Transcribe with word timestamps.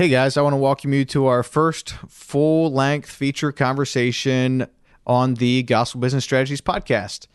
Hey 0.00 0.08
guys, 0.08 0.38
I 0.38 0.40
want 0.40 0.54
to 0.54 0.56
welcome 0.56 0.94
you 0.94 1.04
to 1.04 1.26
our 1.26 1.42
first 1.42 1.90
full 2.08 2.72
length 2.72 3.10
feature 3.10 3.52
conversation 3.52 4.66
on 5.06 5.34
the 5.34 5.62
Gospel 5.64 6.00
Business 6.00 6.24
Strategies 6.24 6.62
podcast. 6.62 7.26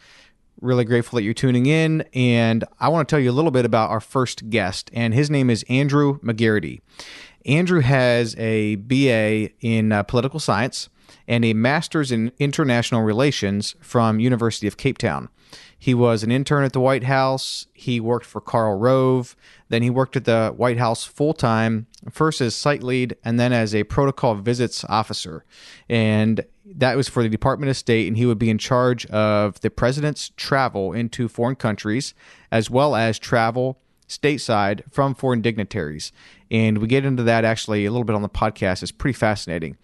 Really 0.62 0.84
grateful 0.84 1.18
that 1.18 1.22
you're 1.22 1.36
tuning 1.36 1.68
in, 1.68 2.02
and 2.16 2.64
I 2.80 2.90
want 2.90 3.08
to 3.08 3.14
tell 3.14 3.20
you 3.20 3.30
a 3.30 3.34
little 3.38 3.52
bit 3.52 3.66
about 3.66 3.92
our 3.92 4.00
first 4.00 4.50
guest, 4.50 4.90
and 4.94 5.14
his 5.14 5.30
name 5.30 5.52
is 5.52 5.64
Andrew 5.70 6.18
McGarrity. 6.22 6.82
Andrew 7.46 7.82
has 7.82 8.36
a 8.40 8.78
BA 8.78 9.52
in 9.60 9.92
uh, 9.92 10.02
political 10.02 10.40
science 10.40 10.90
and 11.28 11.44
a 11.46 11.54
master's 11.54 12.12
in 12.12 12.32
international 12.40 13.02
relations 13.02 13.76
from 13.82 14.20
University 14.20 14.68
of 14.68 14.78
Cape 14.78 14.98
Town. 14.98 15.30
He 15.78 15.94
was 15.94 16.24
an 16.24 16.32
intern 16.32 16.64
at 16.64 16.74
the 16.74 16.80
White 16.80 17.04
House. 17.04 17.68
He 17.74 18.00
worked 18.00 18.26
for 18.26 18.42
Karl 18.42 18.78
Rove. 18.78 19.36
Then 19.70 19.84
he 19.84 19.90
worked 19.90 20.16
at 20.16 20.26
the 20.26 20.54
White 20.56 20.78
House 20.78 21.04
full 21.04 21.34
time, 21.34 21.88
first 22.10 22.42
as 22.42 22.56
site 22.56 22.82
lead 22.82 23.16
and 23.24 23.40
then 23.40 23.54
as 23.54 23.76
a 23.76 23.84
protocol 23.84 24.36
visits 24.36 24.84
officer. 24.86 25.46
And 25.88 26.46
that 26.66 26.98
was 26.98 27.08
for 27.08 27.22
the 27.22 27.30
Department 27.30 27.70
of 27.70 27.78
State. 27.78 28.08
And 28.08 28.18
he 28.18 28.26
would 28.26 28.40
be 28.40 28.50
in 28.50 28.58
charge 28.58 29.06
of 29.08 29.60
the 29.62 29.70
president's 29.70 30.32
travel 30.38 30.94
into 30.94 31.28
foreign 31.28 31.56
countries, 31.56 32.14
as 32.52 32.70
well 32.70 32.96
as 32.96 33.20
travel 33.20 33.80
stateside 34.08 34.82
from 34.92 35.14
foreign 35.14 35.42
dignitaries. 35.42 36.12
And 36.50 36.78
we 36.78 36.88
get 36.88 37.06
into 37.06 37.24
that 37.24 37.46
actually 37.46 37.86
a 37.86 37.92
little 37.92 38.06
bit 38.06 38.16
on 38.16 38.22
the 38.22 38.30
podcast. 38.30 38.82
It's 38.82 38.92
pretty 38.92 39.18
fascinating. 39.18 39.78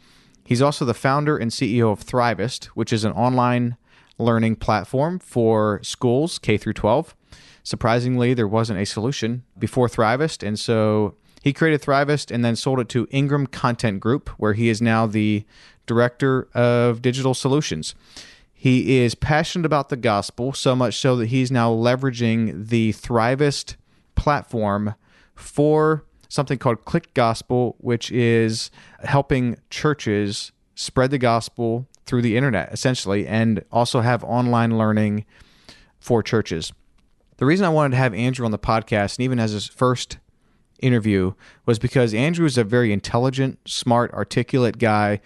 He's 0.44 0.62
also 0.62 0.86
the 0.86 0.94
founder 0.94 1.38
and 1.38 1.52
CEO 1.52 1.92
of 1.92 2.04
Thrivist, 2.04 2.66
which 2.66 2.92
is 2.92 3.04
an 3.04 3.14
online 3.14 3.78
learning 4.18 4.58
platform 4.58 5.20
for 5.20 5.80
schools 5.84 6.40
K 6.40 6.58
through 6.58 6.74
12. 6.74 7.16
Surprisingly, 7.64 8.34
there 8.34 8.48
wasn't 8.48 8.80
a 8.80 8.86
solution 8.86 9.44
before 9.58 9.88
Thrivist, 9.88 10.46
and 10.46 10.60
so 10.60 11.16
he 11.42 11.54
created 11.54 11.82
Thrivist 11.82 12.32
and 12.32 12.44
then 12.44 12.56
sold 12.56 12.80
it 12.80 12.90
to 12.90 13.08
Ingram 13.12 13.48
Content 13.48 14.00
Group, 14.00 14.30
where 14.38 14.54
he 14.54 14.70
is 14.70 14.82
now 14.82 15.06
the 15.06 15.46
director 15.86 16.48
of 16.54 17.02
digital 17.02 17.34
solutions. 17.34 17.96
He 18.54 19.00
is 19.00 19.16
passionate 19.16 19.66
about 19.66 19.90
the 19.90 19.98
gospel, 19.98 20.54
so 20.54 20.76
much 20.76 20.98
so 20.98 21.16
that 21.16 21.28
he's 21.28 21.52
now 21.52 21.72
leveraging 21.72 22.68
the 22.68 22.94
Thrivist 22.94 23.76
platform 24.16 24.94
for 25.36 26.06
something 26.32 26.58
called 26.58 26.86
Click 26.86 27.14
Gospel, 27.14 27.76
which 27.80 28.10
is 28.10 28.72
helping 29.04 29.58
churches 29.70 30.54
spread 30.76 31.12
the 31.12 31.18
gospel 31.18 31.88
through 32.06 32.22
the 32.22 32.38
internet, 32.38 32.72
essentially, 32.72 33.28
and 33.28 33.66
also 33.70 34.00
have 34.00 34.24
online 34.24 34.78
learning 34.78 35.26
for 36.00 36.24
churches. 36.24 36.72
The 37.36 37.46
reason 37.46 37.66
I 37.66 37.70
wanted 37.70 37.92
to 37.92 37.98
have 37.98 38.14
Andrew 38.14 38.46
on 38.46 38.52
the 38.52 38.58
podcast, 38.58 39.18
and 39.18 39.26
even 39.26 39.40
as 39.40 39.52
his 39.52 39.68
first 39.68 40.20
interview, 40.80 41.34
was 41.66 41.80
because 41.80 42.14
Andrew 42.14 42.46
is 42.46 42.58
a 42.58 42.64
very 42.64 42.94
intelligent, 42.94 43.60
smart, 43.66 44.14
articulate 44.14 44.78
guy, 44.78 45.20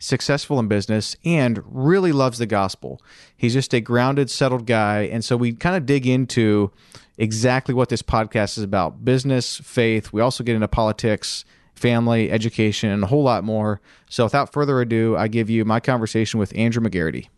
successful 0.00 0.58
in 0.58 0.66
business, 0.66 1.14
and 1.24 1.62
really 1.64 2.10
loves 2.10 2.38
the 2.38 2.46
gospel. 2.46 3.00
He's 3.36 3.52
just 3.52 3.72
a 3.72 3.80
grounded, 3.80 4.30
settled 4.30 4.66
guy. 4.66 5.02
And 5.02 5.24
so 5.24 5.36
we 5.36 5.52
kind 5.52 5.76
of 5.76 5.86
dig 5.86 6.08
into 6.08 6.72
exactly 7.20 7.74
what 7.74 7.90
this 7.90 8.02
podcast 8.02 8.58
is 8.58 8.64
about 8.64 9.04
business, 9.04 9.58
faith. 9.58 10.12
We 10.12 10.20
also 10.20 10.42
get 10.42 10.54
into 10.56 10.66
politics 10.66 11.44
family, 11.74 12.30
education, 12.30 12.90
and 12.90 13.02
a 13.02 13.06
whole 13.06 13.22
lot 13.22 13.42
more. 13.42 13.80
So, 14.08 14.24
without 14.24 14.52
further 14.52 14.80
ado, 14.80 15.16
I 15.16 15.28
give 15.28 15.48
you 15.48 15.64
my 15.64 15.80
conversation 15.80 16.38
with 16.38 16.54
Andrew 16.56 16.82
McGarrity. 16.82 17.28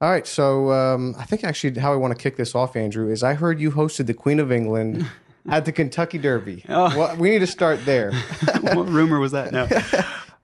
All 0.00 0.10
right. 0.10 0.26
So, 0.26 0.70
um, 0.70 1.14
I 1.18 1.24
think 1.24 1.44
actually 1.44 1.80
how 1.80 1.92
I 1.92 1.96
want 1.96 2.16
to 2.16 2.22
kick 2.22 2.36
this 2.36 2.54
off, 2.54 2.76
Andrew, 2.76 3.10
is 3.10 3.22
I 3.22 3.34
heard 3.34 3.60
you 3.60 3.70
hosted 3.70 4.06
the 4.06 4.14
Queen 4.14 4.38
of 4.38 4.52
England 4.52 5.06
at 5.48 5.64
the 5.64 5.72
Kentucky 5.72 6.18
Derby. 6.18 6.64
Oh. 6.68 6.96
Well, 6.96 7.16
we 7.16 7.30
need 7.30 7.40
to 7.40 7.46
start 7.46 7.84
there. 7.84 8.12
what 8.60 8.88
rumor 8.88 9.18
was 9.18 9.32
that? 9.32 9.52
No. 9.52 9.68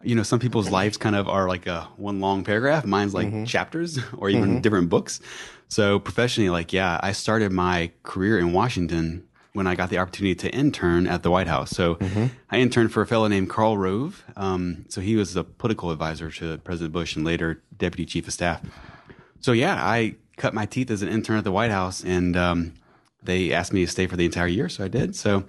You 0.03 0.15
know, 0.15 0.23
some 0.23 0.39
people's 0.39 0.71
lives 0.71 0.97
kind 0.97 1.17
of 1.17 1.29
are 1.29 1.49
like 1.49 1.67
a 1.67 1.89
one 1.97 2.21
long 2.21 2.45
paragraph. 2.45 2.85
Mine's 2.85 3.15
like 3.15 3.29
mm-hmm. 3.29 3.45
chapters 3.45 3.99
or 4.17 4.31
even 4.31 4.45
mm-hmm. 4.51 4.61
different 4.61 4.89
books. 4.89 5.21
So 5.69 5.99
professionally, 5.99 6.51
like, 6.51 6.73
yeah, 6.73 7.01
I 7.03 7.13
started 7.13 7.53
my 7.53 7.91
career 8.03 8.39
in 8.39 8.53
Washington 8.53 9.27
when 9.53 9.67
I 9.67 9.75
got 9.75 9.89
the 9.89 9.99
opportunity 9.99 10.35
to 10.35 10.51
intern 10.51 11.07
at 11.07 11.23
the 11.23 11.31
White 11.31 11.47
House. 11.47 11.71
So 11.71 11.95
mm-hmm. 11.95 12.27
I 12.51 12.59
interned 12.59 12.93
for 12.93 13.01
a 13.01 13.07
fellow 13.07 13.27
named 13.27 13.49
Karl 13.49 13.79
Rove. 13.79 14.23
Um, 14.37 14.85
so 14.89 15.01
he 15.01 15.17
was 15.17 15.35
a 15.35 15.45
political 15.45 15.91
advisor 15.91 16.31
to 16.31 16.59
President 16.59 16.93
Bush 16.93 17.17
and 17.17 17.25
later 17.25 17.63
deputy 17.77 18.05
chief 18.05 18.27
of 18.27 18.35
staff. 18.35 18.61
So 19.41 19.53
yeah, 19.53 19.77
I 19.83 20.17
cut 20.37 20.53
my 20.53 20.67
teeth 20.67 20.91
as 20.91 21.03
an 21.03 21.09
intern 21.09 21.39
at 21.39 21.45
the 21.45 21.53
White 21.53 21.71
House, 21.71 22.05
and 22.05 22.37
um, 22.37 22.75
they 23.23 23.53
asked 23.53 23.73
me 23.73 23.85
to 23.85 23.91
stay 23.91 24.07
for 24.07 24.17
the 24.17 24.27
entire 24.27 24.47
year, 24.47 24.69
so 24.69 24.85
I 24.85 24.89
did. 24.89 25.17
So 25.17 25.45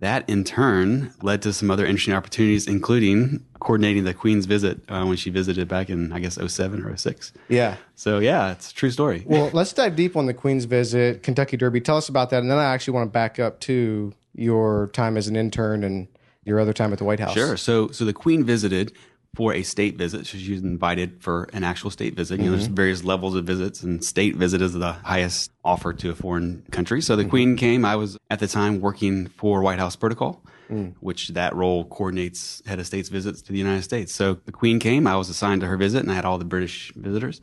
that 0.00 0.28
in 0.28 0.44
turn 0.44 1.12
led 1.22 1.40
to 1.42 1.52
some 1.52 1.70
other 1.70 1.86
interesting 1.86 2.14
opportunities, 2.14 2.66
including 2.66 3.44
coordinating 3.60 4.04
the 4.04 4.12
Queen's 4.12 4.46
visit 4.46 4.80
uh, 4.88 5.04
when 5.04 5.16
she 5.16 5.30
visited 5.30 5.68
back 5.68 5.88
in, 5.88 6.12
I 6.12 6.18
guess, 6.18 6.34
07 6.34 6.84
or 6.84 6.96
06. 6.96 7.32
Yeah. 7.48 7.76
So, 7.94 8.18
yeah, 8.18 8.52
it's 8.52 8.70
a 8.70 8.74
true 8.74 8.90
story. 8.90 9.24
Well, 9.26 9.50
let's 9.52 9.72
dive 9.72 9.96
deep 9.96 10.16
on 10.16 10.26
the 10.26 10.34
Queen's 10.34 10.64
visit, 10.66 11.22
Kentucky 11.22 11.56
Derby. 11.56 11.80
Tell 11.80 11.96
us 11.96 12.08
about 12.08 12.30
that. 12.30 12.42
And 12.42 12.50
then 12.50 12.58
I 12.58 12.64
actually 12.64 12.94
want 12.94 13.08
to 13.08 13.12
back 13.12 13.38
up 13.38 13.60
to 13.60 14.12
your 14.34 14.88
time 14.92 15.16
as 15.16 15.28
an 15.28 15.36
intern 15.36 15.84
and 15.84 16.08
your 16.44 16.60
other 16.60 16.72
time 16.72 16.92
at 16.92 16.98
the 16.98 17.04
White 17.04 17.20
House. 17.20 17.32
Sure. 17.32 17.56
So, 17.56 17.88
so 17.88 18.04
the 18.04 18.12
Queen 18.12 18.44
visited 18.44 18.92
for 19.34 19.52
a 19.52 19.62
state 19.62 19.96
visit. 19.96 20.26
So 20.26 20.38
she 20.38 20.52
was 20.52 20.62
invited 20.62 21.22
for 21.22 21.48
an 21.52 21.64
actual 21.64 21.90
state 21.90 22.14
visit. 22.14 22.38
You 22.38 22.46
know, 22.46 22.52
there's 22.52 22.66
mm-hmm. 22.66 22.74
various 22.74 23.04
levels 23.04 23.34
of 23.34 23.44
visits, 23.44 23.82
and 23.82 24.04
state 24.04 24.36
visit 24.36 24.62
is 24.62 24.72
the 24.72 24.92
highest 24.92 25.50
offer 25.64 25.92
to 25.92 26.10
a 26.10 26.14
foreign 26.14 26.64
country. 26.70 27.00
So 27.00 27.16
the 27.16 27.22
mm-hmm. 27.22 27.30
Queen 27.30 27.56
came. 27.56 27.84
I 27.84 27.96
was 27.96 28.16
at 28.30 28.38
the 28.38 28.46
time 28.46 28.80
working 28.80 29.26
for 29.26 29.62
White 29.62 29.78
House 29.78 29.96
Protocol, 29.96 30.42
mm. 30.70 30.94
which 31.00 31.28
that 31.28 31.54
role 31.54 31.84
coordinates 31.84 32.62
head 32.66 32.78
of 32.78 32.86
state's 32.86 33.08
visits 33.08 33.42
to 33.42 33.52
the 33.52 33.58
United 33.58 33.82
States. 33.82 34.14
So 34.14 34.34
the 34.34 34.52
Queen 34.52 34.78
came. 34.78 35.06
I 35.06 35.16
was 35.16 35.28
assigned 35.28 35.62
to 35.62 35.66
her 35.66 35.76
visit, 35.76 36.02
and 36.02 36.12
I 36.12 36.14
had 36.14 36.24
all 36.24 36.38
the 36.38 36.44
British 36.44 36.92
visitors. 36.94 37.40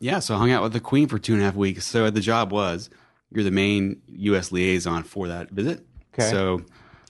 Yeah, 0.00 0.18
so 0.18 0.34
I 0.34 0.38
hung 0.38 0.50
out 0.50 0.62
with 0.62 0.72
the 0.72 0.80
Queen 0.80 1.08
for 1.08 1.18
two 1.18 1.34
and 1.34 1.42
a 1.42 1.44
half 1.44 1.54
weeks. 1.54 1.86
So 1.86 2.10
the 2.10 2.20
job 2.20 2.52
was 2.52 2.90
you're 3.30 3.44
the 3.44 3.50
main 3.50 4.02
U.S. 4.08 4.52
liaison 4.52 5.02
for 5.04 5.28
that 5.28 5.50
visit. 5.50 5.86
Okay. 6.12 6.30
So 6.30 6.62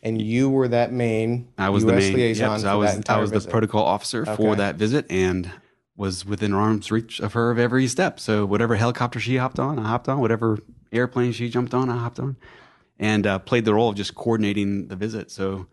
and 0.05 0.21
you 0.21 0.51
were 0.51 0.69
that 0.69 0.93
main 0.93 1.49
I 1.59 1.71
was 1.71 1.83
US 1.85 1.91
the 1.91 1.97
main 1.97 2.15
liaison 2.15 2.51
yep, 2.53 2.61
so 2.61 2.69
I 2.69 2.75
was 2.75 3.01
I 3.09 3.19
was 3.19 3.31
visit. 3.31 3.47
the 3.47 3.51
protocol 3.51 3.85
officer 3.85 4.23
okay. 4.23 4.37
for 4.37 4.55
that 4.57 4.77
visit 4.77 5.07
and 5.11 5.51
was 5.97 6.27
within 6.27 6.53
arm's 6.53 6.91
reach 6.91 7.21
of 7.21 7.33
her 7.33 7.51
of 7.51 7.59
every 7.59 7.87
step. 7.87 8.19
So 8.21 8.45
whatever 8.45 8.75
helicopter 8.75 9.21
she 9.21 9.37
hopped 9.37 9.59
on, 9.59 9.79
I 9.79 9.89
hopped 9.89 10.09
on. 10.09 10.21
Whatever 10.21 10.59
airplane 10.93 11.33
she 11.33 11.49
jumped 11.49 11.73
on, 11.73 11.89
I 11.89 11.97
hopped 11.97 12.21
on, 12.21 12.37
and 12.99 13.27
uh, 13.27 13.39
played 13.39 13.65
the 13.65 13.75
role 13.75 13.91
of 13.91 13.97
just 13.97 14.15
coordinating 14.15 14.89
the 14.89 14.97
visit. 14.97 15.31
So 15.31 15.67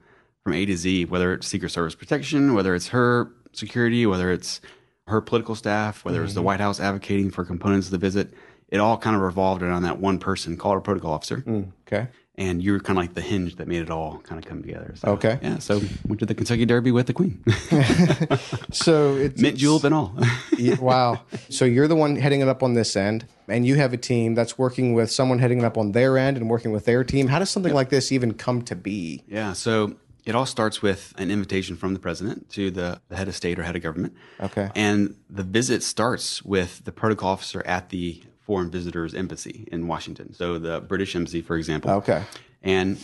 from 0.44 0.54
A 0.54 0.66
to 0.66 0.78
Z, 0.78 1.06
whether 1.06 1.34
it's 1.34 1.48
Secret 1.48 1.70
Service 1.70 1.96
protection, 1.96 2.54
whether 2.54 2.76
it's 2.76 2.90
her 2.90 3.32
security, 3.52 4.06
whether 4.06 4.32
it's 4.32 4.62
her 5.08 5.22
political 5.22 5.56
staff, 5.56 6.06
whether 6.06 6.20
mm-hmm. 6.20 6.26
it's 6.26 6.34
the. 6.36 6.42
White 6.42 6.60
House 6.60 6.80
advocating 6.80 7.32
for 7.32 7.44
components 7.44 7.88
of 7.88 7.92
the 7.92 7.98
visit, 7.98 8.34
it 8.70 8.78
all 8.78 8.98
kind 8.98 9.16
of 9.16 9.22
revolved 9.22 9.64
around 9.64 9.84
that 9.84 10.00
one 10.00 10.20
person 10.20 10.56
called 10.56 10.78
a 10.78 10.82
protocol 10.82 11.14
officer. 11.14 11.38
Mm, 11.38 11.72
okay 11.88 12.08
and 12.42 12.64
you 12.64 12.72
were 12.74 12.80
kind 12.80 12.98
of 12.98 13.04
like 13.04 13.14
the 13.14 13.22
hinge 13.22 13.58
that 13.58 13.68
made 13.68 13.84
it 13.84 13.92
all 13.92 14.18
kind 14.24 14.44
of 14.44 14.50
come 14.50 14.64
together. 14.64 14.96
So, 14.96 15.10
okay. 15.10 15.38
Yeah. 15.44 15.60
So 15.60 15.80
went 16.08 16.20
to 16.22 16.26
the 16.26 16.34
Kentucky 16.34 16.66
Derby 16.66 16.92
with 16.92 17.06
the 17.06 17.14
Queen. 17.14 17.44
so 18.72 19.16
it's 19.16 19.40
mint 19.40 19.58
julep 19.58 19.84
and 19.84 19.94
all. 19.94 20.16
wow. 20.80 21.22
So 21.50 21.66
you're 21.66 21.88
the 21.88 21.96
one 21.96 22.16
heading 22.16 22.42
it 22.42 22.48
up 22.48 22.64
on 22.64 22.74
this 22.74 22.96
end, 22.96 23.28
and 23.48 23.68
you 23.68 23.76
have 23.76 23.94
a 23.94 23.98
team 23.98 24.34
that's 24.34 24.58
working 24.58 24.94
with 24.94 25.12
someone 25.12 25.38
heading 25.38 25.60
it 25.60 25.66
up 25.66 25.78
on 25.78 25.92
their 25.92 26.18
end 26.18 26.36
and 26.36 26.50
working 26.50 26.72
with 26.72 26.86
their 26.86 27.04
team. 27.04 27.28
How 27.28 27.38
does 27.38 27.52
something 27.52 27.76
like 27.76 27.90
this 27.90 28.12
even 28.12 28.34
come 28.34 28.64
to 28.64 28.76
be? 28.76 29.24
Yeah. 29.28 29.54
So 29.54 29.98
it 30.26 30.34
all 30.34 30.48
starts 30.48 30.82
with 30.82 31.14
an 31.20 31.30
invitation 31.30 31.76
from 31.76 31.94
the 31.94 32.00
president 32.00 32.50
to 32.52 32.72
the, 32.72 33.02
the 33.10 33.18
head 33.18 33.28
of 33.28 33.36
state 33.36 33.60
or 33.60 33.64
head 33.64 33.76
of 33.76 33.84
government. 33.84 34.16
Okay. 34.40 34.72
And 34.76 35.16
the 35.30 35.44
visit 35.44 35.84
starts 35.84 36.42
with 36.44 36.86
the 36.86 36.92
protocol 36.92 37.30
officer 37.30 37.64
at 37.68 37.90
the 37.90 38.24
foreign 38.52 38.70
visitors 38.70 39.14
embassy 39.14 39.66
in 39.72 39.88
Washington. 39.88 40.34
So 40.34 40.60
the 40.60 40.82
British 40.82 41.16
embassy, 41.16 41.42
for 41.42 41.56
example. 41.56 41.90
Okay. 41.92 42.22
And 42.62 43.02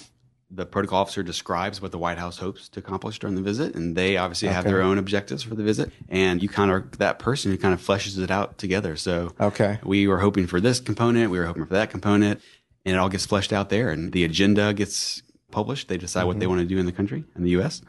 the 0.51 0.65
protocol 0.65 0.99
officer 0.99 1.23
describes 1.23 1.81
what 1.81 1.93
the 1.93 1.97
White 1.97 2.17
House 2.17 2.37
hopes 2.37 2.67
to 2.67 2.81
accomplish 2.81 3.17
during 3.17 3.37
the 3.37 3.41
visit, 3.41 3.73
and 3.73 3.95
they 3.95 4.17
obviously 4.17 4.49
okay. 4.49 4.55
have 4.55 4.65
their 4.65 4.81
own 4.81 4.97
objectives 4.97 5.43
for 5.43 5.55
the 5.55 5.63
visit. 5.63 5.89
And 6.09 6.43
you 6.43 6.49
kind 6.49 6.69
of 6.69 6.97
that 6.97 7.17
person 7.17 7.49
who 7.49 7.57
kind 7.57 7.73
of 7.73 7.81
fleshes 7.81 8.21
it 8.21 8.29
out 8.29 8.57
together. 8.57 8.97
So 8.97 9.35
okay, 9.39 9.79
we 9.85 10.05
were 10.05 10.17
hoping 10.17 10.47
for 10.47 10.59
this 10.59 10.81
component, 10.81 11.31
we 11.31 11.39
were 11.39 11.45
hoping 11.45 11.65
for 11.65 11.75
that 11.75 11.91
component, 11.91 12.41
and 12.83 12.95
it 12.95 12.97
all 12.97 13.07
gets 13.07 13.25
fleshed 13.25 13.53
out 13.53 13.69
there, 13.69 13.89
and 13.89 14.11
the 14.11 14.25
agenda 14.25 14.73
gets 14.73 15.23
published. 15.49 15.87
They 15.87 15.97
decide 15.97 16.19
mm-hmm. 16.19 16.27
what 16.27 16.39
they 16.39 16.45
mm-hmm. 16.45 16.57
want 16.57 16.61
to 16.63 16.75
do 16.75 16.77
in 16.77 16.85
the 16.85 16.91
country 16.91 17.23
in 17.37 17.43
the 17.43 17.51
U.S. 17.51 17.81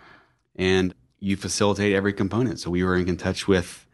and 0.54 0.94
you 1.18 1.36
facilitate 1.36 1.92
every 1.92 2.12
component. 2.12 2.60
So 2.60 2.70
we 2.70 2.84
were 2.84 2.96
in 2.96 3.16
touch 3.16 3.48
with 3.48 3.84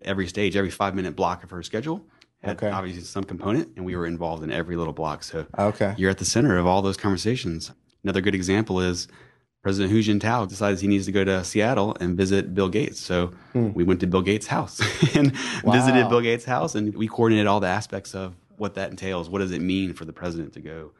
every 0.00 0.28
stage, 0.28 0.56
every 0.56 0.70
five 0.70 0.94
minute 0.94 1.14
block 1.14 1.44
of 1.44 1.50
her 1.50 1.62
schedule 1.62 2.06
had 2.42 2.56
okay. 2.56 2.70
obviously 2.70 3.02
some 3.02 3.24
component, 3.24 3.68
and 3.76 3.84
we 3.84 3.96
were 3.96 4.06
involved 4.06 4.42
in 4.42 4.50
every 4.50 4.76
little 4.76 4.92
block. 4.92 5.22
So 5.22 5.46
okay. 5.58 5.94
you're 5.96 6.10
at 6.10 6.18
the 6.18 6.24
center 6.24 6.58
of 6.58 6.66
all 6.66 6.82
those 6.82 6.96
conversations. 6.96 7.72
Another 8.02 8.20
good 8.20 8.34
example 8.34 8.80
is 8.80 9.08
President 9.62 9.92
Hu 9.92 10.00
Jintao 10.00 10.48
decides 10.48 10.80
he 10.80 10.88
needs 10.88 11.04
to 11.04 11.12
go 11.12 11.22
to 11.22 11.44
Seattle 11.44 11.94
and 12.00 12.16
visit 12.16 12.54
Bill 12.54 12.70
Gates. 12.70 12.98
So 12.98 13.28
hmm. 13.52 13.72
we 13.74 13.84
went 13.84 14.00
to 14.00 14.06
Bill 14.06 14.22
Gates' 14.22 14.46
house 14.46 14.80
and 15.14 15.36
wow. 15.62 15.72
visited 15.72 16.08
Bill 16.08 16.22
Gates' 16.22 16.46
house, 16.46 16.74
and 16.74 16.94
we 16.96 17.08
coordinated 17.08 17.46
all 17.46 17.60
the 17.60 17.68
aspects 17.68 18.14
of 18.14 18.34
what 18.56 18.74
that 18.74 18.90
entails. 18.90 19.28
What 19.28 19.40
does 19.40 19.52
it 19.52 19.60
mean 19.60 19.92
for 19.92 20.06
the 20.06 20.12
president 20.12 20.54
to 20.54 20.60
go, 20.60 20.92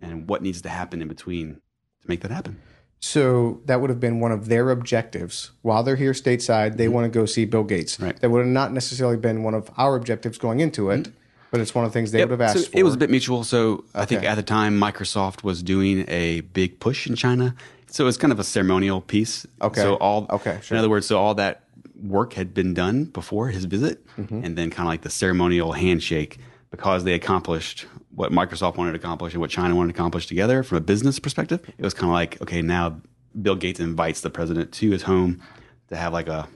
and 0.00 0.28
what 0.28 0.42
needs 0.42 0.62
to 0.62 0.68
happen 0.68 1.00
in 1.00 1.06
between 1.06 1.54
to 1.54 2.08
make 2.08 2.22
that 2.22 2.32
happen? 2.32 2.60
So 3.00 3.60
that 3.66 3.80
would 3.80 3.90
have 3.90 4.00
been 4.00 4.18
one 4.20 4.32
of 4.32 4.48
their 4.48 4.70
objectives. 4.70 5.52
While 5.62 5.82
they're 5.82 5.96
here 5.96 6.12
stateside, 6.12 6.76
they 6.76 6.88
want 6.88 7.04
to 7.04 7.16
go 7.16 7.26
see 7.26 7.44
Bill 7.44 7.62
Gates. 7.64 7.94
Mm-hmm. 7.94 8.04
Right. 8.04 8.20
That 8.20 8.30
would 8.30 8.40
have 8.40 8.48
not 8.48 8.72
necessarily 8.72 9.16
been 9.16 9.42
one 9.44 9.54
of 9.54 9.70
our 9.76 9.94
objectives 9.96 10.36
going 10.38 10.60
into 10.60 10.90
it, 10.90 11.08
but 11.50 11.60
it's 11.60 11.74
one 11.74 11.84
of 11.84 11.92
the 11.92 11.94
things 11.94 12.10
they 12.10 12.20
would 12.24 12.30
have 12.32 12.40
asked 12.40 12.64
so 12.64 12.70
for. 12.70 12.78
It 12.78 12.82
was 12.82 12.94
a 12.94 12.98
bit 12.98 13.10
mutual. 13.10 13.44
So 13.44 13.84
I 13.94 14.04
think 14.04 14.20
Okay. 14.20 14.26
at 14.28 14.34
the 14.34 14.42
time 14.42 14.78
Microsoft 14.80 15.44
was 15.44 15.62
doing 15.62 16.04
a 16.08 16.40
big 16.40 16.80
push 16.80 17.06
in 17.06 17.14
China. 17.14 17.54
So 17.86 18.04
it 18.04 18.06
was 18.06 18.18
kind 18.18 18.32
of 18.32 18.38
a 18.40 18.44
ceremonial 18.44 19.00
piece. 19.00 19.46
Okay. 19.62 19.80
So 19.80 19.94
all 19.96 20.26
Okay, 20.30 20.58
sure. 20.62 20.74
In 20.76 20.78
other 20.80 20.90
words, 20.90 21.06
so 21.06 21.18
all 21.18 21.34
that 21.36 21.62
work 22.02 22.34
had 22.34 22.52
been 22.52 22.74
done 22.74 23.04
before 23.04 23.48
his 23.48 23.64
visit, 23.64 24.04
Mm-hmm. 24.18 24.44
and 24.44 24.58
then 24.58 24.70
kind 24.70 24.86
of 24.86 24.90
like 24.90 25.02
the 25.02 25.10
ceremonial 25.10 25.72
handshake 25.72 26.38
because 26.72 27.04
they 27.04 27.14
accomplished 27.14 27.86
what 28.18 28.32
Microsoft 28.32 28.76
wanted 28.76 28.92
to 28.92 28.96
accomplish 28.98 29.32
and 29.32 29.40
what 29.40 29.48
China 29.48 29.76
wanted 29.76 29.92
to 29.94 29.96
accomplish 30.00 30.26
together 30.26 30.64
from 30.64 30.78
a 30.78 30.80
business 30.80 31.18
perspective. 31.20 31.60
It 31.78 31.84
was 31.84 31.94
kind 31.94 32.10
of 32.10 32.14
like 32.14 32.40
okay, 32.42 32.62
now 32.62 33.00
Bill 33.40 33.54
Gates 33.54 33.78
invites 33.80 34.20
the 34.22 34.30
president 34.30 34.72
to 34.72 34.90
his 34.90 35.02
home 35.04 35.40
to 35.88 35.96
have 35.96 36.12
like 36.12 36.26
a 36.28 36.48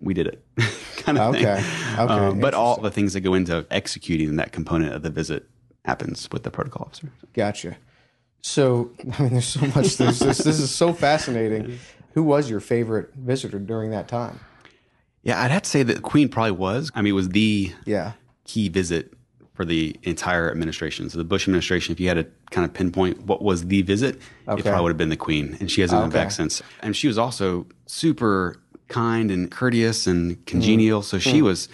we 0.00 0.14
did 0.14 0.26
it 0.26 0.42
kind 0.96 1.18
of 1.18 1.34
Okay. 1.34 1.60
thing. 1.60 1.98
Okay. 1.98 2.12
Um, 2.14 2.40
but 2.40 2.54
all 2.54 2.80
the 2.80 2.90
things 2.90 3.12
that 3.12 3.20
go 3.20 3.34
into 3.34 3.66
executing 3.70 4.36
that 4.36 4.50
component 4.52 4.94
of 4.94 5.02
the 5.02 5.10
visit 5.10 5.46
happens 5.84 6.26
with 6.32 6.42
the 6.42 6.50
protocol 6.50 6.86
officer. 6.86 7.10
Gotcha. 7.34 7.76
So, 8.42 8.90
I 9.18 9.22
mean, 9.24 9.32
there's 9.32 9.46
so 9.46 9.60
much. 9.66 9.98
There's 9.98 10.18
this, 10.20 10.38
this 10.38 10.58
is 10.58 10.74
so 10.74 10.94
fascinating. 10.94 11.78
Who 12.14 12.22
was 12.22 12.48
your 12.48 12.60
favorite 12.60 13.12
visitor 13.14 13.58
during 13.58 13.90
that 13.90 14.08
time? 14.08 14.40
Yeah, 15.22 15.38
I'd 15.42 15.50
have 15.50 15.62
to 15.62 15.68
say 15.70 15.82
that 15.82 15.92
the 15.96 16.00
Queen 16.00 16.30
probably 16.30 16.52
was. 16.52 16.90
I 16.94 17.02
mean, 17.02 17.10
it 17.10 17.16
was 17.16 17.28
the 17.28 17.74
Yeah. 17.84 18.12
key 18.44 18.70
visit 18.70 19.12
for 19.54 19.64
the 19.64 19.96
entire 20.04 20.50
administration. 20.50 21.10
So 21.10 21.18
the 21.18 21.24
Bush 21.24 21.46
administration, 21.46 21.92
if 21.92 22.00
you 22.00 22.08
had 22.08 22.14
to 22.14 22.26
kind 22.50 22.64
of 22.64 22.72
pinpoint 22.72 23.22
what 23.22 23.42
was 23.42 23.66
the 23.66 23.82
visit, 23.82 24.16
it 24.16 24.22
Okay. 24.48 24.62
probably 24.62 24.82
would 24.84 24.90
have 24.90 24.96
been 24.96 25.08
the 25.10 25.16
Queen, 25.16 25.56
and 25.60 25.70
she 25.70 25.80
hasn't 25.80 26.00
been 26.00 26.10
back 26.10 26.30
since. 26.30 26.62
And 26.80 26.96
she 26.96 27.08
was 27.08 27.18
also 27.18 27.66
super 27.86 28.56
kind 28.88 29.30
and 29.30 29.50
courteous 29.50 30.06
and 30.06 30.44
congenial. 30.46 31.02
So 31.02 31.18
Mm. 31.18 31.20
she 31.20 31.42
was 31.42 31.68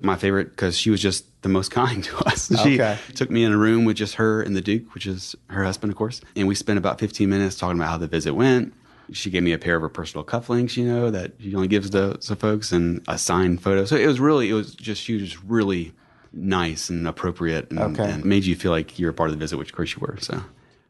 my 0.00 0.16
favorite 0.16 0.50
because 0.50 0.76
she 0.76 0.90
was 0.90 1.00
just 1.00 1.24
the 1.42 1.48
most 1.48 1.70
kind 1.82 2.02
to 2.04 2.16
us. 2.26 2.48
She 2.62 2.74
Okay. 2.80 2.98
took 3.14 3.30
me 3.30 3.44
in 3.44 3.52
a 3.52 3.56
room 3.56 3.84
with 3.84 3.96
just 3.96 4.16
her 4.16 4.42
and 4.42 4.56
the 4.56 4.60
Duke, 4.60 4.92
which 4.94 5.06
is 5.06 5.36
her 5.48 5.64
husband, 5.64 5.92
of 5.92 5.96
course, 5.96 6.20
and 6.36 6.48
we 6.48 6.54
spent 6.54 6.78
about 6.78 6.98
15 7.00 7.28
minutes 7.28 7.56
talking 7.56 7.78
about 7.78 7.90
how 7.90 7.96
the 7.98 8.08
visit 8.08 8.34
went. 8.34 8.74
She 9.12 9.30
gave 9.30 9.42
me 9.42 9.52
a 9.52 9.58
pair 9.58 9.76
of 9.76 9.82
her 9.82 9.88
personal 9.90 10.24
cufflinks, 10.24 10.76
you 10.78 10.86
know, 10.86 11.10
that 11.10 11.32
she 11.38 11.54
only 11.54 11.68
gives 11.68 11.90
to, 11.90 12.14
to 12.16 12.36
folks, 12.36 12.72
and 12.72 13.02
a 13.06 13.18
signed 13.18 13.62
photo. 13.62 13.84
So 13.84 13.96
it 13.96 14.06
was 14.06 14.18
really, 14.18 14.48
it 14.48 14.54
was 14.54 14.74
just, 14.74 15.02
she 15.02 15.14
was 15.14 15.22
just 15.30 15.42
really 15.46 15.92
nice 16.34 16.90
and 16.90 17.06
appropriate, 17.06 17.70
and, 17.70 17.78
Okay. 17.78 18.10
and 18.10 18.24
made 18.24 18.44
you 18.44 18.56
feel 18.56 18.70
like 18.72 18.98
you 18.98 19.06
were 19.06 19.12
part 19.12 19.30
of 19.30 19.34
the 19.36 19.38
visit, 19.40 19.56
which 19.56 19.70
of 19.70 19.76
course 19.76 19.94
you 19.94 20.00
were. 20.00 20.16
So, 20.20 20.42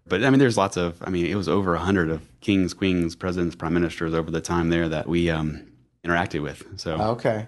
but 0.08 0.22
I 0.24 0.30
mean, 0.30 0.38
there's 0.38 0.56
lots 0.56 0.76
of, 0.76 0.96
I 1.02 1.10
mean, 1.10 1.26
it 1.26 1.34
was 1.34 1.48
over 1.48 1.74
a 1.74 1.78
hundred 1.80 2.10
of 2.10 2.22
kings, 2.40 2.74
queens, 2.74 3.14
presidents, 3.16 3.54
prime 3.54 3.74
ministers 3.74 4.14
over 4.14 4.30
the 4.30 4.40
time 4.40 4.70
there 4.70 4.88
that 4.88 5.06
we 5.08 5.30
um, 5.30 5.66
interacted 6.04 6.42
with. 6.42 6.64
So 6.76 6.94
Okay. 6.96 7.46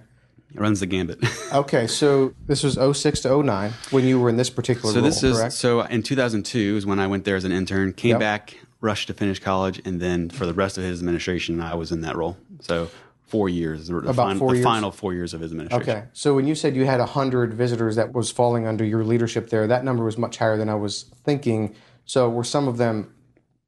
it 0.54 0.60
runs 0.60 0.81
the 0.81 0.87
gambit. 0.87 1.19
Okay. 1.52 1.87
So 1.87 2.34
this 2.46 2.62
was 2.62 2.75
06 2.98 3.20
to 3.20 3.43
09 3.43 3.72
when 3.90 4.04
you 4.04 4.19
were 4.20 4.28
in 4.28 4.37
this 4.37 4.50
particular 4.50 4.92
So 4.92 5.00
role, 5.00 5.08
this 5.08 5.22
is 5.22 5.38
correct? 5.38 5.54
so 5.54 5.81
in 5.82 6.02
2002 6.02 6.76
is 6.76 6.84
when 6.87 6.99
I 6.99 7.06
went 7.06 7.25
there 7.25 7.37
as 7.37 7.44
an 7.44 7.52
intern, 7.52 7.92
came 7.92 8.10
Yep. 8.12 8.20
back, 8.20 8.58
rushed 8.81 9.06
to 9.08 9.14
finish 9.14 9.38
college, 9.38 9.81
and 9.84 10.00
then 10.00 10.28
for 10.28 10.44
the 10.44 10.52
rest 10.54 10.76
of 10.76 10.84
his 10.84 11.00
administration, 11.00 11.60
I 11.60 11.75
was 11.75 11.92
in 11.92 12.00
that 12.02 12.16
role. 12.16 12.37
So 12.60 12.90
four 13.26 13.49
years, 13.49 13.88
the, 13.88 13.96
About 13.96 14.28
fin- 14.31 14.38
four 14.38 14.50
the 14.50 14.56
years? 14.56 14.64
final 14.64 14.90
four 14.90 15.12
years 15.12 15.34
of 15.34 15.40
his 15.40 15.50
administration. 15.50 15.90
Okay. 15.90 16.05
So 16.12 16.34
when 16.34 16.46
you 16.46 16.55
said 16.55 16.76
you 16.76 16.87
had 16.87 17.00
100 17.00 17.52
visitors 17.55 17.96
that 17.96 18.12
was 18.12 18.31
falling 18.31 18.67
under 18.67 18.84
your 18.84 19.05
leadership 19.05 19.50
there, 19.50 19.67
that 19.67 19.84
number 19.84 20.05
was 20.05 20.17
much 20.17 20.37
higher 20.38 20.56
than 20.56 20.69
I 20.69 20.75
was 20.76 21.05
thinking. 21.25 21.75
So 22.05 22.28
were 22.31 22.44
some 22.44 22.69
of 22.69 22.76
them 22.76 23.12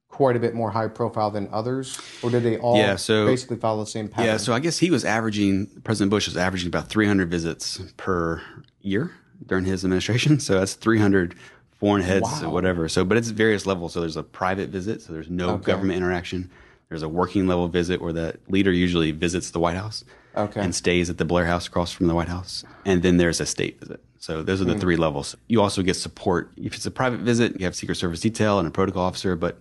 quite 0.09 0.37
a 0.37 0.39
bit 0.39 0.55
more 0.55 0.71
high 0.71 0.87
profile 0.89 1.31
than 1.31 1.49
others? 1.53 1.99
Or 2.23 2.31
did 2.31 2.45
they 2.45 2.57
all 2.59 2.77
Yeah, 2.77 2.97
so- 2.97 3.27
basically 3.27 3.57
follow 3.57 3.85
the 3.85 3.91
same 3.91 4.09
pattern? 4.09 4.27
Yeah, 4.27 4.37
so 4.37 4.53
I 4.53 4.61
guess 4.61 4.79
he 4.79 4.91
was 4.91 5.05
averaging 5.05 5.67
President 5.83 6.11
Bush 6.11 6.27
was 6.27 6.37
averaging 6.37 6.69
about 6.69 6.89
300 6.89 7.29
visits 7.31 7.81
per 7.97 8.41
year 8.81 9.11
during 9.47 9.65
his 9.65 9.85
administration. 9.85 10.39
So 10.41 10.59
that's 10.59 10.75
300 10.75 11.35
foreign 11.81 12.03
heads 12.03 12.23
Wow. 12.23 12.45
or 12.45 12.51
whatever. 12.51 12.89
So, 12.89 13.05
but 13.05 13.17
it's 13.17 13.29
various 13.31 13.67
levels. 13.67 13.93
So 13.93 14.01
there's 14.01 14.17
a 14.17 14.23
private 14.23 14.71
visit, 14.71 15.03
so 15.03 15.13
there's 15.13 15.31
no 15.31 15.51
Okay. 15.51 15.65
government 15.67 15.97
interaction. 15.97 16.51
There's 16.89 17.03
a 17.03 17.09
working 17.09 17.47
level 17.47 17.69
visit 17.69 18.01
where 18.01 18.13
the 18.13 18.37
leader 18.49 18.73
usually 18.73 19.11
visits 19.11 19.51
the 19.51 19.61
White 19.61 19.77
House 19.77 20.05
Okay. 20.37 20.61
and 20.61 20.75
stays 20.75 21.11
at 21.11 21.19
the 21.19 21.25
Blair 21.25 21.45
House 21.47 21.67
across 21.67 21.93
from 21.93 22.07
the 22.07 22.15
White 22.15 22.29
House. 22.29 22.65
And 22.85 23.03
then 23.03 23.17
there's 23.19 23.41
a 23.41 23.47
state 23.47 23.79
visit. 23.81 24.01
So 24.19 24.43
those 24.43 24.61
are 24.61 24.65
the 24.65 24.79
three 24.79 24.97
levels. 24.97 25.37
You 25.49 25.61
also 25.63 25.83
get 25.83 25.95
support. 25.95 26.51
If 26.57 26.75
it's 26.75 26.87
a 26.87 26.91
private 26.91 27.21
visit, 27.21 27.59
you 27.61 27.65
have 27.67 27.77
Secret 27.77 27.97
Service 27.97 28.21
detail 28.21 28.59
and 28.59 28.67
a 28.67 28.71
protocol 28.71 29.03
officer, 29.05 29.37
but 29.37 29.59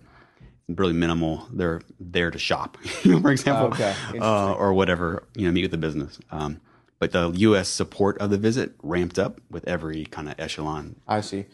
really 0.68 0.92
minimal. 0.94 1.46
They're 1.52 1.80
there 2.00 2.30
to 2.30 2.38
shop, 2.38 2.76
for 3.22 3.30
example, 3.30 3.66
Okay. 3.68 3.94
uh, 4.20 4.52
or 4.54 4.72
whatever, 4.74 5.24
you 5.36 5.46
know, 5.46 5.52
meet 5.52 5.62
with 5.62 5.70
the 5.70 5.78
business. 5.78 6.18
Um, 6.30 6.60
but 6.98 7.12
the 7.12 7.30
U.S. 7.30 7.68
support 7.68 8.18
of 8.18 8.30
the 8.30 8.38
visit 8.38 8.72
ramped 8.82 9.18
up 9.18 9.40
with 9.50 9.66
every 9.68 10.04
kind 10.06 10.28
of 10.28 10.34
echelon. 10.38 10.96
I 11.06 11.20
see. 11.20 11.46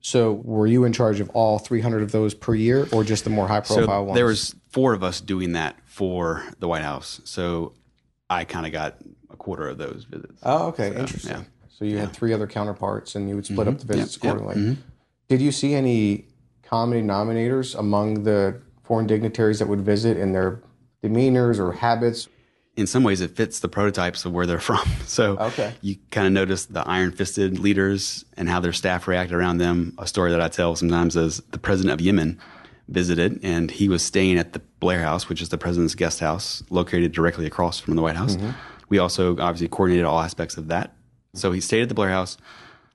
So 0.00 0.34
were 0.44 0.66
you 0.66 0.84
in 0.84 0.92
charge 0.92 1.20
of 1.20 1.28
all 1.30 1.58
300 1.58 2.02
of 2.02 2.12
those 2.12 2.34
per 2.34 2.54
year 2.54 2.86
or 2.92 3.02
just 3.02 3.24
the 3.24 3.30
more 3.30 3.48
high 3.48 3.62
So 3.62 3.76
profile 3.76 4.06
ones? 4.06 4.16
there 4.16 4.26
was 4.26 4.54
four 4.68 4.92
of 4.92 5.02
us 5.02 5.20
doing 5.20 5.52
that 5.52 5.76
for 5.84 6.44
the 6.58 6.68
White 6.68 6.82
House. 6.82 7.20
So 7.24 7.72
I 8.30 8.44
kind 8.44 8.66
of 8.66 8.72
got 8.72 8.98
a 9.30 9.36
quarter 9.36 9.68
of 9.68 9.78
those 9.78 10.06
visits. 10.08 10.40
Oh, 10.42 10.68
okay. 10.68 10.94
Interesting. 10.96 11.32
yeah. 11.32 11.42
So 11.68 11.84
you 11.84 11.98
had 11.98 12.12
three 12.12 12.32
other 12.32 12.46
counterparts 12.46 13.14
and 13.16 13.28
you 13.28 13.34
would 13.34 13.46
split 13.46 13.68
up 13.68 13.78
the 13.78 13.84
mm-hmm. 13.84 13.92
visits 13.94 14.18
Yeah, 14.22 14.30
yeah. 14.30 14.36
accordingly. 14.36 14.62
Mm-hmm. 14.70 14.80
Did 15.28 15.42
you 15.42 15.52
see 15.52 15.74
any 15.74 16.26
common 16.62 17.06
denominators 17.06 17.78
among 17.78 18.22
the 18.22 18.60
foreign 18.84 19.06
dignitaries 19.06 19.58
that 19.58 19.68
would 19.68 19.80
visit 19.82 20.16
in 20.16 20.32
their 20.32 20.62
demeanors 21.02 21.58
or 21.58 21.72
habits? 21.72 22.28
In 22.76 22.86
some 22.86 23.02
ways 23.02 23.20
it 23.20 23.34
fits 23.36 23.60
the 23.60 23.68
prototypes 23.68 24.24
of 24.24 24.32
where 24.32 24.46
they're 24.46 24.60
from. 24.70 24.86
So 25.06 25.36
Okay. 25.38 25.74
you 25.80 25.96
kind 26.10 26.26
of 26.26 26.32
notice 26.32 26.66
the 26.66 26.86
iron 26.86 27.10
fisted 27.12 27.58
leaders 27.58 28.24
and 28.36 28.48
how 28.48 28.60
their 28.60 28.72
staff 28.72 29.08
reacted 29.08 29.34
around 29.36 29.58
them. 29.58 29.94
A 29.98 30.06
story 30.06 30.30
that 30.30 30.40
I 30.40 30.48
tell 30.48 30.76
sometimes 30.76 31.16
is 31.16 31.38
the 31.50 31.58
president 31.58 31.92
of 31.94 32.00
Yemen 32.04 32.38
visited 32.88 33.40
and 33.42 33.70
he 33.70 33.88
was 33.88 34.02
staying 34.04 34.38
at 34.38 34.52
the 34.52 34.60
Blair 34.78 35.02
House, 35.02 35.28
which 35.28 35.42
is 35.42 35.48
the 35.48 35.58
president's 35.58 35.94
guest 35.94 36.20
house 36.20 36.62
located 36.70 37.12
directly 37.12 37.46
across 37.46 37.80
from 37.80 37.96
the 37.96 38.02
White 38.02 38.16
House. 38.16 38.36
Mm-hmm. 38.36 38.50
We 38.88 38.98
also 38.98 39.32
obviously 39.38 39.68
coordinated 39.68 40.04
all 40.04 40.20
aspects 40.20 40.56
of 40.56 40.68
that. 40.68 40.92
So 41.34 41.50
he 41.52 41.60
stayed 41.60 41.82
at 41.82 41.88
the 41.88 41.94
Blair 41.94 42.10
House. 42.10 42.36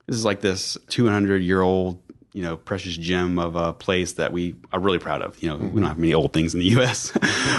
This 0.07 0.16
is 0.16 0.25
like 0.25 0.42
this 0.42 0.77
200 0.89 1.42
year 1.44 1.62
old, 1.62 2.01
you 2.33 2.42
know, 2.42 2.56
precious 2.56 2.95
gem 2.95 3.38
of 3.38 3.56
a 3.56 3.74
place 3.74 4.13
that 4.13 4.31
we 4.31 4.56
are 4.72 4.80
really 4.80 5.00
proud 5.00 5.22
of. 5.22 5.42
You 5.42 5.50
know, 5.50 5.57
we 5.57 5.81
don't 5.81 5.89
have 5.89 5.98
many 5.98 6.13
old 6.13 6.33
things 6.33 6.54
in 6.54 6.60
the 6.60 6.66
U.S., 6.78 7.12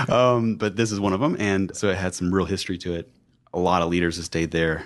um, 0.09 0.57
but 0.57 0.77
this 0.77 0.93
is 0.93 1.01
one 1.01 1.13
of 1.13 1.21
them, 1.21 1.37
and 1.39 1.75
so 1.77 1.89
it 1.89 1.97
had 1.97 2.15
some 2.15 2.33
real 2.33 2.47
history 2.47 2.79
to 2.79 2.95
it. 2.95 3.11
A 3.53 3.59
lot 3.59 3.83
of 3.83 3.91
leaders 3.91 4.17
have 4.17 4.25
stayed 4.25 4.51
there. 4.51 4.85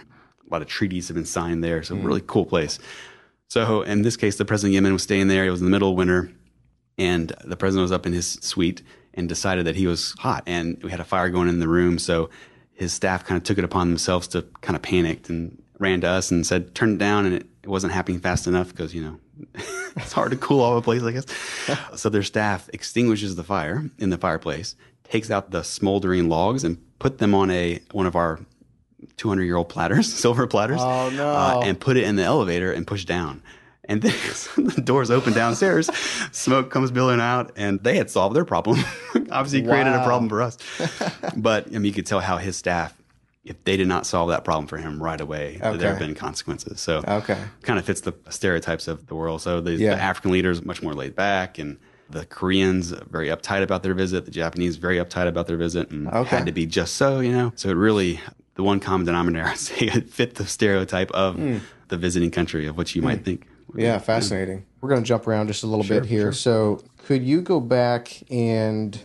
A 0.49 0.53
lot 0.53 0.63
of 0.63 0.69
treaties 0.69 1.09
have 1.09 1.15
been 1.15 1.27
signed 1.27 1.63
there. 1.63 1.83
So 1.83 1.97
really 1.97 2.23
cool 2.27 2.47
place. 2.47 2.79
So 3.49 3.83
in 3.83 4.03
this 4.03 4.17
case, 4.17 4.37
the 4.37 4.45
president 4.45 4.73
of 4.73 4.75
Yemen 4.75 4.93
was 4.93 5.05
staying 5.05 5.29
there. 5.29 5.45
It 5.45 5.51
was 5.51 5.61
in 5.61 5.67
the 5.67 5.71
middle 5.71 5.91
of 5.91 5.97
winter, 5.97 6.33
and 6.99 7.33
the 7.45 7.57
president 7.57 7.83
was 7.83 7.93
up 7.93 8.07
in 8.07 8.13
his 8.13 8.33
suite 8.41 8.83
and 9.15 9.29
decided 9.29 9.67
that 9.67 9.77
he 9.77 9.87
was 9.87 10.15
hot, 10.19 10.43
and 10.47 10.83
we 10.83 10.91
had 10.91 11.01
a 11.01 11.05
fire 11.05 11.31
going 11.31 11.49
in 11.49 11.61
the 11.61 11.69
room. 11.69 11.99
So 11.99 12.29
his 12.73 12.93
staff 12.93 13.25
kind 13.25 13.39
of 13.39 13.45
took 13.45 13.59
it 13.59 13.65
upon 13.65 13.89
themselves 13.89 14.29
to 14.29 14.43
kind 14.61 14.77
of 14.77 14.83
panicked 14.83 15.29
and 15.29 15.63
ran 15.79 16.01
to 16.03 16.09
us 16.09 16.31
and 16.31 16.47
said, 16.47 16.75
"Turn 16.75 16.95
it 16.95 16.99
down," 16.99 17.27
and 17.27 17.35
it, 17.37 17.47
it 17.67 17.71
wasn't 17.71 17.93
happening 17.93 18.21
fast 18.21 18.47
enough 18.47 18.69
because 18.69 18.95
you 18.95 19.03
know 19.03 19.19
it's 19.97 20.13
hard 20.13 20.31
to 20.31 20.37
cool 20.37 20.61
all 20.61 20.77
the 20.77 20.83
place, 20.83 21.03
I 21.03 21.11
guess. 21.13 21.27
so 22.01 22.09
their 22.09 22.23
staff 22.23 22.71
extinguishes 22.73 23.35
the 23.35 23.43
fire 23.43 23.91
in 23.99 24.11
the 24.11 24.19
fireplace, 24.19 24.77
takes 25.05 25.31
out 25.31 25.51
the 25.51 25.63
smoldering 25.65 26.29
logs, 26.29 26.63
and 26.63 26.79
put 27.01 27.19
them 27.19 27.35
on 27.35 27.51
a 27.51 27.81
one 27.91 28.07
of 28.07 28.15
our 28.15 28.39
200 29.17 29.43
year 29.43 29.57
old 29.57 29.69
platters, 29.69 30.13
silver 30.25 30.47
platters, 30.47 30.79
Oh, 30.81 31.11
no. 31.11 31.29
uh, 31.29 31.61
and 31.65 31.79
put 31.81 31.97
it 31.97 32.05
in 32.05 32.15
the 32.17 32.23
elevator 32.23 32.73
and 32.73 32.87
push 32.87 33.05
down. 33.05 33.43
And 33.89 34.03
then 34.03 34.15
the 34.57 34.81
doors 34.81 35.11
open 35.11 35.33
downstairs, 35.33 35.89
smoke 36.33 36.71
comes 36.71 36.91
billowing 36.91 37.21
out, 37.21 37.53
and 37.57 37.83
they 37.83 37.97
had 37.97 38.11
solved 38.11 38.35
their 38.35 38.45
problem. 38.45 38.81
Obviously, 39.31 39.63
created 39.63 39.93
a 39.93 40.05
problem 40.05 40.29
for 40.29 40.41
us. 40.43 40.57
but 41.37 41.67
I 41.67 41.71
mean, 41.71 41.85
you 41.85 41.93
could 41.93 42.07
tell 42.07 42.19
how 42.21 42.37
his 42.37 42.57
staff, 42.57 42.95
if 43.47 43.63
they 43.65 43.77
did 43.77 43.89
not 43.89 44.05
solve 44.07 44.29
that 44.29 44.45
problem 44.45 44.67
for 44.67 44.77
him 44.77 45.03
right 45.03 45.21
away, 45.21 45.57
that 45.63 45.79
there 45.79 45.89
have 45.91 45.99
been 45.99 46.15
consequences. 46.15 46.81
So 46.81 47.03
Okay. 47.07 47.39
kind 47.63 47.79
of 47.79 47.85
fits 47.85 48.01
the 48.03 48.13
stereotypes 48.29 48.89
of 48.89 49.07
the 49.07 49.15
world. 49.15 49.41
So 49.41 49.61
the, 49.61 49.73
Yeah. 49.75 49.95
the 49.95 50.03
African 50.03 50.33
leaders 50.33 50.65
much 50.65 50.83
more 50.83 50.95
laid 50.95 51.15
back, 51.15 51.59
and 51.59 51.79
the 52.11 52.27
Koreans 52.27 52.91
very 53.11 53.29
uptight 53.29 53.63
about 53.63 53.83
their 53.83 53.95
visit. 53.95 54.25
The 54.27 54.31
Japanese 54.31 54.77
very 54.77 54.97
uptight 54.99 55.29
about 55.29 55.47
their 55.47 55.57
visit, 55.57 55.91
and 55.91 56.09
Okay. 56.09 56.37
had 56.37 56.47
to 56.47 56.53
be 56.53 56.67
just 56.67 56.97
so, 56.97 57.21
you 57.21 57.33
know. 57.33 57.53
So 57.57 57.71
it 57.71 57.75
really 57.77 58.21
the 58.57 58.63
one 58.63 58.81
common 58.81 59.07
denominator 59.07 59.45
I'd 59.49 59.59
say 59.59 59.87
it 59.87 60.09
fit 60.09 60.35
the 60.37 60.47
stereotype 60.47 61.11
of 61.13 61.37
Hmm. 61.37 61.59
the 61.89 61.97
visiting 61.97 62.31
country 62.31 62.67
of 62.67 62.77
what 62.77 62.95
you 62.95 63.03
might 63.03 63.25
think. 63.25 63.47
Yeah, 63.77 63.99
fascinating. 63.99 64.65
We're 64.81 64.89
going 64.89 65.03
to 65.03 65.07
jump 65.07 65.27
around 65.27 65.49
just 65.49 65.63
a 65.63 65.67
little 65.67 65.85
bit 65.85 66.07
here. 66.07 66.33
So, 66.33 66.81
could 67.07 67.23
you 67.23 67.43
go 67.43 67.61
back 67.61 68.23
and 68.31 68.99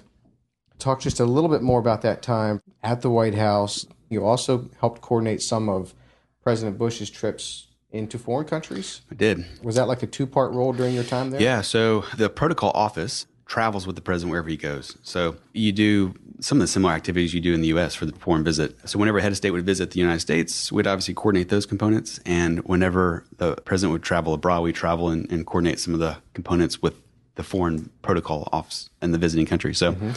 talk 0.80 1.00
just 1.02 1.20
a 1.20 1.26
little 1.26 1.50
bit 1.50 1.62
more 1.62 1.80
about 1.80 2.02
that 2.04 2.22
time 2.22 2.62
at 2.84 3.02
the 3.02 3.10
White 3.10 3.36
House? 3.36 3.86
You 4.12 4.26
also 4.26 4.70
helped 4.80 5.02
coordinate 5.02 5.42
some 5.42 5.70
of 5.70 5.96
President 6.44 6.78
Bush's 6.78 7.10
trips 7.10 7.68
into 7.92 8.20
foreign 8.20 8.46
countries. 8.46 9.02
I 9.10 9.16
did. 9.16 9.46
Was 9.64 9.76
that 9.76 9.88
like 9.88 10.04
a 10.04 10.08
two 10.08 10.28
part 10.28 10.52
role 10.52 10.74
during 10.74 10.94
your 10.94 11.04
time 11.04 11.32
there? 11.32 11.42
Yeah. 11.42 11.62
So 11.62 12.06
the 12.18 12.30
protocol 12.30 12.72
office 12.76 13.26
travels 13.46 13.88
with 13.88 13.96
the 13.96 14.02
president 14.02 14.32
wherever 14.32 14.50
he 14.50 14.58
goes. 14.58 14.98
So 15.04 15.36
you 15.54 15.72
do 15.72 16.14
some 16.40 16.58
of 16.58 16.62
the 16.62 16.68
similar 16.68 16.94
activities 16.94 17.34
you 17.34 17.42
do 17.42 17.54
in 17.54 17.62
the 17.62 17.68
U.S. 17.68 17.94
for 17.96 18.06
the 18.06 18.14
foreign 18.14 18.44
visit. 18.44 18.78
So 18.90 18.98
whenever 18.98 19.18
a 19.18 19.22
head 19.22 19.32
of 19.32 19.38
state 19.38 19.52
would 19.52 19.66
visit 19.66 19.92
the 19.92 20.00
United 20.00 20.20
States, 20.20 20.72
we'd 20.72 20.88
obviously 20.88 21.14
coordinate 21.14 21.50
those 21.50 21.66
components. 21.66 22.20
And 22.26 22.60
whenever 22.66 23.26
the 23.38 23.56
president 23.58 23.92
would 23.94 24.04
travel 24.04 24.34
abroad, 24.34 24.62
we 24.62 24.72
travel 24.74 25.10
and, 25.10 25.30
and 25.32 25.46
coordinate 25.46 25.80
some 25.80 25.94
of 25.94 26.00
the 26.00 26.18
components 26.34 26.82
with 26.82 26.96
the 27.42 27.48
foreign 27.48 27.90
protocol 28.04 28.48
office 28.52 28.90
in 29.02 29.12
the 29.12 29.18
visiting 29.18 29.48
country. 29.48 29.74
So, 29.74 29.94
mm-hmm. 29.94 30.12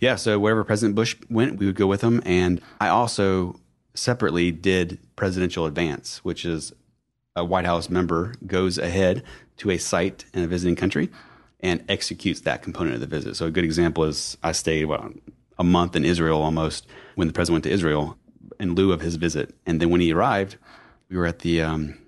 yeah, 0.00 0.16
so 0.16 0.38
wherever 0.38 0.62
President 0.62 0.94
Bush 0.94 1.16
went, 1.30 1.58
we 1.58 1.64
would 1.64 1.74
go 1.74 1.86
with 1.86 2.02
him. 2.02 2.22
And 2.26 2.60
I 2.80 2.88
also 2.88 3.58
separately 3.94 4.50
did 4.50 4.98
presidential 5.16 5.64
advance, 5.64 6.18
which 6.22 6.44
is 6.44 6.74
a 7.34 7.44
White 7.44 7.64
House 7.64 7.88
member 7.88 8.34
goes 8.46 8.76
ahead 8.76 9.22
to 9.56 9.70
a 9.70 9.78
site 9.78 10.26
in 10.34 10.42
a 10.42 10.46
visiting 10.46 10.76
country 10.76 11.08
and 11.60 11.82
executes 11.88 12.42
that 12.42 12.62
component 12.62 12.94
of 12.94 13.00
the 13.00 13.06
visit. 13.06 13.36
So 13.36 13.46
a 13.46 13.50
good 13.50 13.64
example 13.64 14.04
is 14.04 14.36
I 14.42 14.52
stayed 14.52 14.84
what, 14.84 15.02
a 15.58 15.64
month 15.64 15.96
in 15.96 16.04
Israel 16.04 16.42
almost 16.42 16.86
when 17.14 17.26
the 17.26 17.32
president 17.32 17.54
went 17.54 17.64
to 17.64 17.70
Israel 17.70 18.18
in 18.60 18.74
lieu 18.74 18.92
of 18.92 19.00
his 19.00 19.16
visit, 19.16 19.54
and 19.66 19.80
then 19.80 19.90
when 19.90 20.00
he 20.02 20.12
arrived, 20.12 20.56
we 21.08 21.16
were 21.16 21.26
at 21.26 21.40
the 21.40 21.62
um, 21.62 21.98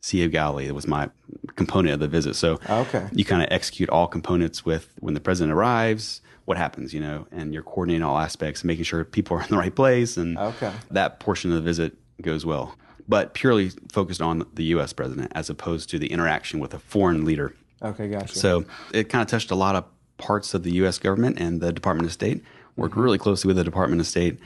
Sea 0.00 0.24
of 0.24 0.32
Galilee. 0.32 0.66
That 0.66 0.74
was 0.74 0.86
my 0.86 1.10
component 1.56 1.94
of 1.94 2.00
the 2.00 2.08
visit. 2.08 2.34
So 2.34 2.58
okay. 2.68 3.06
you 3.12 3.24
kind 3.24 3.42
of 3.42 3.48
execute 3.50 3.88
all 3.90 4.06
components 4.06 4.64
with 4.64 4.92
when 5.00 5.14
the 5.14 5.20
president 5.20 5.52
arrives, 5.52 6.22
what 6.46 6.56
happens, 6.56 6.92
you 6.92 7.00
know, 7.00 7.26
and 7.30 7.52
you're 7.52 7.62
coordinating 7.62 8.02
all 8.02 8.18
aspects, 8.18 8.64
making 8.64 8.84
sure 8.84 9.04
people 9.04 9.36
are 9.36 9.42
in 9.42 9.48
the 9.48 9.56
right 9.56 9.74
place, 9.74 10.16
and 10.16 10.38
okay. 10.38 10.72
that 10.90 11.20
portion 11.20 11.50
of 11.52 11.56
the 11.56 11.62
visit 11.62 11.96
goes 12.20 12.44
well. 12.44 12.76
But 13.08 13.34
purely 13.34 13.70
focused 13.90 14.22
on 14.22 14.46
the 14.54 14.64
U.S. 14.64 14.92
president 14.92 15.32
as 15.34 15.50
opposed 15.50 15.90
to 15.90 15.98
the 15.98 16.12
interaction 16.12 16.60
with 16.60 16.74
a 16.74 16.78
foreign 16.78 17.24
leader. 17.24 17.54
Okay, 17.82 18.08
gotcha. 18.08 18.34
So 18.34 18.64
it 18.92 19.08
kind 19.08 19.22
of 19.22 19.28
touched 19.28 19.50
a 19.50 19.54
lot 19.54 19.74
of 19.74 19.84
parts 20.16 20.54
of 20.54 20.62
the 20.62 20.72
U.S. 20.74 20.98
government 20.98 21.40
and 21.40 21.60
the 21.60 21.72
Department 21.72 22.06
of 22.06 22.12
State. 22.12 22.42
Worked 22.76 22.92
mm-hmm. 22.92 23.02
really 23.02 23.18
closely 23.18 23.48
with 23.48 23.56
the 23.56 23.64
Department 23.64 24.00
of 24.00 24.06
State. 24.06 24.38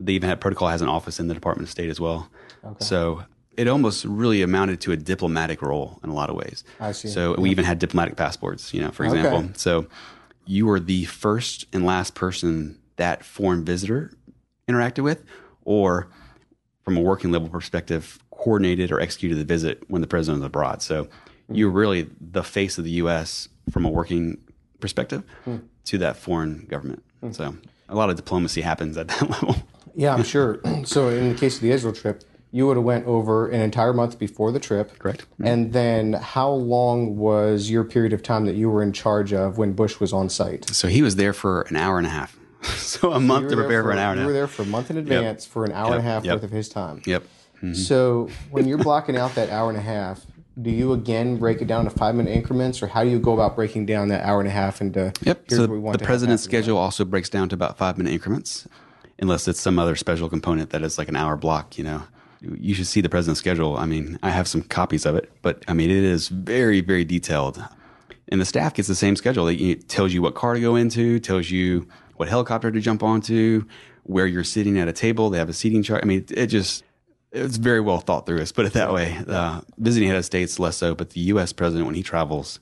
They 0.00 0.12
even 0.12 0.28
had 0.28 0.40
Protocol 0.40 0.68
has 0.68 0.82
an 0.82 0.88
office 0.88 1.20
in 1.20 1.28
the 1.28 1.34
Department 1.34 1.68
of 1.68 1.70
State 1.70 1.90
as 1.90 2.00
well. 2.00 2.28
Okay. 2.64 2.84
So 2.84 3.24
it 3.58 3.66
almost 3.66 4.04
really 4.04 4.40
amounted 4.40 4.80
to 4.82 4.92
a 4.92 4.96
diplomatic 4.96 5.60
role 5.62 5.98
in 6.04 6.10
a 6.10 6.14
lot 6.14 6.30
of 6.30 6.36
ways. 6.36 6.62
I 6.78 6.92
see. 6.92 7.08
So 7.08 7.34
yeah. 7.34 7.40
we 7.40 7.50
even 7.50 7.64
had 7.64 7.80
diplomatic 7.80 8.14
passports, 8.14 8.72
you 8.72 8.80
know, 8.80 8.92
for 8.92 9.04
example. 9.04 9.38
Okay. 9.38 9.50
So 9.56 9.88
you 10.46 10.64
were 10.64 10.78
the 10.78 11.04
first 11.06 11.66
and 11.72 11.84
last 11.84 12.14
person 12.14 12.78
that 12.96 13.24
foreign 13.24 13.64
visitor 13.64 14.12
interacted 14.68 15.02
with, 15.02 15.24
or 15.64 16.08
from 16.84 16.96
a 16.96 17.00
working 17.00 17.32
level 17.32 17.48
perspective, 17.48 18.20
coordinated 18.30 18.92
or 18.92 19.00
executed 19.00 19.34
the 19.34 19.44
visit 19.44 19.82
when 19.88 20.02
the 20.02 20.08
president 20.08 20.40
was 20.40 20.46
abroad. 20.46 20.80
So 20.80 21.08
you're 21.50 21.68
really 21.68 22.08
the 22.20 22.44
face 22.44 22.78
of 22.78 22.84
the 22.84 22.92
U.S. 22.92 23.48
from 23.72 23.84
a 23.84 23.90
working 23.90 24.38
perspective 24.78 25.24
hmm. 25.44 25.56
to 25.86 25.98
that 25.98 26.16
foreign 26.16 26.64
government. 26.66 27.02
Hmm. 27.20 27.32
So 27.32 27.56
a 27.88 27.96
lot 27.96 28.08
of 28.08 28.14
diplomacy 28.14 28.60
happens 28.60 28.96
at 28.96 29.08
that 29.08 29.28
level. 29.30 29.56
Yeah, 29.96 30.14
I'm 30.14 30.22
sure. 30.22 30.60
so 30.84 31.08
in 31.08 31.30
the 31.30 31.34
case 31.34 31.56
of 31.56 31.62
the 31.62 31.72
Israel 31.72 31.92
trip, 31.92 32.22
you 32.50 32.66
would 32.66 32.76
have 32.76 32.84
went 32.84 33.06
over 33.06 33.48
an 33.48 33.60
entire 33.60 33.92
month 33.92 34.18
before 34.18 34.52
the 34.52 34.60
trip. 34.60 34.98
Correct. 34.98 35.26
And 35.42 35.72
then 35.72 36.14
how 36.14 36.50
long 36.50 37.16
was 37.16 37.70
your 37.70 37.84
period 37.84 38.12
of 38.12 38.22
time 38.22 38.46
that 38.46 38.54
you 38.54 38.70
were 38.70 38.82
in 38.82 38.92
charge 38.92 39.32
of 39.32 39.58
when 39.58 39.72
Bush 39.74 40.00
was 40.00 40.12
on 40.12 40.28
site? 40.28 40.68
So 40.70 40.88
he 40.88 41.02
was 41.02 41.16
there 41.16 41.32
for 41.32 41.62
an 41.62 41.76
hour 41.76 41.98
and 41.98 42.06
a 42.06 42.10
half. 42.10 42.38
so 42.62 43.10
a 43.10 43.14
so 43.14 43.20
month 43.20 43.50
to 43.50 43.56
prepare 43.56 43.82
for, 43.82 43.88
for, 43.88 43.92
an 43.92 43.98
hour 43.98 44.12
and 44.12 44.20
a 44.20 44.22
half. 44.22 44.26
You 44.26 44.26
were 44.26 44.32
there 44.32 44.46
for 44.46 44.62
a 44.62 44.66
month 44.66 44.90
in 44.90 44.96
advance 44.96 45.44
yep. 45.44 45.52
for 45.52 45.64
an 45.64 45.72
hour 45.72 45.90
yep. 45.90 45.98
and 45.98 46.06
a 46.06 46.10
half 46.10 46.24
yep. 46.24 46.34
worth 46.36 46.44
of 46.44 46.50
his 46.50 46.68
time. 46.68 47.02
Yep. 47.04 47.22
Mm-hmm. 47.56 47.74
So 47.74 48.28
when 48.50 48.66
you're 48.66 48.78
blocking 48.78 49.16
out 49.16 49.34
that 49.34 49.50
hour 49.50 49.68
and 49.68 49.78
a 49.78 49.82
half, 49.82 50.24
do 50.60 50.70
you 50.70 50.92
again 50.92 51.36
break 51.36 51.60
it 51.60 51.66
down 51.66 51.84
to 51.84 51.90
five 51.90 52.14
minute 52.14 52.30
increments, 52.30 52.82
or 52.82 52.88
how 52.88 53.04
do 53.04 53.10
you 53.10 53.18
go 53.18 53.32
about 53.32 53.54
breaking 53.54 53.86
down 53.86 54.08
that 54.08 54.24
hour 54.24 54.40
and 54.40 54.48
a 54.48 54.52
half 54.52 54.80
into? 54.80 55.12
Yep. 55.22 55.50
so 55.50 55.66
the 55.66 55.98
president's 56.02 56.42
schedule 56.42 56.76
also 56.76 57.04
breaks 57.04 57.28
down 57.28 57.48
to 57.50 57.54
about 57.54 57.78
five 57.78 57.96
minute 57.96 58.12
increments, 58.12 58.66
unless 59.18 59.46
it's 59.46 59.60
some 59.60 59.78
other 59.78 59.94
special 59.94 60.28
component 60.28 60.70
that 60.70 60.82
is 60.82 60.98
like 60.98 61.08
an 61.08 61.16
hour 61.16 61.36
block. 61.36 61.78
You 61.78 61.84
know, 61.84 62.02
you 62.40 62.74
should 62.74 62.86
see 62.86 63.00
the 63.00 63.08
president's 63.08 63.40
schedule. 63.40 63.76
I 63.76 63.86
mean, 63.86 64.18
I 64.22 64.30
have 64.30 64.48
some 64.48 64.62
copies 64.62 65.06
of 65.06 65.16
it, 65.16 65.30
but 65.42 65.64
I 65.68 65.74
mean, 65.74 65.90
it 65.90 66.04
is 66.04 66.28
very, 66.28 66.80
very 66.80 67.04
detailed. 67.04 67.62
And 68.28 68.40
the 68.40 68.44
staff 68.44 68.74
gets 68.74 68.88
the 68.88 68.94
same 68.94 69.16
schedule. 69.16 69.48
It 69.48 69.88
tells 69.88 70.12
you 70.12 70.22
what 70.22 70.34
car 70.34 70.54
to 70.54 70.60
go 70.60 70.76
into, 70.76 71.18
tells 71.18 71.50
you 71.50 71.88
what 72.16 72.28
helicopter 72.28 72.70
to 72.70 72.80
jump 72.80 73.02
onto, 73.02 73.64
where 74.04 74.26
you're 74.26 74.44
sitting 74.44 74.78
at 74.78 74.88
a 74.88 74.92
table. 74.92 75.30
They 75.30 75.38
have 75.38 75.48
a 75.48 75.54
seating 75.54 75.82
chart. 75.82 76.02
I 76.02 76.06
mean, 76.06 76.26
it 76.30 76.46
just 76.46 76.84
it's 77.32 77.56
very 77.56 77.80
well 77.80 77.98
thought 77.98 78.26
through. 78.26 78.38
Let's 78.38 78.52
put 78.52 78.66
it 78.66 78.72
that 78.74 78.92
way. 78.92 79.18
Uh, 79.26 79.60
visiting 79.78 80.08
head 80.08 80.16
of 80.16 80.24
states 80.24 80.58
less 80.58 80.76
so, 80.76 80.94
but 80.94 81.10
the 81.10 81.20
U.S. 81.20 81.52
president 81.52 81.86
when 81.86 81.94
he 81.94 82.02
travels, 82.02 82.60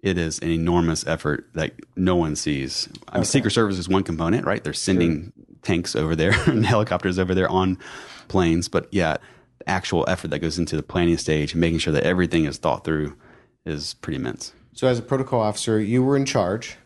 it 0.00 0.18
is 0.18 0.38
an 0.40 0.50
enormous 0.50 1.06
effort 1.06 1.48
that 1.54 1.72
no 1.96 2.16
one 2.16 2.36
sees. 2.36 2.88
I 3.08 3.18
mean, 3.18 3.24
Secret 3.24 3.52
Service 3.52 3.78
is 3.78 3.88
one 3.88 4.02
component, 4.02 4.44
right? 4.44 4.62
They're 4.62 4.72
sending 4.72 5.24
sure. 5.24 5.44
tanks 5.62 5.94
over 5.94 6.16
there 6.16 6.32
and 6.46 6.64
helicopters 6.66 7.18
over 7.18 7.34
there 7.34 7.48
on 7.48 7.78
planes, 8.28 8.68
but 8.68 8.88
yeah, 8.90 9.16
the 9.58 9.68
actual 9.68 10.04
effort 10.08 10.28
that 10.28 10.40
goes 10.40 10.58
into 10.58 10.76
the 10.76 10.82
planning 10.82 11.16
stage 11.16 11.52
and 11.52 11.60
making 11.60 11.78
sure 11.78 11.92
that 11.92 12.04
everything 12.04 12.44
is 12.44 12.58
thought 12.58 12.84
through 12.84 13.16
is 13.64 13.94
pretty 13.94 14.16
immense. 14.16 14.52
So, 14.74 14.86
as 14.88 14.98
a 14.98 15.02
protocol 15.02 15.40
officer, 15.40 15.78
you 15.80 16.02
were 16.02 16.16
in 16.16 16.24
charge. 16.24 16.76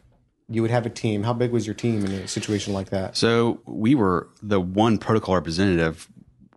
You 0.48 0.62
would 0.62 0.70
have 0.70 0.86
a 0.86 0.90
team. 0.90 1.24
How 1.24 1.32
big 1.32 1.50
was 1.50 1.66
your 1.66 1.74
team 1.74 2.04
in 2.04 2.12
a 2.12 2.28
situation 2.28 2.72
like 2.72 2.90
that? 2.90 3.16
So, 3.16 3.60
we 3.66 3.94
were 3.94 4.28
the 4.42 4.60
one 4.60 4.98
protocol 4.98 5.34
representative 5.34 6.08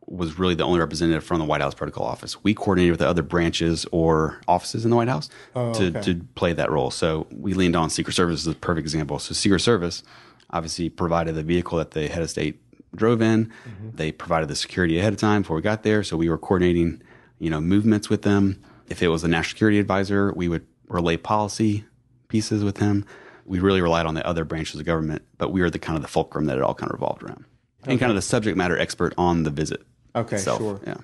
was 0.10 0.40
really 0.40 0.56
the 0.56 0.64
only 0.64 0.80
representative 0.80 1.24
from 1.24 1.40
the 1.40 1.46
White 1.46 1.62
House 1.62 1.76
Protocol 1.76 2.06
Office. 2.06 2.44
We 2.44 2.54
coordinated 2.54 2.94
with 2.94 3.00
the 3.00 3.08
other 3.08 3.22
branches 3.22 3.86
or 3.92 4.42
offices 4.48 4.84
in 4.84 4.90
the 4.90 4.98
White 4.98 5.08
House 5.08 5.30
oh, 5.56 5.74
to, 5.74 5.88
okay. 5.88 6.02
to 6.02 6.16
play 6.36 6.54
that 6.54 6.72
role. 6.72 6.90
So 6.90 7.28
we 7.32 7.54
leaned 7.54 7.76
on 7.76 7.90
Secret 7.90 8.14
Service 8.14 8.42
as 8.42 8.48
a 8.48 8.56
perfect 8.56 8.86
example. 8.86 9.20
So 9.20 9.34
Secret 9.34 9.60
Service 9.60 10.04
obviously 10.50 10.90
provided 10.90 11.36
the 11.36 11.44
vehicle 11.44 11.78
that 11.78 11.92
the 11.92 12.08
head 12.08 12.24
of 12.24 12.30
state 12.30 12.60
drove 12.96 13.22
in. 13.22 13.46
Mm-hmm. 13.46 13.90
They 13.96 14.12
provided 14.12 14.50
the 14.50 14.56
security 14.56 14.98
ahead 15.00 15.14
of 15.14 15.20
time 15.20 15.42
before 15.42 15.56
we 15.56 15.62
got 15.62 15.84
there. 15.84 16.04
So 16.04 16.18
we 16.18 16.30
were 16.30 16.38
coordinating, 16.38 17.02
you 17.40 17.50
know, 17.50 17.62
movements 17.62 18.10
with 18.10 18.24
them. 18.24 18.62
If 18.88 19.04
it 19.04 19.10
was 19.10 19.24
a 19.24 19.28
national 19.28 19.56
security 19.56 19.80
advisor, 19.80 20.34
we 20.36 20.48
would 20.48 20.66
relay 20.88 21.18
policy 21.18 21.86
pieces 22.28 22.64
with 22.64 22.78
him. 22.78 23.06
We 23.46 23.60
really 23.60 23.82
relied 23.82 24.06
on 24.06 24.14
the 24.14 24.26
other 24.26 24.46
branches 24.46 24.80
of 24.80 24.86
government, 24.86 25.24
but 25.38 25.52
we 25.52 25.62
were 25.62 25.70
the 25.70 25.80
kind 25.80 25.96
of 25.96 26.02
the 26.02 26.08
fulcrum 26.08 26.46
that 26.46 26.58
it 26.58 26.64
all 26.64 26.76
kind 26.76 26.92
of 26.92 26.94
revolved 26.94 27.24
around. 27.24 27.46
Okay. 27.84 27.92
And 27.92 28.00
kind 28.00 28.12
of 28.12 28.16
the 28.16 28.22
subject 28.22 28.58
matter 28.58 28.78
expert 28.78 29.14
on 29.18 29.44
the 29.44 29.50
visit. 29.50 29.82
Okay, 30.16 30.36
itself. 30.36 30.60
sure. 30.60 30.82
Yeah. 30.86 30.98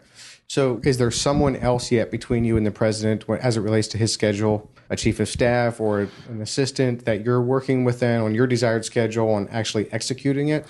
So, 0.48 0.80
is 0.84 0.98
there 0.98 1.12
someone 1.12 1.56
else 1.56 1.92
yet 1.92 2.12
between 2.12 2.44
you 2.44 2.58
and 2.58 2.66
the 2.66 2.72
president 2.72 3.26
as 3.42 3.58
it 3.58 3.62
relates 3.62 3.88
to 3.90 3.98
his 3.98 4.14
schedule, 4.14 4.72
a 4.90 4.96
chief 4.96 5.20
of 5.20 5.28
staff 5.28 5.80
or 5.80 6.08
an 6.30 6.42
assistant 6.42 7.06
that 7.06 7.26
you're 7.26 7.42
working 7.42 7.84
with 7.84 8.00
then 8.00 8.22
on 8.22 8.36
your 8.36 8.48
desired 8.48 8.86
schedule 8.86 9.36
and 9.38 9.50
actually 9.50 9.92
executing 9.92 10.50
it? 10.50 10.66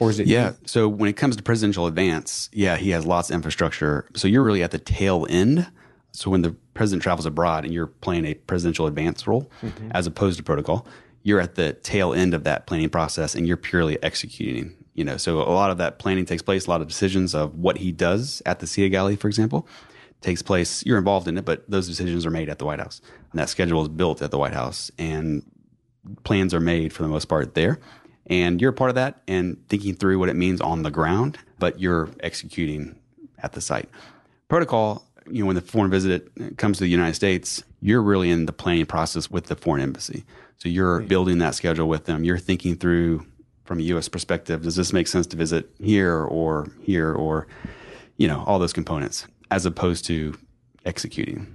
Or 0.00 0.10
is 0.10 0.18
it 0.18 0.26
Yeah. 0.26 0.50
You? 0.50 0.56
So, 0.66 0.88
when 0.88 1.08
it 1.08 1.16
comes 1.16 1.36
to 1.36 1.42
presidential 1.42 1.86
advance, 1.86 2.48
yeah, 2.52 2.76
he 2.76 2.90
has 2.90 3.06
lots 3.06 3.30
of 3.30 3.34
infrastructure. 3.34 4.06
So, 4.14 4.28
you're 4.28 4.42
really 4.42 4.62
at 4.62 4.70
the 4.70 4.78
tail 4.78 5.26
end. 5.28 5.68
So, 6.12 6.30
when 6.30 6.42
the 6.42 6.54
president 6.74 7.02
travels 7.02 7.26
abroad 7.26 7.64
and 7.64 7.72
you're 7.72 7.86
playing 7.86 8.24
a 8.24 8.34
presidential 8.34 8.86
advance 8.86 9.26
role 9.26 9.50
mm-hmm. 9.62 9.90
as 9.92 10.06
opposed 10.06 10.38
to 10.38 10.42
protocol, 10.42 10.86
you're 11.22 11.40
at 11.40 11.54
the 11.54 11.72
tail 11.72 12.12
end 12.12 12.34
of 12.34 12.44
that 12.44 12.66
planning 12.66 12.90
process 12.90 13.34
and 13.34 13.46
you're 13.46 13.56
purely 13.56 14.02
executing 14.02 14.76
you 14.94 15.04
know, 15.04 15.16
so 15.16 15.40
a 15.40 15.48
lot 15.52 15.70
of 15.70 15.78
that 15.78 15.98
planning 15.98 16.26
takes 16.26 16.42
place. 16.42 16.66
A 16.66 16.70
lot 16.70 16.82
of 16.82 16.88
decisions 16.88 17.34
of 17.34 17.54
what 17.56 17.78
he 17.78 17.92
does 17.92 18.42
at 18.44 18.60
the 18.60 18.66
Sea 18.66 18.84
of 18.86 18.90
Galilee, 18.90 19.16
for 19.16 19.28
example, 19.28 19.66
takes 20.22 20.42
place. 20.42 20.84
You're 20.86 20.98
involved 20.98 21.28
in 21.28 21.36
it, 21.36 21.44
but 21.44 21.68
those 21.68 21.88
decisions 21.88 22.24
are 22.24 22.30
made 22.30 22.48
at 22.48 22.58
the 22.58 22.64
White 22.64 22.80
House, 22.80 23.00
and 23.30 23.38
that 23.38 23.48
schedule 23.48 23.82
is 23.82 23.88
built 23.88 24.22
at 24.22 24.30
the 24.30 24.38
White 24.38 24.54
House, 24.54 24.90
and 24.98 25.42
plans 26.24 26.54
are 26.54 26.60
made 26.60 26.92
for 26.92 27.02
the 27.02 27.08
most 27.08 27.26
part 27.26 27.54
there. 27.54 27.78
And 28.26 28.60
you're 28.60 28.70
a 28.70 28.74
part 28.74 28.90
of 28.90 28.94
that 28.94 29.22
and 29.26 29.56
thinking 29.68 29.94
through 29.94 30.18
what 30.18 30.28
it 30.28 30.36
means 30.36 30.60
on 30.60 30.82
the 30.82 30.90
ground, 30.90 31.38
but 31.58 31.80
you're 31.80 32.08
executing 32.20 32.98
at 33.42 33.52
the 33.52 33.60
site. 33.60 33.88
Protocol, 34.48 35.04
you 35.28 35.40
know, 35.40 35.46
when 35.46 35.56
the 35.56 35.62
foreign 35.62 35.90
visit 35.90 36.30
comes 36.56 36.78
to 36.78 36.84
the 36.84 36.90
United 36.90 37.14
States, 37.14 37.62
you're 37.80 38.02
really 38.02 38.30
in 38.30 38.46
the 38.46 38.52
planning 38.52 38.86
process 38.86 39.30
with 39.30 39.46
the 39.46 39.56
foreign 39.56 39.82
embassy. 39.82 40.24
So 40.58 40.68
you're 40.68 41.00
building 41.00 41.38
that 41.38 41.56
schedule 41.56 41.88
with 41.88 42.04
them. 42.04 42.22
You're 42.22 42.38
thinking 42.38 42.76
through 42.76 43.26
from 43.64 43.80
a 43.80 43.82
U.S. 43.82 44.08
perspective, 44.08 44.62
does 44.62 44.76
this 44.76 44.92
make 44.92 45.08
sense 45.08 45.26
to 45.28 45.36
visit 45.36 45.70
here 45.80 46.22
or 46.22 46.68
here 46.80 47.12
or, 47.12 47.48
you 48.16 48.28
know, 48.28 48.44
all 48.46 48.58
those 48.58 48.72
components 48.72 49.26
as 49.52 49.66
opposed 49.66 50.06
to 50.06 50.36
executing. 50.86 51.54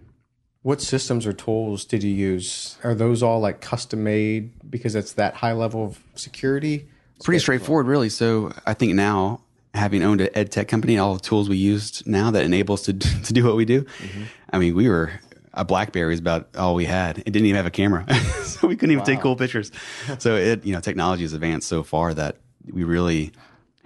What 0.62 0.82
systems 0.82 1.26
or 1.26 1.34
tools 1.34 1.84
did 1.84 2.04
you 2.04 2.14
use? 2.14 2.78
Are 2.84 2.94
those 2.94 3.24
all 3.24 3.40
like 3.40 3.60
custom 3.60 4.04
made 4.04 4.52
because 4.70 4.96
it's 4.96 5.14
that 5.14 5.34
high 5.34 5.54
level 5.54 5.84
of 5.84 6.00
security? 6.16 6.88
Pretty 7.24 7.40
straightforward, 7.40 7.88
really. 7.88 8.10
So 8.10 8.54
I 8.68 8.76
think 8.76 8.94
now, 8.94 9.42
having 9.74 10.04
owned 10.04 10.22
an 10.22 10.30
ed 10.36 10.52
tech 10.52 10.68
company, 10.68 11.00
all 11.00 11.16
the 11.16 11.20
tools 11.20 11.50
we 11.50 11.58
used 11.58 12.06
now 12.06 12.30
that 12.32 12.44
enable 12.44 12.74
us 12.74 12.84
to 12.84 12.94
to 13.28 13.34
do 13.34 13.44
what 13.44 13.56
we 13.56 13.66
do. 13.66 13.82
Mm-hmm. 13.82 14.24
I 14.52 14.60
mean, 14.60 14.76
we 14.76 14.88
were 14.88 15.12
a 15.54 15.66
BlackBerry 15.66 16.14
is 16.14 16.20
about 16.20 16.56
all 16.56 16.76
we 16.76 16.86
had. 16.86 17.18
It 17.18 17.32
didn't 17.32 17.48
even 17.48 17.56
have 17.56 17.66
a 17.66 17.72
camera, 17.72 18.06
so 18.44 18.68
we 18.68 18.76
couldn't 18.76 18.92
even 18.92 19.00
wow. 19.00 19.06
take 19.06 19.22
cool 19.22 19.36
pictures. 19.36 19.72
So 20.20 20.36
it, 20.36 20.64
you 20.64 20.74
know, 20.74 20.82
technology 20.82 21.24
has 21.24 21.34
advanced 21.34 21.68
so 21.68 21.82
far 21.82 22.14
that 22.14 22.36
we 22.72 22.84
really 22.84 23.32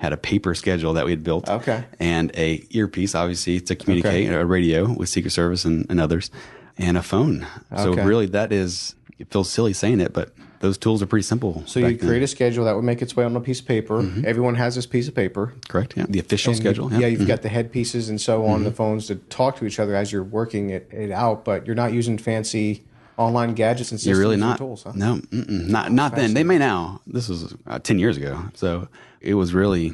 had 0.01 0.13
a 0.13 0.17
paper 0.17 0.55
schedule 0.55 0.93
that 0.93 1.05
we 1.05 1.11
had 1.11 1.23
built, 1.23 1.47
okay, 1.47 1.85
and 1.99 2.31
a 2.35 2.65
earpiece, 2.71 3.13
obviously, 3.13 3.61
to 3.61 3.75
communicate, 3.75 4.27
okay. 4.27 4.33
a 4.33 4.43
radio 4.43 4.91
with 4.91 5.09
Secret 5.09 5.29
Service 5.29 5.63
and, 5.63 5.85
and 5.89 5.99
others, 5.99 6.31
and 6.77 6.97
a 6.97 7.03
phone. 7.03 7.45
So 7.77 7.93
really, 7.93 8.25
that 8.25 8.51
is 8.51 8.95
it 9.19 9.29
feels 9.29 9.49
silly 9.49 9.73
saying 9.73 9.99
it, 9.99 10.13
but 10.13 10.33
those 10.61 10.77
tools 10.77 11.01
are 11.01 11.05
pretty 11.05 11.23
simple. 11.23 11.63
So 11.67 11.79
you 11.79 11.97
create 11.97 12.23
a 12.23 12.27
schedule 12.27 12.65
that 12.65 12.75
would 12.75 12.83
make 12.83 13.01
its 13.01 13.15
way 13.15 13.23
on 13.25 13.35
a 13.35 13.41
piece 13.41 13.59
of 13.59 13.67
paper. 13.67 14.01
Mm-hmm. 14.01 14.25
Everyone 14.25 14.55
has 14.55 14.75
this 14.75 14.87
piece 14.87 15.07
of 15.07 15.15
paper. 15.15 15.53
Correct. 15.67 15.95
Yeah. 15.95 16.05
The 16.09 16.19
official 16.19 16.51
and 16.51 16.59
schedule. 16.59 16.89
You, 16.89 16.93
yeah. 16.93 17.01
yeah. 17.01 17.07
You've 17.07 17.19
mm-hmm. 17.21 17.27
got 17.27 17.41
the 17.43 17.49
headpieces 17.49 18.09
and 18.09 18.19
so 18.19 18.45
on, 18.45 18.55
mm-hmm. 18.55 18.65
the 18.65 18.71
phones 18.71 19.07
to 19.07 19.15
talk 19.15 19.57
to 19.57 19.65
each 19.65 19.79
other 19.79 19.95
as 19.95 20.11
you're 20.11 20.23
working 20.23 20.69
it, 20.71 20.87
it 20.91 21.11
out, 21.11 21.45
but 21.45 21.65
you're 21.65 21.75
not 21.75 21.93
using 21.93 22.17
fancy 22.17 22.83
online 23.17 23.53
gadgets 23.53 23.91
and 23.91 23.99
systems. 23.99 24.17
You're 24.17 24.19
really 24.19 24.37
not. 24.37 24.57
Tools, 24.57 24.83
huh? 24.83 24.93
No, 24.95 25.21
not 25.31 25.91
not 25.91 26.15
then. 26.15 26.33
They 26.33 26.43
may 26.43 26.57
now. 26.57 27.01
This 27.05 27.29
was 27.29 27.55
uh, 27.67 27.79
ten 27.79 27.99
years 27.99 28.17
ago, 28.17 28.43
so 28.53 28.87
it 29.21 29.35
was 29.35 29.53
really 29.53 29.93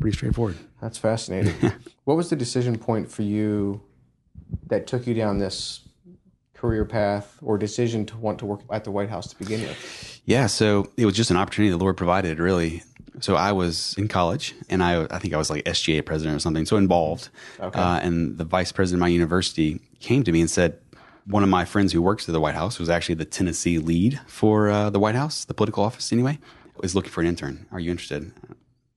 pretty 0.00 0.16
straightforward. 0.16 0.56
That's 0.80 0.98
fascinating. 0.98 1.54
what 2.04 2.16
was 2.16 2.30
the 2.30 2.36
decision 2.36 2.78
point 2.78 3.10
for 3.10 3.22
you 3.22 3.80
that 4.66 4.86
took 4.86 5.06
you 5.06 5.14
down 5.14 5.38
this 5.38 5.80
career 6.54 6.84
path 6.84 7.38
or 7.42 7.58
decision 7.58 8.06
to 8.06 8.16
want 8.16 8.38
to 8.40 8.46
work 8.46 8.60
at 8.70 8.84
the 8.84 8.90
White 8.90 9.08
House 9.08 9.28
to 9.28 9.38
begin 9.38 9.62
with? 9.62 10.20
Yeah, 10.24 10.46
so 10.46 10.90
it 10.96 11.06
was 11.06 11.14
just 11.14 11.30
an 11.30 11.36
opportunity 11.36 11.70
the 11.70 11.76
Lord 11.76 11.96
provided, 11.96 12.38
really. 12.38 12.82
So 13.20 13.36
I 13.36 13.52
was 13.52 13.94
in 13.96 14.08
college, 14.08 14.54
and 14.68 14.82
I 14.82 15.06
I 15.10 15.18
think 15.18 15.32
I 15.32 15.38
was 15.38 15.48
like 15.48 15.64
SGA 15.64 16.04
president 16.04 16.36
or 16.36 16.40
something, 16.40 16.66
so 16.66 16.76
involved. 16.76 17.30
Okay. 17.58 17.78
Uh, 17.78 17.98
and 18.00 18.36
the 18.36 18.44
vice 18.44 18.72
president 18.72 18.98
of 18.98 19.00
my 19.00 19.08
university 19.08 19.80
came 20.00 20.22
to 20.24 20.32
me 20.32 20.40
and 20.42 20.50
said, 20.50 20.78
one 21.26 21.42
of 21.42 21.48
my 21.48 21.64
friends 21.64 21.92
who 21.92 22.00
works 22.02 22.28
at 22.28 22.32
the 22.32 22.40
White 22.40 22.54
House 22.54 22.78
was 22.78 22.88
actually 22.88 23.16
the 23.16 23.24
Tennessee 23.24 23.78
lead 23.78 24.20
for 24.26 24.68
uh, 24.68 24.90
the 24.90 24.98
White 24.98 25.14
House, 25.14 25.44
the 25.44 25.54
political 25.54 25.82
office 25.82 26.12
anyway, 26.12 26.38
is 26.82 26.94
looking 26.94 27.10
for 27.10 27.20
an 27.20 27.26
intern. 27.26 27.66
Are 27.70 27.80
you 27.80 27.90
interested? 27.90 28.32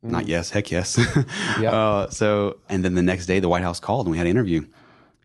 Mm. 0.05 0.11
Not 0.11 0.27
yes, 0.27 0.49
heck 0.49 0.71
yes. 0.71 0.97
yeah. 1.59 1.71
Uh, 1.79 2.09
so, 2.09 2.57
and 2.69 2.83
then 2.83 2.95
the 2.95 3.01
next 3.01 3.25
day, 3.25 3.39
the 3.39 3.49
White 3.49 3.63
House 3.63 3.79
called 3.79 4.05
and 4.05 4.11
we 4.11 4.17
had 4.17 4.27
an 4.27 4.31
interview. 4.31 4.65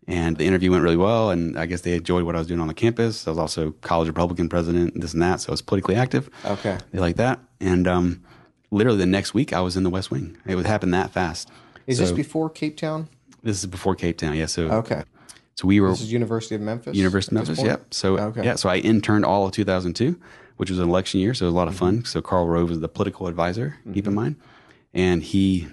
And 0.07 0.37
the 0.37 0.45
interview 0.45 0.69
went 0.69 0.83
really 0.83 0.97
well. 0.97 1.31
And 1.31 1.57
I 1.57 1.65
guess 1.65 1.81
they 1.81 1.93
enjoyed 1.95 2.23
what 2.23 2.35
I 2.35 2.39
was 2.39 2.47
doing 2.47 2.59
on 2.59 2.67
the 2.67 2.73
campus. 2.73 3.27
I 3.27 3.31
was 3.31 3.39
also 3.39 3.71
college 3.81 4.07
Republican 4.07 4.49
president, 4.49 4.99
this 4.99 5.13
and 5.13 5.21
that. 5.21 5.41
So 5.41 5.49
I 5.49 5.51
was 5.51 5.63
politically 5.63 5.95
active. 5.95 6.29
Okay. 6.45 6.77
They 6.91 6.99
like 6.99 7.15
that. 7.15 7.39
And 7.59 7.87
um, 7.87 8.23
literally 8.69 8.99
the 8.99 9.07
next 9.07 9.33
week, 9.33 9.53
I 9.53 9.61
was 9.61 9.75
in 9.75 9.83
the 9.83 9.89
West 9.89 10.11
Wing. 10.11 10.37
It 10.45 10.55
would 10.55 10.67
happen 10.67 10.91
that 10.91 11.11
fast. 11.11 11.49
Is 11.87 11.97
so, 11.97 12.03
this 12.03 12.11
before 12.11 12.49
Cape 12.49 12.77
Town? 12.77 13.09
This 13.43 13.59
is 13.59 13.65
before 13.65 13.95
Cape 13.95 14.17
Town, 14.17 14.35
yeah. 14.35 14.47
So 14.47 14.69
okay. 14.71 15.03
So 15.55 15.67
we 15.67 15.79
were. 15.79 15.89
This 15.89 16.01
is 16.01 16.11
University 16.11 16.55
of 16.55 16.61
Memphis. 16.61 16.95
University 16.95 17.35
of 17.35 17.47
Memphis. 17.47 17.63
Yep. 17.63 17.93
So 17.93 18.17
okay. 18.17 18.43
yeah. 18.43 18.55
So 18.55 18.69
I 18.69 18.77
interned 18.77 19.23
all 19.23 19.45
of 19.45 19.51
2002, 19.51 20.19
which 20.57 20.69
was 20.69 20.79
an 20.79 20.87
election 20.87 21.19
year, 21.19 21.33
so 21.33 21.45
it 21.45 21.47
was 21.47 21.53
a 21.53 21.57
lot 21.57 21.67
of 21.67 21.75
fun. 21.75 21.97
Mm-hmm. 21.97 22.05
So 22.05 22.21
Karl 22.21 22.47
Rove 22.47 22.69
was 22.69 22.79
the 22.79 22.87
political 22.87 23.27
advisor. 23.27 23.77
Mm-hmm. 23.79 23.93
Keep 23.93 24.07
in 24.07 24.11
mm-hmm. 24.11 24.21
mind, 24.21 24.35
and 24.93 25.23
he 25.23 25.67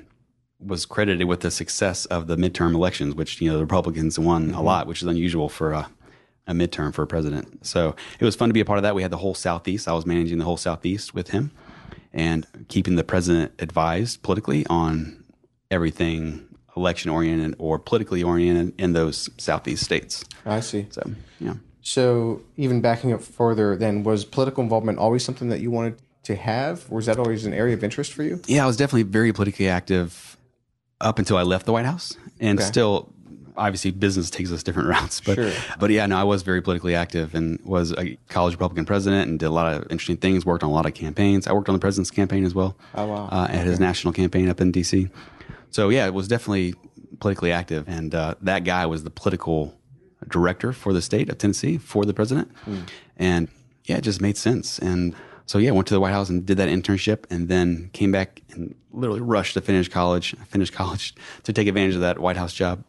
was 0.58 0.86
credited 0.86 1.26
with 1.26 1.40
the 1.40 1.50
success 1.50 2.06
of 2.06 2.26
the 2.26 2.36
midterm 2.36 2.74
elections, 2.74 3.14
which 3.14 3.40
you 3.40 3.50
know 3.50 3.56
the 3.56 3.64
Republicans 3.64 4.18
won 4.18 4.48
mm-hmm. 4.48 4.54
a 4.54 4.62
lot, 4.62 4.86
which 4.86 5.02
is 5.02 5.08
unusual 5.08 5.48
for 5.48 5.72
a, 5.72 5.88
a 6.46 6.52
midterm 6.52 6.94
for 6.94 7.02
a 7.02 7.06
president. 7.06 7.64
So 7.66 7.94
it 8.18 8.24
was 8.24 8.36
fun 8.36 8.48
to 8.48 8.52
be 8.52 8.60
a 8.60 8.64
part 8.64 8.78
of 8.78 8.82
that. 8.82 8.94
We 8.94 9.02
had 9.02 9.10
the 9.10 9.18
whole 9.18 9.34
Southeast. 9.34 9.88
I 9.88 9.92
was 9.92 10.06
managing 10.06 10.38
the 10.38 10.44
whole 10.44 10.56
Southeast 10.56 11.14
with 11.14 11.30
him, 11.30 11.50
and 12.12 12.46
keeping 12.68 12.96
the 12.96 13.04
president 13.04 13.52
advised 13.58 14.22
politically 14.22 14.66
on 14.66 15.24
everything 15.70 16.48
election 16.76 17.10
oriented 17.10 17.54
or 17.58 17.78
politically 17.78 18.22
oriented 18.22 18.78
in 18.80 18.92
those 18.92 19.28
southeast 19.38 19.84
states. 19.84 20.24
I 20.44 20.60
see. 20.60 20.86
So, 20.90 21.02
yeah. 21.38 21.54
So, 21.82 22.42
even 22.56 22.80
backing 22.80 23.12
up 23.12 23.22
further, 23.22 23.76
then 23.76 24.04
was 24.04 24.24
political 24.24 24.62
involvement 24.62 24.98
always 24.98 25.24
something 25.24 25.48
that 25.48 25.60
you 25.60 25.70
wanted 25.70 25.96
to 26.22 26.36
have, 26.36 26.86
or 26.90 26.96
was 26.96 27.06
that 27.06 27.18
always 27.18 27.44
an 27.44 27.52
area 27.52 27.74
of 27.74 27.82
interest 27.82 28.12
for 28.12 28.22
you? 28.22 28.40
Yeah, 28.46 28.62
I 28.62 28.66
was 28.66 28.76
definitely 28.76 29.02
very 29.02 29.32
politically 29.32 29.68
active 29.68 30.36
up 31.00 31.18
until 31.18 31.36
I 31.36 31.42
left 31.42 31.66
the 31.66 31.72
White 31.72 31.86
House, 31.86 32.16
and 32.40 32.58
okay. 32.58 32.66
still. 32.66 33.12
Obviously, 33.54 33.90
business 33.90 34.30
takes 34.30 34.50
us 34.50 34.62
different 34.62 34.88
routes, 34.96 35.20
but 35.20 35.34
sure. 35.34 35.52
but 35.78 35.90
yeah, 35.90 36.06
no, 36.06 36.16
I 36.16 36.24
was 36.24 36.42
very 36.42 36.62
politically 36.62 36.94
active 36.94 37.34
and 37.34 37.60
was 37.66 37.92
a 37.92 38.16
college 38.30 38.54
Republican 38.54 38.86
president 38.86 39.28
and 39.28 39.38
did 39.38 39.44
a 39.44 39.50
lot 39.50 39.70
of 39.70 39.82
interesting 39.90 40.16
things. 40.16 40.46
Worked 40.46 40.64
on 40.64 40.70
a 40.70 40.72
lot 40.72 40.86
of 40.86 40.94
campaigns. 40.94 41.46
I 41.46 41.52
worked 41.52 41.68
on 41.68 41.74
the 41.74 41.78
president's 41.78 42.10
campaign 42.10 42.46
as 42.46 42.54
well. 42.54 42.78
Oh 42.94 43.04
wow! 43.04 43.28
Uh, 43.30 43.48
at 43.50 43.56
okay. 43.56 43.64
his 43.64 43.78
national 43.78 44.14
campaign 44.14 44.48
up 44.48 44.62
in 44.62 44.72
D.C. 44.72 45.10
So 45.68 45.90
yeah, 45.90 46.06
it 46.06 46.14
was 46.14 46.28
definitely 46.28 46.74
politically 47.20 47.52
active, 47.52 47.86
and 47.88 48.14
uh, 48.14 48.36
that 48.40 48.64
guy 48.64 48.86
was 48.86 49.04
the 49.04 49.10
political 49.10 49.74
director 50.28 50.72
for 50.72 50.92
the 50.92 51.02
state 51.02 51.28
of 51.28 51.38
Tennessee 51.38 51.78
for 51.78 52.04
the 52.04 52.14
president, 52.14 52.52
mm. 52.66 52.88
and 53.16 53.48
yeah, 53.84 53.96
it 53.96 54.02
just 54.02 54.20
made 54.20 54.36
sense. 54.36 54.78
And 54.78 55.14
so 55.46 55.58
yeah, 55.58 55.70
went 55.72 55.88
to 55.88 55.94
the 55.94 56.00
White 56.00 56.12
House 56.12 56.28
and 56.28 56.44
did 56.46 56.56
that 56.58 56.68
internship, 56.68 57.24
and 57.30 57.48
then 57.48 57.90
came 57.92 58.12
back 58.12 58.42
and 58.50 58.74
literally 58.92 59.20
rushed 59.20 59.54
to 59.54 59.60
finish 59.60 59.88
college. 59.88 60.34
Finished 60.48 60.72
college 60.72 61.14
to 61.44 61.52
take 61.52 61.68
advantage 61.68 61.94
of 61.94 62.00
that 62.02 62.18
White 62.18 62.36
House 62.36 62.52
job. 62.52 62.84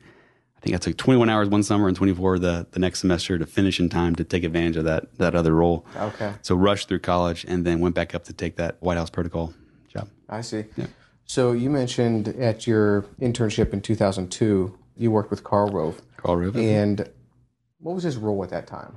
I 0.57 0.61
think 0.61 0.75
I 0.75 0.79
took 0.79 0.95
21 0.95 1.29
hours 1.29 1.49
one 1.49 1.61
summer 1.61 1.89
and 1.89 1.97
24 1.97 2.39
the, 2.39 2.67
the 2.71 2.79
next 2.79 3.01
semester 3.01 3.37
to 3.37 3.45
finish 3.45 3.81
in 3.81 3.89
time 3.89 4.15
to 4.15 4.23
take 4.23 4.45
advantage 4.45 4.77
of 4.77 4.85
that 4.85 5.17
that 5.17 5.35
other 5.35 5.53
role. 5.53 5.85
Okay. 5.97 6.33
So 6.41 6.55
rushed 6.55 6.87
through 6.87 6.99
college 6.99 7.43
and 7.47 7.65
then 7.65 7.79
went 7.79 7.95
back 7.95 8.15
up 8.15 8.23
to 8.25 8.33
take 8.33 8.55
that 8.55 8.77
White 8.81 8.97
House 8.97 9.09
protocol 9.09 9.53
job. 9.89 10.07
I 10.29 10.41
see. 10.41 10.65
Yeah. 10.77 10.87
So 11.25 11.51
you 11.51 11.69
mentioned 11.69 12.29
at 12.29 12.67
your 12.67 13.03
internship 13.19 13.73
in 13.73 13.81
2002, 13.81 14.77
you 14.97 15.11
worked 15.11 15.31
with 15.31 15.43
Karl 15.43 15.69
Rove. 15.69 16.01
Karl 16.17 16.37
Rove. 16.37 16.55
And 16.55 17.09
what 17.83 17.95
was 17.95 18.03
his 18.03 18.17
role 18.17 18.43
at 18.43 18.49
that 18.49 18.65
time? 18.65 18.95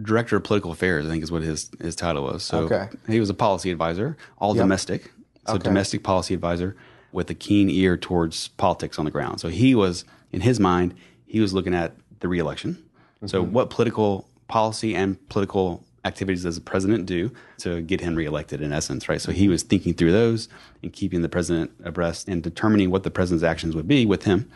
Director 0.00 0.36
of 0.36 0.44
Political 0.44 0.70
Affairs, 0.70 1.06
I 1.06 1.10
think 1.10 1.24
is 1.24 1.32
what 1.32 1.42
his, 1.42 1.70
his 1.80 1.96
title 1.96 2.22
was. 2.22 2.44
So 2.44 2.60
okay. 2.60 2.88
he 3.08 3.18
was 3.18 3.28
a 3.28 3.34
policy 3.34 3.70
advisor, 3.70 4.16
all 4.38 4.54
yep. 4.54 4.62
domestic. 4.62 5.10
So 5.46 5.54
okay. 5.54 5.64
domestic 5.64 6.04
policy 6.04 6.34
advisor 6.34 6.76
with 7.10 7.28
a 7.30 7.34
keen 7.34 7.68
ear 7.68 7.96
towards 7.96 8.48
politics 8.48 8.98
on 8.98 9.04
the 9.04 9.10
ground. 9.10 9.40
So 9.40 9.48
he 9.48 9.74
was, 9.74 10.04
in 10.30 10.40
his 10.40 10.60
mind, 10.60 10.94
he 11.26 11.40
was 11.40 11.52
looking 11.52 11.74
at 11.74 11.94
the 12.20 12.28
reelection. 12.28 12.74
Mm-hmm. 12.74 13.26
So 13.26 13.42
what 13.42 13.70
political 13.70 14.28
policy 14.46 14.94
and 14.94 15.28
political 15.28 15.84
activities 16.04 16.44
does 16.44 16.54
the 16.54 16.60
president 16.60 17.06
do 17.06 17.32
to 17.58 17.82
get 17.82 18.00
him 18.00 18.14
reelected 18.14 18.60
in 18.60 18.72
essence, 18.72 19.08
right? 19.08 19.20
So 19.20 19.32
he 19.32 19.48
was 19.48 19.62
thinking 19.62 19.94
through 19.94 20.12
those 20.12 20.48
and 20.82 20.92
keeping 20.92 21.22
the 21.22 21.28
president 21.28 21.72
abreast 21.82 22.28
and 22.28 22.42
determining 22.42 22.90
what 22.90 23.02
the 23.02 23.10
president's 23.10 23.42
actions 23.42 23.74
would 23.74 23.88
be 23.88 24.06
with 24.06 24.24
him 24.24 24.48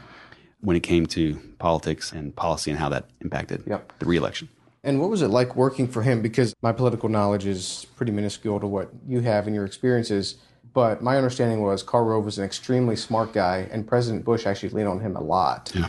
when 0.63 0.77
it 0.77 0.83
came 0.83 1.07
to 1.07 1.37
politics 1.59 2.13
and 2.13 2.35
policy 2.35 2.71
and 2.71 2.81
how 2.81 2.89
that 2.89 3.05
impacted 3.21 3.63
yep. 3.67 3.93
the 3.99 4.07
reelection. 4.07 4.49
And 4.85 5.01
what 5.01 5.11
was 5.11 5.23
it 5.23 5.29
like 5.29 5.55
working 5.55 5.87
for 5.87 6.03
him? 6.03 6.23
Because 6.23 6.55
my 6.63 6.73
political 6.73 7.09
knowledge 7.09 7.47
is 7.47 7.87
pretty 7.97 8.11
minuscule 8.11 8.59
to 8.61 8.67
what 8.67 8.91
you 9.07 9.21
have 9.21 9.47
and 9.47 9.55
your 9.55 9.65
experiences. 9.65 10.37
But 10.73 11.03
my 11.03 11.17
understanding 11.17 11.61
was 11.61 11.83
Karl 11.83 12.05
Rove 12.05 12.25
was 12.25 12.39
an 12.39 12.45
extremely 12.45 12.97
smart 12.97 13.33
guy, 13.33 13.69
and 13.71 13.87
President 13.87 14.25
Bush 14.25 14.47
actually 14.47 14.71
leaned 14.71 14.89
on 14.89 15.01
him 15.01 15.17
a 15.17 15.21
lot. 15.21 15.71
Yeah. 15.75 15.89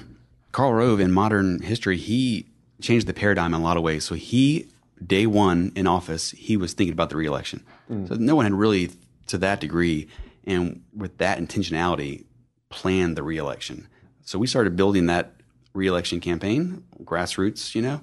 Karl 0.51 0.73
Rove 0.73 0.99
in 0.99 1.11
modern 1.11 1.61
history, 1.61 1.97
he 1.97 2.47
changed 2.81 3.07
the 3.07 3.13
paradigm 3.13 3.53
in 3.53 3.61
a 3.61 3.63
lot 3.63 3.77
of 3.77 3.83
ways. 3.83 4.03
So 4.03 4.15
he 4.15 4.67
day 5.05 5.25
one 5.25 5.71
in 5.75 5.87
office, 5.87 6.31
he 6.31 6.57
was 6.57 6.73
thinking 6.73 6.93
about 6.93 7.09
the 7.09 7.15
reelection. 7.15 7.63
Mm. 7.89 8.07
So 8.07 8.15
no 8.15 8.35
one 8.35 8.45
had 8.45 8.53
really, 8.53 8.91
to 9.27 9.37
that 9.39 9.59
degree, 9.59 10.07
and 10.45 10.83
with 10.95 11.17
that 11.17 11.39
intentionality, 11.39 12.25
planned 12.69 13.15
the 13.15 13.23
reelection. 13.23 13.87
So 14.23 14.39
we 14.39 14.47
started 14.47 14.75
building 14.75 15.05
that 15.07 15.33
reelection 15.73 16.19
campaign, 16.19 16.83
grassroots, 17.03 17.75
you 17.75 17.81
know, 17.81 18.01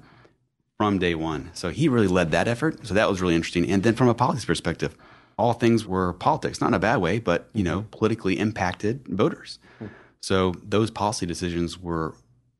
from 0.77 0.99
day 0.99 1.15
one. 1.15 1.51
So 1.53 1.69
he 1.69 1.87
really 1.87 2.07
led 2.07 2.31
that 2.31 2.47
effort. 2.47 2.85
So 2.85 2.93
that 2.93 3.09
was 3.09 3.21
really 3.21 3.35
interesting. 3.35 3.69
And 3.69 3.83
then 3.83 3.95
from 3.95 4.07
a 4.07 4.13
policy 4.13 4.45
perspective, 4.45 4.95
all 5.37 5.53
things 5.53 5.85
were 5.85 6.13
politics, 6.13 6.61
not 6.61 6.67
in 6.67 6.73
a 6.73 6.79
bad 6.79 6.97
way, 6.97 7.19
but 7.19 7.49
you 7.53 7.63
know, 7.63 7.85
politically 7.91 8.37
impacted 8.37 9.07
voters. 9.07 9.59
Mm. 9.81 9.89
So 10.21 10.53
those 10.63 10.91
policy 10.91 11.25
decisions 11.25 11.79
were 11.79 12.15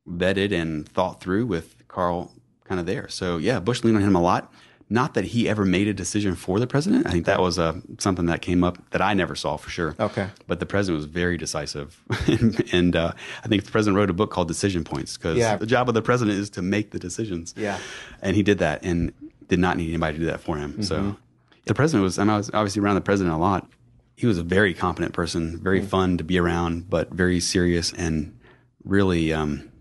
vetted 0.08 0.52
and 0.52 0.88
thought 0.88 1.20
through 1.20 1.46
with 1.46 1.86
Karl 1.88 2.32
kind 2.64 2.80
of 2.80 2.86
there. 2.86 3.08
So 3.08 3.36
yeah, 3.36 3.60
Bush 3.60 3.84
leaned 3.84 3.96
on 3.96 4.02
him 4.02 4.16
a 4.16 4.22
lot. 4.22 4.52
Not 4.92 5.14
that 5.14 5.24
he 5.24 5.48
ever 5.48 5.64
made 5.64 5.88
a 5.88 5.94
decision 5.94 6.34
for 6.34 6.60
the 6.60 6.66
president. 6.66 7.06
I 7.06 7.10
think 7.10 7.24
that 7.24 7.40
was 7.40 7.58
uh, 7.58 7.80
something 7.96 8.26
that 8.26 8.42
came 8.42 8.62
up 8.62 8.76
that 8.90 9.00
I 9.00 9.14
never 9.14 9.34
saw 9.34 9.56
for 9.56 9.70
sure. 9.70 9.96
Okay. 9.98 10.28
But 10.46 10.60
the 10.60 10.66
president 10.66 10.98
was 10.98 11.06
very 11.06 11.38
decisive, 11.38 11.98
and, 12.26 12.62
and 12.74 12.94
uh, 12.94 13.12
I 13.42 13.48
think 13.48 13.64
the 13.64 13.70
president 13.70 13.96
wrote 13.96 14.10
a 14.10 14.12
book 14.12 14.30
called 14.30 14.48
Decision 14.48 14.84
Points 14.84 15.16
because 15.16 15.38
yeah. 15.38 15.56
the 15.56 15.64
job 15.64 15.88
of 15.88 15.94
the 15.94 16.02
president 16.02 16.38
is 16.38 16.50
to 16.50 16.62
make 16.62 16.90
the 16.90 16.98
decisions. 16.98 17.54
Yeah. 17.56 17.78
And 18.20 18.36
he 18.36 18.42
did 18.42 18.58
that, 18.58 18.84
and 18.84 19.14
did 19.48 19.58
not 19.58 19.78
need 19.78 19.88
anybody 19.88 20.18
to 20.18 20.20
do 20.20 20.26
that 20.26 20.40
for 20.40 20.58
him. 20.58 20.72
Mm-hmm. 20.72 20.82
So 20.82 21.16
the 21.64 21.72
president 21.72 22.04
was, 22.04 22.18
and 22.18 22.30
I 22.30 22.36
was 22.36 22.50
obviously 22.52 22.82
around 22.82 22.96
the 22.96 23.00
president 23.00 23.34
a 23.34 23.38
lot. 23.38 23.66
He 24.14 24.26
was 24.26 24.36
a 24.36 24.42
very 24.42 24.74
competent 24.74 25.14
person, 25.14 25.58
very 25.58 25.80
mm-hmm. 25.80 25.88
fun 25.88 26.18
to 26.18 26.24
be 26.24 26.38
around, 26.38 26.90
but 26.90 27.10
very 27.10 27.40
serious 27.40 27.94
and 27.94 28.38
really. 28.84 29.32
Um, 29.32 29.71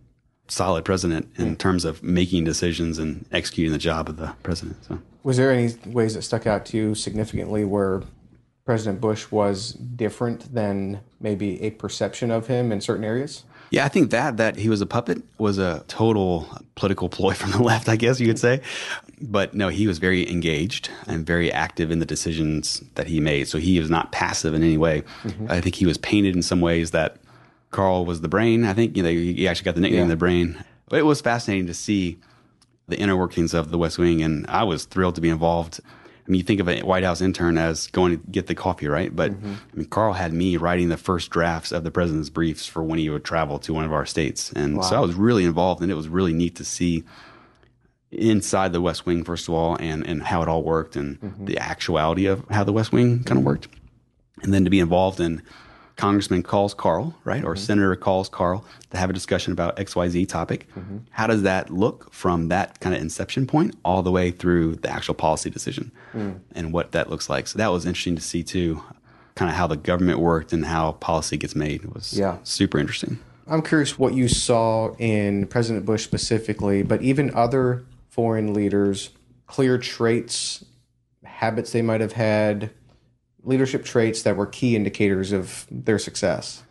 solid 0.52 0.84
president 0.84 1.32
in 1.38 1.56
terms 1.56 1.86
of 1.86 2.04
making 2.04 2.44
decisions 2.44 3.00
and 3.00 3.26
executing 3.32 3.72
the 3.72 3.78
job 3.78 4.10
of 4.10 4.18
the 4.18 4.34
president. 4.44 4.84
So, 4.86 5.00
was 5.24 5.38
there 5.38 5.52
any 5.52 5.74
ways 5.86 6.14
that 6.16 6.24
stuck 6.24 6.46
out 6.46 6.66
to 6.68 6.78
you 6.78 6.96
significantly 6.96 7.64
where 7.64 8.04
President 8.66 9.00
Bush 9.00 9.32
was 9.32 9.74
different 9.74 10.54
than 10.54 11.00
maybe 11.20 11.62
a 11.62 11.72
perception 11.72 12.32
of 12.32 12.48
him 12.48 12.72
in 12.72 12.82
certain 12.82 13.04
areas? 13.04 13.44
Yeah, 13.70 13.86
I 13.86 13.88
think 13.88 14.12
that 14.12 14.36
that 14.38 14.58
he 14.58 14.68
was 14.68 14.82
a 14.82 14.86
puppet 14.86 15.24
was 15.38 15.58
a 15.58 15.86
total 15.88 16.48
political 16.76 17.08
ploy 17.08 17.34
from 17.34 17.52
the 17.52 17.64
left, 17.64 17.88
I 17.88 17.96
guess 17.96 18.20
you 18.20 18.28
could 18.28 18.40
say. 18.40 18.62
But 19.22 19.54
no, 19.54 19.70
he 19.70 19.88
was 19.88 20.00
very 20.00 20.30
engaged 20.30 20.90
and 21.08 21.26
very 21.26 21.52
active 21.52 21.92
in 21.92 22.00
the 22.00 22.06
decisions 22.06 22.84
that 22.96 23.08
he 23.08 23.22
made. 23.22 23.48
So 23.48 23.60
he 23.60 23.80
was 23.80 23.90
not 23.90 24.12
passive 24.12 24.54
in 24.54 24.64
any 24.64 24.78
way. 24.78 25.04
Mm-hmm. 25.24 25.48
I 25.50 25.62
think 25.62 25.76
he 25.76 25.86
was 25.86 25.98
painted 25.98 26.36
in 26.36 26.42
some 26.42 26.60
ways 26.60 26.92
that 26.92 27.18
Karl 27.72 28.06
was 28.06 28.22
the 28.22 28.28
brain. 28.28 28.66
I 28.66 28.74
think 28.74 28.96
you 28.96 29.04
know 29.04 29.10
he 29.10 29.48
actually 29.48 29.66
got 29.66 29.76
the 29.76 29.82
nickname 29.82 30.04
yeah. 30.04 30.08
the 30.08 30.16
brain. 30.16 30.64
But 30.90 31.00
it 31.00 31.04
was 31.04 31.22
fascinating 31.22 31.68
to 31.68 31.74
see 31.74 32.20
the 32.88 32.98
inner 32.98 33.16
workings 33.16 33.54
of 33.54 33.72
the 33.72 33.78
West 33.78 33.98
Wing, 33.98 34.22
and 34.22 34.46
I 34.48 34.64
was 34.64 34.86
thrilled 34.86 35.16
to 35.16 35.22
be 35.22 35.30
involved. 35.30 35.80
I 35.84 36.30
mean, 36.30 36.40
you 36.40 36.44
think 36.44 36.60
of 36.60 36.70
a 36.70 36.82
White 36.82 37.04
House 37.04 37.22
intern 37.22 37.58
as 37.58 37.88
going 37.88 38.20
to 38.20 38.28
get 38.28 38.48
the 38.48 38.56
coffee, 38.56 38.88
right? 38.88 39.14
But 39.16 39.32
mm-hmm. 39.32 39.54
I 39.54 39.76
mean, 39.76 39.88
Karl 39.88 40.14
had 40.14 40.34
me 40.34 40.58
writing 40.58 40.90
the 40.90 40.98
first 40.98 41.32
drafts 41.32 41.72
of 41.72 41.84
the 41.84 41.92
president's 41.92 42.30
briefs 42.30 42.68
for 42.68 42.84
when 42.84 43.00
he 43.00 43.10
would 43.10 43.24
travel 43.24 43.58
to 43.60 43.74
one 43.74 43.86
of 43.86 43.94
our 43.94 44.06
states, 44.06 44.52
and 44.52 44.78
wow. 44.78 44.84
so 44.84 44.98
I 44.98 45.00
was 45.00 45.16
really 45.16 45.46
involved, 45.46 45.82
and 45.82 45.92
it 45.92 45.96
was 45.96 46.10
really 46.10 46.34
neat 46.34 46.58
to 46.58 46.66
see 46.66 47.06
inside 48.12 48.74
the 48.74 48.82
West 48.82 49.06
Wing, 49.06 49.24
first 49.24 49.48
of 49.48 49.54
all, 49.54 49.78
and 49.80 50.06
and 50.06 50.22
how 50.22 50.42
it 50.42 50.50
all 50.50 50.64
worked, 50.64 50.98
and 50.98 51.20
mm-hmm. 51.22 51.46
the 51.46 51.58
actuality 51.58 52.26
of 52.26 52.46
how 52.50 52.66
the 52.66 52.74
West 52.74 52.92
Wing 52.92 53.24
kind 53.24 53.40
of 53.40 53.46
worked, 53.46 53.70
and 54.44 54.54
then 54.54 54.66
to 54.66 54.70
be 54.70 54.80
involved 54.82 55.22
in 55.22 55.42
congressman 56.02 56.42
calls 56.42 56.74
Karl, 56.74 57.16
right, 57.26 57.44
or 57.44 57.54
mm-hmm. 57.54 57.64
senator 57.64 57.96
calls 57.96 58.28
Karl 58.28 58.66
to 58.90 58.98
have 58.98 59.12
a 59.12 59.14
discussion 59.14 59.54
about 59.54 59.78
XYZ 59.78 60.28
topic. 60.28 60.68
Mm-hmm. 60.76 60.98
How 61.12 61.28
does 61.28 61.44
that 61.44 61.70
look 61.70 62.12
from 62.12 62.48
that 62.48 62.80
kind 62.80 62.96
of 62.96 63.02
inception 63.04 63.46
point 63.46 63.76
all 63.86 64.02
the 64.02 64.10
way 64.10 64.32
through 64.32 64.78
the 64.78 64.90
actual 64.90 65.14
policy 65.14 65.52
decision 65.52 65.92
mm. 66.12 66.40
and 66.56 66.74
what 66.74 66.94
that 66.94 67.12
looks 67.12 67.30
like? 67.30 67.46
So 67.46 67.60
that 67.60 67.68
was 67.68 67.86
interesting 67.86 68.16
to 68.16 68.22
see 68.22 68.42
too, 68.42 68.82
kind 69.36 69.52
of 69.52 69.56
how 69.56 69.68
the 69.68 69.78
government 69.78 70.18
worked 70.18 70.54
and 70.54 70.66
how 70.66 70.94
policy 70.94 71.38
gets 71.38 71.56
made 71.56 71.84
it 71.84 71.94
was 71.94 72.18
yeah. 72.18 72.38
super 72.42 72.80
interesting. 72.80 73.20
I'm 73.46 73.62
curious 73.62 74.00
what 74.00 74.16
you 74.16 74.28
saw 74.28 74.96
in 74.96 75.46
President 75.46 75.86
Bush 75.86 76.04
specifically, 76.04 76.82
but 76.82 77.04
even 77.04 77.32
other 77.36 77.86
foreign 78.10 78.56
leaders, 78.56 79.12
clear 79.46 79.78
traits, 79.78 80.66
habits 81.24 81.74
they 81.74 81.84
might 81.84 82.02
have 82.02 82.14
had, 82.14 82.72
leadership 83.44 83.84
traits 83.84 84.22
that 84.24 84.36
were 84.36 84.46
key 84.46 84.76
indicators 84.76 85.32
of 85.32 85.66
their 85.70 86.00
success? 86.00 86.64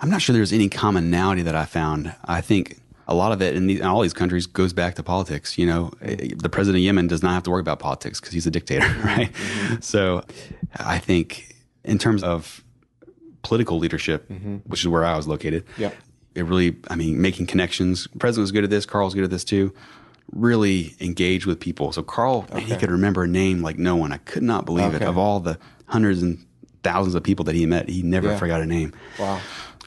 I'm 0.00 0.10
not 0.10 0.22
sure 0.22 0.32
there's 0.32 0.52
any 0.52 0.68
commonality 0.68 1.42
that 1.42 1.54
I 1.54 1.64
found. 1.64 2.14
I 2.24 2.40
think 2.40 2.80
a 3.08 3.14
lot 3.14 3.32
of 3.32 3.42
it 3.42 3.56
in, 3.56 3.68
in, 3.70 3.82
all 3.82 4.02
these 4.02 4.12
countries 4.12 4.46
goes 4.46 4.72
back 4.72 4.94
to 4.96 5.02
politics. 5.02 5.58
You 5.58 5.66
know, 5.66 5.90
the 6.00 6.48
president 6.48 6.80
of 6.80 6.84
Yemen 6.84 7.06
does 7.06 7.22
not 7.22 7.32
have 7.32 7.42
to 7.44 7.50
worry 7.50 7.60
about 7.60 7.78
politics 7.78 8.20
because 8.20 8.32
he's 8.32 8.46
a 8.46 8.50
dictator, 8.50 8.86
right? 9.04 9.32
Mm-hmm. 9.32 9.80
So 9.80 10.22
I 10.76 10.98
think 10.98 11.56
in 11.84 11.98
terms 11.98 12.22
of 12.22 12.62
political 13.42 13.78
leadership, 13.78 14.28
mm-hmm. 14.28 14.56
which 14.66 14.80
is 14.80 14.88
where 14.88 15.04
I 15.04 15.16
was 15.16 15.26
located, 15.26 15.64
yep. 15.78 15.96
it 16.34 16.44
really, 16.44 16.76
I 16.88 16.96
mean, 16.96 17.20
making 17.20 17.46
connections. 17.46 18.06
The 18.12 18.18
president 18.18 18.42
was 18.42 18.52
good 18.52 18.64
at 18.64 18.70
this. 18.70 18.86
Karl's 18.86 19.14
good 19.14 19.24
at 19.24 19.30
this 19.30 19.44
too 19.44 19.74
really 20.32 20.94
engage 21.00 21.46
with 21.46 21.60
people. 21.60 21.92
So 21.92 22.02
Karl, 22.02 22.46
okay. 22.50 22.60
he 22.60 22.76
could 22.76 22.90
remember 22.90 23.24
a 23.24 23.28
name 23.28 23.62
like 23.62 23.78
no 23.78 23.96
one. 23.96 24.12
I 24.12 24.18
could 24.18 24.42
not 24.42 24.64
believe 24.64 24.94
okay. 24.94 24.96
it. 24.96 25.02
Of 25.02 25.16
all 25.16 25.40
the 25.40 25.58
hundreds 25.86 26.22
and 26.22 26.44
thousands 26.82 27.14
of 27.14 27.22
people 27.22 27.44
that 27.46 27.54
he 27.54 27.66
met, 27.66 27.88
he 27.88 28.02
never 28.02 28.28
yeah. 28.28 28.38
forgot 28.38 28.60
a 28.60 28.66
name. 28.66 28.92
Wow. 29.18 29.40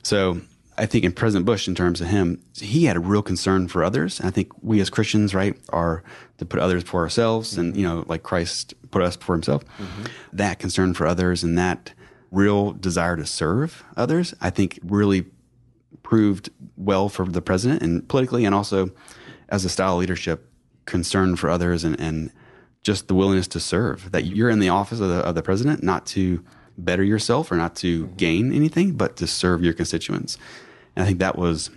So 0.04 0.42
I 0.78 0.86
think 0.86 1.06
in 1.06 1.12
President 1.12 1.46
Bush, 1.46 1.68
in 1.68 1.76
terms 1.76 2.02
of 2.02 2.08
him, 2.08 2.42
he 2.56 2.86
had 2.86 2.98
a 2.98 3.00
real 3.00 3.22
concern 3.22 3.68
for 3.68 3.84
others. 3.84 4.20
And 4.20 4.28
I 4.28 4.32
think 4.32 4.52
we 4.64 4.82
as 4.82 4.90
Christians, 4.90 5.36
right, 5.36 5.56
are 5.70 6.04
to 6.38 6.46
put 6.46 6.60
others 6.60 6.84
before 6.84 7.02
ourselves, 7.02 7.52
mm-hmm. 7.52 7.60
and 7.60 7.78
you 7.78 7.84
know, 7.84 8.04
like 8.08 8.24
Christ 8.24 8.74
put 8.90 9.02
us 9.02 9.16
before 9.16 9.36
Himself. 9.36 9.64
Mm-hmm. 9.78 10.04
That 10.34 10.60
concern 10.60 10.94
for 10.94 11.06
others 11.06 11.44
and 11.44 11.58
that 11.58 11.94
real 12.32 12.72
desire 12.72 13.16
to 13.18 13.26
serve 13.26 13.84
others, 13.96 14.34
I 14.42 14.50
think, 14.50 14.80
really 14.82 15.26
proved 16.02 16.50
well 16.78 17.10
for 17.10 17.26
the 17.26 17.42
president 17.42 17.84
and 17.84 18.08
politically, 18.08 18.46
and 18.46 18.56
also 18.56 18.90
as 19.52 19.64
a 19.66 19.70
style 19.70 19.94
of 19.94 20.00
leadership, 20.00 20.50
concern 20.86 21.36
for 21.36 21.50
others 21.50 21.84
and, 21.84 22.00
and 22.00 22.32
just 22.82 23.08
the 23.08 23.14
willingness 23.14 23.48
to 23.50 23.60
serve. 23.60 24.12
That 24.12 24.26
you're 24.26 24.50
in 24.50 24.60
the 24.60 24.70
office 24.70 25.00
of 25.00 25.10
the, 25.10 25.18
of 25.18 25.36
the 25.36 25.44
president 25.44 25.84
not 25.84 26.08
to 26.08 26.44
better 26.78 27.04
yourself 27.04 27.52
or 27.52 27.56
not 27.56 27.76
to 27.76 28.06
mm-hmm. 28.06 28.16
gain 28.16 28.54
anything, 28.54 28.94
but 28.94 29.18
to 29.18 29.28
serve 29.28 29.64
your 29.64 29.74
constituents. 29.74 30.38
And 30.96 31.04
I 31.04 31.06
think 31.06 31.20
that 31.20 31.38
was, 31.38 31.70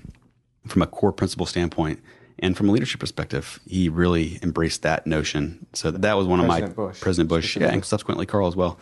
from 0.66 0.80
a 0.80 0.86
core 0.86 1.12
principle 1.12 1.46
standpoint, 1.46 2.00
and 2.38 2.56
from 2.56 2.68
a 2.68 2.72
leadership 2.72 3.00
perspective, 3.00 3.60
he 3.66 3.88
really 3.88 4.38
embraced 4.42 4.82
that 4.82 5.06
notion. 5.06 5.66
So 5.72 5.90
that 5.90 6.16
was 6.16 6.26
one 6.26 6.40
President 6.40 6.70
of 6.70 6.76
my 6.78 6.86
Bush. 6.86 7.00
President 7.00 7.28
Bush, 7.28 7.56
yeah, 7.56 7.72
and 7.72 7.84
subsequently 7.84 8.26
Karl 8.26 8.48
as 8.48 8.56
well. 8.56 8.78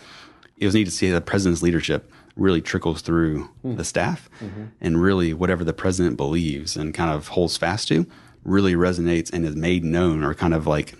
It 0.56 0.64
was 0.64 0.74
neat 0.74 0.84
to 0.84 0.90
see 0.90 1.10
the 1.10 1.20
president's 1.20 1.62
leadership 1.62 2.10
really 2.36 2.62
trickles 2.62 3.02
through 3.02 3.50
mm. 3.64 3.76
the 3.76 3.84
staff, 3.84 4.30
mm-hmm. 4.40 4.66
and 4.80 5.02
really 5.02 5.34
whatever 5.34 5.64
the 5.64 5.72
president 5.72 6.16
believes 6.16 6.76
and 6.76 6.94
kind 6.94 7.10
of 7.10 7.28
holds 7.28 7.56
fast 7.56 7.88
to, 7.88 8.06
really 8.44 8.74
resonates 8.74 9.32
and 9.32 9.44
is 9.44 9.56
made 9.56 9.84
known 9.84 10.22
or 10.22 10.34
kind 10.34 10.54
of 10.54 10.66
like 10.66 10.94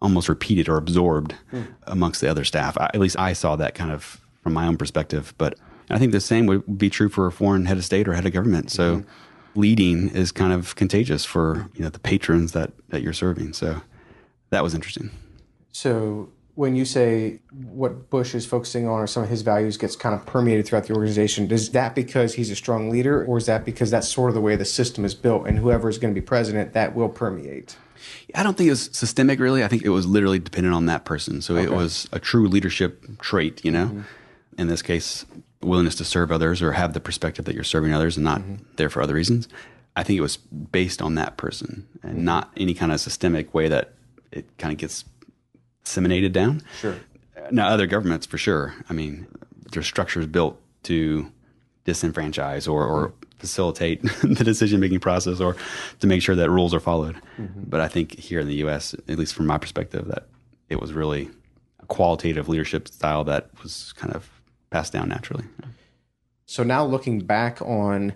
almost 0.00 0.28
repeated 0.28 0.68
or 0.68 0.76
absorbed 0.76 1.34
mm. 1.52 1.66
amongst 1.84 2.20
the 2.20 2.28
other 2.28 2.44
staff. 2.44 2.76
I, 2.78 2.86
at 2.86 2.98
least 2.98 3.18
I 3.18 3.32
saw 3.32 3.56
that 3.56 3.74
kind 3.74 3.92
of 3.92 4.20
from 4.42 4.52
my 4.52 4.66
own 4.66 4.76
perspective. 4.76 5.34
But 5.38 5.58
I 5.90 5.98
think 5.98 6.12
the 6.12 6.20
same 6.20 6.46
would 6.46 6.78
be 6.78 6.90
true 6.90 7.08
for 7.08 7.26
a 7.26 7.32
foreign 7.32 7.66
head 7.66 7.78
of 7.78 7.84
state 7.84 8.08
or 8.08 8.14
head 8.14 8.26
of 8.26 8.32
government. 8.32 8.70
So 8.70 8.96
mm-hmm. 8.96 9.60
leading 9.60 10.08
is 10.08 10.32
kind 10.32 10.52
of 10.52 10.74
contagious 10.76 11.24
for 11.24 11.68
you 11.74 11.82
know 11.82 11.90
the 11.90 12.00
patrons 12.00 12.52
that 12.52 12.72
that 12.88 13.02
you're 13.02 13.12
serving. 13.12 13.52
So 13.52 13.80
that 14.50 14.62
was 14.62 14.74
interesting. 14.74 15.10
So 15.70 16.30
when 16.54 16.76
you 16.76 16.84
say 16.84 17.40
what 17.50 18.10
Bush 18.10 18.34
is 18.34 18.44
focusing 18.44 18.86
on 18.86 19.00
or 19.00 19.06
some 19.06 19.22
of 19.22 19.28
his 19.28 19.42
values 19.42 19.76
gets 19.76 19.96
kind 19.96 20.14
of 20.14 20.26
permeated 20.26 20.66
throughout 20.66 20.86
the 20.86 20.94
organization, 20.94 21.50
is 21.50 21.70
that 21.70 21.94
because 21.94 22.34
he's 22.34 22.50
a 22.50 22.56
strong 22.56 22.90
leader, 22.90 23.24
or 23.24 23.38
is 23.38 23.46
that 23.46 23.64
because 23.64 23.90
that's 23.90 24.08
sort 24.08 24.30
of 24.30 24.34
the 24.34 24.40
way 24.40 24.54
the 24.56 24.64
system 24.64 25.04
is 25.04 25.14
built, 25.14 25.46
and 25.46 25.58
whoever 25.58 25.88
is 25.88 25.98
going 25.98 26.14
to 26.14 26.20
be 26.20 26.24
president, 26.24 26.74
that 26.74 26.94
will 26.94 27.08
permeate? 27.08 27.76
I 28.34 28.42
don't 28.42 28.56
think 28.56 28.66
it 28.66 28.72
was 28.72 28.90
systemic, 28.92 29.40
really. 29.40 29.64
I 29.64 29.68
think 29.68 29.82
it 29.82 29.90
was 29.90 30.06
literally 30.06 30.38
dependent 30.38 30.74
on 30.74 30.86
that 30.86 31.04
person. 31.04 31.40
So 31.40 31.56
okay. 31.56 31.64
it 31.64 31.72
was 31.72 32.08
a 32.12 32.18
true 32.18 32.48
leadership 32.48 33.18
trait, 33.18 33.64
you 33.64 33.70
know. 33.70 33.86
Mm-hmm. 33.86 34.00
In 34.58 34.66
this 34.66 34.82
case, 34.82 35.24
willingness 35.62 35.94
to 35.96 36.04
serve 36.04 36.30
others 36.30 36.60
or 36.60 36.72
have 36.72 36.92
the 36.92 37.00
perspective 37.00 37.46
that 37.46 37.54
you're 37.54 37.64
serving 37.64 37.92
others 37.92 38.16
and 38.16 38.24
not 38.24 38.40
mm-hmm. 38.40 38.64
there 38.76 38.90
for 38.90 39.00
other 39.02 39.14
reasons. 39.14 39.48
I 39.96 40.02
think 40.02 40.18
it 40.18 40.22
was 40.22 40.36
based 40.36 41.00
on 41.00 41.14
that 41.14 41.36
person 41.36 41.86
and 42.02 42.16
mm-hmm. 42.16 42.24
not 42.24 42.50
any 42.56 42.74
kind 42.74 42.92
of 42.92 43.00
systemic 43.00 43.54
way 43.54 43.68
that 43.68 43.94
it 44.30 44.46
kind 44.58 44.72
of 44.72 44.78
gets 44.78 45.04
disseminated 45.84 46.32
down. 46.32 46.62
Sure. 46.80 46.96
Now, 47.50 47.68
other 47.68 47.86
governments, 47.86 48.26
for 48.26 48.38
sure. 48.38 48.74
I 48.88 48.92
mean, 48.92 49.26
there's 49.72 49.86
structures 49.86 50.26
built 50.26 50.60
to 50.84 51.30
disenfranchise 51.84 52.70
or, 52.70 52.86
or 52.86 53.12
facilitate 53.38 54.02
the 54.22 54.44
decision 54.44 54.80
making 54.80 55.00
process 55.00 55.40
or 55.40 55.56
to 56.00 56.06
make 56.06 56.22
sure 56.22 56.36
that 56.36 56.50
rules 56.50 56.72
are 56.72 56.80
followed. 56.80 57.16
Mm-hmm. 57.38 57.64
But 57.64 57.80
I 57.80 57.88
think 57.88 58.18
here 58.18 58.40
in 58.40 58.46
the 58.46 58.54
U.S., 58.56 58.94
at 59.08 59.18
least 59.18 59.34
from 59.34 59.46
my 59.46 59.58
perspective, 59.58 60.06
that 60.08 60.28
it 60.68 60.80
was 60.80 60.92
really 60.92 61.28
a 61.80 61.86
qualitative 61.86 62.48
leadership 62.48 62.88
style 62.88 63.24
that 63.24 63.50
was 63.62 63.92
kind 63.94 64.14
of 64.14 64.30
passed 64.70 64.92
down 64.92 65.08
naturally. 65.08 65.44
So 66.46 66.62
now 66.62 66.84
looking 66.84 67.20
back 67.20 67.60
on 67.62 68.14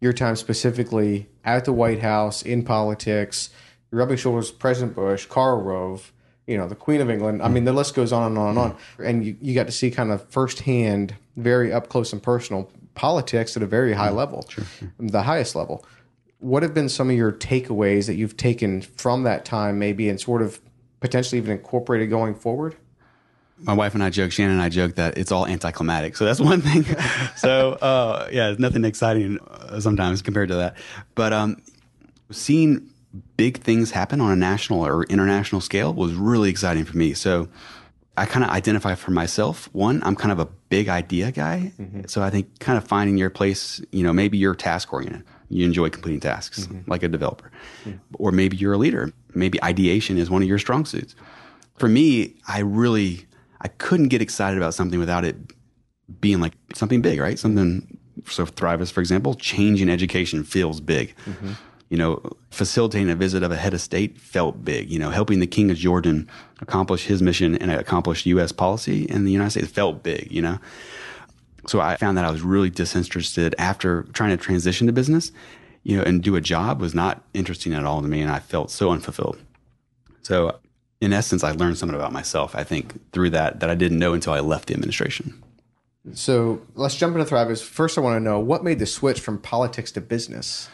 your 0.00 0.12
time 0.12 0.36
specifically 0.36 1.28
at 1.44 1.64
the 1.64 1.72
White 1.72 2.00
House 2.00 2.42
in 2.42 2.64
politics, 2.64 3.50
rubbing 3.90 4.16
shoulders 4.16 4.50
with 4.50 4.58
President 4.58 4.94
Bush, 4.94 5.26
Karl 5.26 5.60
Rove, 5.60 6.12
you 6.50 6.58
know, 6.58 6.66
the 6.66 6.74
Queen 6.74 7.00
of 7.00 7.08
England. 7.08 7.42
I 7.42 7.48
mean, 7.48 7.64
the 7.64 7.72
list 7.72 7.94
goes 7.94 8.12
on 8.12 8.24
and 8.24 8.36
on 8.36 8.48
and 8.48 8.58
on. 8.58 8.76
And 8.98 9.24
you, 9.24 9.36
you 9.40 9.54
got 9.54 9.66
to 9.66 9.72
see 9.72 9.88
kind 9.88 10.10
of 10.10 10.28
firsthand, 10.30 11.14
very 11.36 11.72
up 11.72 11.88
close 11.88 12.12
and 12.12 12.20
personal 12.20 12.68
politics 12.94 13.56
at 13.56 13.62
a 13.62 13.66
very 13.66 13.92
high 13.92 14.10
level, 14.10 14.44
sure, 14.48 14.64
sure. 14.64 14.92
the 14.98 15.22
highest 15.22 15.54
level. 15.54 15.86
What 16.40 16.64
have 16.64 16.74
been 16.74 16.88
some 16.88 17.08
of 17.08 17.14
your 17.14 17.30
takeaways 17.30 18.06
that 18.08 18.16
you've 18.16 18.36
taken 18.36 18.82
from 18.82 19.22
that 19.22 19.44
time, 19.44 19.78
maybe, 19.78 20.08
and 20.08 20.20
sort 20.20 20.42
of 20.42 20.60
potentially 20.98 21.38
even 21.38 21.52
incorporated 21.52 22.10
going 22.10 22.34
forward? 22.34 22.74
my 23.62 23.74
wife 23.74 23.92
and 23.92 24.02
I 24.02 24.08
joke, 24.08 24.32
Shannon 24.32 24.54
and 24.54 24.62
I 24.62 24.70
joke 24.70 24.94
that 24.94 25.18
it's 25.18 25.30
all 25.30 25.46
anticlimactic. 25.46 26.16
So 26.16 26.24
that's 26.24 26.40
one 26.40 26.62
thing. 26.62 26.84
so 27.36 27.72
uh, 27.72 28.26
yeah, 28.32 28.54
nothing 28.58 28.86
exciting 28.86 29.38
uh, 29.38 29.78
sometimes 29.80 30.22
compared 30.22 30.48
to 30.48 30.54
that. 30.56 30.76
But 31.14 31.34
um, 31.34 31.62
seeing 32.30 32.90
big 33.36 33.58
things 33.58 33.90
happen 33.90 34.20
on 34.20 34.30
a 34.30 34.36
national 34.36 34.86
or 34.86 35.04
international 35.04 35.60
scale 35.60 35.92
was 35.92 36.14
really 36.14 36.50
exciting 36.50 36.84
for 36.84 36.96
me. 36.96 37.12
So 37.14 37.48
I 38.16 38.26
kind 38.26 38.44
of 38.44 38.50
identify 38.50 38.94
for 38.94 39.10
myself. 39.10 39.68
One, 39.72 40.02
I'm 40.04 40.14
kind 40.14 40.32
of 40.32 40.38
a 40.38 40.46
big 40.68 40.88
idea 40.88 41.32
guy. 41.32 41.72
Mm-hmm. 41.78 42.02
So 42.06 42.22
I 42.22 42.30
think 42.30 42.58
kind 42.60 42.78
of 42.78 42.86
finding 42.86 43.16
your 43.16 43.30
place, 43.30 43.80
you 43.92 44.02
know, 44.02 44.12
maybe 44.12 44.38
you're 44.38 44.54
task 44.54 44.92
oriented. 44.92 45.24
You 45.48 45.64
enjoy 45.64 45.90
completing 45.90 46.20
tasks 46.20 46.66
mm-hmm. 46.66 46.88
like 46.88 47.02
a 47.02 47.08
developer. 47.08 47.50
Mm-hmm. 47.84 47.98
Or 48.14 48.30
maybe 48.30 48.56
you're 48.56 48.74
a 48.74 48.78
leader. 48.78 49.12
Maybe 49.34 49.62
ideation 49.62 50.18
is 50.18 50.30
one 50.30 50.42
of 50.42 50.48
your 50.48 50.58
strong 50.58 50.84
suits. 50.84 51.16
For 51.76 51.88
me, 51.88 52.34
I 52.46 52.60
really 52.60 53.26
I 53.60 53.68
couldn't 53.68 54.08
get 54.08 54.22
excited 54.22 54.56
about 54.56 54.74
something 54.74 54.98
without 54.98 55.24
it 55.24 55.36
being 56.20 56.40
like 56.40 56.52
something 56.74 57.02
big, 57.02 57.18
right? 57.18 57.38
Something 57.38 57.98
so 58.26 58.44
Thrivist, 58.44 58.92
for 58.92 59.00
example, 59.00 59.34
changing 59.34 59.88
education 59.88 60.44
feels 60.44 60.80
big. 60.80 61.14
Mm-hmm 61.26 61.52
you 61.90 61.96
know, 61.96 62.22
facilitating 62.50 63.10
a 63.10 63.16
visit 63.16 63.42
of 63.42 63.50
a 63.50 63.56
head 63.56 63.74
of 63.74 63.80
state 63.80 64.18
felt 64.18 64.64
big. 64.64 64.90
You 64.90 64.98
know, 64.98 65.10
helping 65.10 65.40
the 65.40 65.46
King 65.46 65.70
of 65.70 65.76
Jordan 65.76 66.30
accomplish 66.60 67.04
his 67.04 67.20
mission 67.20 67.56
and 67.56 67.70
accomplish 67.70 68.24
U.S. 68.26 68.52
policy 68.52 69.04
in 69.04 69.24
the 69.24 69.32
United 69.32 69.50
States 69.50 69.68
felt 69.68 70.02
big. 70.02 70.30
You 70.30 70.40
know, 70.40 70.58
so 71.66 71.80
I 71.80 71.96
found 71.96 72.16
that 72.16 72.24
I 72.24 72.30
was 72.30 72.42
really 72.42 72.70
disinterested 72.70 73.54
after 73.58 74.04
trying 74.12 74.30
to 74.30 74.36
transition 74.36 74.86
to 74.86 74.92
business. 74.92 75.32
You 75.82 75.96
know, 75.96 76.02
and 76.02 76.22
do 76.22 76.36
a 76.36 76.40
job 76.40 76.80
was 76.80 76.94
not 76.94 77.22
interesting 77.34 77.72
at 77.72 77.84
all 77.84 78.02
to 78.02 78.08
me, 78.08 78.20
and 78.20 78.30
I 78.30 78.38
felt 78.38 78.70
so 78.70 78.90
unfulfilled. 78.90 79.38
So, 80.20 80.58
in 81.00 81.14
essence, 81.14 81.42
I 81.42 81.52
learned 81.52 81.78
something 81.78 81.96
about 81.96 82.12
myself. 82.12 82.54
I 82.54 82.64
think 82.64 83.12
through 83.12 83.30
that 83.30 83.60
that 83.60 83.70
I 83.70 83.74
didn't 83.74 83.98
know 83.98 84.12
until 84.12 84.34
I 84.34 84.40
left 84.40 84.68
the 84.68 84.74
administration. 84.74 85.42
So 86.14 86.62
let's 86.74 86.96
jump 86.96 87.16
into 87.16 87.28
Thrivist. 87.28 87.64
First, 87.64 87.98
I 87.98 88.00
want 88.00 88.16
to 88.16 88.20
know 88.20 88.38
what 88.38 88.64
made 88.64 88.78
the 88.78 88.86
switch 88.86 89.20
from 89.20 89.38
politics 89.38 89.92
to 89.92 90.00
business. 90.00 90.68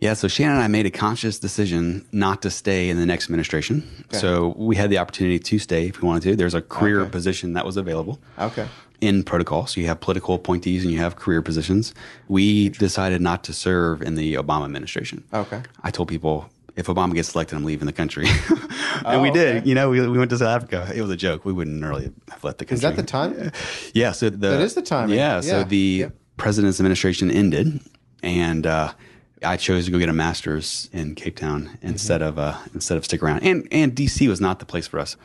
Yeah, 0.00 0.14
so 0.14 0.28
Shannon 0.28 0.54
and 0.56 0.64
I 0.64 0.68
made 0.68 0.86
a 0.86 0.90
conscious 0.90 1.38
decision 1.38 2.06
not 2.10 2.40
to 2.42 2.50
stay 2.50 2.88
in 2.88 2.96
the 2.98 3.04
next 3.04 3.26
administration. 3.26 3.86
Okay. 4.06 4.16
So 4.18 4.54
we 4.56 4.76
had 4.76 4.88
the 4.88 4.96
opportunity 4.96 5.38
to 5.38 5.58
stay 5.58 5.88
if 5.88 6.00
we 6.00 6.08
wanted 6.08 6.22
to. 6.22 6.36
There's 6.36 6.54
a 6.54 6.62
career 6.62 7.02
Okay. 7.02 7.10
position 7.10 7.52
that 7.52 7.66
was 7.66 7.76
available 7.76 8.18
Okay. 8.38 8.66
in 9.02 9.22
protocol. 9.24 9.66
So 9.66 9.78
you 9.78 9.88
have 9.88 10.00
political 10.00 10.34
appointees 10.34 10.84
and 10.84 10.92
you 10.92 10.98
have 11.00 11.16
career 11.16 11.42
positions. 11.42 11.92
We 12.28 12.70
decided 12.70 13.20
not 13.20 13.44
to 13.44 13.52
serve 13.52 14.00
in 14.00 14.14
the 14.14 14.34
Obama 14.34 14.64
administration. 14.64 15.22
Okay. 15.34 15.60
I 15.82 15.90
told 15.90 16.08
people 16.08 16.48
if 16.76 16.86
Obama 16.86 17.12
gets 17.14 17.34
elected, 17.34 17.58
I'm 17.58 17.64
leaving 17.64 17.84
the 17.84 17.92
country, 17.92 18.26
and 18.48 18.60
Oh, 19.04 19.20
we 19.20 19.30
did. 19.30 19.56
okay. 19.58 19.68
You 19.68 19.74
know, 19.74 19.90
we, 19.90 20.00
we 20.08 20.16
went 20.16 20.30
to 20.30 20.38
South 20.38 20.62
Africa. 20.62 20.90
It 20.94 21.02
was 21.02 21.10
a 21.10 21.16
joke. 21.16 21.44
We 21.44 21.52
wouldn't 21.52 21.84
really 21.84 22.10
have 22.30 22.42
left 22.42 22.56
the 22.58 22.64
country. 22.64 22.76
Is 22.76 22.80
that 22.82 22.96
the 22.96 23.02
time? 23.02 23.50
Yeah. 23.92 24.12
So 24.12 24.30
the 24.30 24.36
That 24.38 24.60
is 24.62 24.74
the 24.74 24.80
timing. 24.82 25.16
Yeah. 25.18 25.40
So 25.42 25.62
the 25.64 26.06
president's 26.38 26.80
administration 26.80 27.30
ended, 27.30 27.80
and 28.22 28.66
uh, 28.66 28.92
I 29.44 29.56
chose 29.56 29.86
to 29.86 29.90
go 29.90 29.98
get 29.98 30.08
a 30.08 30.12
master's 30.12 30.88
in 30.92 31.14
Cape 31.14 31.36
Town 31.36 31.64
Mm-hmm. 31.68 31.86
instead 31.86 32.22
of 32.22 32.38
uh, 32.38 32.56
instead 32.74 32.96
of 32.98 33.04
stick 33.04 33.22
around. 33.22 33.40
And 33.42 33.66
and 33.70 33.94
DC 33.94 34.28
was 34.28 34.40
not 34.40 34.58
the 34.58 34.66
place 34.66 34.86
for 34.86 34.98
us. 34.98 35.16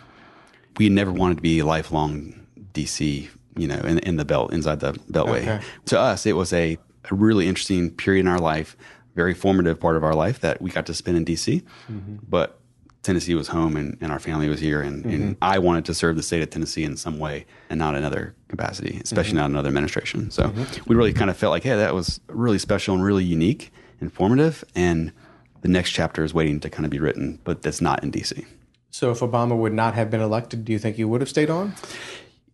We 0.77 0.89
never 0.89 1.11
wanted 1.11 1.35
to 1.37 1.41
be 1.41 1.61
lifelong 1.63 2.33
DC. 2.73 3.29
You 3.57 3.67
know, 3.69 3.77
in, 3.77 3.99
in 3.99 4.17
the 4.17 4.25
belt 4.25 4.51
inside 4.51 4.81
the 4.81 4.91
beltway. 5.09 5.43
Okay. 5.43 5.61
To 5.85 5.97
us, 5.97 6.25
it 6.25 6.33
was 6.35 6.51
a, 6.51 6.77
a 7.09 7.15
really 7.15 7.47
interesting 7.47 7.89
period 7.89 8.19
in 8.21 8.27
our 8.27 8.37
life, 8.37 8.75
very 9.15 9.33
formative 9.33 9.79
part 9.79 9.95
of 9.95 10.03
our 10.03 10.13
life 10.13 10.41
that 10.41 10.61
we 10.61 10.69
got 10.69 10.85
to 10.87 10.93
spend 10.93 11.15
in 11.15 11.23
DC. 11.23 11.63
Mm-hmm. 11.89 12.17
But 12.27 12.59
Tennessee 13.01 13.33
was 13.33 13.47
home 13.47 13.77
and, 13.77 13.97
and 14.01 14.11
our 14.11 14.19
family 14.19 14.49
was 14.49 14.59
here. 14.59 14.81
And, 14.81 15.05
Mm-hmm. 15.05 15.09
and 15.13 15.37
I 15.41 15.59
wanted 15.59 15.85
to 15.85 15.93
serve 15.93 16.17
the 16.17 16.23
state 16.23 16.41
of 16.43 16.49
Tennessee 16.49 16.83
in 16.83 16.97
some 16.97 17.17
way 17.17 17.45
and 17.69 17.79
not 17.79 17.95
another 17.95 18.35
capacity, 18.49 18.99
especially 19.01 19.29
Mm-hmm. 19.29 19.37
not 19.37 19.49
another 19.51 19.69
administration. 19.69 20.29
So 20.31 20.53
we 20.85 20.97
really 20.97 21.13
kind 21.13 21.29
of 21.29 21.37
felt 21.37 21.51
like, 21.51 21.63
hey, 21.63 21.77
that 21.77 21.93
was 21.95 22.19
really 22.27 22.59
special 22.59 22.93
and 22.93 23.05
really 23.05 23.23
unique, 23.23 23.71
informative. 24.05 24.63
And 24.75 25.11
the 25.61 25.67
next 25.67 25.91
chapter 25.91 26.23
is 26.23 26.33
waiting 26.33 26.59
to 26.61 26.69
kind 26.69 26.85
of 26.85 26.91
be 26.91 26.99
written, 26.99 27.39
but 27.43 27.61
that's 27.61 27.81
not 27.81 28.03
in 28.03 28.11
DC. 28.11 28.45
So 28.91 29.11
if 29.11 29.19
Obama 29.19 29.57
would 29.57 29.73
not 29.73 29.93
have 29.93 30.09
been 30.09 30.21
elected, 30.21 30.63
do 30.63 30.71
you 30.71 30.79
think 30.79 30.97
you 30.97 31.09
would 31.09 31.21
have 31.21 31.29
stayed 31.29 31.49
on? 31.49 31.75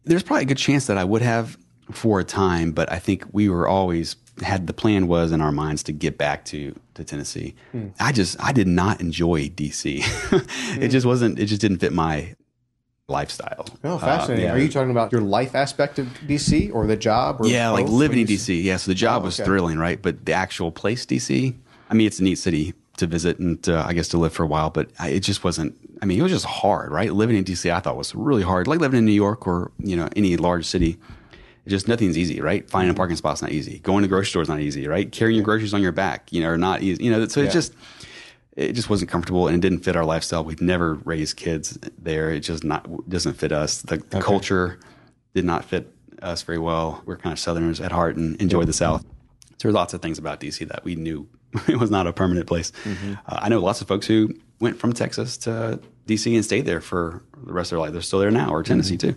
there's 0.04 0.24
probably 0.24 0.44
a 0.44 0.48
good 0.48 0.58
chance 0.58 0.88
that 0.88 0.98
I 0.98 1.04
would 1.04 1.22
have 1.22 1.58
for 1.92 2.20
a 2.20 2.24
time, 2.24 2.72
but 2.72 2.92
I 2.92 3.00
think 3.00 3.26
we 3.32 3.50
were 3.50 3.68
always 3.68 4.16
had 4.42 4.66
the 4.66 4.74
plan 4.74 5.08
was 5.08 5.32
in 5.32 5.42
our 5.42 5.52
minds 5.52 5.84
to 5.84 5.92
get 5.92 6.18
back 6.18 6.46
to 6.46 6.78
to 6.96 7.04
Tennessee. 7.04 7.56
Hmm. 7.72 7.90
I 8.00 8.12
just 8.12 8.42
I 8.44 8.52
did 8.52 8.68
not 8.68 9.02
enjoy 9.02 9.50
DC. 9.50 10.02
it 10.82 10.88
just 10.90 11.06
wasn't. 11.06 11.38
It 11.40 11.46
just 11.46 11.62
didn't 11.62 11.80
fit 11.80 11.94
my 11.94 12.36
lifestyle. 13.12 13.65
Oh, 13.84 13.95
Uh, 13.95 14.00
fascinating. 14.00 14.45
yeah. 14.45 14.54
Are 14.54 14.58
you 14.58 14.69
talking 14.69 14.91
about 14.91 15.12
your 15.12 15.21
life 15.21 15.54
aspect 15.56 16.00
of 16.00 16.08
DC 16.26 16.71
or 16.74 16.88
the 16.88 16.95
job? 16.97 17.41
Or 17.41 17.47
Yeah, 17.47 17.69
like 17.69 17.88
living 17.88 18.19
in 18.19 18.26
DC. 18.28 18.63
Yeah, 18.63 18.78
so 18.78 18.89
the 18.91 18.95
job 18.95 19.21
Oh, 19.21 19.26
was 19.26 19.39
okay. 19.39 19.45
thrilling, 19.45 19.78
right? 19.78 20.02
But 20.02 20.26
the 20.26 20.34
actual 20.34 20.71
place, 20.71 21.06
DC. 21.06 21.54
I 21.89 21.93
mean, 21.93 22.08
it's 22.08 22.19
a 22.19 22.24
neat 22.24 22.38
city 22.39 22.74
to 22.97 23.06
visit 23.08 23.39
and 23.39 23.62
to, 23.63 23.78
I 23.86 23.93
guess 23.93 24.08
to 24.10 24.17
live 24.17 24.34
for 24.34 24.43
a 24.43 24.47
while, 24.47 24.69
but 24.69 24.89
I, 25.00 25.10
it 25.10 25.19
just 25.21 25.43
wasn't. 25.43 25.76
I 26.02 26.06
mean, 26.06 26.19
it 26.19 26.24
was 26.24 26.32
just 26.32 26.45
hard, 26.45 26.91
right? 26.91 27.13
Living 27.13 27.36
in 27.38 27.43
DC, 27.43 27.71
I 27.71 27.80
thought 27.80 27.95
was 27.95 28.15
really 28.15 28.41
hard. 28.43 28.67
Like 28.67 28.80
living 28.80 28.97
in 28.97 29.06
New 29.06 29.12
York 29.12 29.45
or 29.45 29.71
you 29.80 29.95
know 29.95 30.10
any 30.15 30.36
large 30.38 30.65
city. 30.65 30.97
It 31.63 31.69
just 31.69 31.88
nothing's 31.88 32.17
easy, 32.17 32.41
right? 32.41 32.67
Finding 32.67 32.89
a 32.89 32.95
parking 32.95 33.15
spot's 33.17 33.39
not 33.41 33.52
easy. 33.52 33.78
Going 33.80 34.02
to 34.02 34.08
grocery 34.08 34.26
store's 34.30 34.50
not 34.50 34.62
easy, 34.62 34.88
right? 34.88 35.12
Carrying 35.12 35.36
your 35.38 35.45
groceries 35.45 35.76
on 35.76 35.82
your 35.84 35.91
back, 35.91 36.32
you 36.34 36.41
know, 36.41 36.50
are 36.50 36.58
not 36.58 36.82
easy. 36.82 37.04
You 37.04 37.12
know, 37.12 37.28
so 37.28 37.39
Yeah. 37.41 37.50
it 37.50 37.52
just 37.52 37.74
it 38.56 38.74
just 38.74 38.90
wasn't 38.90 39.10
comfortable 39.10 39.48
and 39.48 39.56
it 39.56 39.62
didn't 39.62 39.84
fit 39.84 39.96
our 39.96 40.06
lifestyle. 40.06 40.44
We'd 40.44 40.62
never 40.62 40.96
raised 40.96 41.38
kids 41.38 41.78
there. 41.98 42.32
It 42.32 42.42
just 42.42 42.64
not 42.64 43.10
doesn't 43.10 43.34
fit 43.34 43.52
us. 43.52 43.82
The, 43.82 43.98
the 43.98 44.22
culture 44.22 44.80
did 45.34 45.46
not 45.46 45.66
fit 45.66 45.94
us 46.22 46.42
very 46.44 46.58
well. 46.58 47.02
We're 47.06 47.18
kind 47.18 47.34
of 47.34 47.40
Southerners 47.40 47.80
at 47.80 47.92
heart 47.92 48.18
and 48.18 48.40
enjoy 48.42 48.66
the 48.66 48.74
South. 48.74 49.02
So 49.58 49.68
there 49.68 49.70
are 49.70 49.74
lots 49.74 49.94
of 49.94 50.02
things 50.02 50.18
about 50.18 50.40
DC 50.40 50.68
that 50.68 50.84
we 50.84 50.96
knew 50.96 51.28
it 51.68 51.80
was 51.80 51.92
not 51.92 52.08
a 52.08 52.14
permanent 52.14 52.48
place. 52.48 52.72
Mm-hmm. 52.84 53.14
Uh, 53.26 53.40
I 53.42 53.50
know 53.50 53.60
lots 53.60 53.82
of 53.82 53.88
folks 53.88 54.08
who 54.08 54.34
went 54.60 54.78
from 54.78 54.94
Texas 54.94 55.38
to 55.40 55.80
DC 56.08 56.34
and 56.34 56.44
stayed 56.44 56.66
there 56.66 56.82
for 56.82 57.24
the 57.44 57.54
rest 57.54 57.72
of 57.72 57.78
their 57.78 57.80
life. 57.80 57.94
They're 57.94 58.02
still 58.02 58.20
there 58.20 58.32
now, 58.32 58.52
or 58.52 58.64
Tennessee 58.64 58.98
too. 58.98 59.16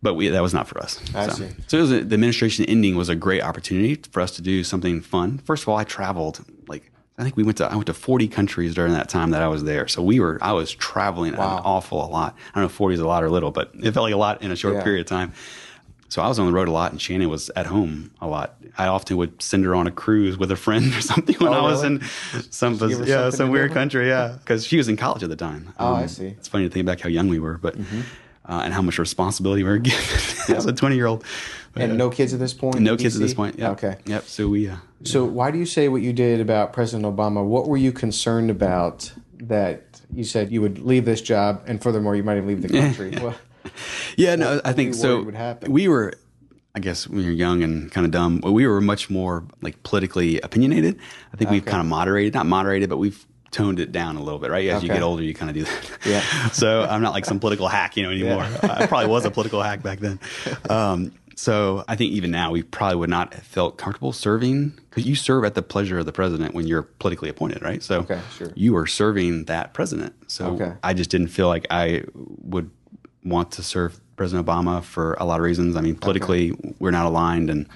But 0.00 0.14
we, 0.14 0.28
that 0.28 0.42
was 0.42 0.54
not 0.54 0.68
for 0.68 0.78
us. 0.80 0.98
Mm-hmm. 0.98 1.16
I 1.16 1.28
so, 1.28 1.32
see. 1.34 1.48
so 1.66 1.78
it 1.78 1.80
was 1.80 1.92
a, 1.92 2.04
the 2.04 2.14
administration 2.14 2.64
ending 2.66 2.96
was 2.96 3.08
a 3.08 3.16
great 3.16 3.42
opportunity 3.42 3.96
for 4.10 4.20
us 4.20 4.32
to 4.36 4.42
do 4.42 4.62
something 4.64 5.00
fun. 5.00 5.38
First 5.38 5.64
of 5.64 5.68
all, 5.68 5.76
I 5.76 5.84
traveled 5.84 6.44
like 6.68 6.92
I 7.18 7.24
think 7.24 7.36
we 7.36 7.42
went 7.42 7.58
to 7.58 7.66
I 7.70 7.74
went 7.74 7.86
to 7.86 7.94
40 7.94 8.28
countries 8.28 8.74
during 8.74 8.92
that 8.92 9.08
time 9.08 9.30
that 9.32 9.42
I 9.42 9.48
was 9.48 9.64
there. 9.64 9.88
So 9.88 10.02
we 10.02 10.20
were 10.20 10.38
I 10.40 10.52
was 10.52 10.70
traveling 10.72 11.36
Wow. 11.36 11.56
an 11.58 11.62
awful 11.64 12.04
a 12.04 12.06
lot. 12.06 12.34
I 12.50 12.54
don't 12.54 12.62
know 12.62 12.66
if 12.66 12.72
40 12.72 12.94
is 12.94 13.00
a 13.00 13.06
lot 13.06 13.24
or 13.24 13.30
little, 13.30 13.50
but 13.50 13.72
it 13.74 13.92
felt 13.92 14.04
like 14.04 14.14
a 14.14 14.16
lot 14.18 14.40
in 14.42 14.50
a 14.52 14.56
short 14.56 14.74
Yeah. 14.76 14.82
period 14.84 15.00
of 15.00 15.06
time. 15.06 15.32
So 16.10 16.22
I 16.22 16.28
was 16.28 16.38
on 16.38 16.46
the 16.46 16.52
road 16.54 16.68
a 16.68 16.70
lot, 16.70 16.90
and 16.90 16.98
Shannon 17.02 17.28
was 17.28 17.50
at 17.54 17.66
home 17.66 18.12
a 18.22 18.26
lot. 18.26 18.56
I 18.78 18.86
often 18.86 19.18
would 19.18 19.42
send 19.42 19.66
her 19.66 19.74
on 19.74 19.86
a 19.86 19.90
cruise 19.90 20.38
with 20.38 20.50
a 20.50 20.56
friend 20.56 20.94
or 20.94 21.00
something 21.12 21.34
when 21.36 21.52
Oh, 21.52 21.58
I 21.58 21.60
was 21.70 21.82
really? 21.82 21.96
in 21.96 22.42
some 22.50 22.78
her 22.78 22.88
yeah 23.04 23.28
some 23.28 23.50
weird 23.50 23.72
country. 23.72 24.08
Yeah, 24.08 24.36
because 24.38 24.64
she 24.66 24.78
was 24.78 24.88
in 24.88 24.96
college 24.96 25.22
at 25.22 25.28
the 25.28 25.36
time. 25.36 25.74
Oh, 25.78 25.92
I 25.94 26.02
Um, 26.02 26.08
see. 26.08 26.22
Mm-hmm. 26.24 26.38
It's 26.38 26.48
funny 26.48 26.64
to 26.68 26.72
think 26.72 26.86
back 26.86 27.00
how 27.00 27.10
young 27.10 27.28
we 27.28 27.38
were, 27.38 27.58
but 27.58 27.76
uh, 27.76 28.62
and 28.64 28.72
how 28.72 28.80
much 28.80 28.98
responsibility 28.98 29.62
we 29.64 29.68
were 29.68 29.78
given 29.90 30.56
as 30.56 30.64
a 30.64 30.72
20 30.72 30.94
year 30.96 31.06
old. 31.06 31.24
And 31.76 31.98
no 31.98 32.08
kids 32.10 32.32
at 32.32 32.40
this 32.40 32.54
point? 32.54 32.80
No 32.80 32.96
kids 32.96 33.14
at 33.16 33.20
this 33.20 33.34
point. 33.34 33.58
Yep. 33.58 33.70
Okay. 33.72 33.96
Yep. 34.06 34.22
So 34.24 34.48
we. 34.48 34.68
Uh, 34.68 34.76
So 35.04 35.24
why 35.24 35.50
do 35.50 35.58
you 35.58 35.66
say 35.66 35.88
what 35.88 36.02
you 36.02 36.12
did 36.12 36.40
about 36.40 36.72
President 36.72 37.04
Obama? 37.04 37.44
What 37.44 37.68
were 37.68 37.76
you 37.76 37.92
concerned 37.92 38.50
about 38.50 39.12
that 39.38 40.00
you 40.12 40.24
said 40.24 40.50
you 40.50 40.60
would 40.60 40.80
leave 40.80 41.04
this 41.04 41.20
job, 41.20 41.62
and 41.66 41.82
furthermore, 41.82 42.16
you 42.16 42.22
might 42.22 42.36
even 42.36 42.48
leave 42.48 42.62
the 42.62 42.68
country? 42.68 43.14
Well, 43.22 43.34
Yeah, 44.16 44.34
no, 44.36 44.60
I 44.64 44.72
think 44.72 44.94
so. 44.94 45.22
We 45.66 45.88
were, 45.88 46.14
I 46.74 46.80
guess, 46.80 47.06
when 47.08 47.22
you're 47.22 47.32
young 47.32 47.62
and 47.62 47.90
kind 47.92 48.04
of 48.04 48.10
dumb, 48.10 48.40
we 48.42 48.66
were 48.66 48.80
much 48.80 49.10
more 49.10 49.44
like 49.60 49.82
politically 49.82 50.40
opinionated. 50.40 50.98
I 51.32 51.36
think 51.36 51.50
we've 51.50 51.64
kind 51.64 51.80
of 51.80 51.86
moderated, 51.86 52.34
not 52.34 52.46
moderated, 52.46 52.88
but 52.88 52.96
we've 52.96 53.24
toned 53.50 53.80
it 53.80 53.92
down 53.92 54.16
a 54.16 54.22
little 54.22 54.38
bit, 54.38 54.50
right? 54.50 54.68
As 54.68 54.82
you 54.82 54.88
get 54.88 55.02
older, 55.02 55.22
you 55.22 55.34
kind 55.34 55.50
of 55.50 55.54
do 55.56 55.64
that. 55.64 55.98
Yeah. 56.04 56.48
so 56.52 56.82
I'm 56.82 57.02
not 57.02 57.12
like 57.12 57.24
some 57.24 57.40
political 57.40 57.68
hack, 57.68 57.96
you 57.96 58.02
know, 58.02 58.10
anymore. 58.10 58.46
I 58.62 58.86
probably 58.86 59.08
was 59.08 59.24
a 59.24 59.30
political 59.30 59.62
hack 59.62 59.82
back 59.82 60.00
then. 60.00 60.18
Um, 60.70 61.12
so 61.38 61.84
I 61.86 61.94
think 61.94 62.10
even 62.12 62.32
now 62.32 62.50
we 62.50 62.64
probably 62.64 62.96
would 62.96 63.10
not 63.10 63.32
have 63.32 63.44
felt 63.44 63.78
comfortable 63.78 64.12
serving 64.12 64.70
because 64.90 65.06
you 65.06 65.14
serve 65.14 65.44
at 65.44 65.54
the 65.54 65.62
pleasure 65.62 65.96
of 66.00 66.04
the 66.06 66.12
president 66.12 66.52
when 66.52 66.66
you're 66.66 66.82
politically 66.82 67.28
appointed, 67.28 67.62
right? 67.62 67.80
So 67.80 68.00
Okay, 68.00 68.20
sure. 68.36 68.50
you 68.56 68.76
are 68.76 68.88
serving 68.88 69.44
that 69.44 69.72
president. 69.72 70.14
So 70.26 70.46
Okay. 70.54 70.72
I 70.82 70.94
just 70.94 71.10
didn't 71.10 71.28
feel 71.28 71.46
like 71.46 71.64
I 71.70 72.02
would 72.14 72.70
want 73.24 73.52
to 73.52 73.62
serve 73.62 74.00
President 74.16 74.44
Obama 74.44 74.82
for 74.82 75.14
a 75.20 75.24
lot 75.24 75.38
of 75.38 75.44
reasons. 75.44 75.76
I 75.76 75.80
mean, 75.80 75.94
politically, 75.94 76.56
we're 76.80 76.90
not 76.90 77.06
aligned, 77.06 77.50
and 77.50 77.68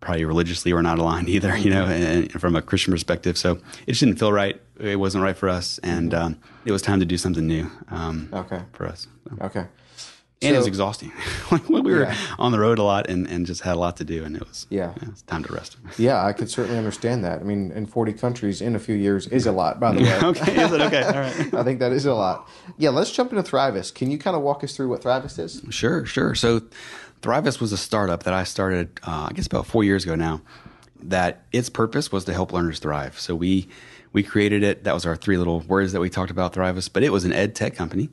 probably 0.00 0.26
religiously, 0.26 0.74
we're 0.74 0.82
not 0.82 0.98
aligned 0.98 1.28
either. 1.36 1.56
You 1.56 1.70
know, 1.70 1.86
and, 1.86 2.04
and 2.30 2.40
from 2.42 2.54
a 2.56 2.60
Christian 2.60 2.92
perspective, 2.92 3.38
so 3.38 3.52
it 3.86 3.92
just 3.92 4.00
didn't 4.00 4.18
feel 4.18 4.32
right. 4.34 4.60
It 4.78 4.96
wasn't 5.00 5.24
right 5.24 5.36
for 5.36 5.48
us, 5.48 5.78
and 5.82 6.12
um, 6.12 6.38
it 6.66 6.72
was 6.72 6.82
time 6.82 7.00
to 7.00 7.06
do 7.06 7.16
something 7.16 7.46
new. 7.46 7.70
Um, 7.90 8.28
Okay. 8.34 8.60
for 8.72 8.86
us. 8.86 9.06
So- 9.30 9.46
okay. 9.46 9.64
And 10.40 10.54
it 10.54 10.58
was 10.58 10.68
exhausting. 10.68 11.10
we 11.68 11.80
were 11.80 12.02
Yeah. 12.02 12.16
on 12.38 12.52
the 12.52 12.60
road 12.60 12.78
a 12.78 12.84
lot 12.84 13.10
and, 13.10 13.26
and 13.26 13.44
just 13.44 13.62
had 13.62 13.74
a 13.74 13.78
lot 13.80 13.96
to 13.96 14.04
do, 14.04 14.22
and 14.22 14.36
it 14.36 14.46
was 14.46 14.66
Yeah. 14.70 14.92
it 14.94 15.08
was 15.08 15.22
time 15.22 15.42
to 15.44 15.52
rest. 15.52 15.76
Yeah, 15.98 16.24
I 16.24 16.32
could 16.32 16.48
certainly 16.48 16.78
understand 16.78 17.24
that. 17.24 17.40
I 17.40 17.42
mean, 17.42 17.72
in 17.72 17.86
40 17.86 18.12
countries 18.12 18.60
in 18.60 18.76
a 18.76 18.78
few 18.78 18.94
years 18.94 19.26
is 19.26 19.46
a 19.46 19.52
lot, 19.52 19.80
by 19.80 19.92
the 19.94 20.02
way. 20.02 20.18
okay, 20.22 20.62
is 20.62 20.72
it 20.72 20.80
okay? 20.80 21.02
All 21.02 21.12
right. 21.12 21.54
I 21.54 21.64
think 21.64 21.80
that 21.80 21.90
is 21.92 22.06
a 22.06 22.14
lot. 22.14 22.48
Yeah, 22.76 22.90
let's 22.90 23.10
jump 23.10 23.32
into 23.32 23.42
Thrivist. 23.42 23.94
Can 23.96 24.10
you 24.12 24.18
kind 24.18 24.36
of 24.36 24.42
walk 24.42 24.62
us 24.62 24.76
through 24.76 24.88
what 24.90 25.02
Thrivist 25.02 25.40
is? 25.40 25.60
Sure, 25.70 26.06
sure. 26.06 26.36
So 26.36 26.62
Thrivist 27.20 27.60
was 27.60 27.72
a 27.72 27.76
startup 27.76 28.22
that 28.22 28.34
I 28.34 28.44
started, 28.44 29.00
uh, 29.04 29.26
I 29.30 29.32
guess, 29.34 29.46
about 29.46 29.66
four 29.66 29.82
years 29.82 30.04
ago 30.04 30.14
now. 30.14 30.40
That 31.02 31.42
its 31.52 31.68
purpose 31.68 32.10
was 32.12 32.24
to 32.26 32.32
help 32.32 32.52
learners 32.52 32.78
thrive. 32.78 33.18
So 33.18 33.34
we 33.34 33.68
we 34.12 34.22
created 34.22 34.62
it. 34.62 34.84
That 34.84 34.94
was 34.94 35.04
our 35.06 35.16
three 35.16 35.36
little 35.36 35.60
words 35.60 35.92
that 35.92 36.00
we 36.00 36.10
talked 36.10 36.30
about 36.30 36.52
Thrivist. 36.54 36.92
But 36.92 37.02
it 37.02 37.10
was 37.10 37.24
an 37.24 37.32
ed 37.32 37.54
tech 37.56 37.74
company 37.74 38.08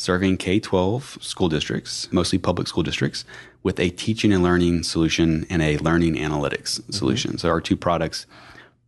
serving 0.00 0.38
K 0.38 0.58
twelve 0.58 1.18
school 1.20 1.50
districts, 1.50 2.10
mostly 2.10 2.38
public 2.38 2.66
school 2.66 2.82
districts, 2.82 3.26
with 3.62 3.78
a 3.78 3.90
teaching 3.90 4.32
and 4.32 4.42
learning 4.42 4.82
solution 4.82 5.44
and 5.50 5.60
a 5.60 5.76
learning 5.76 6.14
analytics 6.14 6.80
mm-hmm. 6.80 6.92
solution. 6.92 7.36
So 7.36 7.50
our 7.50 7.60
two 7.60 7.76
products 7.76 8.24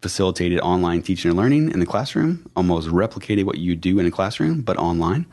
facilitated 0.01 0.59
online 0.61 1.03
teaching 1.03 1.29
and 1.29 1.37
learning 1.37 1.70
in 1.70 1.81
the 1.81 1.87
classroom, 1.87 2.51
almost 2.57 2.88
replicated 2.88 3.44
what 3.44 3.59
you 3.59 3.77
do 3.77 3.98
in 3.98 4.07
a 4.07 4.11
classroom, 4.11 4.62
but 4.62 4.79
online. 4.79 5.27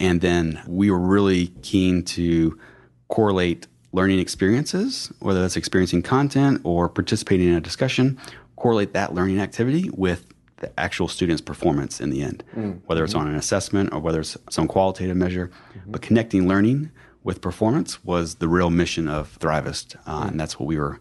And 0.00 0.20
then 0.20 0.60
we 0.66 0.90
were 0.90 0.98
really 0.98 1.46
keen 1.62 2.02
to 2.16 2.58
correlate 3.06 3.68
learning 3.92 4.18
experiences, 4.18 5.12
whether 5.20 5.40
that's 5.40 5.56
experiencing 5.56 6.02
content 6.02 6.60
or 6.64 6.88
participating 6.88 7.46
in 7.46 7.54
a 7.54 7.60
discussion, 7.60 8.18
correlate 8.56 8.92
that 8.94 9.14
learning 9.14 9.38
activity 9.38 9.88
with 9.94 10.33
the 10.64 10.80
actual 10.80 11.08
student's 11.08 11.42
performance 11.42 12.00
in 12.00 12.10
the 12.10 12.22
end, 12.22 12.42
whether 12.86 13.04
it's 13.04 13.14
on 13.14 13.28
an 13.28 13.34
assessment 13.34 13.92
or 13.92 14.00
whether 14.00 14.20
it's 14.20 14.36
some 14.50 14.66
qualitative 14.66 15.16
measure. 15.16 15.50
But 15.86 16.00
connecting 16.02 16.48
learning 16.48 16.90
with 17.22 17.40
performance 17.40 18.04
was 18.04 18.36
the 18.36 18.48
real 18.48 18.70
mission 18.70 19.08
of 19.08 19.38
Thrivist. 19.38 19.96
Uh, 20.06 20.28
And 20.28 20.40
that's 20.40 20.58
what 20.58 20.66
we 20.66 20.78
were 20.78 21.00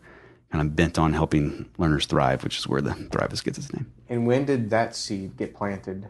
kind 0.52 0.62
of 0.62 0.76
bent 0.76 1.00
on 1.00 1.14
helping 1.14 1.70
learners 1.78 2.06
thrive, 2.06 2.44
which 2.44 2.58
is 2.60 2.68
where 2.68 2.82
the 2.82 2.92
Thrivist 3.12 3.44
gets 3.44 3.58
its 3.58 3.74
name. 3.74 3.92
And 4.10 4.28
when 4.28 4.46
did 4.46 4.70
that 4.70 4.96
seed 4.96 5.38
get 5.38 5.56
planted? 5.56 6.08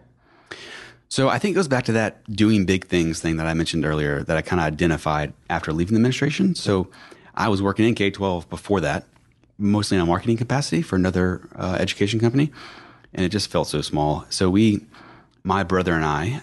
So 1.09 1.29
I 1.29 1.37
think 1.37 1.53
it 1.53 1.55
goes 1.55 1.67
back 1.67 1.85
to 1.85 1.91
that 1.93 2.23
doing 2.31 2.65
big 2.65 2.85
things 2.87 3.19
thing 3.19 3.37
that 3.37 3.45
I 3.45 3.53
mentioned 3.53 3.85
earlier 3.85 4.23
that 4.23 4.35
I 4.35 4.41
kind 4.41 4.59
of 4.59 4.65
identified 4.65 5.33
after 5.49 5.71
leaving 5.71 5.93
the 5.93 5.99
administration. 5.99 6.55
So 6.55 6.89
I 7.35 7.49
was 7.49 7.61
working 7.61 7.87
in 7.87 7.93
K 7.93 8.09
12 8.09 8.49
before 8.49 8.81
that, 8.81 9.05
mostly 9.59 9.95
in 9.97 10.01
a 10.01 10.05
marketing 10.07 10.37
capacity 10.37 10.81
for 10.81 10.95
another 10.95 11.47
uh, 11.55 11.77
education 11.79 12.19
company. 12.19 12.51
And 13.13 13.25
it 13.25 13.29
just 13.29 13.49
felt 13.49 13.67
so 13.67 13.81
small. 13.81 14.25
So 14.29 14.49
we, 14.49 14.85
my 15.43 15.63
brother 15.63 15.93
and 15.93 16.05
I, 16.05 16.41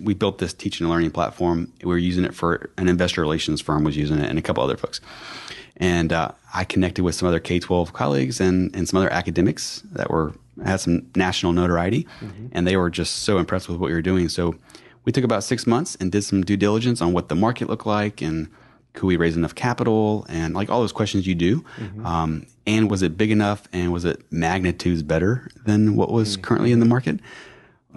we 0.00 0.14
built 0.14 0.38
this 0.38 0.52
teaching 0.52 0.84
and 0.84 0.92
learning 0.92 1.12
platform. 1.12 1.72
We 1.82 1.88
were 1.88 1.98
using 1.98 2.24
it 2.24 2.34
for 2.34 2.70
an 2.78 2.88
investor 2.88 3.20
relations 3.20 3.60
firm 3.60 3.84
was 3.84 3.96
using 3.96 4.18
it, 4.18 4.28
and 4.28 4.38
a 4.38 4.42
couple 4.42 4.62
other 4.62 4.76
folks. 4.76 5.00
And 5.76 6.12
uh, 6.12 6.32
I 6.52 6.64
connected 6.64 7.04
with 7.04 7.14
some 7.14 7.28
other 7.28 7.40
K 7.40 7.58
twelve 7.58 7.92
colleagues 7.92 8.40
and 8.40 8.74
and 8.74 8.88
some 8.88 8.98
other 8.98 9.12
academics 9.12 9.82
that 9.92 10.10
were 10.10 10.32
had 10.64 10.80
some 10.80 11.06
national 11.16 11.52
notoriety, 11.52 12.06
mm-hmm. 12.20 12.46
and 12.52 12.66
they 12.66 12.76
were 12.76 12.90
just 12.90 13.22
so 13.22 13.38
impressed 13.38 13.68
with 13.68 13.78
what 13.78 13.88
we 13.88 13.94
were 13.94 14.02
doing. 14.02 14.28
So 14.28 14.54
we 15.04 15.12
took 15.12 15.24
about 15.24 15.44
six 15.44 15.66
months 15.66 15.96
and 15.96 16.10
did 16.10 16.22
some 16.22 16.42
due 16.42 16.56
diligence 16.56 17.00
on 17.00 17.12
what 17.12 17.28
the 17.28 17.34
market 17.34 17.68
looked 17.68 17.86
like 17.86 18.22
and 18.22 18.48
could 18.94 19.06
we 19.06 19.16
raise 19.16 19.36
enough 19.36 19.54
capital 19.54 20.24
and 20.28 20.54
like 20.54 20.70
all 20.70 20.80
those 20.80 20.92
questions 20.92 21.26
you 21.26 21.34
do 21.34 21.60
mm-hmm. 21.76 22.06
um, 22.06 22.46
and 22.66 22.90
was 22.90 23.02
it 23.02 23.16
big 23.16 23.30
enough 23.30 23.68
and 23.72 23.92
was 23.92 24.04
it 24.04 24.20
magnitudes 24.30 25.02
better 25.02 25.48
than 25.64 25.96
what 25.96 26.10
was 26.10 26.32
mm-hmm. 26.32 26.42
currently 26.42 26.72
in 26.72 26.80
the 26.80 26.86
market? 26.86 27.20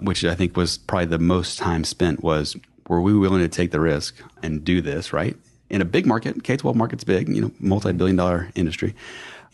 Which 0.00 0.24
i 0.24 0.34
think 0.34 0.56
was 0.56 0.78
probably 0.78 1.06
the 1.06 1.18
most 1.18 1.58
time 1.58 1.84
spent 1.84 2.22
was 2.22 2.56
were 2.88 3.00
we 3.00 3.16
willing 3.16 3.40
to 3.40 3.48
take 3.48 3.70
the 3.70 3.80
risk 3.80 4.16
and 4.42 4.64
do 4.64 4.80
this 4.80 5.12
right? 5.12 5.36
In 5.70 5.80
a 5.80 5.84
big 5.84 6.06
market 6.06 6.42
k-12 6.44 6.74
market's 6.74 7.04
big 7.04 7.28
you 7.28 7.40
know 7.40 7.50
multi-billion 7.58 8.16
dollar 8.16 8.50
industry. 8.54 8.94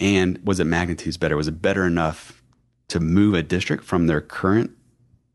And 0.00 0.40
was 0.44 0.59
it 0.59 0.64
magnitudes 0.64 1.16
better? 1.16 1.37
Was 1.37 1.48
it 1.48 1.62
better 1.62 1.87
enough 1.87 2.42
to 2.88 2.98
move 3.00 3.35
a 3.35 3.42
district 3.42 3.85
from 3.85 4.07
their 4.07 4.20
current 4.20 4.72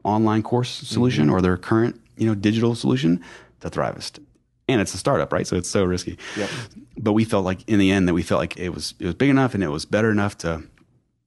online 0.04 0.44
course 0.44 0.70
solution 0.70 1.26
mm-hmm. 1.26 1.34
or 1.34 1.42
their 1.42 1.58
current 1.58 2.00
you 2.18 2.28
know 2.28 2.36
digital 2.36 2.76
solution 2.76 3.24
to 3.62 3.70
Thrivist 3.70 4.20
and 4.70 4.82
it's 4.82 4.94
a 4.94 4.98
startup, 4.98 5.34
right? 5.34 5.48
So 5.48 5.56
it's 5.58 5.70
so 5.70 5.84
risky. 5.84 6.18
Yep. 6.38 6.50
But 6.98 7.14
we 7.14 7.26
felt 7.26 7.46
like 7.46 7.68
in 7.68 7.80
the 7.80 7.92
end 7.92 8.08
that 8.08 8.14
we 8.14 8.24
felt 8.24 8.40
like 8.40 8.58
it 8.58 8.70
was 8.70 8.94
it 9.00 9.06
was 9.06 9.16
big 9.16 9.30
enough 9.30 9.54
and 9.54 9.64
it 9.64 9.70
was 9.70 9.86
better 9.86 10.12
enough 10.12 10.38
to 10.40 10.64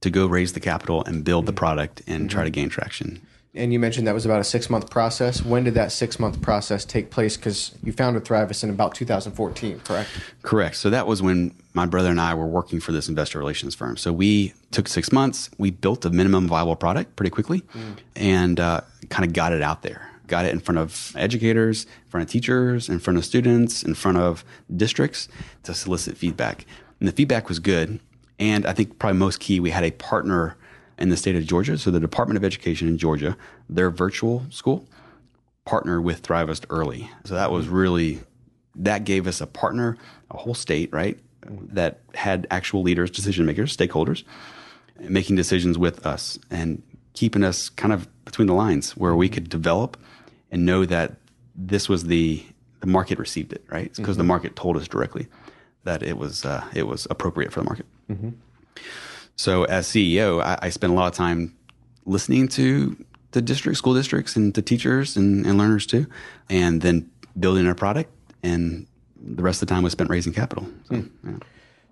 to 0.01 0.09
go 0.09 0.25
raise 0.25 0.53
the 0.53 0.59
capital 0.59 1.03
and 1.05 1.23
build 1.23 1.43
mm-hmm. 1.43 1.47
the 1.47 1.53
product 1.53 2.01
and 2.07 2.21
mm-hmm. 2.21 2.27
try 2.27 2.43
to 2.43 2.49
gain 2.49 2.69
traction. 2.69 3.21
And 3.55 3.71
you 3.71 3.77
mentioned 3.77 4.07
that 4.07 4.15
was 4.15 4.25
about 4.25 4.41
a 4.41 4.43
six 4.43 4.69
month 4.69 4.89
process. 4.89 5.45
When 5.45 5.63
did 5.63 5.75
that 5.75 5.91
six 5.91 6.19
month 6.19 6.41
process 6.41 6.85
take 6.85 7.11
place? 7.11 7.37
Because 7.37 7.71
you 7.83 7.91
founded 7.91 8.25
Thrivist 8.25 8.63
in 8.63 8.69
about 8.71 8.95
2014, 8.95 9.79
correct? 9.81 10.09
Correct. 10.41 10.75
So 10.75 10.89
that 10.89 11.05
was 11.05 11.21
when 11.21 11.53
my 11.73 11.85
brother 11.85 12.09
and 12.09 12.19
I 12.19 12.33
were 12.33 12.47
working 12.47 12.79
for 12.79 12.91
this 12.91 13.07
investor 13.07 13.37
relations 13.37 13.75
firm. 13.75 13.95
So 13.97 14.11
we 14.11 14.53
took 14.71 14.87
six 14.87 15.11
months. 15.11 15.51
We 15.59 15.69
built 15.69 16.03
a 16.03 16.09
minimum 16.09 16.47
viable 16.47 16.75
product 16.75 17.15
pretty 17.15 17.29
quickly, 17.29 17.61
mm. 17.61 17.97
and 18.15 18.59
uh, 18.59 18.81
kind 19.09 19.23
of 19.25 19.33
got 19.33 19.53
it 19.53 19.61
out 19.61 19.83
there 19.83 20.12
got 20.33 20.45
it 20.45 20.51
in 20.51 20.59
front 20.59 20.79
of 20.79 21.13
educators, 21.15 21.83
in 21.83 22.09
front 22.09 22.25
of 22.25 22.31
teachers, 22.31 22.89
in 22.89 22.97
front 22.97 23.19
of 23.19 23.23
students, 23.23 23.83
in 23.83 23.93
front 23.93 24.17
of 24.17 24.43
districts 24.75 25.27
to 25.61 25.75
solicit 25.75 26.17
feedback. 26.17 26.65
And 26.99 27.07
the 27.07 27.11
feedback 27.11 27.49
was 27.49 27.59
good. 27.59 27.99
And 28.39 28.65
I 28.65 28.73
think 28.73 28.97
probably 28.97 29.19
most 29.19 29.39
key, 29.39 29.59
we 29.59 29.69
had 29.69 29.83
a 29.83 29.91
partner 29.91 30.57
in 30.97 31.09
the 31.09 31.17
state 31.17 31.35
of 31.35 31.45
Georgia. 31.45 31.77
So 31.77 31.91
the 31.91 31.99
Department 31.99 32.37
of 32.37 32.43
Education 32.43 32.87
in 32.87 32.97
Georgia, 32.97 33.37
their 33.69 33.91
virtual 33.91 34.43
school, 34.49 34.87
partner 35.65 36.01
with 36.01 36.23
Thrivist 36.23 36.65
early. 36.71 37.11
So 37.25 37.35
that 37.35 37.51
was 37.51 37.67
really, 37.67 38.21
that 38.73 39.03
gave 39.03 39.27
us 39.27 39.39
a 39.39 39.45
partner, 39.45 39.99
a 40.31 40.37
whole 40.37 40.55
state, 40.55 40.91
right? 40.91 41.19
That 41.45 41.99
had 42.15 42.47
actual 42.49 42.81
leaders, 42.81 43.11
decision 43.11 43.45
makers, 43.45 43.77
stakeholders, 43.77 44.23
making 44.99 45.35
decisions 45.35 45.77
with 45.77 46.03
us 46.07 46.39
and 46.49 46.81
keeping 47.13 47.43
us 47.43 47.69
kind 47.69 47.93
of 47.93 48.07
between 48.25 48.47
the 48.47 48.55
lines 48.55 48.97
where 48.97 49.15
we 49.15 49.29
could 49.29 49.47
develop 49.47 49.95
and 50.53 50.65
know 50.65 50.85
that 50.85 51.15
this 51.55 51.89
was 51.89 52.05
the 52.05 52.45
the 52.79 52.87
market 52.87 53.17
received 53.17 53.51
it 53.53 53.63
right 53.69 53.93
because 53.95 54.13
mm-hmm. 54.13 54.19
the 54.19 54.23
market 54.23 54.55
told 54.55 54.77
us 54.77 54.87
directly 54.87 55.27
that 55.83 56.03
it 56.03 56.17
was 56.17 56.45
uh, 56.45 56.63
it 56.73 56.87
was 56.87 57.07
appropriate 57.09 57.51
for 57.51 57.59
the 57.59 57.65
market. 57.65 57.85
Mm-hmm. 58.09 58.29
So 59.35 59.63
as 59.65 59.87
CEO, 59.87 60.41
I, 60.41 60.59
I 60.61 60.69
spent 60.69 60.93
a 60.93 60.95
lot 60.95 61.07
of 61.07 61.13
time 61.13 61.55
listening 62.05 62.47
to 62.49 62.95
the 63.31 63.41
district, 63.41 63.77
school 63.77 63.95
districts, 63.95 64.35
and 64.35 64.53
to 64.55 64.61
teachers 64.61 65.17
and, 65.17 65.45
and 65.45 65.57
learners 65.57 65.85
too, 65.85 66.05
and 66.49 66.81
then 66.81 67.09
building 67.39 67.65
our 67.67 67.75
product. 67.75 68.11
And 68.43 68.85
the 69.19 69.41
rest 69.41 69.61
of 69.61 69.67
the 69.67 69.73
time 69.73 69.83
was 69.83 69.93
spent 69.93 70.09
raising 70.09 70.33
capital. 70.33 70.67
So, 70.87 70.95
mm. 70.95 71.09
yeah. 71.25 71.37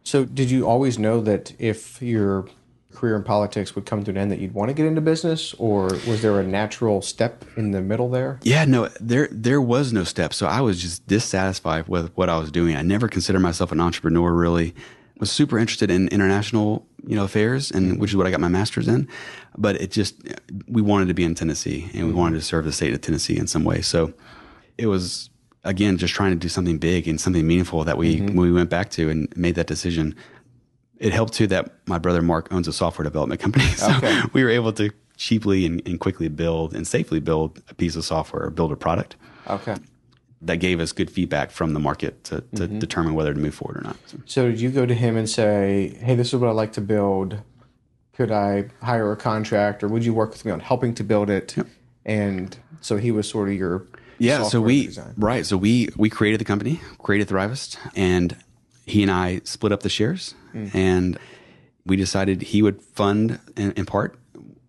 so 0.04 0.26
did 0.26 0.52
you 0.52 0.67
always 0.67 1.00
know 1.00 1.19
that 1.21 1.54
if 1.58 2.02
you're 2.02 2.45
career 2.93 3.15
in 3.15 3.23
politics 3.23 3.75
would 3.75 3.86
come 3.86 4.04
to 4.04 4.12
an 4.12 4.17
end 4.17 4.32
that 4.32 4.39
you'd 4.39 4.54
want 4.54 4.69
to 4.69 4.73
get 4.73 4.86
into 4.86 5.01
business 5.01 5.54
or 5.56 5.84
was 6.08 6.21
there 6.21 6.39
a 6.39 6.43
natural 6.43 7.01
step 7.01 7.43
in 7.56 7.71
the 7.71 7.82
middle 7.82 8.10
there? 8.10 8.39
Yeah 8.43 8.65
no 8.65 8.89
there 8.99 9.27
there 9.32 9.62
was 9.62 9.93
no 9.93 10.04
step. 10.04 10.34
So 10.34 10.47
i 10.47 10.62
was 10.62 10.82
just 10.82 11.06
dissatisfied 11.08 11.88
with 11.88 12.12
what 12.15 12.30
i 12.30 12.38
was 12.38 12.51
doing. 12.51 12.75
I 12.75 12.82
never 12.82 13.08
considered 13.08 13.39
myself 13.39 13.71
an 13.71 13.80
entrepreneur 13.80 14.34
really. 14.34 14.69
I 14.69 15.19
was 15.19 15.32
super 15.32 15.60
interested 15.60 15.91
in 15.91 16.08
international 16.10 16.86
you 17.06 17.15
know 17.15 17.23
affairs 17.23 17.71
and 17.71 17.91
mm-hmm. 17.91 17.99
which 17.99 18.12
is 18.12 18.17
what 18.17 18.27
i 18.27 18.32
got 18.32 18.39
my 18.39 18.47
master's 18.47 18.88
in. 18.88 19.08
But 19.58 19.82
it 19.82 19.91
just 19.91 20.15
we 20.67 20.82
wanted 20.82 21.08
to 21.08 21.13
be 21.13 21.23
in 21.23 21.36
tennessee 21.36 21.89
and 21.93 22.04
we 22.04 22.10
mm-hmm. 22.10 22.17
wanted 22.17 22.39
to 22.39 22.45
serve 22.45 22.65
the 22.65 22.71
state 22.71 22.93
of 22.93 23.01
tennessee 23.01 23.38
in 23.38 23.47
some 23.47 23.63
way. 23.63 23.82
So 23.82 24.13
it 24.77 24.88
was 24.88 25.30
again 25.63 25.97
just 25.97 26.13
trying 26.13 26.32
to 26.32 26.38
do 26.38 26.49
something 26.49 26.77
big 26.77 27.08
and 27.08 27.19
something 27.19 27.45
meaningful 27.45 27.84
that 27.84 27.97
we 27.97 28.17
mm-hmm. 28.17 28.36
we 28.36 28.51
went 28.51 28.69
back 28.69 28.89
to 28.91 29.10
and 29.10 29.32
made 29.36 29.56
that 29.56 29.67
decision 29.67 30.15
it 31.02 31.14
helped 31.14 31.34
too 31.34 31.48
that 31.48 31.74
my 31.88 31.98
brother 31.98 32.22
Mark 32.22 32.48
owns 32.54 32.68
a 32.68 32.74
software 32.74 33.04
development 33.04 33.42
company. 33.42 33.66
So 33.82 33.92
okay. 33.98 34.22
we 34.34 34.44
were 34.44 34.50
able 34.52 34.72
to 34.74 34.92
cheaply 35.18 35.66
and, 35.66 35.82
and, 35.88 36.00
quickly 36.00 36.28
build 36.28 36.76
and 36.76 36.88
safely 36.88 37.20
build 37.20 37.62
a 37.70 37.74
piece 37.74 37.96
of 37.96 38.06
software 38.06 38.44
or 38.44 38.50
build 38.52 38.72
a 38.72 38.76
product. 38.76 39.16
Okay. 39.48 39.76
That 40.44 40.58
gave 40.58 40.80
us 40.80 40.92
good 40.92 41.10
feedback 41.10 41.50
from 41.50 41.74
the 41.74 41.80
market 41.80 42.24
to, 42.26 42.42
to 42.42 42.44
mm-hmm. 42.44 42.80
determine 42.80 43.16
whether 43.16 43.34
to 43.34 43.40
move 43.40 43.56
forward 43.56 43.78
or 43.78 43.82
not. 43.82 43.98
So. 44.06 44.18
so, 44.26 44.52
did 44.52 44.62
you 44.62 44.70
go 44.70 44.86
to 44.86 44.94
him 44.94 45.18
and 45.18 45.28
say, 45.30 45.98
hey, 46.02 46.16
this 46.16 46.28
is 46.28 46.40
what 46.40 46.50
I'd 46.50 46.54
like 46.54 46.74
to 46.74 46.82
build? 46.82 47.40
Could 48.14 48.32
I 48.32 48.70
hire 48.84 49.12
a 49.12 49.18
contract 49.18 49.84
or 49.84 49.88
would 49.88 50.06
you 50.06 50.14
work 50.14 50.32
with 50.32 50.46
me 50.46 50.52
on 50.52 50.60
helping 50.60 50.94
to 50.96 51.04
build 51.04 51.30
it? 51.30 51.58
Yep. 51.58 51.68
And 52.06 52.58
so 52.82 52.98
he 52.98 53.12
was 53.12 53.28
sort 53.28 53.50
of 53.50 53.56
your 53.56 53.88
yeah. 54.20 54.44
So 54.44 54.62
we 54.62 54.88
design. 54.88 55.14
right. 55.18 55.46
So 55.46 55.58
we 55.58 55.90
we 55.98 56.10
created 56.10 56.40
the 56.40 56.46
company, 56.46 56.82
created 57.00 57.28
Thrivist, 57.28 57.78
and 57.96 58.36
he 58.91 59.01
and 59.01 59.12
I 59.12 59.41
split 59.43 59.71
up 59.71 59.82
the 59.82 59.89
shares 59.89 60.36
mm. 60.54 60.73
and 60.75 61.17
we 61.86 61.95
decided 61.95 62.41
he 62.41 62.62
would 62.62 62.82
fund 62.82 63.39
in, 63.56 63.71
in 63.71 63.86
part 63.86 64.17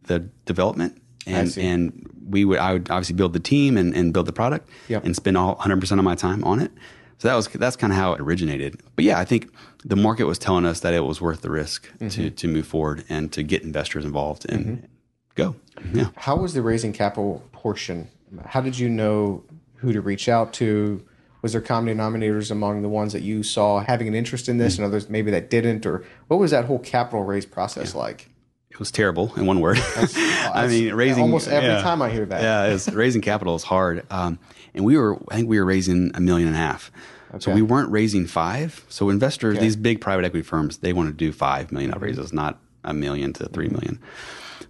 the 0.05 0.21
development 0.45 1.01
and 1.27 1.57
and 1.59 2.11
we 2.29 2.45
would 2.45 2.59
I 2.59 2.73
would 2.75 2.91
obviously 2.91 3.17
build 3.17 3.33
the 3.33 3.41
team 3.41 3.77
and, 3.77 3.95
and 3.95 4.13
build 4.13 4.27
the 4.27 4.33
product 4.33 4.69
yep. 4.89 5.05
and 5.05 5.15
spend 5.15 5.37
all 5.37 5.57
100% 5.57 5.99
of 5.99 6.05
my 6.05 6.15
time 6.15 6.43
on 6.45 6.61
it. 6.61 6.73
So 7.19 7.29
that 7.29 7.35
was 7.35 7.49
that's 7.49 7.77
kind 7.77 7.93
of 7.93 7.99
how 7.99 8.15
it 8.15 8.21
originated. 8.21 8.81
But 8.97 9.05
yeah, 9.05 9.19
I 9.19 9.25
think 9.25 9.53
the 9.85 9.97
market 9.97 10.25
was 10.25 10.39
telling 10.39 10.65
us 10.65 10.81
that 10.81 10.95
it 10.95 11.05
was 11.05 11.21
worth 11.21 11.43
the 11.43 11.51
risk 11.51 11.89
mm-hmm. 11.99 12.09
to 12.09 12.31
to 12.31 12.49
move 12.49 12.67
forward 12.67 13.05
and 13.09 13.33
to 13.33 13.43
get 13.43 13.63
investors 13.63 14.05
involved 14.05 14.47
and 14.49 14.65
mm-hmm. 14.65 14.87
go. 15.35 15.57
Yeah. 15.93 16.09
How 16.17 16.37
was 16.37 16.55
the 16.55 16.63
raising 16.63 16.93
capital 16.93 17.45
portion? 17.53 18.09
How 18.47 18.61
did 18.61 18.79
you 18.79 18.89
know 18.89 19.45
who 19.77 19.93
to 19.93 20.01
reach 20.01 20.29
out 20.29 20.53
to? 20.55 21.05
Was 21.43 21.53
there 21.53 21.61
common 21.61 21.99
denominators 21.99 22.51
among 22.51 22.83
the 22.83 22.89
ones 22.89 23.13
that 23.13 23.23
you 23.23 23.43
saw 23.43 23.81
having 23.81 24.09
an 24.09 24.15
interest 24.15 24.49
in 24.49 24.57
this 24.57 24.75
mm-hmm. 24.75 24.85
and 24.85 24.93
others 24.93 25.11
maybe 25.11 25.31
that 25.31 25.51
didn't 25.51 25.85
or 25.85 26.05
what 26.29 26.39
was 26.39 26.53
that 26.53 26.65
whole 26.65 26.79
capital 26.79 27.25
raise 27.25 27.45
process 27.45 27.93
yeah. 27.93 28.01
like 28.01 28.29
it 28.71 28.79
was 28.79 28.91
terrible 28.91 29.35
in 29.37 29.45
one 29.45 29.61
word 29.61 29.77
that's, 29.95 30.17
i 30.17 30.67
mean 30.67 30.95
raising 30.95 31.23
almost 31.23 31.49
every 31.49 31.69
yeah, 31.69 31.83
time 31.83 32.01
i 32.01 32.09
hear 32.09 32.25
that 32.25 32.43
yeah 32.43 32.73
was, 32.73 32.89
raising 32.95 33.21
capital 33.21 33.55
is 33.55 33.65
hard 33.65 34.07
um, 34.11 34.39
and 34.73 34.85
we 34.85 34.97
were 34.97 35.19
i 35.31 35.37
think 35.37 35.49
we 35.49 35.59
were 35.59 35.67
raising 35.67 36.11
a 36.15 36.21
million 36.21 36.49
and 36.49 36.57
a 36.57 36.61
half 36.61 36.91
okay. 37.31 37.41
so 37.41 37.53
we 37.53 37.63
weren't 37.63 37.91
raising 37.91 38.27
five 38.27 38.85
so 38.89 39.11
investors 39.11 39.57
okay. 39.57 39.65
these 39.65 39.77
big 39.77 40.01
private 40.01 40.25
equity 40.25 40.45
firms 40.45 40.79
they 40.79 40.93
want 40.93 41.09
to 41.09 41.15
do 41.15 41.33
five 41.33 41.71
million 41.73 41.91
mm-hmm. 41.91 42.05
raises 42.05 42.33
not 42.33 42.59
a 42.85 42.95
million 42.95 43.33
to 43.33 43.47
three 43.49 43.69
million 43.69 43.99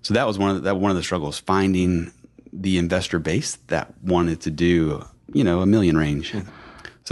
so 0.00 0.14
that 0.14 0.26
was 0.26 0.38
one 0.38 0.50
of 0.50 0.56
the, 0.56 0.62
that 0.62 0.76
one 0.76 0.90
of 0.90 0.96
the 0.96 1.02
struggles 1.02 1.38
finding 1.38 2.12
the 2.52 2.76
investor 2.76 3.18
base 3.18 3.56
that 3.68 3.94
wanted 4.02 4.40
to 4.40 4.50
do 4.50 5.04
you 5.32 5.44
know 5.44 5.60
a 5.60 5.66
million 5.66 5.96
range 5.96 6.32
mm-hmm. 6.32 6.48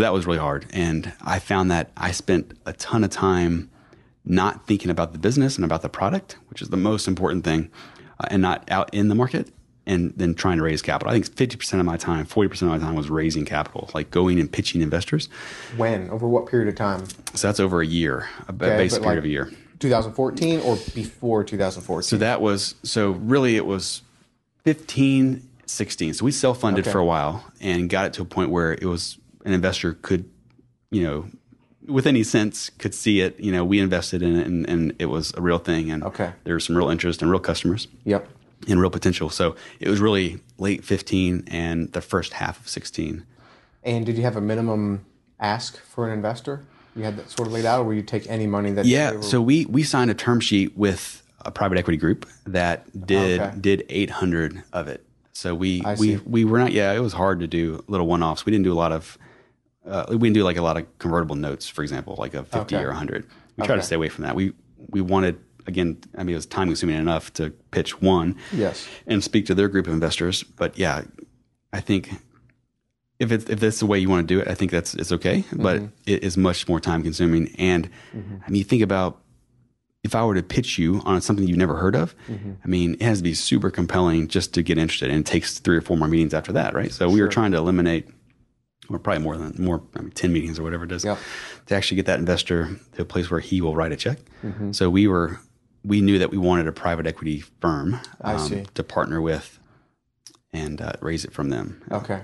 So 0.01 0.05
that 0.05 0.15
was 0.15 0.27
really 0.27 0.39
hard. 0.39 0.65
And 0.73 1.13
I 1.21 1.39
found 1.39 1.71
that 1.71 1.91
I 1.95 2.13
spent 2.13 2.57
a 2.65 2.73
ton 2.73 3.05
of 3.05 3.11
time 3.11 3.69
not 4.25 4.67
thinking 4.67 4.91
about 4.91 5.13
the 5.13 5.19
business 5.19 5.57
and 5.57 5.65
about 5.65 5.83
the 5.83 5.91
product, 5.91 6.39
which 6.49 6.63
is 6.63 6.71
the 6.71 6.79
most 6.79 7.07
important 7.07 7.45
thing, 7.45 7.71
uh, 8.19 8.29
and 8.31 8.41
not 8.41 8.67
out 8.71 8.89
in 8.95 9.09
the 9.09 9.15
market 9.15 9.53
and 9.85 10.15
then 10.17 10.35
trying 10.35 10.57
to 10.57 10.63
raise 10.63 10.81
capital. 10.81 11.11
I 11.11 11.21
think 11.21 11.29
50% 11.29 11.81
of 11.81 11.85
my 11.85 11.99
time, 11.99 12.25
40% 12.25 12.63
of 12.63 12.69
my 12.69 12.79
time 12.79 12.95
was 12.95 13.11
raising 13.11 13.45
capital, 13.45 13.91
like 13.93 14.11
going 14.11 14.41
and 14.41 14.51
pitching 14.51 14.81
investors. 14.81 15.29
When? 15.77 16.09
Over 16.09 16.27
what 16.27 16.47
period 16.47 16.71
of 16.71 16.77
time? 16.77 17.05
So 17.35 17.49
that's 17.49 17.61
over 17.61 17.83
a 17.83 17.87
year, 17.87 18.27
a 18.49 18.53
okay, 18.53 18.79
basic 18.79 19.03
period 19.03 19.17
like 19.17 19.19
of 19.19 19.25
a 19.27 19.29
year. 19.29 19.53
2014 19.81 20.61
or 20.61 20.77
before 20.95 21.45
2014? 21.45 22.09
So 22.09 22.17
that 22.17 22.41
was, 22.41 22.75
so 22.85 23.11
really 23.11 23.57
it 23.57 23.67
was 23.67 24.01
15, 24.65 25.47
16. 25.67 26.15
So 26.15 26.25
we 26.25 26.33
self 26.33 26.61
funded 26.61 26.87
okay. 26.87 26.93
for 26.93 27.01
a 27.01 27.05
while 27.05 27.45
and 27.61 27.91
got 27.91 28.07
it 28.07 28.15
to 28.15 28.23
a 28.23 28.25
point 28.25 28.49
where 28.49 28.73
it 28.73 28.85
was 28.87 29.19
an 29.45 29.53
investor 29.53 29.95
could, 29.95 30.29
you 30.91 31.03
know, 31.03 31.27
with 31.87 32.07
any 32.07 32.23
sense 32.23 32.71
could 32.71 32.95
see 32.95 33.21
it. 33.21 33.39
You 33.41 33.53
know, 33.53 33.65
we 33.65 33.81
invested 33.81 34.23
in 34.23 34.37
it 34.37 34.47
and, 34.47 34.69
and 34.69 34.95
it 34.99 35.07
was 35.07 35.33
a 35.37 35.41
real 35.41 35.59
thing. 35.59 35.91
And 35.91 36.05
okay. 36.05 36.33
there 36.45 36.55
was 36.55 36.65
some 36.65 36.77
real 36.77 36.91
interest 36.91 37.23
and 37.23 37.31
real 37.31 37.41
customers. 37.41 37.89
Yep. 38.05 38.29
And 38.69 38.79
real 38.81 38.91
potential. 38.91 39.31
So 39.31 39.57
it 39.79 39.89
was 39.89 40.01
really 40.01 40.41
late 40.59 40.85
15 40.85 41.45
and 41.47 41.91
the 41.93 42.03
first 42.03 42.35
half 42.35 42.61
of 42.61 42.69
16. 42.69 43.25
And 43.83 44.05
did 44.05 44.19
you 44.19 44.23
have 44.23 44.37
a 44.37 44.41
minimum 44.41 45.07
ask 45.39 45.79
for 45.79 46.07
an 46.07 46.13
investor? 46.13 46.65
You 46.95 47.05
had 47.05 47.17
that 47.17 47.31
sort 47.31 47.47
of 47.47 47.53
laid 47.53 47.65
out, 47.65 47.81
or 47.81 47.85
would 47.85 47.97
you 47.97 48.03
take 48.03 48.29
any 48.29 48.47
money 48.47 48.73
that? 48.73 48.85
Yeah. 48.85 49.13
Were... 49.13 49.23
So 49.23 49.41
we 49.41 49.65
we 49.67 49.83
signed 49.83 50.11
a 50.11 50.15
term 50.15 50.41
sheet 50.41 50.77
with 50.77 51.23
a 51.41 51.51
private 51.51 51.79
equity 51.79 51.97
group 51.97 52.29
that 52.47 52.85
did 53.07 53.41
Okay. 53.41 53.57
did 53.61 53.87
800 53.89 54.63
of 54.73 54.89
it. 54.89 55.07
So 55.33 55.55
we 55.55 55.83
we 55.99 56.17
we 56.27 56.45
were 56.45 56.59
not. 56.59 56.73
Yeah, 56.73 56.93
it 56.93 56.99
was 56.99 57.13
hard 57.13 57.41
to 57.41 57.47
do 57.47 57.83
little 57.87 58.07
one 58.07 58.23
offs. 58.23 58.45
We 58.45 58.51
didn't 58.51 58.65
do 58.65 58.73
a 58.73 58.75
lot 58.75 58.93
of. 58.93 59.17
Uh, 59.91 60.07
we 60.11 60.19
didn't 60.19 60.35
do 60.35 60.45
like 60.45 60.57
a 60.57 60.63
lot 60.63 60.77
of 60.77 60.87
convertible 60.99 61.35
notes, 61.37 61.69
for 61.69 61.83
example, 61.83 62.15
like 62.19 62.35
a 62.35 62.45
50 62.45 62.77
Okay. 62.77 62.85
or 62.85 62.89
100. 62.89 63.27
We 63.57 63.65
Okay. 63.65 63.75
to 63.75 63.83
stay 63.83 63.97
away 63.97 64.09
from 64.09 64.25
that. 64.25 64.35
We 64.35 64.53
we 64.89 65.01
wanted 65.01 65.39
again. 65.67 65.99
I 66.17 66.23
mean, 66.23 66.35
it 66.35 66.39
was 66.39 66.47
time 66.47 66.69
consuming 66.69 66.97
enough 66.97 67.33
to 67.35 67.51
pitch 67.71 68.01
one 68.01 68.37
Yes. 68.53 68.89
and 69.07 69.23
speak 69.23 69.47
to 69.47 69.55
their 69.55 69.69
group 69.69 69.87
of 69.87 69.93
investors. 69.93 70.43
But 70.43 70.79
yeah, 70.79 71.03
I 71.73 71.81
think 71.81 72.11
if 73.19 73.31
it's 73.31 73.49
if 73.51 73.61
that's 73.61 73.81
the 73.81 73.87
way 73.87 73.99
you 73.99 74.09
want 74.09 74.27
to 74.27 74.35
do 74.35 74.41
it, 74.41 74.49
I 74.49 74.55
think 74.55 74.71
that's 74.71 74.95
it's 74.95 75.13
okay. 75.13 75.39
Mm-hmm. 75.43 75.63
But 75.63 75.83
it 76.07 76.23
is 76.25 76.37
much 76.37 76.69
more 76.69 76.81
time 76.81 77.03
consuming. 77.03 77.55
And 77.59 77.91
mm-hmm. 78.17 78.37
I 78.47 78.51
mean, 78.51 78.59
you 78.59 78.65
think 78.65 78.83
about 78.83 79.21
if 80.03 80.15
I 80.15 80.25
were 80.25 80.35
to 80.35 80.43
pitch 80.43 80.79
you 80.79 81.03
on 81.05 81.21
something 81.21 81.47
you've 81.47 81.59
never 81.59 81.77
heard 81.77 81.95
of, 81.95 82.15
mm-hmm. 82.27 82.53
I 82.65 82.69
mean, 82.69 82.95
it 82.95 83.03
has 83.03 83.19
to 83.19 83.25
be 83.25 83.35
super 83.35 83.71
compelling 83.71 84.29
just 84.29 84.55
to 84.55 84.63
get 84.63 84.79
interested, 84.79 85.11
and 85.11 85.19
it 85.21 85.27
takes 85.27 85.59
three 85.59 85.77
or 85.77 85.83
four 85.83 85.99
more 85.99 86.09
meetings 86.09 86.33
after 86.33 86.53
that, 86.53 86.73
right? 86.73 86.91
So 86.91 87.11
we 87.11 87.21
were 87.21 87.29
trying 87.29 87.53
to 87.53 87.59
eliminate, 87.59 88.09
or 88.91 88.99
probably 88.99 89.23
more 89.23 89.37
than 89.37 89.55
more, 89.59 89.83
I 89.97 90.01
mean, 90.01 90.11
ten 90.11 90.33
meetings 90.33 90.59
or 90.59 90.63
whatever 90.63 90.85
it 90.85 90.93
is, 90.93 91.05
Yep. 91.05 91.19
to 91.67 91.75
actually 91.75 91.97
get 91.97 92.07
that 92.07 92.19
investor 92.19 92.69
to 92.95 93.03
a 93.03 93.05
place 93.05 93.31
where 93.31 93.41
he 93.41 93.61
will 93.61 93.75
write 93.75 93.93
a 93.93 93.97
check. 93.97 94.19
Mm-hmm. 94.45 94.73
So 94.73 94.91
we 94.91 95.07
were, 95.07 95.39
we 95.85 96.01
knew 96.01 96.19
that 96.19 96.31
we 96.31 96.39
wanted 96.39 96.67
a 96.67 96.73
private 96.73 97.07
equity 97.07 97.41
firm 97.61 98.01
um, 98.23 98.65
to 98.75 98.83
partner 98.83 99.21
with 99.21 99.59
and 100.53 100.81
uh, 100.81 100.93
raise 101.01 101.25
it 101.25 101.33
from 101.33 101.51
them. 101.51 101.83
Okay. 101.91 102.23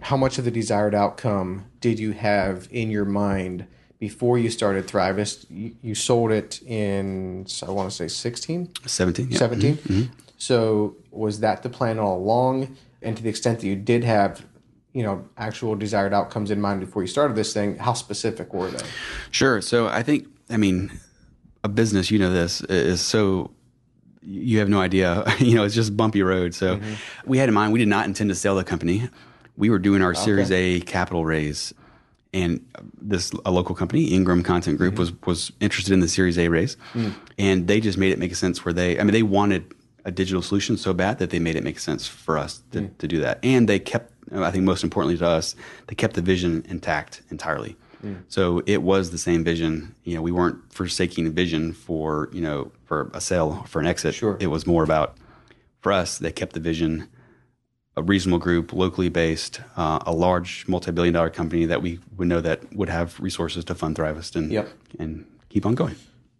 How 0.00 0.16
much 0.16 0.36
of 0.38 0.44
the 0.44 0.50
desired 0.50 0.94
outcome 0.94 1.64
did 1.80 1.98
you 1.98 2.12
have 2.12 2.68
in 2.70 2.90
your 2.90 3.06
mind 3.06 3.66
before 3.98 4.36
you 4.36 4.50
started 4.50 4.86
Thrivist? 4.86 5.46
You, 5.48 5.74
you 5.80 5.94
sold 5.94 6.32
it 6.32 6.60
in, 6.62 7.46
I 7.66 7.70
want 7.70 7.88
to 7.90 7.96
say 7.96 8.08
16, 8.08 8.72
Seventeen, 8.84 9.30
yeah. 9.30 9.38
17. 9.38 10.10
So 10.36 10.96
was 11.10 11.40
that 11.40 11.62
the 11.62 11.70
plan 11.70 11.98
all 11.98 12.18
along? 12.18 12.76
And 13.00 13.16
to 13.16 13.22
the 13.22 13.30
extent 13.30 13.60
that 13.60 13.66
you 13.66 13.74
did 13.76 14.04
have, 14.04 14.44
you 14.96 15.02
know, 15.02 15.22
actual 15.36 15.74
desired 15.74 16.14
outcomes 16.14 16.50
in 16.50 16.58
mind 16.58 16.80
before 16.80 17.02
you 17.02 17.06
started 17.06 17.36
this 17.36 17.52
thing, 17.52 17.76
how 17.76 17.92
specific 17.92 18.54
were 18.54 18.70
they? 18.70 18.82
Sure. 19.30 19.60
So 19.60 19.88
I 19.88 20.02
think, 20.02 20.26
I 20.48 20.56
mean, 20.56 20.90
a 21.62 21.68
business, 21.68 22.10
you 22.10 22.18
know, 22.18 22.32
this 22.32 22.62
is 22.62 23.02
so 23.02 23.50
you 24.22 24.58
have 24.58 24.70
no 24.70 24.80
idea. 24.80 25.22
You 25.38 25.54
know, 25.56 25.64
it's 25.64 25.74
just 25.74 25.98
bumpy 25.98 26.22
road. 26.22 26.54
So 26.54 26.78
mm-hmm. 26.78 26.94
we 27.26 27.36
had 27.36 27.50
in 27.50 27.54
mind, 27.54 27.74
we 27.74 27.78
did 27.78 27.88
not 27.88 28.06
intend 28.06 28.30
to 28.30 28.34
sell 28.34 28.56
the 28.56 28.64
company. 28.64 29.10
We 29.58 29.68
were 29.68 29.78
doing 29.78 30.00
our 30.00 30.14
Series 30.14 30.50
A 30.50 30.80
capital 30.80 31.26
raise, 31.26 31.74
and 32.32 32.64
this 32.98 33.32
a 33.44 33.50
local 33.50 33.74
company, 33.74 34.04
Ingram 34.04 34.42
Content 34.42 34.78
Group, 34.78 34.94
mm-hmm. 34.94 35.00
was 35.00 35.22
was 35.26 35.52
interested 35.60 35.92
in 35.92 36.00
the 36.00 36.08
Series 36.08 36.38
A 36.38 36.48
raise, 36.48 36.76
mm. 36.94 37.14
and 37.38 37.66
they 37.68 37.80
just 37.80 37.96
made 37.96 38.12
it 38.12 38.18
make 38.18 38.34
sense. 38.34 38.64
Where 38.64 38.72
they, 38.72 38.98
I 38.98 39.02
mean, 39.02 39.12
they 39.12 39.22
wanted 39.22 39.72
a 40.06 40.10
digital 40.10 40.40
solution 40.40 40.76
so 40.78 40.94
bad 40.94 41.18
that 41.18 41.28
they 41.30 41.38
made 41.38 41.56
it 41.56 41.64
make 41.64 41.78
sense 41.78 42.06
for 42.06 42.38
us 42.38 42.62
to, 42.72 42.88
to 42.98 43.06
do 43.06 43.18
that, 43.20 43.38
and 43.42 43.68
they 43.68 43.78
kept. 43.78 44.12
I 44.32 44.50
think 44.50 44.64
most 44.64 44.82
importantly 44.82 45.16
to 45.18 45.26
us, 45.26 45.54
they 45.86 45.94
kept 45.94 46.14
the 46.14 46.22
vision 46.22 46.64
intact 46.68 47.22
entirely. 47.30 47.76
So 48.28 48.62
it 48.66 48.82
was 48.82 49.10
the 49.10 49.18
same 49.18 49.42
vision. 49.42 49.92
You 50.04 50.14
know, 50.14 50.22
we 50.22 50.30
weren't 50.30 50.58
forsaking 50.72 51.24
the 51.24 51.30
vision 51.32 51.72
for 51.72 52.28
you 52.32 52.40
know 52.40 52.70
for 52.84 53.10
a 53.12 53.20
sale 53.20 53.64
for 53.68 53.80
an 53.80 53.86
exit. 53.86 54.14
Sure. 54.14 54.36
It 54.38 54.46
was 54.46 54.64
more 54.64 54.84
about 54.84 55.16
for 55.80 55.90
us. 55.92 56.18
They 56.18 56.30
kept 56.32 56.52
the 56.54 56.60
vision. 56.60 57.08
A 57.98 58.02
reasonable 58.02 58.38
group, 58.38 58.74
locally 58.74 59.08
based, 59.08 59.60
uh, 59.76 60.00
a 60.06 60.12
large 60.12 60.68
multi-billion 60.68 61.14
dollar 61.14 61.30
company 61.30 61.64
that 61.64 61.80
we 61.80 61.98
would 62.18 62.28
know 62.28 62.42
that 62.42 62.60
would 62.76 62.90
have 62.90 63.18
resources 63.18 63.64
to 63.64 63.74
fund 63.74 63.96
Thrivist 63.96 64.36
and 64.36 64.52
Yep. 64.52 64.68
and 64.98 65.24
keep 65.48 65.64
on 65.64 65.74
going. 65.74 65.96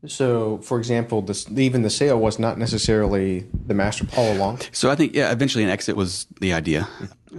So, 0.08 0.58
for 0.58 0.78
example, 0.78 1.22
this, 1.22 1.46
even 1.50 1.82
the 1.82 1.90
sale 1.90 2.18
was 2.18 2.38
not 2.38 2.58
necessarily 2.58 3.46
the 3.66 3.74
master 3.74 4.06
all 4.16 4.32
along. 4.32 4.60
So 4.72 4.90
I 4.90 4.94
think 4.94 5.14
yeah, 5.14 5.32
eventually 5.32 5.64
an 5.64 5.70
exit 5.70 5.96
was 5.96 6.26
the 6.40 6.52
idea. 6.52 6.88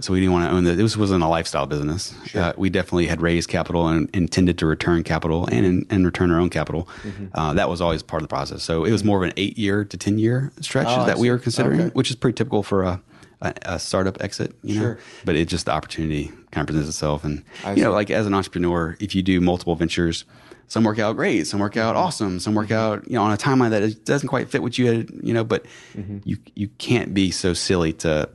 So 0.00 0.12
we 0.12 0.20
didn't 0.20 0.32
want 0.32 0.48
to 0.48 0.56
own 0.56 0.64
the. 0.64 0.74
This 0.74 0.96
wasn't 0.96 1.24
a 1.24 1.26
lifestyle 1.26 1.66
business. 1.66 2.14
Uh, 2.34 2.52
we 2.56 2.70
definitely 2.70 3.06
had 3.08 3.20
raised 3.20 3.48
capital 3.48 3.88
and 3.88 4.08
intended 4.14 4.56
to 4.58 4.66
return 4.66 5.02
capital 5.02 5.46
and 5.50 5.84
and 5.90 6.04
return 6.06 6.30
our 6.30 6.38
own 6.38 6.50
capital. 6.50 6.88
Uh, 7.34 7.54
that 7.54 7.68
was 7.68 7.80
always 7.80 8.02
part 8.02 8.22
of 8.22 8.28
the 8.28 8.32
process. 8.32 8.62
So 8.62 8.84
it 8.84 8.92
was 8.92 9.02
more 9.02 9.16
of 9.16 9.24
an 9.28 9.32
eight 9.36 9.58
year 9.58 9.84
to 9.84 9.96
ten 9.96 10.18
year 10.18 10.52
stretch 10.60 10.86
Oh, 10.88 11.04
that 11.06 11.18
we 11.18 11.30
were 11.30 11.38
considering, 11.38 11.80
Okay. 11.80 11.90
which 11.94 12.10
is 12.10 12.16
pretty 12.16 12.36
typical 12.36 12.62
for 12.62 12.84
a. 12.84 13.00
A, 13.40 13.54
a 13.62 13.78
startup 13.78 14.20
exit, 14.20 14.52
you 14.64 14.74
know, 14.74 14.80
Sure. 14.80 14.98
but 15.24 15.36
it 15.36 15.46
just 15.46 15.66
the 15.66 15.70
opportunity 15.70 16.32
kind 16.50 16.62
of 16.62 16.66
presents 16.66 16.88
itself, 16.88 17.22
and 17.22 17.44
I 17.64 17.74
you 17.74 17.84
know, 17.84 17.90
see. 17.90 17.94
like 17.94 18.10
as 18.10 18.26
an 18.26 18.34
entrepreneur, 18.34 18.96
if 18.98 19.14
you 19.14 19.22
do 19.22 19.40
multiple 19.40 19.76
ventures, 19.76 20.24
some 20.68 20.84
work 20.84 20.98
out 20.98 21.16
great, 21.16 21.46
some 21.46 21.60
work 21.60 21.76
out 21.76 21.94
mm-hmm. 21.94 22.04
awesome, 22.04 22.40
some 22.40 22.54
work 22.54 22.68
mm-hmm. 22.68 22.74
out 22.74 23.10
you 23.10 23.14
know 23.14 23.22
on 23.22 23.32
a 23.32 23.36
timeline 23.36 23.70
that 23.70 24.04
doesn't 24.04 24.28
quite 24.28 24.48
fit 24.48 24.62
what 24.62 24.78
you 24.78 24.86
had, 24.86 25.10
you 25.22 25.34
know, 25.34 25.44
but 25.44 25.66
mm-hmm. 25.94 26.18
you 26.24 26.36
you 26.54 26.68
can't 26.78 27.12
be 27.12 27.30
so 27.30 27.52
silly 27.52 27.92
to 27.94 28.28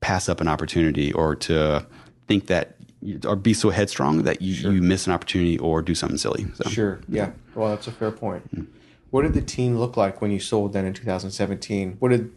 pass 0.00 0.28
up 0.28 0.40
an 0.40 0.48
opportunity 0.48 1.12
or 1.12 1.34
to 1.34 1.86
think 2.26 2.46
that 2.46 2.76
or 3.24 3.36
be 3.36 3.54
so 3.54 3.70
headstrong 3.70 4.22
that 4.22 4.42
you, 4.42 4.72
you 4.72 4.82
miss 4.82 5.06
an 5.06 5.12
opportunity 5.12 5.58
or 5.58 5.82
do 5.82 5.94
something 5.94 6.18
silly. 6.18 6.46
So 6.54 6.68
Sure. 6.70 7.00
Yeah. 7.08 7.32
Well, 7.54 7.70
that's 7.70 7.86
a 7.86 7.92
fair 7.92 8.10
point. 8.10 8.54
Mm. 8.54 8.66
What 9.10 9.22
did 9.22 9.34
the 9.34 9.42
team 9.42 9.78
look 9.78 9.96
like 9.96 10.20
when 10.20 10.30
you 10.30 10.40
sold 10.40 10.72
then 10.72 10.84
in 10.84 10.92
2017? 10.92 11.96
What 11.98 12.10
did 12.10 12.32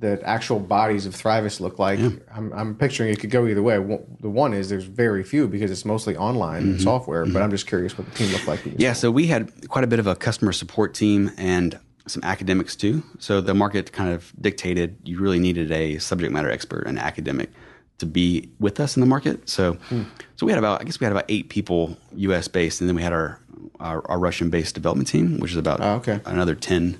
the 0.00 0.20
actual 0.24 0.58
bodies 0.58 1.06
of 1.06 1.14
Thrivist 1.14 1.60
look 1.60 1.78
like? 1.78 1.98
I'm, 2.34 2.52
I'm 2.52 2.74
picturing 2.74 3.10
it 3.10 3.20
could 3.20 3.30
go 3.30 3.46
either 3.46 3.62
way. 3.62 3.76
The 4.20 4.30
one 4.30 4.54
is 4.54 4.70
there's 4.70 4.84
very 4.84 5.22
few 5.22 5.46
because 5.46 5.70
it's 5.70 5.84
mostly 5.84 6.16
online 6.16 6.62
mm-hmm. 6.62 6.78
software, 6.78 7.24
but 7.24 7.34
mm-hmm. 7.34 7.42
I'm 7.42 7.50
just 7.50 7.66
curious 7.66 7.96
what 7.96 8.08
the 8.08 8.14
team 8.16 8.32
looked 8.32 8.48
like. 8.48 8.60
Yeah, 8.76 8.94
so 8.94 9.10
we 9.10 9.26
had 9.26 9.68
quite 9.68 9.84
a 9.84 9.86
bit 9.86 9.98
of 9.98 10.06
a 10.06 10.16
customer 10.16 10.52
support 10.52 10.94
team 10.94 11.30
and 11.36 11.78
some 12.06 12.22
academics 12.24 12.74
too. 12.74 13.02
So 13.18 13.40
the 13.40 13.54
market 13.54 13.92
kind 13.92 14.10
of 14.10 14.32
dictated 14.40 14.96
you 15.04 15.20
really 15.20 15.38
needed 15.38 15.70
a 15.70 15.98
subject 15.98 16.32
matter 16.32 16.50
expert, 16.50 16.86
an 16.86 16.98
academic, 16.98 17.50
to 17.98 18.06
be 18.06 18.50
with 18.58 18.80
us 18.80 18.96
in 18.96 19.00
the 19.00 19.06
market. 19.06 19.48
So, 19.48 19.74
hmm. 19.74 20.04
so 20.36 20.46
we 20.46 20.52
had 20.52 20.58
about 20.58 20.80
I 20.80 20.84
guess 20.84 20.98
we 20.98 21.04
had 21.04 21.12
about 21.12 21.26
eight 21.28 21.50
people 21.50 21.96
U.S. 22.16 22.48
based, 22.48 22.80
and 22.80 22.88
then 22.88 22.96
we 22.96 23.02
had 23.02 23.12
our 23.12 23.38
our, 23.78 24.02
our 24.10 24.18
Russian 24.18 24.48
based 24.48 24.74
development 24.74 25.08
team, 25.08 25.38
which 25.40 25.50
is 25.50 25.58
about 25.58 25.80
Oh, 25.80 25.96
okay. 25.96 26.20
another 26.24 26.54
ten 26.54 26.98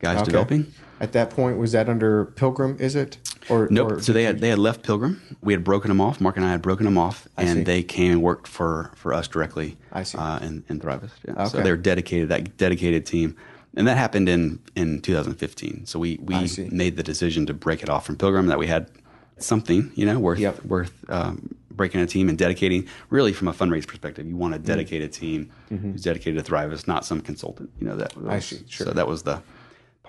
guys 0.00 0.16
ah, 0.16 0.20
Okay. 0.22 0.24
developing. 0.24 0.74
At 1.00 1.12
that 1.12 1.30
point, 1.30 1.56
was 1.58 1.72
that 1.72 1.88
under 1.88 2.26
Pilgrim? 2.26 2.76
Is 2.78 2.94
it 2.94 3.16
or 3.48 3.68
Nope. 3.70 3.92
or- 3.92 4.00
so 4.02 4.12
they 4.12 4.24
had 4.24 4.40
they 4.40 4.50
had 4.50 4.58
left 4.58 4.82
Pilgrim. 4.82 5.20
We 5.40 5.54
had 5.54 5.64
broken 5.64 5.88
them 5.88 6.00
off. 6.00 6.20
Mark 6.20 6.36
and 6.36 6.44
I 6.44 6.50
had 6.50 6.60
broken 6.60 6.84
them 6.84 6.98
off, 6.98 7.26
and 7.38 7.64
they 7.64 7.82
came 7.82 8.12
and 8.12 8.22
worked 8.22 8.46
for 8.46 8.90
for 8.94 9.14
us 9.14 9.26
directly. 9.26 9.78
I 9.92 10.02
see. 10.02 10.18
Uh, 10.18 10.38
in 10.40 10.62
in 10.68 10.78
Thrivist. 10.78 11.12
Yeah. 11.26 11.44
So 11.44 11.62
they're 11.62 11.78
dedicated. 11.78 12.28
That 12.28 12.58
dedicated 12.58 13.06
team, 13.06 13.34
and 13.74 13.86
that 13.88 13.96
happened 13.96 14.28
in 14.28 14.58
in 14.76 15.00
2015. 15.00 15.86
So 15.86 15.98
we 15.98 16.18
we 16.22 16.48
made 16.70 16.96
the 16.96 17.02
decision 17.02 17.46
to 17.46 17.54
break 17.54 17.82
it 17.82 17.88
off 17.88 18.04
from 18.04 18.16
Pilgrim. 18.16 18.46
That 18.48 18.58
we 18.58 18.66
had 18.66 18.90
something 19.38 19.90
you 19.94 20.04
know 20.04 20.18
worth 20.18 20.38
Yep. 20.38 20.66
worth 20.66 20.92
um, 21.08 21.54
breaking 21.70 22.02
a 22.02 22.06
team 22.06 22.28
and 22.28 22.36
dedicating. 22.36 22.86
Really, 23.08 23.32
from 23.32 23.48
a 23.48 23.54
fundraise 23.54 23.86
perspective, 23.86 24.26
you 24.26 24.36
want 24.36 24.52
to 24.52 24.58
dedicate 24.60 25.00
a 25.00 25.08
dedicated 25.08 25.12
team 25.14 25.50
who's 25.80 26.02
dedicated 26.02 26.44
to 26.44 26.52
Thrivist, 26.52 26.86
not 26.86 27.06
some 27.06 27.22
consultant. 27.22 27.70
You 27.80 27.86
know 27.86 27.96
that. 27.96 28.12
Mm-hmm. 28.14 28.28
I 28.30 28.38
see. 28.40 28.58
Sure. 28.68 28.88
So 28.88 28.92
that 28.92 29.06
was 29.08 29.22
the 29.22 29.40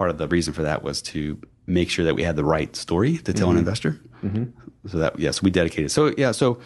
part 0.01 0.09
of 0.09 0.17
the 0.17 0.27
reason 0.27 0.51
for 0.51 0.63
that 0.63 0.81
was 0.81 0.99
to 0.99 1.39
make 1.67 1.87
sure 1.87 2.03
that 2.03 2.15
we 2.15 2.23
had 2.23 2.35
the 2.35 2.43
right 2.43 2.75
story 2.75 3.19
to 3.19 3.31
tell 3.33 3.49
an 3.49 3.51
mm-hmm. 3.51 3.59
investor. 3.59 4.01
Mm-hmm. 4.23 4.87
So 4.87 4.97
that 4.97 5.19
yes, 5.19 5.43
we 5.43 5.51
dedicated. 5.51 5.91
So 5.91 6.11
yeah, 6.17 6.31
so 6.31 6.59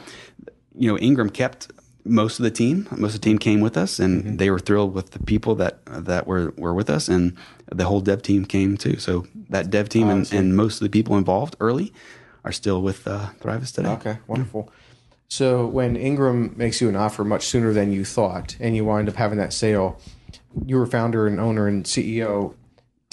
you 0.74 0.90
know, 0.90 0.98
Ingram 0.98 1.30
kept 1.30 1.70
most 2.06 2.40
of 2.40 2.44
the 2.44 2.52
team. 2.52 2.88
Most 2.92 3.14
of 3.14 3.20
the 3.20 3.26
team 3.26 3.38
came 3.38 3.60
with 3.60 3.76
us, 3.76 4.00
and 4.00 4.24
mm-hmm. 4.24 4.36
they 4.38 4.50
were 4.50 4.60
thrilled 4.60 4.94
with 4.94 5.12
the 5.12 5.20
people 5.20 5.54
that 5.56 5.86
that 5.88 6.28
were 6.28 6.54
were 6.56 6.74
with 6.74 6.90
us, 6.90 7.10
and 7.10 7.36
the 7.70 7.84
whole 7.84 8.00
dev 8.00 8.22
team 8.22 8.46
came 8.46 8.78
too. 8.78 9.00
So 9.00 9.28
that 9.50 9.70
dev 9.70 9.90
team 9.90 10.08
and, 10.08 10.32
and 10.32 10.56
most 10.56 10.76
of 10.76 10.86
the 10.86 10.90
people 10.90 11.18
involved 11.18 11.58
early 11.60 11.92
are 12.46 12.54
still 12.54 12.82
with 12.82 13.06
uh, 13.06 13.32
Thrivist 13.42 13.76
today. 13.76 13.90
Okay, 13.90 14.18
wonderful. 14.28 14.72
So 15.28 15.68
when 15.68 15.98
Ingram 15.98 16.54
makes 16.56 16.80
you 16.80 16.88
an 16.88 16.96
offer 16.96 17.26
much 17.26 17.48
sooner 17.48 17.74
than 17.74 17.92
you 17.92 18.06
thought, 18.06 18.56
and 18.62 18.78
you 18.78 18.86
wind 18.86 19.10
up 19.10 19.16
having 19.16 19.40
that 19.40 19.52
sale, 19.52 20.00
you 20.66 20.78
were 20.78 20.86
founder 20.86 21.28
and 21.28 21.38
owner 21.38 21.68
and 21.68 21.84
CEO. 21.84 22.56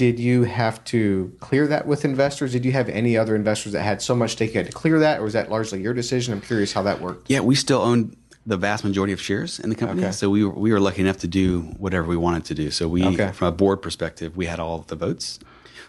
Did 0.03 0.19
you 0.19 0.43
have 0.43 0.83
to 0.87 1.33
clear 1.39 1.69
that 1.69 1.87
with 1.87 2.05
investors? 2.05 2.51
Did 2.51 2.65
you 2.65 2.73
have 2.73 2.89
any 2.89 3.17
other 3.17 3.37
investors 3.37 3.73
that 3.73 3.83
had 3.83 4.03
so 4.03 4.17
much 4.17 4.33
stake 4.33 4.53
you 4.53 4.59
had 4.59 4.67
to 4.67 4.73
clear 4.73 4.99
that, 4.99 5.21
or 5.21 5.23
was 5.23 5.35
that 5.35 5.49
largely 5.49 5.81
your 5.81 5.95
decision? 5.95 6.35
I'm 6.35 6.41
curious 6.41 6.73
how 6.73 6.83
that 6.83 7.01
worked. 7.01 7.31
Yeah, 7.31 7.39
we 7.39 7.55
still 7.55 7.81
owned 7.81 8.17
the 8.45 8.57
vast 8.57 8.83
majority 8.83 9.13
of 9.13 9.21
shares 9.21 9.61
in 9.61 9.71
the 9.71 9.77
company. 9.77 10.03
Okay. 10.03 10.11
So 10.11 10.29
we 10.29 10.45
were, 10.45 10.51
we 10.51 10.73
were 10.73 10.81
lucky 10.81 11.03
enough 11.03 11.19
to 11.19 11.29
do 11.29 11.61
whatever 11.79 12.09
we 12.09 12.17
wanted 12.17 12.45
to 12.47 12.55
do. 12.57 12.73
So 12.73 12.89
we, 12.89 13.05
Okay. 13.05 13.31
from 13.31 13.47
a 13.47 13.53
board 13.53 13.81
perspective, 13.81 14.37
we 14.37 14.47
had 14.47 14.59
all 14.59 14.79
the 14.79 14.97
votes. 14.97 15.39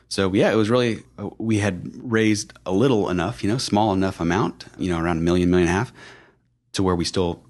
So 0.09 0.31
yeah, 0.31 0.51
it 0.51 0.57
was 0.57 0.69
really 0.69 1.01
uh, 1.17 1.31
we 1.39 1.57
had 1.57 1.91
raised 1.95 2.53
a 2.67 2.71
little 2.71 3.09
enough, 3.09 3.43
you 3.43 3.49
know, 3.49 3.57
small 3.57 3.93
enough 3.93 4.19
amount, 4.19 4.65
you 4.77 4.91
know, 4.91 4.99
around 4.99 5.17
a 5.17 5.21
million, 5.21 5.49
million 5.49 5.67
and 5.67 5.75
a 5.75 5.79
half, 5.79 5.91
to 6.73 6.83
where 6.83 6.95
we 6.95 7.03
still 7.03 7.41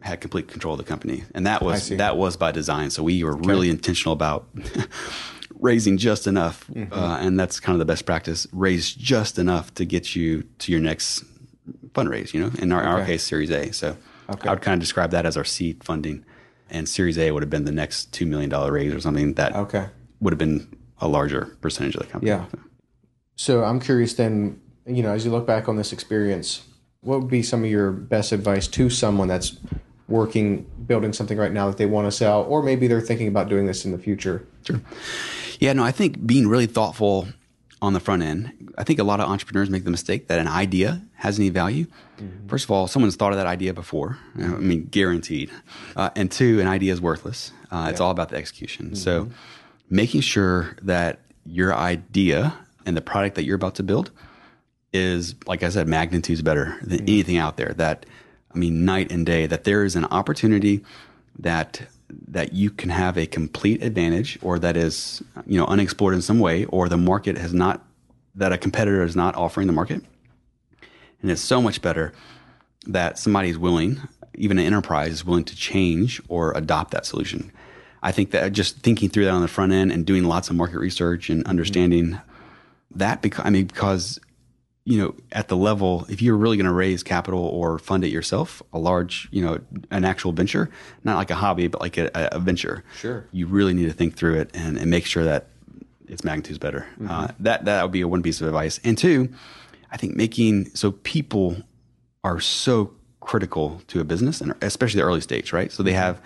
had 0.00 0.20
complete 0.20 0.46
control 0.46 0.74
of 0.74 0.78
the 0.78 0.84
company, 0.84 1.24
and 1.34 1.46
that 1.46 1.62
was 1.62 1.88
that 1.88 2.16
was 2.16 2.36
by 2.36 2.52
design. 2.52 2.90
So 2.90 3.02
we 3.02 3.24
were 3.24 3.34
really 3.36 3.68
intentional 3.70 4.12
about 4.12 4.46
raising 5.64 5.96
just 5.96 6.26
enough, 6.26 6.66
Mm-hmm. 6.68 6.92
uh, 6.92 7.18
and 7.18 7.40
that's 7.40 7.58
kind 7.58 7.74
of 7.74 7.78
the 7.78 7.90
best 7.90 8.04
practice. 8.04 8.46
Raise 8.52 8.92
just 8.94 9.38
enough 9.38 9.72
to 9.74 9.84
get 9.86 10.14
you 10.14 10.42
to 10.58 10.70
your 10.70 10.80
next 10.80 11.24
fundraise. 11.92 12.32
You 12.34 12.40
know, 12.42 12.50
in 12.58 12.70
our, 12.70 12.82
our 12.84 13.04
case, 13.04 13.24
Series 13.24 13.50
A. 13.50 13.72
So 13.72 13.96
Okay. 14.30 14.48
I 14.48 14.52
would 14.52 14.62
kind 14.62 14.74
of 14.74 14.80
describe 14.80 15.10
that 15.10 15.26
as 15.26 15.36
our 15.36 15.44
seed 15.44 15.82
funding, 15.84 16.24
and 16.70 16.88
Series 16.88 17.18
A 17.18 17.30
would 17.30 17.42
have 17.42 17.50
been 17.50 17.64
the 17.66 17.72
next 17.72 18.12
two 18.12 18.24
million 18.26 18.48
dollar 18.50 18.72
raise 18.72 18.92
or 18.94 19.00
something 19.00 19.34
that 19.34 19.54
Okay. 19.54 19.86
would 20.20 20.32
have 20.32 20.38
been 20.38 20.66
a 21.00 21.08
larger 21.08 21.56
percentage 21.60 21.94
of 21.96 22.02
the 22.02 22.08
company. 22.08 22.30
Yeah. 22.30 22.44
So 23.36 23.64
I'm 23.64 23.80
curious 23.80 24.14
then, 24.14 24.60
you 24.86 25.02
know, 25.02 25.12
as 25.12 25.24
you 25.24 25.30
look 25.30 25.46
back 25.46 25.68
on 25.68 25.76
this 25.76 25.92
experience, 25.92 26.62
what 27.02 27.20
would 27.20 27.28
be 27.30 27.42
some 27.42 27.64
of 27.64 27.70
your 27.70 27.90
best 27.90 28.32
advice 28.32 28.66
to 28.68 28.88
someone 28.88 29.28
that's 29.28 29.58
working, 30.08 30.64
building 30.86 31.12
something 31.12 31.36
right 31.36 31.52
now 31.52 31.66
that 31.68 31.76
they 31.76 31.86
want 31.86 32.06
to 32.06 32.12
sell, 32.12 32.42
or 32.44 32.62
maybe 32.62 32.86
they're 32.86 33.00
thinking 33.02 33.28
about 33.28 33.48
doing 33.50 33.66
this 33.66 33.84
in 33.84 33.92
the 33.92 33.98
future? 33.98 34.46
Sure. 34.66 34.80
Yeah, 35.60 35.72
no, 35.72 35.84
I 35.84 35.92
think 35.92 36.26
being 36.26 36.48
really 36.48 36.66
thoughtful 36.66 37.28
on 37.84 37.92
the 37.92 38.00
front 38.00 38.22
end. 38.22 38.72
I 38.78 38.84
think 38.84 38.98
a 38.98 39.04
lot 39.04 39.20
of 39.20 39.28
entrepreneurs 39.28 39.68
make 39.68 39.84
the 39.84 39.90
mistake 39.90 40.28
that 40.28 40.38
an 40.38 40.48
idea 40.48 41.02
has 41.16 41.38
any 41.38 41.50
value. 41.50 41.86
Mm-hmm. 42.16 42.48
First 42.48 42.64
of 42.64 42.70
all, 42.70 42.86
someone's 42.86 43.14
thought 43.16 43.32
of 43.32 43.36
that 43.36 43.46
idea 43.46 43.74
before. 43.74 44.18
I 44.36 44.46
mean, 44.46 44.86
guaranteed. 44.86 45.50
Uh, 45.94 46.10
and 46.16 46.30
two, 46.30 46.60
an 46.60 46.66
idea 46.66 46.92
is 46.92 47.00
worthless. 47.00 47.52
Uh, 47.70 47.76
yeah. 47.76 47.90
It's 47.90 48.00
all 48.00 48.10
about 48.10 48.30
the 48.30 48.36
execution. 48.36 48.86
Mm-hmm. 48.86 48.94
So, 48.94 49.30
making 49.90 50.22
sure 50.22 50.76
that 50.82 51.20
your 51.44 51.74
idea 51.74 52.54
and 52.86 52.96
the 52.96 53.02
product 53.02 53.36
that 53.36 53.44
you're 53.44 53.56
about 53.56 53.74
to 53.76 53.82
build 53.82 54.10
is, 54.94 55.34
like 55.46 55.62
I 55.62 55.68
said, 55.68 55.86
magnitudes 55.86 56.40
better 56.40 56.78
than 56.80 56.98
mm-hmm. 56.98 57.08
anything 57.08 57.36
out 57.36 57.58
there. 57.58 57.74
That, 57.74 58.06
I 58.54 58.58
mean, 58.58 58.86
night 58.86 59.12
and 59.12 59.26
day. 59.26 59.46
That 59.46 59.64
there 59.64 59.84
is 59.84 59.94
an 59.94 60.06
opportunity 60.06 60.82
that 61.38 61.82
that 62.10 62.52
you 62.52 62.70
can 62.70 62.90
have 62.90 63.16
a 63.16 63.26
complete 63.26 63.82
advantage 63.82 64.38
or 64.42 64.58
that 64.58 64.76
is 64.76 65.22
you 65.46 65.58
know 65.58 65.66
unexplored 65.66 66.14
in 66.14 66.22
some 66.22 66.38
way 66.38 66.64
or 66.66 66.88
the 66.88 66.96
market 66.96 67.36
has 67.38 67.52
not 67.52 67.84
that 68.34 68.52
a 68.52 68.58
competitor 68.58 69.02
is 69.02 69.16
not 69.16 69.34
offering 69.36 69.66
the 69.66 69.72
market 69.72 70.02
and 71.22 71.30
it's 71.30 71.40
so 71.40 71.62
much 71.62 71.80
better 71.80 72.12
that 72.86 73.18
somebody 73.18 73.48
is 73.48 73.58
willing 73.58 74.00
even 74.34 74.58
an 74.58 74.66
enterprise 74.66 75.12
is 75.12 75.24
willing 75.24 75.44
to 75.44 75.56
change 75.56 76.20
or 76.28 76.52
adopt 76.52 76.90
that 76.90 77.06
solution 77.06 77.50
i 78.02 78.12
think 78.12 78.30
that 78.32 78.52
just 78.52 78.76
thinking 78.78 79.08
through 79.08 79.24
that 79.24 79.32
on 79.32 79.42
the 79.42 79.48
front 79.48 79.72
end 79.72 79.90
and 79.90 80.04
doing 80.04 80.24
lots 80.24 80.50
of 80.50 80.56
market 80.56 80.78
research 80.78 81.30
and 81.30 81.46
understanding 81.46 82.06
mm-hmm. 82.06 82.98
that 82.98 83.22
because 83.22 83.44
i 83.46 83.50
mean 83.50 83.64
because 83.64 84.18
you 84.84 84.98
know, 84.98 85.14
at 85.32 85.48
the 85.48 85.56
level, 85.56 86.04
if 86.10 86.20
you're 86.20 86.36
really 86.36 86.56
going 86.56 86.66
to 86.66 86.72
raise 86.72 87.02
capital 87.02 87.40
or 87.40 87.78
fund 87.78 88.04
it 88.04 88.08
yourself, 88.08 88.62
a 88.72 88.78
large, 88.78 89.28
you 89.30 89.42
know, 89.42 89.58
an 89.90 90.04
actual 90.04 90.32
venture, 90.32 90.68
not 91.04 91.16
like 91.16 91.30
a 91.30 91.34
hobby, 91.34 91.68
but 91.68 91.80
like 91.80 91.96
a, 91.96 92.10
a 92.14 92.38
venture. 92.38 92.84
Sure. 92.98 93.26
You 93.32 93.46
really 93.46 93.72
need 93.72 93.86
to 93.86 93.92
think 93.92 94.16
through 94.16 94.40
it 94.40 94.50
and, 94.52 94.76
and 94.76 94.90
make 94.90 95.06
sure 95.06 95.24
that 95.24 95.48
its 96.06 96.22
magnitude 96.22 96.52
is 96.52 96.58
better. 96.58 96.86
Mm-hmm. 97.00 97.10
Uh, 97.10 97.28
that 97.40 97.64
that 97.64 97.82
would 97.82 97.92
be 97.92 98.02
a 98.02 98.08
one 98.08 98.22
piece 98.22 98.42
of 98.42 98.46
advice. 98.46 98.78
And 98.84 98.98
two, 98.98 99.32
I 99.90 99.96
think 99.96 100.16
making 100.16 100.74
so 100.74 100.92
people 100.92 101.56
are 102.22 102.40
so 102.40 102.92
critical 103.20 103.80
to 103.86 104.00
a 104.00 104.04
business 104.04 104.42
and 104.42 104.54
especially 104.60 105.00
the 105.00 105.06
early 105.06 105.22
stage, 105.22 105.52
right? 105.52 105.72
So 105.72 105.82
they 105.82 105.92
have 105.92 106.20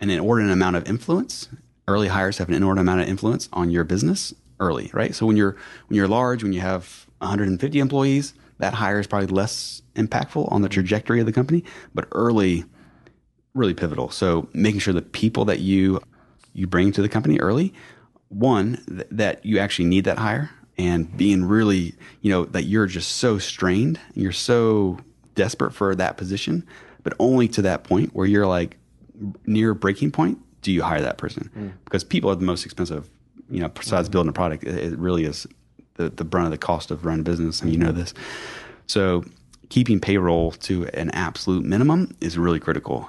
an 0.00 0.10
inordinate 0.10 0.52
amount 0.52 0.74
of 0.74 0.88
influence. 0.88 1.48
Early 1.86 2.08
hires 2.08 2.38
have 2.38 2.48
an 2.48 2.54
inordinate 2.54 2.82
amount 2.82 3.02
of 3.02 3.08
influence 3.08 3.48
on 3.52 3.70
your 3.70 3.84
business 3.84 4.34
early, 4.58 4.90
right? 4.92 5.14
So 5.14 5.26
when 5.26 5.36
you're 5.36 5.56
when 5.86 5.96
you're 5.96 6.08
large, 6.08 6.42
when 6.42 6.52
you 6.52 6.60
have 6.60 7.03
150 7.18 7.78
employees, 7.78 8.34
that 8.58 8.74
hire 8.74 9.00
is 9.00 9.06
probably 9.06 9.28
less 9.28 9.82
impactful 9.94 10.50
on 10.52 10.62
the 10.62 10.68
trajectory 10.68 11.20
of 11.20 11.26
the 11.26 11.32
company, 11.32 11.64
but 11.94 12.06
early, 12.12 12.64
really 13.54 13.74
pivotal. 13.74 14.10
So 14.10 14.48
making 14.52 14.80
sure 14.80 14.94
the 14.94 15.02
people 15.02 15.44
that 15.46 15.60
you 15.60 16.00
you 16.52 16.66
bring 16.68 16.92
to 16.92 17.02
the 17.02 17.08
company 17.08 17.38
early, 17.40 17.74
one 18.28 18.82
th- 18.88 19.08
that 19.10 19.44
you 19.44 19.58
actually 19.58 19.86
need 19.86 20.04
that 20.04 20.18
hire, 20.18 20.50
and 20.78 21.14
being 21.16 21.44
really, 21.44 21.94
you 22.20 22.30
know, 22.30 22.44
that 22.46 22.64
you're 22.64 22.86
just 22.86 23.16
so 23.16 23.38
strained, 23.38 24.00
you're 24.14 24.32
so 24.32 24.98
desperate 25.34 25.72
for 25.72 25.94
that 25.94 26.16
position, 26.16 26.64
but 27.02 27.12
only 27.18 27.48
to 27.48 27.62
that 27.62 27.84
point 27.84 28.14
where 28.14 28.26
you're 28.26 28.46
like 28.46 28.76
near 29.46 29.74
breaking 29.74 30.10
point, 30.10 30.38
do 30.62 30.72
you 30.72 30.82
hire 30.82 31.02
that 31.02 31.18
person? 31.18 31.50
Mm. 31.56 31.72
Because 31.84 32.04
people 32.04 32.30
are 32.30 32.36
the 32.36 32.44
most 32.44 32.64
expensive, 32.64 33.10
you 33.50 33.60
know, 33.60 33.68
besides 33.68 34.08
mm. 34.08 34.12
building 34.12 34.30
a 34.30 34.32
product, 34.32 34.64
it, 34.64 34.92
it 34.92 34.98
really 34.98 35.24
is 35.24 35.46
the, 35.94 36.10
the 36.10 36.24
brunt 36.24 36.46
of 36.46 36.50
the 36.50 36.58
cost 36.58 36.90
of 36.90 37.04
running 37.04 37.24
business, 37.24 37.60
and 37.60 37.70
you 37.70 37.78
know 37.78 37.92
this. 37.92 38.14
So 38.86 39.24
keeping 39.68 40.00
payroll 40.00 40.52
to 40.52 40.86
an 40.88 41.10
absolute 41.10 41.64
minimum 41.64 42.14
is 42.20 42.38
really 42.38 42.60
critical. 42.60 43.08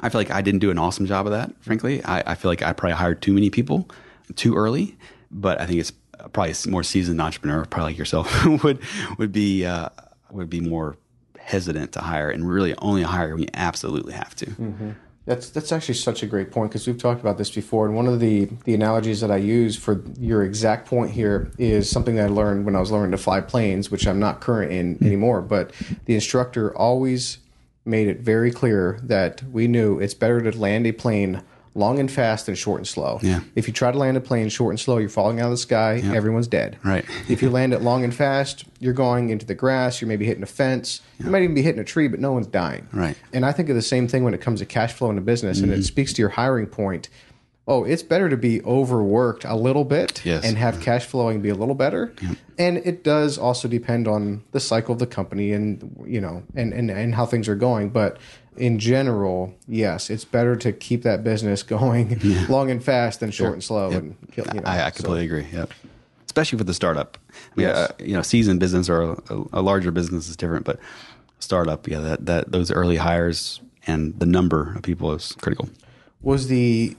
I 0.00 0.08
feel 0.08 0.20
like 0.20 0.30
I 0.30 0.42
didn't 0.42 0.60
do 0.60 0.70
an 0.70 0.78
awesome 0.78 1.06
job 1.06 1.26
of 1.26 1.32
that, 1.32 1.52
frankly. 1.60 2.02
I, 2.04 2.32
I 2.32 2.34
feel 2.34 2.50
like 2.50 2.62
I 2.62 2.72
probably 2.72 2.94
hired 2.94 3.20
too 3.20 3.32
many 3.32 3.50
people 3.50 3.88
too 4.36 4.54
early, 4.54 4.96
but 5.30 5.60
I 5.60 5.66
think 5.66 5.80
it's 5.80 5.92
probably 6.32 6.52
a 6.52 6.68
more 6.68 6.82
seasoned 6.82 7.20
entrepreneur, 7.20 7.64
probably 7.64 7.92
like 7.92 7.98
yourself, 7.98 8.44
would 8.62 8.78
would 9.18 9.32
be 9.32 9.64
uh, 9.64 9.88
would 10.30 10.50
be 10.50 10.60
more 10.60 10.96
hesitant 11.38 11.92
to 11.92 12.00
hire 12.00 12.30
and 12.30 12.48
really 12.48 12.74
only 12.78 13.02
hire 13.02 13.30
when 13.34 13.42
you 13.42 13.48
absolutely 13.54 14.12
have 14.12 14.34
to. 14.36 14.46
Mm-hmm. 14.46 14.90
That's 15.28 15.50
that's 15.50 15.72
actually 15.72 15.96
such 15.96 16.22
a 16.22 16.26
great 16.26 16.50
point 16.50 16.70
because 16.70 16.86
we've 16.86 16.96
talked 16.96 17.20
about 17.20 17.36
this 17.36 17.50
before, 17.50 17.84
and 17.84 17.94
one 17.94 18.06
of 18.06 18.18
the 18.18 18.48
the 18.64 18.72
analogies 18.72 19.20
that 19.20 19.30
I 19.30 19.36
use 19.36 19.76
for 19.76 20.02
your 20.18 20.42
exact 20.42 20.88
point 20.88 21.10
here 21.10 21.50
is 21.58 21.90
something 21.90 22.16
that 22.16 22.24
I 22.24 22.28
learned 22.28 22.64
when 22.64 22.74
I 22.74 22.80
was 22.80 22.90
learning 22.90 23.10
to 23.10 23.18
fly 23.18 23.42
planes, 23.42 23.90
which 23.90 24.06
I'm 24.06 24.18
not 24.18 24.40
current 24.40 24.72
in 24.72 24.94
hmm. 24.94 25.04
anymore. 25.04 25.42
But 25.42 25.72
the 26.06 26.14
instructor 26.14 26.74
always 26.74 27.38
made 27.84 28.08
it 28.08 28.20
very 28.20 28.50
clear 28.50 29.00
that 29.02 29.42
we 29.42 29.68
knew 29.68 29.98
it's 29.98 30.14
better 30.14 30.40
to 30.40 30.58
land 30.58 30.86
a 30.86 30.92
plane 30.92 31.42
long 31.78 31.98
and 31.98 32.10
fast 32.10 32.48
and 32.48 32.58
short 32.58 32.80
and 32.80 32.86
slow. 32.86 33.20
Yeah. 33.22 33.40
If 33.54 33.68
you 33.68 33.72
try 33.72 33.92
to 33.92 33.98
land 33.98 34.16
a 34.16 34.20
plane 34.20 34.48
short 34.48 34.72
and 34.72 34.80
slow, 34.80 34.98
you're 34.98 35.08
falling 35.08 35.40
out 35.40 35.46
of 35.46 35.52
the 35.52 35.56
sky. 35.56 35.94
Yep. 35.94 36.14
Everyone's 36.14 36.48
dead. 36.48 36.78
Right. 36.82 37.04
if 37.28 37.40
you 37.40 37.50
land 37.50 37.72
it 37.72 37.82
long 37.82 38.04
and 38.04 38.14
fast, 38.14 38.64
you're 38.80 38.92
going 38.92 39.30
into 39.30 39.46
the 39.46 39.54
grass. 39.54 40.00
You're 40.00 40.08
maybe 40.08 40.26
hitting 40.26 40.42
a 40.42 40.46
fence. 40.46 41.00
Yep. 41.18 41.26
You 41.26 41.30
might 41.30 41.42
even 41.42 41.54
be 41.54 41.62
hitting 41.62 41.80
a 41.80 41.84
tree, 41.84 42.08
but 42.08 42.20
no 42.20 42.32
one's 42.32 42.48
dying. 42.48 42.88
Right. 42.92 43.16
And 43.32 43.46
I 43.46 43.52
think 43.52 43.68
of 43.68 43.76
the 43.76 43.82
same 43.82 44.08
thing 44.08 44.24
when 44.24 44.34
it 44.34 44.40
comes 44.40 44.60
to 44.60 44.66
cash 44.66 44.92
flow 44.92 45.10
in 45.10 45.18
a 45.18 45.22
business, 45.22 45.58
mm-hmm. 45.58 45.64
and 45.64 45.72
it 45.72 45.76
mm-hmm. 45.76 45.84
speaks 45.84 46.12
to 46.14 46.22
your 46.22 46.30
hiring 46.30 46.66
point. 46.66 47.08
Oh, 47.68 47.84
it's 47.84 48.02
better 48.02 48.30
to 48.30 48.36
be 48.38 48.62
overworked 48.62 49.44
a 49.44 49.54
little 49.54 49.84
bit 49.84 50.24
yes. 50.24 50.42
and 50.42 50.56
have 50.56 50.80
cash 50.80 51.04
flowing 51.04 51.42
be 51.42 51.50
a 51.50 51.54
little 51.54 51.74
better. 51.74 52.14
Yep. 52.22 52.36
And 52.56 52.78
it 52.78 53.04
does 53.04 53.36
also 53.36 53.68
depend 53.68 54.08
on 54.08 54.42
the 54.52 54.58
cycle 54.58 54.94
of 54.94 54.98
the 54.98 55.06
company 55.06 55.52
and 55.52 56.02
you 56.06 56.18
know 56.18 56.42
and, 56.54 56.72
and, 56.72 56.90
and 56.90 57.14
how 57.14 57.26
things 57.26 57.46
are 57.46 57.54
going. 57.54 57.90
But 57.90 58.16
in 58.58 58.78
general, 58.78 59.54
yes, 59.66 60.10
it's 60.10 60.24
better 60.24 60.56
to 60.56 60.72
keep 60.72 61.02
that 61.02 61.24
business 61.24 61.62
going 61.76 62.18
yeah. 62.20 62.46
long 62.48 62.70
and 62.70 62.82
fast 62.82 63.20
than 63.20 63.30
short 63.30 63.54
and 63.54 63.64
slow. 63.64 63.90
Yep. 63.90 64.02
And 64.02 64.16
kill, 64.32 64.46
you 64.54 64.60
know, 64.60 64.68
I, 64.68 64.86
I 64.86 64.90
completely 64.90 65.28
so. 65.28 65.34
agree. 65.34 65.46
Yep. 65.52 65.72
Especially 66.26 66.58
for 66.58 66.64
the 66.64 66.74
startup. 66.74 67.18
Yeah, 67.56 67.70
uh, 67.70 67.88
you 67.98 68.14
know, 68.14 68.22
seasoned 68.22 68.60
business 68.60 68.88
or 68.88 69.02
a, 69.02 69.44
a, 69.54 69.62
larger 69.62 69.90
business 69.90 70.28
is 70.28 70.36
different, 70.36 70.64
but 70.64 70.78
startup, 71.40 71.88
yeah, 71.88 72.00
that 72.00 72.26
that 72.26 72.52
those 72.52 72.70
early 72.70 72.96
hires 72.96 73.60
and 73.86 74.18
the 74.20 74.26
number 74.26 74.74
of 74.76 74.82
people 74.82 75.12
is 75.12 75.32
critical. 75.40 75.68
Was 76.20 76.48
the 76.48 76.96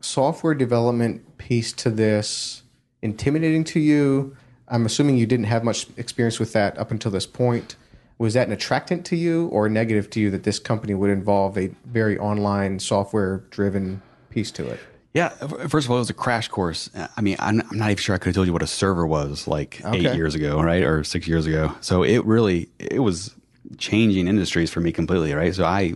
software 0.00 0.54
development 0.54 1.38
piece 1.38 1.72
to 1.74 1.90
this 1.90 2.62
intimidating 3.02 3.64
to 3.64 3.80
you? 3.80 4.36
I'm 4.68 4.86
assuming 4.86 5.18
you 5.18 5.26
didn't 5.26 5.46
have 5.46 5.62
much 5.62 5.86
experience 5.96 6.40
with 6.40 6.52
that 6.54 6.78
up 6.78 6.90
until 6.90 7.10
this 7.10 7.26
point 7.26 7.76
was 8.20 8.34
that 8.34 8.46
an 8.46 8.52
attractant 8.52 9.06
to 9.06 9.16
you 9.16 9.46
or 9.46 9.64
a 9.64 9.70
negative 9.70 10.10
to 10.10 10.20
you 10.20 10.30
that 10.30 10.42
this 10.42 10.58
company 10.58 10.92
would 10.92 11.08
involve 11.08 11.56
a 11.56 11.68
very 11.86 12.18
online 12.18 12.78
software 12.78 13.38
driven 13.48 14.02
piece 14.28 14.50
to 14.50 14.68
it? 14.68 14.78
Yeah, 15.14 15.30
first 15.30 15.86
of 15.86 15.90
all, 15.90 15.96
it 15.96 16.00
was 16.00 16.10
a 16.10 16.14
crash 16.14 16.46
course. 16.48 16.90
I 17.16 17.20
mean, 17.22 17.36
I'm, 17.40 17.62
I'm 17.70 17.78
not 17.78 17.86
even 17.86 17.96
sure 17.96 18.14
I 18.14 18.18
could 18.18 18.26
have 18.26 18.34
told 18.34 18.46
you 18.46 18.52
what 18.52 18.62
a 18.62 18.66
server 18.66 19.06
was 19.06 19.48
like 19.48 19.80
okay. 19.82 20.06
eight 20.06 20.14
years 20.14 20.34
ago, 20.34 20.60
right, 20.60 20.82
or 20.82 21.02
six 21.02 21.26
years 21.26 21.46
ago. 21.46 21.74
So 21.80 22.02
it 22.02 22.22
really 22.26 22.68
it 22.78 22.98
was 23.00 23.34
changing 23.78 24.28
industries 24.28 24.70
for 24.70 24.80
me 24.80 24.92
completely, 24.92 25.32
right? 25.32 25.54
So 25.54 25.64
I 25.64 25.94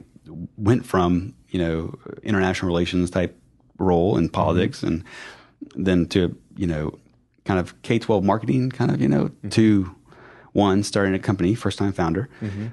went 0.56 0.86
from 0.86 1.34
you 1.50 1.58
know 1.58 1.94
international 2.22 2.68
relations 2.68 3.10
type 3.10 3.38
role 3.78 4.16
in 4.16 4.30
politics, 4.30 4.78
mm-hmm. 4.80 5.06
and 5.74 5.86
then 5.86 6.06
to 6.06 6.34
you 6.56 6.66
know 6.66 6.98
kind 7.44 7.60
of 7.60 7.80
K 7.82 7.98
twelve 7.98 8.24
marketing, 8.24 8.70
kind 8.70 8.90
of 8.90 9.00
you 9.02 9.08
know 9.08 9.26
mm-hmm. 9.26 9.50
to 9.50 9.94
one 10.54 10.82
starting 10.82 11.14
a 11.14 11.18
company, 11.18 11.54
first 11.54 11.78
time 11.78 11.92
founder, 11.92 12.30
mm-hmm. 12.40 12.68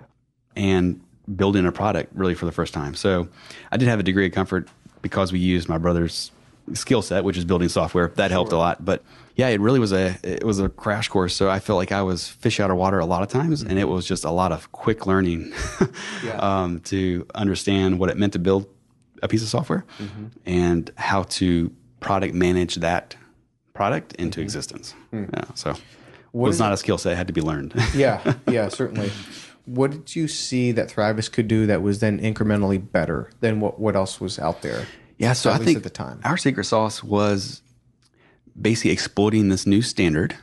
and 0.55 1.01
building 1.35 1.65
a 1.65 1.71
product 1.71 2.11
really 2.15 2.33
for 2.33 2.45
the 2.45 2.51
first 2.51 2.73
time. 2.73 2.95
So 2.95 3.27
I 3.71 3.77
did 3.77 3.89
have 3.89 3.99
a 3.99 4.03
degree 4.03 4.25
of 4.25 4.31
comfort 4.31 4.69
because 5.01 5.33
we 5.33 5.39
used 5.39 5.67
my 5.67 5.77
brother's 5.77 6.31
skill 6.73 7.01
set, 7.01 7.23
which 7.23 7.37
is 7.37 7.43
building 7.43 7.69
software. 7.69 8.07
That 8.15 8.27
sure. 8.27 8.29
helped 8.29 8.51
a 8.51 8.57
lot. 8.57 8.85
But 8.85 9.03
yeah, 9.35 9.49
it 9.49 9.59
really 9.59 9.79
was 9.79 9.91
a 9.91 10.17
it 10.23 10.43
was 10.43 10.59
a 10.59 10.69
crash 10.69 11.09
course. 11.09 11.35
So 11.35 11.49
I 11.49 11.59
felt 11.59 11.77
like 11.77 11.91
I 11.91 12.01
was 12.03 12.27
fish 12.27 12.59
out 12.59 12.71
of 12.71 12.77
water 12.77 12.99
a 12.99 13.05
lot 13.05 13.23
of 13.23 13.29
times, 13.29 13.61
mm-hmm. 13.61 13.71
and 13.71 13.79
it 13.79 13.85
was 13.85 14.05
just 14.05 14.23
a 14.23 14.31
lot 14.31 14.51
of 14.51 14.71
quick 14.71 15.05
learning 15.05 15.53
yeah. 16.23 16.37
um, 16.37 16.79
to 16.81 17.25
understand 17.35 17.99
what 17.99 18.09
it 18.09 18.17
meant 18.17 18.33
to 18.33 18.39
build 18.39 18.67
a 19.23 19.27
piece 19.27 19.43
of 19.43 19.49
software 19.49 19.85
mm-hmm. 19.99 20.27
and 20.45 20.91
how 20.97 21.23
to 21.23 21.71
product 21.99 22.33
manage 22.33 22.75
that 22.75 23.15
product 23.73 24.13
into 24.15 24.39
mm-hmm. 24.39 24.43
existence. 24.43 24.95
Mm. 25.13 25.29
Yeah, 25.33 25.45
so 25.55 25.75
what 26.31 26.47
was 26.47 26.59
not 26.59 26.71
it? 26.71 26.75
a 26.75 26.77
skill 26.77 26.97
set; 26.97 27.13
it 27.13 27.15
had 27.15 27.27
to 27.27 27.33
be 27.33 27.41
learned. 27.41 27.73
yeah, 27.95 28.35
yeah, 28.49 28.69
certainly. 28.69 29.11
What 29.65 29.91
did 29.91 30.15
you 30.15 30.27
see 30.27 30.71
that 30.71 30.89
Thrivist 30.89 31.31
could 31.31 31.47
do 31.47 31.65
that 31.67 31.81
was 31.81 31.99
then 31.99 32.19
incrementally 32.19 32.91
better 32.91 33.29
than 33.39 33.59
what 33.59 33.79
what 33.79 33.95
else 33.95 34.19
was 34.19 34.39
out 34.39 34.61
there? 34.61 34.85
Yeah, 35.17 35.33
so 35.33 35.51
I 35.51 35.59
think 35.59 35.77
at 35.77 35.83
the 35.83 35.89
time 35.89 36.19
our 36.23 36.37
secret 36.37 36.63
sauce 36.63 37.03
was 37.03 37.61
basically 38.59 38.91
exploiting 38.91 39.49
this 39.49 39.65
new 39.65 39.81
standard 39.81 40.35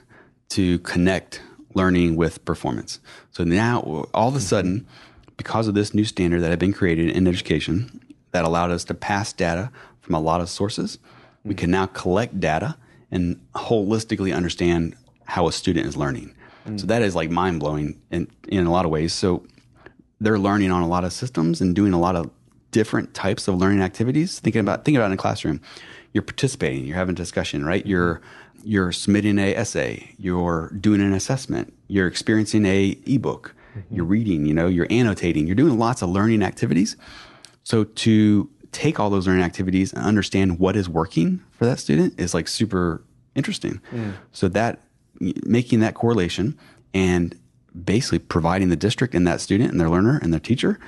to 0.50 0.78
connect 0.80 1.42
learning 1.74 2.16
with 2.16 2.44
performance. 2.44 3.00
So 3.30 3.44
now, 3.44 4.06
all 4.14 4.28
of 4.28 4.34
a 4.34 4.38
hmm. 4.38 4.44
sudden, 4.44 4.86
because 5.36 5.68
of 5.68 5.74
this 5.74 5.94
new 5.94 6.04
standard 6.04 6.40
that 6.40 6.50
had 6.50 6.58
been 6.58 6.72
created 6.72 7.10
in 7.10 7.26
education 7.26 8.00
that 8.32 8.44
allowed 8.44 8.70
us 8.70 8.84
to 8.84 8.94
pass 8.94 9.32
data 9.32 9.70
from 10.00 10.14
a 10.14 10.20
lot 10.20 10.40
of 10.40 10.48
sources, 10.48 10.98
we 11.44 11.54
hmm. 11.54 11.58
can 11.58 11.70
now 11.70 11.86
collect 11.86 12.38
data 12.40 12.76
and 13.10 13.40
holistically 13.54 14.34
understand 14.34 14.94
how 15.28 15.46
a 15.46 15.52
student 15.52 15.86
is 15.86 15.96
learning. 15.96 16.34
So 16.64 16.72
mm. 16.72 16.88
that 16.88 17.02
is 17.02 17.14
like 17.14 17.30
mind 17.30 17.60
blowing 17.60 18.00
in, 18.10 18.28
in 18.48 18.66
a 18.66 18.72
lot 18.72 18.84
of 18.84 18.90
ways. 18.90 19.12
So 19.12 19.46
they're 20.20 20.38
learning 20.38 20.70
on 20.70 20.82
a 20.82 20.88
lot 20.88 21.04
of 21.04 21.12
systems 21.12 21.60
and 21.60 21.74
doing 21.74 21.92
a 21.92 22.00
lot 22.00 22.16
of 22.16 22.30
different 22.70 23.14
types 23.14 23.46
of 23.46 23.56
learning 23.56 23.82
activities. 23.82 24.40
Thinking 24.40 24.60
about 24.60 24.84
thinking 24.84 24.96
about 24.96 25.06
in 25.06 25.12
a 25.12 25.18
classroom, 25.18 25.60
you're 26.12 26.22
participating, 26.22 26.84
you're 26.86 26.96
having 26.96 27.12
a 27.12 27.16
discussion, 27.16 27.64
right? 27.64 27.86
You're 27.86 28.20
you're 28.64 28.90
submitting 28.90 29.38
a 29.38 29.54
essay, 29.54 30.14
you're 30.18 30.70
doing 30.80 31.00
an 31.00 31.12
assessment, 31.12 31.72
you're 31.86 32.08
experiencing 32.08 32.66
a 32.66 32.98
ebook, 33.06 33.54
mm-hmm. 33.76 33.94
you're 33.94 34.04
reading, 34.04 34.46
you 34.46 34.54
know, 34.54 34.66
you're 34.66 34.88
annotating, 34.90 35.46
you're 35.46 35.56
doing 35.56 35.78
lots 35.78 36.02
of 36.02 36.08
learning 36.08 36.42
activities. 36.42 36.96
So 37.64 37.84
to 37.84 38.50
take 38.72 38.98
all 38.98 39.10
those 39.10 39.26
learning 39.26 39.44
activities 39.44 39.92
and 39.92 40.04
understand 40.04 40.58
what 40.58 40.74
is 40.74 40.88
working 40.88 41.42
for 41.50 41.66
that 41.66 41.78
student 41.78 42.18
is 42.18 42.34
like 42.34 42.48
super 42.48 43.02
interesting. 43.34 43.80
Mm. 43.92 44.14
So 44.32 44.48
that 44.48 44.80
making 45.20 45.80
that 45.80 45.94
correlation 45.94 46.56
and 46.94 47.38
basically 47.84 48.18
providing 48.18 48.68
the 48.68 48.76
district 48.76 49.14
and 49.14 49.26
that 49.26 49.40
student 49.40 49.70
and 49.70 49.80
their 49.80 49.90
learner 49.90 50.18
and 50.22 50.32
their 50.32 50.40
teacher, 50.40 50.78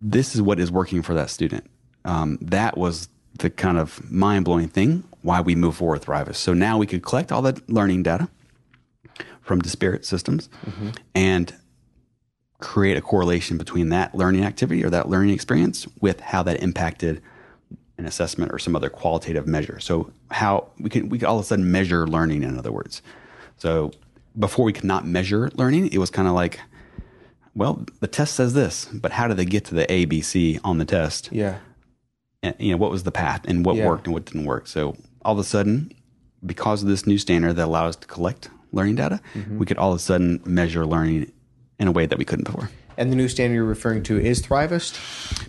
this 0.00 0.34
is 0.34 0.42
what 0.42 0.60
is 0.60 0.70
working 0.70 1.02
for 1.02 1.14
that 1.14 1.30
student. 1.30 1.68
Um, 2.04 2.38
that 2.40 2.76
was 2.78 3.08
the 3.38 3.50
kind 3.50 3.78
of 3.78 4.10
mind 4.10 4.44
blowing 4.44 4.68
thing 4.68 5.04
why 5.22 5.40
we 5.40 5.54
move 5.54 5.76
forward 5.76 6.00
with 6.00 6.06
Thrivist. 6.06 6.36
So 6.36 6.54
now 6.54 6.78
we 6.78 6.86
could 6.86 7.02
collect 7.02 7.32
all 7.32 7.42
that 7.42 7.68
learning 7.68 8.02
data 8.02 8.28
from 9.42 9.60
disparate 9.60 10.04
systems 10.04 10.48
and 11.14 11.54
create 12.60 12.96
a 12.96 13.00
correlation 13.00 13.56
between 13.56 13.88
that 13.90 14.14
learning 14.14 14.44
activity 14.44 14.84
or 14.84 14.90
that 14.90 15.08
learning 15.08 15.32
experience 15.32 15.86
with 16.00 16.20
how 16.20 16.42
that 16.42 16.60
impacted 16.62 17.22
an 17.98 18.06
assessment 18.06 18.52
or 18.52 18.58
some 18.58 18.76
other 18.76 18.90
qualitative 18.90 19.46
measure. 19.46 19.80
So 19.80 20.12
how 20.30 20.68
we 20.78 20.90
can 20.90 21.08
we 21.08 21.18
could 21.18 21.26
all 21.26 21.38
of 21.38 21.44
a 21.44 21.46
sudden 21.46 21.70
measure 21.70 22.06
learning 22.06 22.42
in 22.42 22.58
other 22.58 22.72
words. 22.72 23.02
So 23.58 23.92
before 24.38 24.64
we 24.64 24.72
could 24.72 24.84
not 24.84 25.06
measure 25.06 25.50
learning, 25.54 25.88
it 25.92 25.98
was 25.98 26.10
kind 26.10 26.28
of 26.28 26.34
like, 26.34 26.60
well, 27.54 27.84
the 28.00 28.06
test 28.06 28.34
says 28.34 28.54
this, 28.54 28.84
but 28.86 29.12
how 29.12 29.26
did 29.28 29.36
they 29.36 29.44
get 29.44 29.64
to 29.66 29.74
the 29.74 29.90
A, 29.92 30.04
B, 30.04 30.20
C 30.20 30.58
on 30.64 30.78
the 30.78 30.84
test? 30.84 31.28
Yeah. 31.32 31.58
And, 32.42 32.54
you 32.58 32.70
know, 32.70 32.76
what 32.76 32.90
was 32.92 33.02
the 33.02 33.10
path 33.10 33.42
and 33.46 33.64
what 33.66 33.76
Yeah. 33.76 33.86
worked 33.86 34.06
and 34.06 34.14
what 34.14 34.24
didn't 34.26 34.44
work. 34.44 34.68
So 34.68 34.96
all 35.22 35.32
of 35.32 35.38
a 35.40 35.44
sudden, 35.44 35.90
because 36.46 36.82
of 36.82 36.88
this 36.88 37.04
new 37.06 37.18
standard 37.18 37.54
that 37.54 37.64
allowed 37.66 37.88
us 37.88 37.96
to 37.96 38.06
collect 38.06 38.48
learning 38.72 38.94
data, 38.96 39.20
Mm-hmm. 39.34 39.58
we 39.58 39.66
could 39.66 39.76
all 39.78 39.90
of 39.92 39.96
a 39.96 40.00
sudden 40.00 40.40
measure 40.44 40.86
learning 40.86 41.32
in 41.80 41.88
a 41.88 41.92
way 41.92 42.06
that 42.06 42.18
we 42.18 42.24
couldn't 42.24 42.44
before. 42.44 42.70
And 42.98 43.12
the 43.12 43.16
new 43.16 43.28
standard 43.28 43.54
you're 43.54 43.64
referring 43.64 44.02
to 44.02 44.18
is 44.18 44.42
Thrivist? 44.42 44.98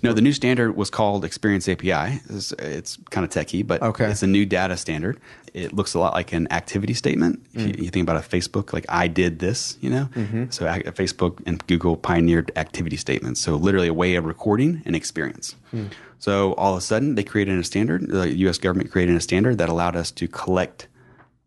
No, 0.03 0.13
the 0.13 0.21
new 0.21 0.33
standard 0.33 0.75
was 0.75 0.91
called 0.91 1.25
Experience 1.25 1.67
API. 1.67 2.21
It's, 2.29 2.51
it's 2.59 2.97
kind 3.09 3.25
of 3.25 3.31
techy, 3.31 3.63
but 3.63 3.81
Okay. 3.81 4.05
it's 4.05 4.21
a 4.21 4.27
new 4.27 4.45
data 4.45 4.77
standard. 4.77 5.19
It 5.55 5.73
looks 5.73 5.95
a 5.95 5.99
lot 5.99 6.13
like 6.13 6.31
an 6.31 6.47
activity 6.51 6.93
statement. 6.93 7.43
If 7.55 7.61
you, 7.65 7.73
mm. 7.73 7.83
you 7.85 7.89
think 7.89 8.07
about 8.07 8.23
a 8.23 8.27
Facebook, 8.27 8.71
like 8.71 8.85
I 8.87 9.07
did 9.07 9.39
this, 9.39 9.79
you 9.81 9.89
know? 9.89 10.07
Mm-hmm. 10.13 10.51
So 10.51 10.67
a- 10.67 10.91
Facebook 10.91 11.41
and 11.47 11.65
Google 11.65 11.97
pioneered 11.97 12.51
activity 12.55 12.97
statements. 12.97 13.41
So 13.41 13.55
literally 13.55 13.87
a 13.87 13.95
way 13.95 14.13
of 14.13 14.25
recording 14.25 14.83
an 14.85 14.93
experience. 14.93 15.55
Hmm. 15.71 15.87
So 16.19 16.53
all 16.53 16.73
of 16.73 16.77
a 16.77 16.81
sudden 16.81 17.15
they 17.15 17.23
created 17.23 17.57
a 17.57 17.63
standard, 17.63 18.09
the 18.09 18.31
US 18.45 18.59
government 18.59 18.91
created 18.91 19.15
a 19.15 19.21
standard 19.21 19.57
that 19.57 19.69
allowed 19.69 19.95
us 19.95 20.11
to 20.11 20.27
collect 20.27 20.87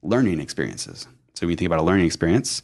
learning 0.03 0.41
experiences. 0.41 1.07
So 1.35 1.47
when 1.47 1.51
you 1.51 1.57
think 1.57 1.67
about 1.67 1.79
a 1.79 1.85
learning 1.85 2.07
experience, 2.07 2.61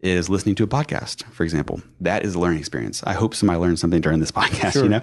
is 0.00 0.28
listening 0.28 0.54
to 0.56 0.62
a 0.62 0.66
podcast, 0.68 1.24
for 1.32 1.42
example. 1.42 1.82
That 2.00 2.24
is 2.24 2.34
a 2.34 2.38
learning 2.38 2.60
experience. 2.60 3.02
I 3.04 3.14
hope 3.14 3.34
somebody 3.34 3.58
learned 3.58 3.78
something 3.78 4.00
during 4.00 4.20
this 4.20 4.30
podcast, 4.40 4.82
you 4.82 4.88
know? 4.88 5.00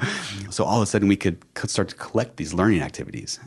So 0.49 0.63
all 0.63 0.77
of 0.77 0.83
a 0.83 0.85
sudden 0.85 1.07
we 1.07 1.15
could, 1.17 1.53
could 1.53 1.69
start 1.69 1.89
to 1.89 1.95
collect 1.95 2.37
these 2.37 2.53
learning 2.53 2.81
activities 2.81 3.39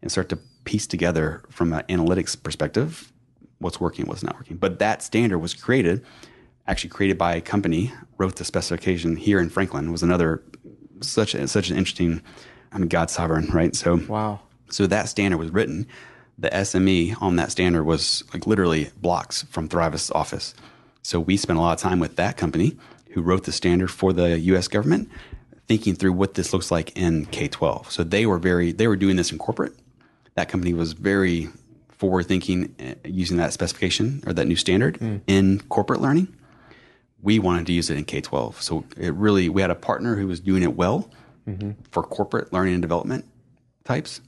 and 0.00 0.10
start 0.12 0.28
to 0.28 0.38
piece 0.64 0.86
together 0.86 1.42
from 1.50 1.72
an 1.72 1.82
analytics 1.88 2.40
perspective 2.40 3.12
what's 3.58 3.80
working, 3.80 4.06
what's 4.06 4.22
not 4.24 4.34
working. 4.36 4.56
But 4.56 4.78
that 4.80 5.02
standard 5.02 5.38
was 5.38 5.54
created, 5.54 6.04
actually 6.66 6.90
created 6.90 7.16
by 7.18 7.34
a 7.36 7.40
company, 7.40 7.92
wrote 8.18 8.36
the 8.36 8.44
specification 8.44 9.16
here 9.16 9.38
in 9.40 9.48
Franklin, 9.50 9.90
was 9.92 10.02
another 10.02 10.42
such 11.00 11.34
such 11.46 11.70
an 11.70 11.76
interesting, 11.76 12.22
I 12.72 12.78
mean, 12.78 12.88
God 12.88 13.10
sovereign, 13.10 13.46
right? 13.52 13.74
So 13.74 13.96
Wow. 14.08 14.40
so 14.70 14.86
that 14.88 15.08
standard 15.08 15.38
was 15.38 15.50
written. 15.50 15.86
The 16.38 16.48
SME 16.50 17.20
on 17.22 17.36
that 17.36 17.50
standard 17.52 17.84
was 17.84 18.24
like 18.32 18.46
literally 18.46 18.90
blocks 19.00 19.42
from 19.44 19.68
Thrivist 19.68 20.12
office. 20.14 20.54
So 21.02 21.20
we 21.20 21.36
spent 21.36 21.58
a 21.58 21.62
lot 21.62 21.72
of 21.72 21.80
time 21.80 21.98
with 21.98 22.16
that 22.16 22.36
company 22.36 22.76
who 23.10 23.22
wrote 23.22 23.44
the 23.44 23.52
standard 23.52 23.90
for 23.90 24.12
the 24.12 24.38
U.S. 24.38 24.68
government, 24.68 25.10
thinking 25.68 25.94
through 25.94 26.12
what 26.12 26.34
this 26.34 26.52
looks 26.52 26.70
like 26.70 26.96
in 26.96 27.26
K-12. 27.26 27.90
So 27.90 28.04
they 28.04 28.26
were 28.26 28.38
very 28.38 28.72
they 28.72 28.86
were 28.86 28.96
doing 28.96 29.16
this 29.16 29.32
in 29.32 29.38
corporate. 29.38 29.74
That 30.34 30.48
company 30.48 30.72
was 30.72 30.92
very 30.92 31.50
forward 31.88 32.26
thinking, 32.26 32.74
uh, 32.80 32.94
using 33.08 33.36
that 33.36 33.52
specification 33.52 34.22
or 34.26 34.32
that 34.32 34.46
new 34.46 34.56
standard 34.56 34.98
in 35.26 35.60
corporate 35.68 36.00
learning. 36.00 36.34
We 37.20 37.38
wanted 37.38 37.66
to 37.66 37.72
use 37.72 37.90
it 37.90 37.96
in 37.96 38.04
K-12. 38.04 38.60
So 38.60 38.84
it 38.96 39.14
really 39.14 39.48
we 39.48 39.60
had 39.60 39.70
a 39.70 39.76
partner 39.76 40.16
who 40.16 40.26
was 40.26 40.40
doing 40.40 40.62
it 40.62 40.74
well 40.74 41.10
for 41.90 42.02
corporate 42.02 42.52
learning 42.52 42.74
and 42.74 42.82
development 42.82 43.24
types 43.84 44.20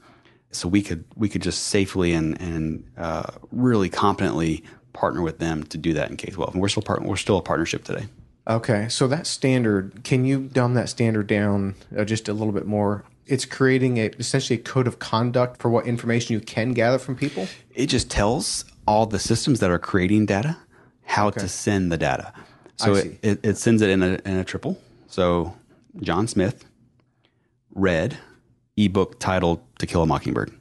so 0.51 0.67
we 0.67 0.81
could 0.81 1.03
we 1.15 1.29
could 1.29 1.41
just 1.41 1.65
safely 1.65 2.13
and 2.13 2.39
and 2.41 2.83
uh, 2.97 3.23
really 3.51 3.89
competently 3.89 4.63
partner 4.95 5.21
with 5.21 5.37
them 5.37 5.63
to 5.63 5.77
do 5.77 5.93
that 5.93 6.09
in 6.09 6.17
K 6.17 6.31
twelve, 6.31 6.53
and 6.53 6.61
we're 6.61 6.69
still 6.69 6.83
part, 6.83 7.03
we're 7.03 7.15
still 7.17 7.37
a 7.37 7.41
partnership 7.41 7.83
today. 7.83 8.07
Okay, 8.47 8.87
so 8.89 9.07
that 9.07 9.27
standard, 9.27 10.03
can 10.03 10.23
you 10.23 10.41
dumb 10.41 10.75
that 10.75 10.87
standard 10.89 11.27
down 11.27 11.75
uh, 11.97 12.03
just 12.03 12.27
a 12.29 12.33
little 12.33 12.53
bit 12.53 12.65
more? 12.65 13.03
It's 13.25 13.43
creating 13.43 13.97
a 13.97 14.11
essentially 14.19 14.59
a 14.59 14.61
code 14.61 14.87
of 14.87 14.99
conduct 14.99 15.59
for 15.59 15.69
what 15.69 15.87
information 15.87 16.33
you 16.33 16.39
can 16.39 16.73
gather 16.73 16.99
from 16.99 17.15
people. 17.15 17.47
It 17.73 17.87
just 17.87 18.09
tells 18.11 18.65
all 18.85 19.07
the 19.07 19.17
systems 19.17 19.59
that 19.61 19.71
are 19.71 19.79
creating 19.79 20.27
data 20.27 20.57
how 21.05 21.31
to 21.31 21.47
send 21.47 21.91
the 21.91 21.97
data. 21.97 22.33
So 22.77 22.93
it, 22.93 23.19
it, 23.23 23.39
it 23.43 23.57
sends 23.57 23.81
it 23.81 23.89
in 23.89 24.03
a 24.03 24.19
in 24.25 24.37
a 24.37 24.43
triple. 24.43 24.79
So 25.07 25.55
John 26.01 26.27
Smith 26.27 26.65
read 27.73 28.17
ebook 28.77 29.19
titled 29.19 29.61
To 29.79 29.87
Kill 29.87 30.03
a 30.03 30.05
Mockingbird. 30.05 30.51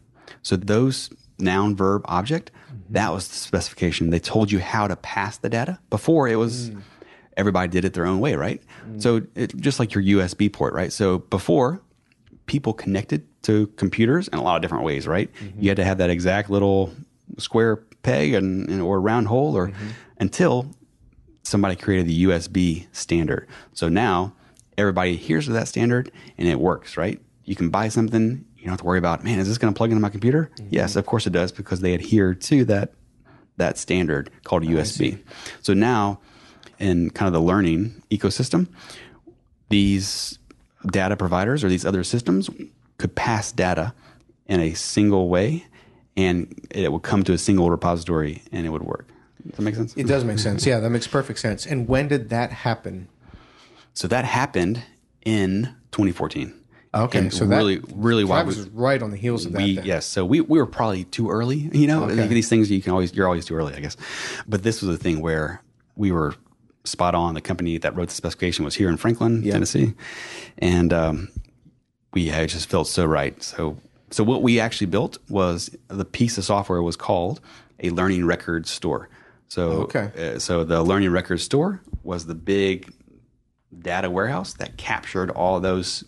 So 0.40 0.56
those 0.56 1.10
noun 1.38 1.76
verb 1.76 2.02
object 2.06 2.50
Mm-hmm. 2.84 2.94
that 2.94 3.12
was 3.12 3.28
the 3.28 3.34
specification. 3.34 4.10
They 4.10 4.18
told 4.18 4.52
you 4.52 4.60
how 4.60 4.86
to 4.86 4.96
pass 4.96 5.38
the 5.38 5.48
data. 5.48 5.78
Before 5.90 6.28
it 6.28 6.36
was 6.36 6.70
mm. 6.70 6.82
everybody 7.36 7.68
did 7.68 7.84
it 7.84 7.94
their 7.94 8.06
own 8.06 8.20
way, 8.20 8.34
right? 8.34 8.62
Mm. 8.86 9.02
So 9.02 9.22
it, 9.34 9.56
just 9.56 9.78
like 9.78 9.94
your 9.94 10.02
USB 10.02 10.52
port, 10.52 10.74
right? 10.74 10.92
So 10.92 11.18
before 11.18 11.80
people 12.46 12.72
connected 12.72 13.26
to 13.42 13.66
computers 13.76 14.28
in 14.28 14.38
a 14.38 14.42
lot 14.42 14.56
of 14.56 14.62
different 14.62 14.84
ways, 14.84 15.06
right? 15.06 15.32
Mm-hmm. 15.32 15.62
You 15.62 15.70
had 15.70 15.76
to 15.76 15.84
have 15.84 15.98
that 15.98 16.10
exact 16.10 16.50
little 16.50 16.92
square 17.38 17.76
peg 18.02 18.34
and, 18.34 18.68
and 18.68 18.82
or 18.82 19.00
round 19.00 19.28
hole, 19.28 19.56
or 19.56 19.68
mm-hmm. 19.68 19.88
until 20.18 20.70
somebody 21.42 21.76
created 21.76 22.06
the 22.06 22.24
USB 22.24 22.86
standard. 22.92 23.48
So 23.72 23.88
now 23.88 24.34
everybody 24.76 25.14
adheres 25.14 25.46
to 25.46 25.52
that 25.52 25.68
standard 25.68 26.10
and 26.38 26.48
it 26.48 26.58
works, 26.58 26.96
right? 26.96 27.20
You 27.44 27.54
can 27.54 27.68
buy 27.68 27.88
something, 27.88 28.44
you 28.64 28.68
don't 28.68 28.72
have 28.72 28.80
to 28.80 28.86
worry 28.86 28.98
about, 28.98 29.22
man, 29.22 29.38
is 29.38 29.46
this 29.46 29.58
going 29.58 29.72
to 29.72 29.76
plug 29.76 29.90
into 29.90 30.00
my 30.00 30.08
computer? 30.08 30.50
Mm-hmm. 30.56 30.68
Yes, 30.70 30.96
of 30.96 31.04
course 31.04 31.26
it 31.26 31.34
does 31.34 31.52
because 31.52 31.80
they 31.80 31.92
adhere 31.92 32.32
to 32.32 32.64
that 32.64 32.94
that 33.58 33.76
standard 33.76 34.30
called 34.42 34.62
USB. 34.62 35.20
So 35.60 35.74
now 35.74 36.18
in 36.78 37.10
kind 37.10 37.26
of 37.26 37.34
the 37.34 37.42
learning 37.42 38.02
ecosystem, 38.10 38.68
these 39.68 40.38
data 40.86 41.14
providers 41.14 41.62
or 41.62 41.68
these 41.68 41.84
other 41.84 42.02
systems 42.04 42.48
could 42.96 43.14
pass 43.14 43.52
data 43.52 43.92
in 44.46 44.60
a 44.60 44.72
single 44.72 45.28
way 45.28 45.66
and 46.16 46.66
it 46.70 46.90
would 46.90 47.02
come 47.02 47.22
to 47.24 47.34
a 47.34 47.38
single 47.38 47.70
repository 47.70 48.42
and 48.50 48.66
it 48.66 48.70
would 48.70 48.82
work. 48.82 49.08
Does 49.46 49.56
that 49.56 49.62
make 49.62 49.74
sense? 49.74 49.94
It 49.94 50.06
does 50.06 50.24
make 50.24 50.38
sense. 50.38 50.62
Mm-hmm. 50.62 50.70
Yeah, 50.70 50.80
that 50.80 50.90
makes 50.90 51.06
perfect 51.06 51.38
sense. 51.38 51.66
And 51.66 51.86
when 51.86 52.08
did 52.08 52.30
that 52.30 52.50
happen? 52.50 53.08
So 53.92 54.08
that 54.08 54.24
happened 54.24 54.82
in 55.22 55.76
2014. 55.92 56.63
Okay, 56.94 57.18
And 57.18 57.32
so 57.32 57.44
that- 57.46 57.56
really, 57.56 57.80
really 57.94 58.24
why 58.24 58.42
was 58.42 58.68
right 58.68 59.02
on 59.02 59.10
the 59.10 59.16
heels 59.16 59.46
of 59.46 59.52
that. 59.52 59.58
we 59.62 59.80
yes. 59.80 60.06
So 60.06 60.24
we 60.24 60.40
we 60.40 60.58
were 60.58 60.66
probably 60.66 61.04
too 61.04 61.28
early. 61.30 61.68
You 61.72 61.86
know, 61.86 62.04
Okay. 62.04 62.26
These 62.28 62.48
things 62.48 62.70
you 62.70 62.80
can 62.80 62.92
always 62.92 63.12
you're 63.14 63.26
always 63.26 63.44
too 63.44 63.54
early, 63.56 63.74
I 63.74 63.80
guess. 63.80 63.96
But 64.46 64.62
this 64.62 64.80
was 64.82 64.94
a 64.94 64.98
thing 64.98 65.20
where 65.20 65.60
we 65.96 66.12
were 66.12 66.34
spot 66.84 67.14
on. 67.14 67.34
The 67.34 67.40
company 67.40 67.78
that 67.78 67.96
wrote 67.96 68.08
the 68.08 68.14
specification 68.14 68.64
was 68.64 68.74
here 68.76 68.88
in 68.88 68.96
Franklin, 68.96 69.42
Tennessee, 69.42 69.94
and 70.58 70.92
um, 70.92 71.28
we 72.12 72.26
had 72.28 72.48
just 72.48 72.68
felt 72.70 72.86
so 72.86 73.04
right. 73.04 73.42
So 73.42 73.76
so 74.10 74.22
what 74.22 74.42
we 74.42 74.60
actually 74.60 74.86
built 74.86 75.18
was 75.28 75.70
the 75.88 76.04
piece 76.04 76.38
of 76.38 76.44
software 76.44 76.82
was 76.82 76.96
called 76.96 77.40
a 77.82 77.90
learning 77.90 78.24
record 78.26 78.66
store. 78.68 79.08
So 79.48 79.62
Okay. 79.88 80.34
uh, 80.36 80.38
so 80.38 80.62
the 80.64 80.82
learning 80.84 81.10
record 81.10 81.40
store 81.40 81.80
was 82.04 82.26
the 82.26 82.34
big 82.34 82.92
data 83.76 84.08
warehouse 84.10 84.52
that 84.54 84.76
captured 84.76 85.30
all 85.30 85.58
those 85.60 86.04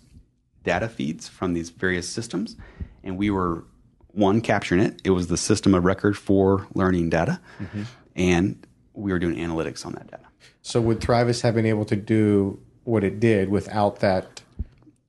data 0.66 0.88
feeds 0.88 1.28
from 1.28 1.54
these 1.54 1.70
various 1.70 2.06
systems. 2.08 2.56
And 3.02 3.16
we 3.16 3.30
were, 3.30 3.64
one, 4.08 4.42
capturing 4.42 4.82
it. 4.82 5.00
It 5.04 5.10
was 5.10 5.28
the 5.28 5.38
system 5.38 5.74
of 5.74 5.84
record 5.84 6.18
for 6.18 6.66
learning 6.74 7.08
data. 7.08 7.40
Mm-hmm. 7.58 7.82
And 8.16 8.66
we 8.92 9.12
were 9.12 9.18
doing 9.18 9.36
analytics 9.36 9.86
on 9.86 9.92
that 9.92 10.10
data. 10.10 10.24
So 10.60 10.80
would 10.80 11.00
Thrivist 11.00 11.42
have 11.42 11.54
been 11.54 11.66
able 11.66 11.84
to 11.86 11.96
do 11.96 12.60
what 12.84 13.04
it 13.04 13.20
did 13.20 13.48
without 13.48 14.00
that 14.00 14.42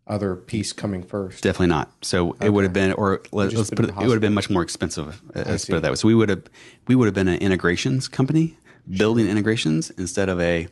other 0.06 0.36
piece 0.36 0.72
coming 0.72 1.04
first. 1.04 1.44
Definitely 1.44 1.68
not. 1.68 1.92
So 2.02 2.38
it 2.40 2.50
would 2.50 2.64
have 2.64 2.74
been, 2.74 2.94
or 2.94 3.22
let, 3.32 3.54
us 3.54 3.70
put 3.70 3.86
it, 3.86 3.90
it 3.90 3.98
would 3.98 4.12
have 4.12 4.22
been 4.22 4.34
much 4.34 4.50
more 4.50 4.62
expensive. 4.62 5.22
Uh, 5.36 5.44
let's 5.46 5.66
put 5.66 5.76
it 5.76 5.82
that 5.82 5.92
way. 5.92 5.96
So 5.96 6.08
we 6.08 6.16
would 6.16 6.30
have, 6.30 6.44
we 6.88 6.96
would 6.96 7.06
have 7.06 7.14
been 7.14 7.28
an 7.28 7.40
integrations 7.40 8.08
company, 8.08 8.58
building 8.90 9.28
integrations 9.28 9.90
instead 9.92 10.30
of 10.30 10.40
a 10.40 10.68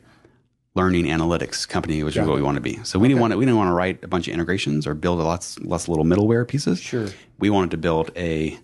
learning 0.76 1.06
analytics 1.06 1.66
company, 1.66 2.02
which 2.02 2.16
is 2.16 2.26
what 2.26 2.36
we 2.36 2.42
want 2.42 2.56
to 2.56 2.60
be. 2.60 2.78
So 2.84 2.98
we 2.98 3.08
didn't 3.08 3.20
want 3.20 3.32
to, 3.32 3.38
we 3.38 3.46
didn't 3.46 3.56
want 3.56 3.68
to 3.68 3.72
write 3.72 4.04
a 4.04 4.08
bunch 4.08 4.28
of 4.28 4.34
integrations 4.34 4.86
or 4.86 4.94
build 4.94 5.18
lots, 5.18 5.58
lots 5.60 5.84
of 5.84 5.88
little 5.88 6.04
middleware 6.04 6.46
pieces. 6.46 6.80
Sure. 6.80 7.08
We 7.38 7.50
wanted 7.50 7.70
to 7.72 7.78
build 7.78 8.12
a 8.14 8.58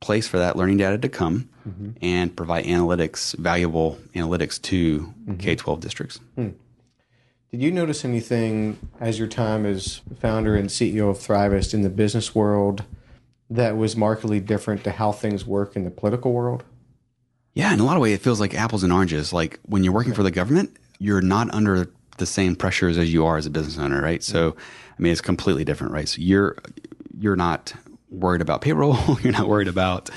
place 0.00 0.28
for 0.28 0.38
that 0.38 0.56
learning 0.56 0.76
data 0.76 0.96
to 0.98 1.08
come 1.08 1.48
mm-hmm. 1.68 1.90
and 2.00 2.34
provide 2.34 2.64
analytics, 2.66 3.36
valuable 3.36 3.98
analytics 4.14 4.62
to 4.62 5.00
mm-hmm. 5.00 5.36
K 5.36 5.56
twelve 5.56 5.80
districts. 5.80 6.20
Hmm. 6.36 6.50
Did 7.50 7.62
you 7.62 7.70
notice 7.70 8.04
anything 8.04 8.78
as 9.00 9.18
your 9.18 9.28
time 9.28 9.66
as 9.66 10.02
founder 10.20 10.56
and 10.56 10.68
CEO 10.68 11.10
of 11.10 11.18
Thrivist 11.18 11.74
in 11.74 11.82
the 11.82 11.90
business 11.90 12.34
world 12.34 12.84
that 13.48 13.76
was 13.76 13.96
markedly 13.96 14.40
different 14.40 14.84
to 14.84 14.90
how 14.90 15.12
things 15.12 15.46
work 15.46 15.76
in 15.76 15.84
the 15.84 15.90
political 15.90 16.32
world? 16.32 16.64
Yeah, 17.54 17.72
in 17.72 17.80
a 17.80 17.84
lot 17.84 17.96
of 17.96 18.02
ways, 18.02 18.14
it 18.14 18.20
feels 18.20 18.40
like 18.40 18.54
apples 18.54 18.82
and 18.82 18.92
oranges. 18.92 19.32
Like 19.32 19.58
when 19.62 19.82
you're 19.82 19.94
working 19.94 20.12
for 20.12 20.22
the 20.22 20.30
government, 20.30 20.76
you're 20.98 21.22
not 21.22 21.52
under 21.52 21.90
the 22.18 22.26
same 22.26 22.56
pressures 22.56 22.98
as 22.98 23.12
you 23.12 23.26
are 23.26 23.36
as 23.36 23.46
a 23.46 23.50
business 23.50 23.78
owner, 23.78 24.00
right? 24.00 24.22
So, 24.22 24.56
I 24.98 25.02
mean, 25.02 25.12
it's 25.12 25.20
completely 25.20 25.64
different, 25.64 25.92
right? 25.92 26.08
So 26.08 26.20
you're 26.20 26.56
you're 27.18 27.36
not 27.36 27.72
worried 28.10 28.40
about 28.40 28.60
payroll. 28.60 28.98
you're 29.22 29.32
not 29.32 29.48
worried 29.48 29.68
about 29.68 30.10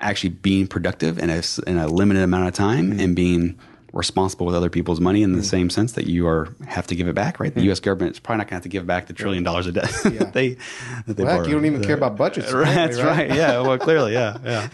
actually 0.00 0.30
being 0.30 0.66
productive 0.66 1.18
in 1.18 1.30
a, 1.30 1.42
in 1.66 1.78
a 1.78 1.88
limited 1.88 2.22
amount 2.22 2.48
of 2.48 2.54
time 2.54 2.90
mm-hmm. 2.90 3.00
and 3.00 3.16
being 3.16 3.58
responsible 3.94 4.44
with 4.44 4.56
other 4.56 4.68
people's 4.68 5.00
money 5.00 5.22
in 5.22 5.32
the 5.32 5.38
mm-hmm. 5.38 5.44
same 5.44 5.70
sense 5.70 5.92
that 5.92 6.08
you 6.08 6.26
are 6.26 6.48
have 6.66 6.86
to 6.88 6.96
give 6.96 7.06
it 7.06 7.14
back, 7.14 7.38
right? 7.38 7.54
The 7.54 7.60
mm-hmm. 7.60 7.66
U.S. 7.66 7.80
government 7.80 8.12
is 8.12 8.20
probably 8.20 8.38
not 8.38 8.44
going 8.44 8.48
to 8.48 8.54
have 8.54 8.62
to 8.64 8.68
give 8.68 8.86
back 8.86 9.06
the 9.06 9.12
trillion 9.12 9.44
dollars 9.44 9.66
a 9.66 9.72
day 9.72 9.80
that 10.04 10.32
they 10.32 10.56
that 11.06 11.16
they 11.16 11.24
Well, 11.24 11.38
heck, 11.38 11.46
you 11.46 11.54
don't 11.54 11.64
even 11.64 11.82
care 11.82 11.94
uh, 11.94 11.98
about 11.98 12.16
budgets. 12.16 12.52
Right, 12.64 12.74
that's 12.74 13.00
right. 13.00 13.32
Yeah. 13.32 13.60
Well, 13.60 13.78
clearly, 13.78 14.12
yeah, 14.12 14.36
yeah. 14.44 14.68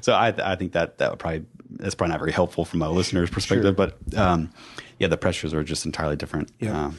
so 0.00 0.14
I, 0.14 0.34
I 0.42 0.56
think 0.56 0.72
that 0.72 0.98
that 0.98 1.10
would 1.10 1.18
probably 1.18 1.44
that's 1.82 1.96
probably 1.96 2.12
not 2.12 2.20
very 2.20 2.32
helpful 2.32 2.64
from 2.64 2.80
a 2.80 2.88
listener's 2.88 3.28
perspective, 3.28 3.74
but 3.74 3.96
um, 4.16 4.50
yeah, 4.98 5.08
the 5.08 5.16
pressures 5.16 5.52
are 5.52 5.64
just 5.64 5.84
entirely 5.84 6.16
different. 6.16 6.50
Yeah. 6.60 6.86
Um, 6.86 6.98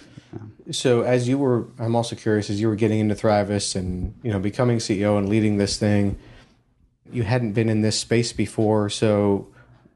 So 0.72 1.02
as 1.02 1.28
you 1.28 1.38
were, 1.38 1.68
I'm 1.80 1.96
also 1.96 2.16
curious, 2.16 2.50
as 2.50 2.60
you 2.60 2.68
were 2.68 2.76
getting 2.76 3.00
into 3.00 3.16
Thrivist 3.16 3.76
and 3.76 4.14
you 4.24 4.32
know 4.32 4.40
becoming 4.40 4.80
CEO 4.80 5.18
and 5.18 5.30
leading 5.30 5.58
this 5.58 5.78
thing, 5.78 6.18
you 7.12 7.24
hadn't 7.24 7.54
been 7.54 7.70
in 7.70 7.82
this 7.82 8.00
space 8.00 8.34
before. 8.34 8.90
So 8.90 9.48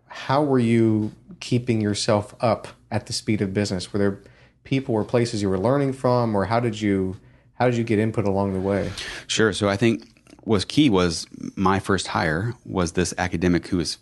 how 0.07 0.43
were 0.43 0.59
you 0.59 1.11
keeping 1.39 1.81
yourself 1.81 2.33
up 2.39 2.67
at 2.89 3.07
the 3.07 3.13
speed 3.13 3.41
of 3.41 3.53
business? 3.53 3.91
Were 3.91 3.99
there 3.99 4.19
people 4.63 4.95
or 4.95 5.03
places 5.03 5.41
you 5.41 5.49
were 5.49 5.59
learning 5.59 5.93
from, 5.93 6.35
or 6.35 6.45
how 6.45 6.59
did 6.59 6.79
you 6.79 7.17
how 7.55 7.65
did 7.65 7.75
you 7.75 7.83
get 7.83 7.99
input 7.99 8.25
along 8.25 8.53
the 8.53 8.59
way? 8.59 8.91
Sure. 9.25 9.51
So 9.51 9.67
I 9.67 9.75
think 9.75 10.17
was 10.45 10.63
key 10.63 10.89
was 10.89 11.27
my 11.55 11.79
first 11.79 12.07
hire 12.07 12.53
was 12.65 12.93
this 12.93 13.13
academic 13.17 13.67
who 13.67 13.77
was 13.77 13.97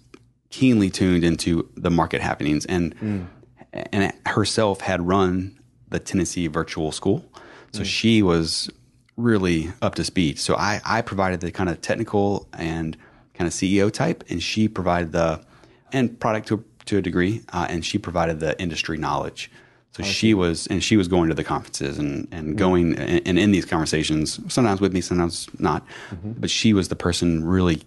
keenly 0.55 0.89
tuned 0.89 1.25
into 1.25 1.69
the 1.75 1.91
market 1.91 2.21
happenings. 2.21 2.65
And 2.65 2.97
mm. 2.97 3.27
and 3.73 4.13
herself 4.25 4.79
had 4.79 5.05
run 5.05 5.59
the 5.89 5.99
Tennessee 5.99 6.47
Virtual 6.47 6.91
School, 6.93 7.25
so 7.73 7.81
mm. 7.81 7.85
she 7.85 8.21
was 8.21 8.69
really 9.17 9.71
up 9.81 9.95
to 9.95 10.03
speed. 10.03 10.39
So 10.39 10.55
I 10.55 10.81
I 10.85 11.01
provided 11.01 11.41
the 11.41 11.51
kind 11.51 11.69
of 11.69 11.81
technical 11.81 12.47
and 12.57 12.95
kind 13.33 13.47
of 13.47 13.53
CEO 13.53 13.91
type, 13.91 14.23
and 14.29 14.41
she 14.41 14.69
provided 14.69 15.11
the 15.11 15.43
and 15.91 16.17
product 16.19 16.47
to 16.47 16.63
to 16.85 16.97
a 16.97 17.01
degree, 17.01 17.41
uh, 17.51 17.67
and 17.69 17.83
she 17.83 17.97
provided 17.97 18.39
the 18.39 18.59
industry 18.61 18.97
knowledge. 18.97 19.51
So 19.91 20.03
she 20.03 20.33
was, 20.33 20.67
and 20.67 20.83
she 20.83 20.97
was 20.97 21.07
going 21.07 21.29
to 21.29 21.35
the 21.35 21.43
conferences 21.43 21.97
and, 21.97 22.27
and 22.29 22.55
mm. 22.55 22.57
going 22.57 22.99
and, 22.99 23.25
and 23.25 23.39
in 23.39 23.51
these 23.51 23.63
conversations, 23.63 24.39
sometimes 24.53 24.81
with 24.81 24.91
me, 24.91 24.99
sometimes 24.99 25.47
not. 25.57 25.85
Mm-hmm. 26.09 26.33
But 26.33 26.49
she 26.49 26.73
was 26.73 26.89
the 26.89 26.97
person 26.97 27.45
really 27.45 27.81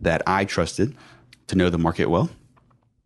that 0.00 0.22
I 0.26 0.44
trusted 0.44 0.96
to 1.52 1.58
know 1.58 1.70
the 1.70 1.78
market 1.78 2.06
well. 2.06 2.30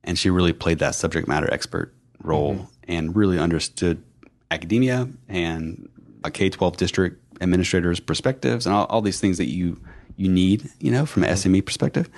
And 0.04 0.18
she 0.18 0.30
really 0.30 0.52
played 0.52 0.78
that 0.78 0.94
subject 0.94 1.28
matter 1.28 1.52
expert 1.52 1.92
role 2.22 2.54
mm-hmm. 2.54 2.64
and 2.88 3.14
really 3.14 3.38
understood 3.38 4.02
academia 4.50 5.08
and 5.28 5.88
a 6.24 6.30
K 6.30 6.48
12 6.48 6.76
district 6.76 7.22
administrator's 7.40 8.00
perspectives 8.00 8.64
and 8.64 8.74
all, 8.74 8.86
all 8.86 9.02
these 9.02 9.20
things 9.20 9.36
that 9.38 9.48
you, 9.48 9.80
you 10.16 10.28
need, 10.28 10.70
you 10.78 10.90
know, 10.90 11.04
from 11.04 11.24
an 11.24 11.30
mm-hmm. 11.30 11.54
SME 11.54 11.66
perspective. 11.66 12.08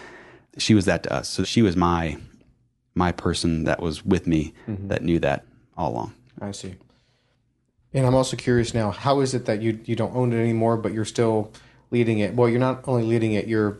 She 0.58 0.74
was 0.74 0.84
that 0.84 1.02
to 1.04 1.12
us. 1.12 1.28
So 1.28 1.44
she 1.44 1.62
was 1.62 1.76
my, 1.76 2.18
my 2.94 3.10
person 3.10 3.64
that 3.64 3.80
was 3.80 4.04
with 4.04 4.26
me 4.26 4.52
mm-hmm. 4.68 4.88
that 4.88 5.02
knew 5.02 5.18
that 5.20 5.44
all 5.76 5.92
along. 5.92 6.14
I 6.40 6.52
see. 6.52 6.74
And 7.94 8.06
I'm 8.06 8.14
also 8.14 8.36
curious 8.36 8.74
now, 8.74 8.90
how 8.90 9.20
is 9.20 9.32
it 9.32 9.46
that 9.46 9.62
you 9.62 9.80
you 9.86 9.96
don't 9.96 10.14
own 10.14 10.34
it 10.34 10.36
anymore, 10.36 10.76
but 10.76 10.92
you're 10.92 11.06
still 11.06 11.52
leading 11.90 12.18
it? 12.18 12.34
Well, 12.34 12.50
you're 12.50 12.60
not 12.60 12.86
only 12.86 13.02
leading 13.02 13.32
it, 13.32 13.46
you're 13.46 13.78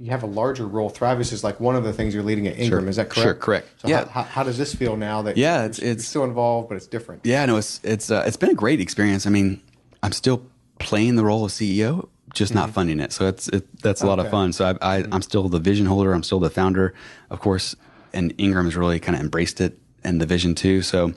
you, 0.00 0.10
have 0.10 0.22
a 0.22 0.26
larger 0.26 0.66
role. 0.66 0.90
Thrivist 0.90 1.32
is 1.32 1.44
like 1.44 1.60
one 1.60 1.76
of 1.76 1.84
the 1.84 1.92
things 1.92 2.14
you're 2.14 2.22
leading 2.22 2.46
at 2.46 2.58
Ingram. 2.58 2.88
Is 2.88 2.96
that 2.96 3.10
correct? 3.10 3.24
Sure, 3.24 3.34
correct. 3.34 3.68
So 3.82 3.88
Yeah. 3.88 4.04
How, 4.06 4.10
how, 4.10 4.22
how 4.22 4.42
does 4.42 4.58
this 4.58 4.74
feel 4.74 4.96
now 4.96 5.22
that 5.22 5.36
Yeah, 5.36 5.56
you're, 5.58 5.64
it's- 5.66 5.78
it's- 5.78 6.06
still 6.06 6.24
involved, 6.24 6.68
but 6.68 6.76
it's 6.76 6.86
different? 6.86 7.20
Yeah, 7.24 7.44
no, 7.46 7.56
it's 7.56 7.80
it's 7.84 8.10
uh, 8.10 8.24
it's 8.26 8.36
been 8.36 8.50
a 8.50 8.54
great 8.54 8.80
experience. 8.80 9.26
I 9.26 9.30
mean, 9.30 9.60
I'm 10.02 10.12
still 10.12 10.42
playing 10.78 11.16
the 11.16 11.24
role 11.24 11.44
of 11.44 11.50
CEO, 11.52 12.08
just 12.34 12.54
not 12.54 12.70
funding 12.70 13.00
it. 13.00 13.12
So 13.12 13.26
it's 13.26 13.48
it, 13.48 13.66
that's 13.82 14.02
a 14.02 14.06
lot 14.06 14.18
of 14.18 14.26
Mm-hmm. 14.26 14.34
Okay. 14.36 14.42
Mm-hmm. 14.50 14.52
fun. 14.52 14.78
So 14.78 14.78
I, 14.80 14.98
I 15.00 15.04
I'm 15.12 15.22
still 15.22 15.48
the 15.48 15.58
vision 15.60 15.86
holder. 15.86 16.12
I'm 16.12 16.22
still 16.22 16.40
the 16.40 16.50
founder, 16.50 16.94
of 17.28 17.40
course. 17.40 17.76
And 18.12 18.32
Ingram 18.38 18.64
has 18.64 18.76
really 18.76 18.98
kind 18.98 19.14
of 19.16 19.20
embraced 19.22 19.60
it 19.60 19.78
and 20.02 20.20
the 20.20 20.26
vision 20.26 20.54
too. 20.54 20.82
So 20.82 21.12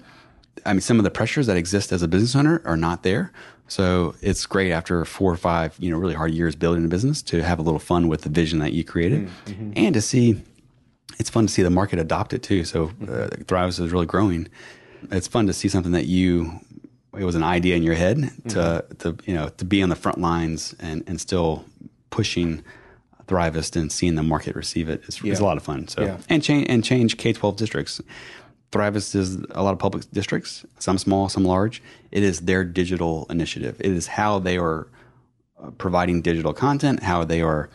I 0.65 0.73
mean, 0.73 0.81
some 0.81 0.99
of 0.99 1.03
the 1.03 1.09
pressures 1.11 1.47
that 1.47 1.57
exist 1.57 1.91
as 1.91 2.01
a 2.03 2.07
business 2.07 2.35
owner 2.35 2.61
are 2.65 2.77
not 2.77 3.03
there. 3.03 3.31
So 3.67 4.15
it's 4.21 4.45
great 4.45 4.71
after 4.71 5.03
four 5.05 5.31
or 5.31 5.37
five, 5.37 5.75
you 5.79 5.89
know, 5.89 5.97
really 5.97 6.13
hard 6.13 6.33
years 6.33 6.55
building 6.55 6.85
a 6.85 6.87
business 6.87 7.21
to 7.23 7.41
have 7.43 7.59
a 7.59 7.61
little 7.61 7.79
fun 7.79 8.07
with 8.07 8.21
the 8.21 8.29
vision 8.29 8.59
that 8.59 8.73
you 8.73 8.83
created, 8.83 9.29
Mm-hmm. 9.45 9.71
and 9.75 9.93
to 9.95 10.01
see 10.01 10.41
it's 11.19 11.29
fun 11.29 11.47
to 11.47 11.53
see 11.53 11.61
the 11.63 11.69
market 11.69 11.99
adopt 11.99 12.33
it 12.33 12.43
too. 12.43 12.65
So 12.65 12.85
uh, 13.03 13.27
Thrivist 13.45 13.79
is 13.79 13.91
really 13.91 14.05
growing. 14.05 14.47
It's 15.11 15.27
fun 15.27 15.47
to 15.47 15.53
see 15.53 15.67
something 15.69 15.91
that 15.93 16.05
you 16.05 16.59
it 17.17 17.23
was 17.25 17.35
an 17.35 17.43
idea 17.43 17.75
in 17.75 17.83
your 17.83 17.93
head 17.95 18.31
to 18.49 18.83
to 18.99 19.15
you 19.25 19.33
know 19.35 19.49
to 19.49 19.65
be 19.65 19.81
on 19.83 19.89
the 19.89 19.95
front 19.95 20.19
lines 20.19 20.75
and 20.79 21.03
and 21.07 21.19
still 21.21 21.65
pushing 22.09 22.63
Thrivist 23.27 23.75
and 23.75 23.91
seeing 23.91 24.15
the 24.15 24.23
market 24.23 24.55
receive 24.55 24.89
it 24.89 25.01
is, 25.07 25.23
is 25.23 25.39
a 25.39 25.43
lot 25.45 25.57
of 25.57 25.63
fun. 25.63 25.87
So 25.87 26.01
Yeah. 26.03 26.17
and 26.29 26.43
change 26.43 26.67
and 26.69 26.83
change 26.83 27.17
K 27.17 27.31
twelve 27.33 27.55
districts. 27.57 28.01
Thrivist 28.73 29.15
is 29.15 29.35
a 29.51 29.61
lot 29.61 29.71
of 29.71 29.79
public 29.79 30.03
districts, 30.11 30.65
some 30.79 30.97
small, 30.97 31.29
some 31.29 31.45
large. 31.45 31.81
It 32.11 32.23
is 32.23 32.41
their 32.41 32.63
digital 32.63 33.27
initiative. 33.29 33.77
It 33.79 33.91
is 33.91 34.07
how 34.07 34.39
they 34.39 34.57
are 34.57 34.87
uh, 35.61 35.69
providing 35.71 36.21
digital 36.21 36.53
content, 36.53 37.03
how 37.03 37.23
they 37.23 37.41
are 37.41 37.69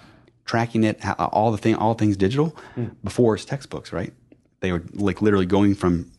tracking 0.45 0.83
it, 0.83 1.01
how, 1.01 1.15
all 1.33 1.53
the 1.53 1.59
thing, 1.59 1.77
all 1.77 1.95
things 1.95 2.17
digital. 2.17 2.57
Before 3.05 3.35
it's 3.35 3.45
textbooks, 3.45 3.93
right? 3.93 4.13
They 4.61 4.73
were 4.73 4.83
like 4.95 5.23
literally 5.23 5.47
going 5.47 5.75
from 5.77 6.11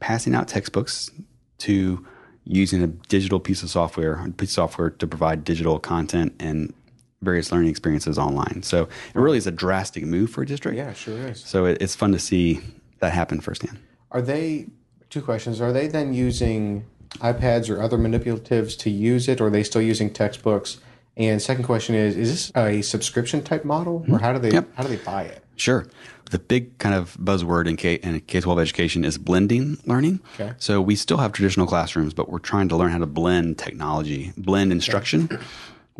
passing 0.00 0.34
out 0.34 0.48
textbooks 0.48 1.10
to 1.58 2.06
using 2.44 2.82
a 2.82 2.86
digital 2.86 3.40
piece 3.40 3.62
of 3.62 3.70
software, 3.70 4.16
piece 4.36 4.50
of 4.50 4.54
software 4.54 4.90
to 4.90 5.06
provide 5.06 5.44
digital 5.44 5.78
content 5.78 6.34
and 6.40 6.74
various 7.22 7.52
learning 7.52 7.70
experiences 7.70 8.18
online. 8.18 8.62
So 8.62 8.82
it 8.82 9.18
really 9.18 9.38
is 9.38 9.46
a 9.46 9.50
drastic 9.52 10.04
move 10.04 10.30
for 10.30 10.42
a 10.42 10.46
district. 10.46 10.76
Yeah, 10.76 10.92
sure 10.92 11.16
is. 11.28 11.40
So 11.40 11.66
it, 11.66 11.78
it's 11.80 11.94
fun 11.94 12.12
to 12.12 12.18
see 12.18 12.60
that 12.98 13.12
happen 13.12 13.40
firsthand. 13.40 13.78
Are 14.10 14.22
they 14.22 14.66
two 15.08 15.22
questions? 15.22 15.60
Are 15.60 15.72
they 15.72 15.86
then 15.86 16.14
using 16.14 16.86
iPads 17.18 17.68
or 17.68 17.82
other 17.82 17.98
manipulatives 17.98 18.78
to 18.78 18.90
use 18.90 19.28
it, 19.28 19.40
or 19.40 19.46
are 19.46 19.50
they 19.50 19.62
still 19.62 19.82
using 19.82 20.12
textbooks? 20.12 20.78
And 21.16 21.42
second 21.42 21.64
question 21.64 21.94
is: 21.94 22.16
Is 22.16 22.30
this 22.30 22.52
a 22.56 22.82
subscription 22.82 23.42
type 23.42 23.64
model, 23.64 23.96
or 23.96 24.00
mm-hmm. 24.00 24.16
how 24.16 24.32
do 24.32 24.38
they 24.38 24.50
Yep. 24.50 24.68
how 24.74 24.82
do 24.82 24.88
they 24.88 25.02
buy 25.02 25.22
it? 25.24 25.44
Sure. 25.56 25.86
The 26.30 26.38
big 26.38 26.78
kind 26.78 26.94
of 26.94 27.16
buzzword 27.18 27.68
in 27.68 27.76
K 27.76 27.94
in 27.94 28.20
K 28.20 28.40
twelve 28.40 28.58
education 28.60 29.04
is 29.04 29.18
blending 29.18 29.78
learning. 29.84 30.20
Okay. 30.34 30.54
So 30.58 30.80
we 30.80 30.94
still 30.94 31.18
have 31.18 31.32
traditional 31.32 31.66
classrooms, 31.66 32.14
but 32.14 32.28
we're 32.30 32.38
trying 32.38 32.68
to 32.68 32.76
learn 32.76 32.92
how 32.92 32.98
to 32.98 33.06
blend 33.06 33.58
technology, 33.58 34.32
blend 34.36 34.70
instruction 34.72 35.28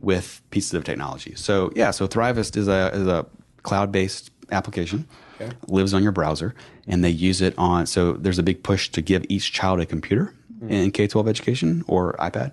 with 0.00 0.40
pieces 0.50 0.72
of 0.74 0.84
technology. 0.84 1.34
So 1.34 1.72
yeah, 1.74 1.90
so 1.90 2.06
Thrivist 2.06 2.56
is 2.56 2.68
a 2.68 2.90
is 2.94 3.06
a 3.06 3.26
cloud 3.64 3.90
based 3.90 4.30
application. 4.52 5.06
Okay. 5.41 5.53
Lives 5.68 5.95
on 5.95 6.03
your 6.03 6.12
browser, 6.12 6.55
and 6.86 7.03
they 7.05 7.11
use 7.11 7.41
it 7.41 7.55
on. 7.57 7.86
So 7.86 8.12
there's 8.12 8.38
a 8.38 8.43
big 8.43 8.62
push 8.62 8.88
to 8.91 9.01
give 9.01 9.24
each 9.28 9.53
child 9.53 9.80
a 9.80 9.86
computer 9.86 10.34
mm-hmm. 10.55 10.70
in 10.70 10.91
K 10.91 11.07
twelve 11.07 11.28
education 11.28 11.84
or 11.86 12.14
iPad. 12.14 12.53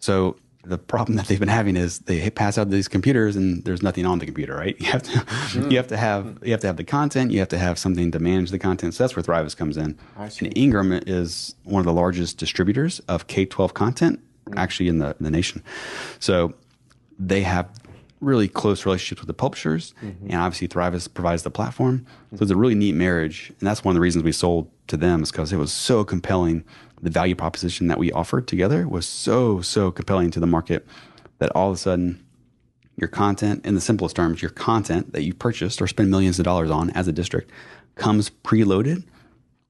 So 0.00 0.36
the 0.64 0.78
problem 0.78 1.16
that 1.16 1.26
they've 1.26 1.38
been 1.38 1.48
having 1.48 1.76
is 1.76 2.00
they 2.00 2.28
pass 2.30 2.58
out 2.58 2.70
these 2.70 2.88
computers 2.88 3.36
and 3.36 3.64
there's 3.64 3.82
nothing 3.82 4.06
on 4.06 4.18
the 4.18 4.26
computer, 4.26 4.54
right? 4.56 4.76
You 4.80 4.86
have 4.86 5.02
to 5.02 5.10
mm-hmm. 5.10 5.70
you 5.70 5.76
have 5.76 5.88
to 5.88 5.96
have 5.96 6.38
you 6.42 6.52
have 6.52 6.60
to 6.60 6.66
have 6.66 6.76
the 6.76 6.84
content, 6.84 7.30
you 7.30 7.38
have 7.38 7.48
to 7.48 7.58
have 7.58 7.78
something 7.78 8.10
to 8.10 8.18
manage 8.18 8.50
the 8.50 8.58
content. 8.58 8.94
So 8.94 9.04
that's 9.04 9.16
where 9.16 9.22
Thrivist 9.22 9.56
comes 9.56 9.76
in. 9.76 9.98
And 10.16 10.58
Ingram 10.58 10.92
is 10.92 11.54
one 11.64 11.80
of 11.80 11.86
the 11.86 11.92
largest 11.92 12.38
distributors 12.38 13.00
of 13.00 13.26
K 13.26 13.46
twelve 13.46 13.74
content 13.74 14.20
mm-hmm. 14.46 14.58
actually 14.58 14.88
in 14.88 14.98
the 14.98 15.16
in 15.18 15.24
the 15.24 15.30
nation. 15.30 15.62
So 16.18 16.54
they 17.18 17.42
have 17.42 17.68
really 18.20 18.48
close 18.48 18.84
relationships 18.84 19.20
with 19.20 19.26
the 19.28 19.34
publishers, 19.34 19.94
and 20.00 20.34
obviously 20.34 20.68
Thrivist 20.68 21.14
provides 21.14 21.42
the 21.42 21.50
platform. 21.50 22.04
So 22.36 22.42
it's 22.42 22.50
a 22.50 22.56
really 22.56 22.74
neat 22.74 22.94
marriage, 22.94 23.50
and 23.58 23.66
that's 23.66 23.82
one 23.82 23.92
of 23.92 23.94
the 23.96 24.00
reasons 24.00 24.24
we 24.24 24.32
sold 24.32 24.70
to 24.88 24.96
them 24.96 25.22
is 25.22 25.30
because 25.30 25.52
it 25.52 25.56
was 25.56 25.72
so 25.72 26.04
compelling 26.04 26.64
the 27.02 27.10
value 27.10 27.34
proposition 27.34 27.86
that 27.88 27.98
we 27.98 28.12
offered 28.12 28.46
together 28.46 28.86
was 28.86 29.06
so 29.06 29.62
so 29.62 29.90
compelling 29.90 30.30
to 30.32 30.40
the 30.40 30.46
market 30.46 30.86
that 31.38 31.50
all 31.54 31.70
of 31.70 31.74
a 31.76 31.78
sudden 31.78 32.22
your 32.96 33.08
content 33.08 33.64
in 33.64 33.74
the 33.74 33.80
simplest 33.80 34.16
terms 34.16 34.42
your 34.42 34.50
content 34.50 35.12
that 35.14 35.22
you 35.22 35.32
purchased 35.32 35.80
or 35.80 35.86
spend 35.86 36.10
millions 36.10 36.38
of 36.38 36.44
dollars 36.44 36.70
on 36.70 36.90
as 36.90 37.08
a 37.08 37.12
district 37.12 37.50
comes 37.94 38.28
preloaded 38.44 39.02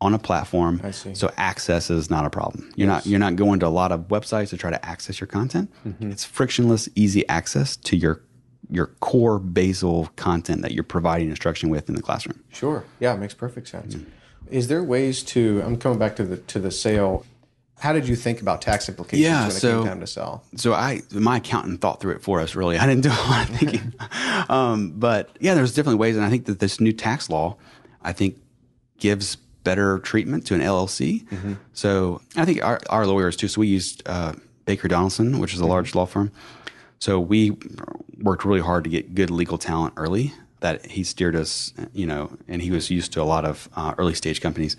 on 0.01 0.12
a 0.14 0.18
platform 0.18 0.80
I 0.82 0.90
see. 0.90 1.14
so 1.14 1.30
access 1.36 1.88
is 1.90 2.11
not 2.11 2.24
a 2.26 2.30
problem 2.30 2.72
you're 2.74 2.88
not 2.88 3.07
you're 3.07 3.20
not 3.20 3.36
going 3.36 3.61
to 3.61 3.66
a 3.66 3.68
lot 3.68 3.92
of 3.92 4.09
websites 4.09 4.48
to 4.48 4.57
try 4.57 4.70
to 4.70 4.84
access 4.84 5.20
your 5.20 5.28
content 5.28 5.70
Mm-hmm. 5.86 6.11
it's 6.11 6.24
frictionless 6.24 6.88
easy 6.96 7.28
access 7.28 7.76
to 7.76 7.96
your 7.96 8.22
your 8.68 8.86
core 9.00 9.38
basal 9.38 10.11
content 10.16 10.62
that 10.62 10.72
you're 10.72 10.84
providing 10.84 11.30
instruction 11.30 11.70
with 11.70 11.88
in 11.88 11.94
the 11.94 12.02
classroom 12.02 12.42
Sure. 12.52 12.84
Yeah, 13.00 13.14
it 13.14 13.18
makes 13.18 13.34
perfect 13.34 13.68
sense. 13.68 13.96
Is 14.50 14.68
there 14.68 14.82
ways 14.82 15.22
to? 15.24 15.62
I'm 15.64 15.76
coming 15.78 15.98
back 15.98 16.16
to 16.16 16.24
the 16.24 16.36
to 16.36 16.58
the 16.58 16.70
sale. 16.70 17.24
How 17.78 17.92
did 17.94 18.06
you 18.06 18.14
think 18.16 18.42
about 18.42 18.61
tax 18.61 18.88
implications 18.88 19.22
Yeah, 19.22 19.40
when 19.46 19.50
it 19.56 19.61
so- 19.61 19.78
came 19.80 19.88
time 19.88 20.00
to 20.00 20.06
sell? 20.06 20.44
so 20.56 20.74
I 20.74 21.02
my 21.12 21.38
accountant 21.38 21.80
thought 21.80 22.00
through 22.00 22.12
it 22.14 22.22
for 22.22 22.40
us. 22.40 22.54
Really, 22.54 22.76
I 22.78 22.86
didn't 22.86 23.02
do 23.04 23.11
a 23.11 23.24
lot 23.30 23.48
of 23.48 23.56
thinking. 23.56 23.94
um, 24.48 24.92
but 24.96 25.30
yeah, 25.40 25.54
there's 25.54 25.72
different 25.72 25.98
ways, 25.98 26.16
and 26.16 26.24
I 26.24 26.30
think 26.30 26.46
that 26.46 26.58
this 26.58 26.80
new 26.80 26.92
tax 26.92 27.30
law, 27.30 27.56
I 28.02 28.12
think, 28.12 28.36
gives 28.98 29.36
better 29.64 29.98
treatment 30.00 30.46
to 30.46 30.54
an 30.54 30.61
LLC. 30.61 31.24
So 31.72 32.20
I 32.36 32.44
think 32.44 32.62
our, 32.64 32.80
our 32.88 33.06
lawyers 33.06 33.36
too. 33.36 33.46
So 33.48 33.61
we 33.61 33.68
used 33.68 34.02
uh, 34.06 34.32
Baker 34.64 34.88
Donelson, 34.88 35.38
which 35.38 35.54
is 35.54 35.61
a 35.61 35.66
large 35.66 35.94
law 35.94 36.06
firm. 36.06 36.32
So 37.01 37.18
we 37.18 37.57
worked 38.18 38.44
really 38.44 38.61
hard 38.61 38.84
to 38.84 38.90
get 38.90 39.14
good 39.14 39.30
legal 39.30 39.59
talent 39.59 39.94
early. 39.96 40.32
That 40.61 40.84
he 40.84 41.05
steered 41.05 41.34
us, 41.34 41.72
you 41.94 42.07
know, 42.07 42.36
and 42.46 42.61
he 42.61 42.70
was 42.70 42.90
used 42.90 43.14
to 43.14 43.22
a 43.22 43.24
lot 43.24 43.46
of 43.46 43.70
uh, 43.74 43.94
early 43.96 44.12
stage 44.12 44.42
companies. 44.42 44.76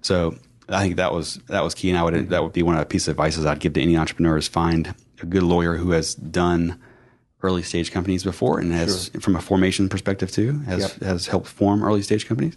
So 0.00 0.36
I 0.68 0.82
think 0.82 0.94
that 0.96 1.12
was 1.12 1.40
that 1.48 1.64
was 1.64 1.74
key, 1.74 1.90
and 1.90 1.98
I 1.98 2.04
would 2.04 2.30
that 2.30 2.44
would 2.44 2.52
be 2.52 2.62
one 2.62 2.76
of 2.76 2.80
the 2.80 2.86
pieces 2.86 3.08
of 3.08 3.12
advice 3.14 3.36
I'd 3.44 3.58
give 3.58 3.72
to 3.72 3.82
any 3.82 3.96
entrepreneur 3.96 4.36
is 4.36 4.46
find 4.46 4.94
a 5.20 5.26
good 5.26 5.42
lawyer 5.42 5.76
who 5.76 5.90
has 5.90 6.14
done 6.14 6.78
early 7.42 7.62
stage 7.62 7.90
companies 7.90 8.22
before 8.22 8.60
and 8.60 8.72
has 8.72 9.08
from 9.20 9.34
a 9.34 9.40
formation 9.40 9.88
perspective 9.88 10.30
too 10.30 10.60
has 10.60 10.80
Yep. 10.80 11.02
has 11.02 11.26
helped 11.26 11.48
form 11.48 11.82
early 11.82 12.02
stage 12.02 12.26
companies. 12.26 12.56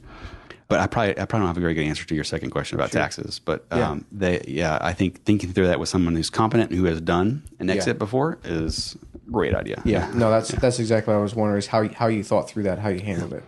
But 0.70 0.80
I 0.80 0.88
probably 0.88 1.11
I 1.20 1.26
probably 1.26 1.39
don't 1.39 1.47
have 1.47 1.57
a 1.57 1.61
very 1.61 1.74
good 1.74 1.84
answer 1.86 2.05
to 2.05 2.15
your 2.15 2.24
second 2.24 2.51
question 2.51 2.78
about 2.78 2.91
taxes. 2.91 3.39
But 3.43 3.65
Yeah. 3.72 3.89
um, 3.89 4.05
they 4.11 4.41
yeah 4.47 4.78
I 4.80 4.93
think 4.93 5.24
thinking 5.24 5.51
through 5.51 5.67
that 5.67 5.80
with 5.80 5.89
someone 5.89 6.15
who's 6.15 6.30
competent 6.30 6.70
and 6.70 6.80
who 6.80 6.86
has 6.86 7.01
done 7.01 7.43
an 7.59 7.70
exit 7.72 7.97
before 7.97 8.38
is 8.43 8.95
a 9.15 9.32
great 9.32 9.55
idea. 9.55 9.82
Yeah, 9.84 10.09
no, 10.13 10.30
that's 10.30 10.49
that's 10.49 10.80
exactly 10.80 11.11
what 11.11 11.20
I 11.20 11.24
was 11.24 11.34
wondering 11.36 11.57
is 11.57 11.67
how 11.67 11.89
how 11.89 12.05
you 12.07 12.24
thought 12.24 12.47
through 12.49 12.63
that, 12.63 12.78
how 12.80 12.89
you 12.89 12.99
handled 12.99 13.34
it. 13.34 13.43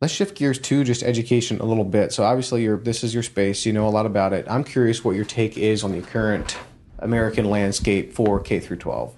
Let's 0.00 0.12
shift 0.14 0.36
gears 0.36 0.58
to 0.58 0.82
just 0.82 1.02
education 1.04 1.60
a 1.60 1.64
little 1.64 1.84
bit. 1.84 2.12
So 2.12 2.24
obviously, 2.24 2.62
you're 2.62 2.78
this 2.78 3.04
is 3.04 3.12
your 3.12 3.22
space. 3.22 3.66
You 3.66 3.74
know 3.74 3.86
a 3.86 3.90
lot 3.90 4.06
about 4.06 4.32
it. 4.32 4.46
I'm 4.48 4.64
curious 4.64 5.04
what 5.04 5.14
your 5.14 5.26
take 5.26 5.58
is 5.58 5.84
on 5.84 5.92
the 5.92 6.00
current 6.00 6.56
American 6.98 7.44
landscape 7.44 8.14
for 8.14 8.40
K 8.40 8.58
through 8.58 8.78
12. 8.78 9.14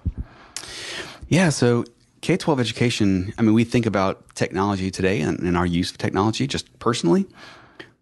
Yeah, 1.28 1.50
so 1.50 1.84
K 2.24 2.38
12 2.38 2.58
education, 2.58 3.34
I 3.36 3.42
mean, 3.42 3.52
we 3.52 3.64
think 3.64 3.84
about 3.84 4.34
technology 4.34 4.90
today 4.90 5.20
and, 5.20 5.38
and 5.40 5.58
our 5.58 5.66
use 5.66 5.90
of 5.90 5.98
technology 5.98 6.46
just 6.46 6.78
personally. 6.78 7.26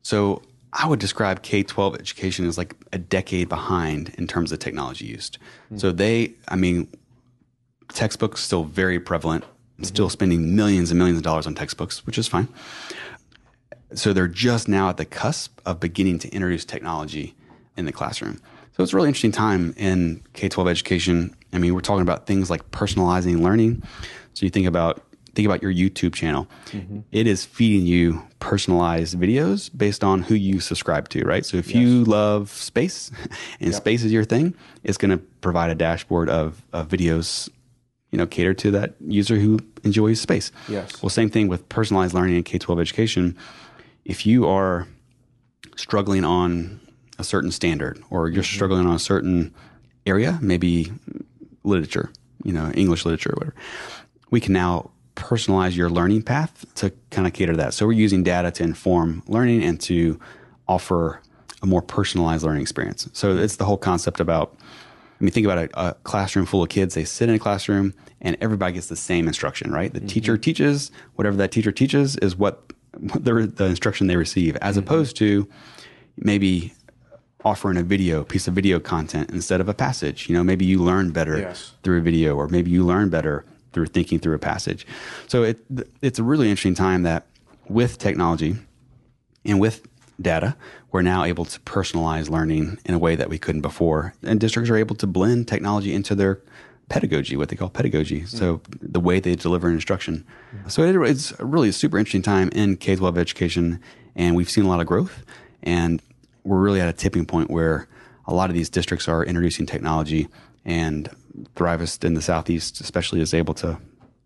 So 0.02 0.42
I 0.72 0.86
would 0.86 1.00
describe 1.00 1.42
K 1.42 1.64
12 1.64 1.96
education 1.96 2.46
as 2.46 2.56
like 2.56 2.76
a 2.92 2.98
decade 2.98 3.48
behind 3.48 4.14
in 4.18 4.28
terms 4.28 4.52
of 4.52 4.60
technology 4.60 5.06
used. 5.06 5.38
Hmm. 5.70 5.78
So 5.78 5.90
they, 5.90 6.34
I 6.46 6.54
mean, 6.54 6.86
textbooks 7.88 8.40
still 8.42 8.62
very 8.62 9.00
prevalent, 9.00 9.42
still 9.82 10.08
spending 10.08 10.54
millions 10.54 10.92
and 10.92 10.98
millions 10.98 11.18
of 11.18 11.24
dollars 11.24 11.48
on 11.48 11.56
textbooks, 11.56 12.06
which 12.06 12.16
is 12.16 12.28
fine. 12.28 12.46
So 13.92 14.12
they're 14.12 14.28
just 14.28 14.68
now 14.68 14.88
at 14.88 14.98
the 14.98 15.04
cusp 15.04 15.60
of 15.66 15.80
beginning 15.80 16.20
to 16.20 16.28
introduce 16.28 16.64
technology 16.64 17.34
in 17.76 17.86
the 17.86 17.92
classroom. 17.92 18.40
So 18.72 18.82
it's 18.82 18.92
a 18.92 18.96
really 18.96 19.08
interesting 19.08 19.32
time 19.32 19.74
in 19.76 20.22
K 20.32 20.48
12 20.48 20.68
education. 20.68 21.36
I 21.52 21.58
mean, 21.58 21.74
we're 21.74 21.80
talking 21.80 22.02
about 22.02 22.26
things 22.26 22.50
like 22.50 22.70
personalizing 22.70 23.40
learning. 23.40 23.82
So 24.34 24.46
you 24.46 24.50
think 24.50 24.66
about 24.66 25.02
think 25.34 25.46
about 25.46 25.62
your 25.62 25.72
YouTube 25.72 26.14
channel. 26.14 26.46
Mm-hmm. 26.66 27.00
It 27.10 27.26
is 27.26 27.44
feeding 27.44 27.86
you 27.86 28.22
personalized 28.38 29.18
videos 29.18 29.70
based 29.74 30.04
on 30.04 30.22
who 30.22 30.34
you 30.34 30.60
subscribe 30.60 31.08
to, 31.10 31.24
right? 31.24 31.46
So 31.46 31.56
if 31.56 31.74
you 31.74 32.04
love 32.04 32.50
space 32.50 33.10
and 33.60 33.74
space 33.74 34.04
is 34.04 34.12
your 34.12 34.24
thing, 34.24 34.54
it's 34.84 34.98
going 34.98 35.10
to 35.10 35.18
provide 35.40 35.70
a 35.70 35.74
dashboard 35.74 36.28
of, 36.28 36.62
of 36.72 36.88
videos, 36.88 37.48
you 38.10 38.18
know, 38.18 38.26
catered 38.26 38.58
to 38.58 38.70
that 38.72 38.94
user 39.00 39.36
who 39.36 39.58
enjoys 39.84 40.20
space. 40.20 40.52
Yes. 40.68 41.02
Well, 41.02 41.10
same 41.10 41.30
thing 41.30 41.48
with 41.48 41.66
personalized 41.70 42.12
learning 42.14 42.36
in 42.36 42.42
K 42.42 42.58
12 42.58 42.80
education. 42.80 43.36
If 44.04 44.26
you 44.26 44.46
are 44.46 44.86
struggling 45.76 46.24
on 46.24 46.81
a 47.18 47.24
certain 47.24 47.50
standard 47.50 48.02
or 48.10 48.28
you're 48.28 48.42
mm-hmm. 48.42 48.54
struggling 48.54 48.86
on 48.86 48.94
a 48.94 48.98
certain 48.98 49.54
area, 50.06 50.38
maybe 50.42 50.92
literature, 51.64 52.10
you 52.44 52.52
know, 52.52 52.70
English 52.72 53.04
literature 53.04 53.30
or 53.30 53.36
whatever, 53.36 53.54
we 54.30 54.40
can 54.40 54.52
now 54.52 54.90
personalize 55.14 55.76
your 55.76 55.90
learning 55.90 56.22
path 56.22 56.64
to 56.74 56.90
kind 57.10 57.26
of 57.26 57.32
cater 57.32 57.52
to 57.52 57.58
that. 57.58 57.74
So 57.74 57.86
we're 57.86 57.92
using 57.92 58.22
data 58.22 58.50
to 58.52 58.62
inform 58.62 59.22
learning 59.26 59.62
and 59.62 59.80
to 59.82 60.18
offer 60.66 61.20
a 61.62 61.66
more 61.66 61.82
personalized 61.82 62.44
learning 62.44 62.62
experience. 62.62 63.08
So 63.12 63.28
mm-hmm. 63.28 63.44
it's 63.44 63.56
the 63.56 63.64
whole 63.64 63.76
concept 63.76 64.20
about 64.20 64.56
I 65.20 65.24
mean, 65.24 65.30
think 65.30 65.46
about 65.46 65.58
a, 65.58 65.88
a 65.90 65.94
classroom 66.02 66.46
full 66.46 66.64
of 66.64 66.68
kids. 66.68 66.96
They 66.96 67.04
sit 67.04 67.28
in 67.28 67.36
a 67.36 67.38
classroom 67.38 67.94
and 68.20 68.36
everybody 68.40 68.72
gets 68.74 68.88
the 68.88 68.96
same 68.96 69.28
instruction, 69.28 69.70
right? 69.70 69.92
The 69.92 70.00
mm-hmm. 70.00 70.08
teacher 70.08 70.36
teaches 70.36 70.90
whatever 71.14 71.36
that 71.36 71.52
teacher 71.52 71.70
teaches 71.70 72.16
is 72.16 72.34
what, 72.34 72.72
the, 72.98 73.46
the 73.54 73.66
instruction 73.66 74.08
they 74.08 74.16
receive, 74.16 74.56
as 74.56 74.76
opposed 74.76 75.16
to 75.16 75.48
maybe 76.16 76.74
offering 77.44 77.76
a 77.76 77.82
video 77.82 78.24
piece 78.24 78.46
of 78.48 78.54
video 78.54 78.78
content 78.78 79.30
instead 79.30 79.60
of 79.60 79.68
a 79.68 79.74
passage. 79.74 80.28
You 80.28 80.34
know, 80.36 80.44
maybe 80.44 80.64
you 80.64 80.82
learn 80.82 81.10
better 81.10 81.38
Yes. 81.38 81.72
through 81.82 81.98
a 81.98 82.00
video, 82.02 82.36
or 82.36 82.48
maybe 82.48 82.70
you 82.70 82.84
learn 82.84 83.08
better 83.08 83.44
through 83.72 83.86
thinking 83.86 84.18
through 84.18 84.34
a 84.34 84.38
passage. 84.38 84.86
So 85.26 85.42
it 85.42 85.58
it's 86.00 86.18
a 86.18 86.22
really 86.22 86.50
interesting 86.50 86.74
time 86.74 87.02
that 87.02 87.26
with 87.68 87.98
technology 87.98 88.56
and 89.44 89.58
with 89.60 89.86
data, 90.20 90.56
we're 90.92 91.02
now 91.02 91.24
able 91.24 91.44
to 91.46 91.58
personalize 91.60 92.28
learning 92.28 92.78
in 92.84 92.94
a 92.94 92.98
way 92.98 93.16
that 93.16 93.28
we 93.28 93.38
couldn't 93.38 93.62
before. 93.62 94.14
And 94.22 94.38
districts 94.38 94.70
are 94.70 94.76
able 94.76 94.94
to 94.96 95.06
blend 95.06 95.48
technology 95.48 95.94
into 95.94 96.14
their 96.14 96.40
pedagogy, 96.88 97.36
what 97.36 97.48
they 97.48 97.56
call 97.56 97.70
pedagogy. 97.70 98.22
Mm. 98.22 98.28
So 98.28 98.60
the 98.80 99.00
way 99.00 99.18
they 99.18 99.34
deliver 99.34 99.70
instruction. 99.70 100.24
So 100.68 100.82
it, 100.82 100.94
it's 101.10 101.32
really 101.40 101.70
a 101.70 101.72
super 101.72 101.98
interesting 101.98 102.22
time 102.22 102.50
in 102.50 102.76
K 102.76 102.94
12 102.94 103.16
education. 103.16 103.80
And 104.14 104.36
we've 104.36 104.50
seen 104.50 104.64
a 104.64 104.68
lot 104.68 104.80
of 104.80 104.86
growth. 104.86 105.24
And 105.62 106.02
we're 106.44 106.60
really 106.60 106.80
at 106.80 106.88
a 106.88 106.92
tipping 106.92 107.26
point 107.26 107.50
where 107.50 107.88
a 108.26 108.34
lot 108.34 108.50
of 108.50 108.54
these 108.54 108.70
districts 108.70 109.08
are 109.08 109.24
introducing 109.24 109.66
technology. 109.66 110.28
And 110.64 111.10
Thrivist 111.56 112.04
in 112.04 112.14
the 112.14 112.22
Southeast, 112.22 112.80
especially, 112.80 113.20
is 113.20 113.34
able 113.34 113.54
to, 113.54 113.78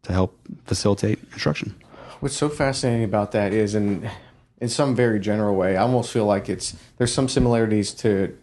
to 0.03 0.13
help 0.13 0.39
facilitate 0.65 1.19
instruction. 1.33 1.75
What's 2.21 2.37
so 2.37 2.49
fascinating 2.49 3.05
about 3.05 3.33
that 3.33 3.53
is, 3.53 3.75
in 3.75 4.11
in 4.61 4.69
some 4.69 4.95
very 4.95 5.21
general 5.21 5.55
way, 5.55 5.77
I 5.77 5.83
almost 5.83 6.13
feel 6.13 6.27
like 6.27 6.49
it's 6.49 6.75
there's 6.99 7.13
some 7.13 7.29
similarities 7.29 7.93
to 7.95 8.37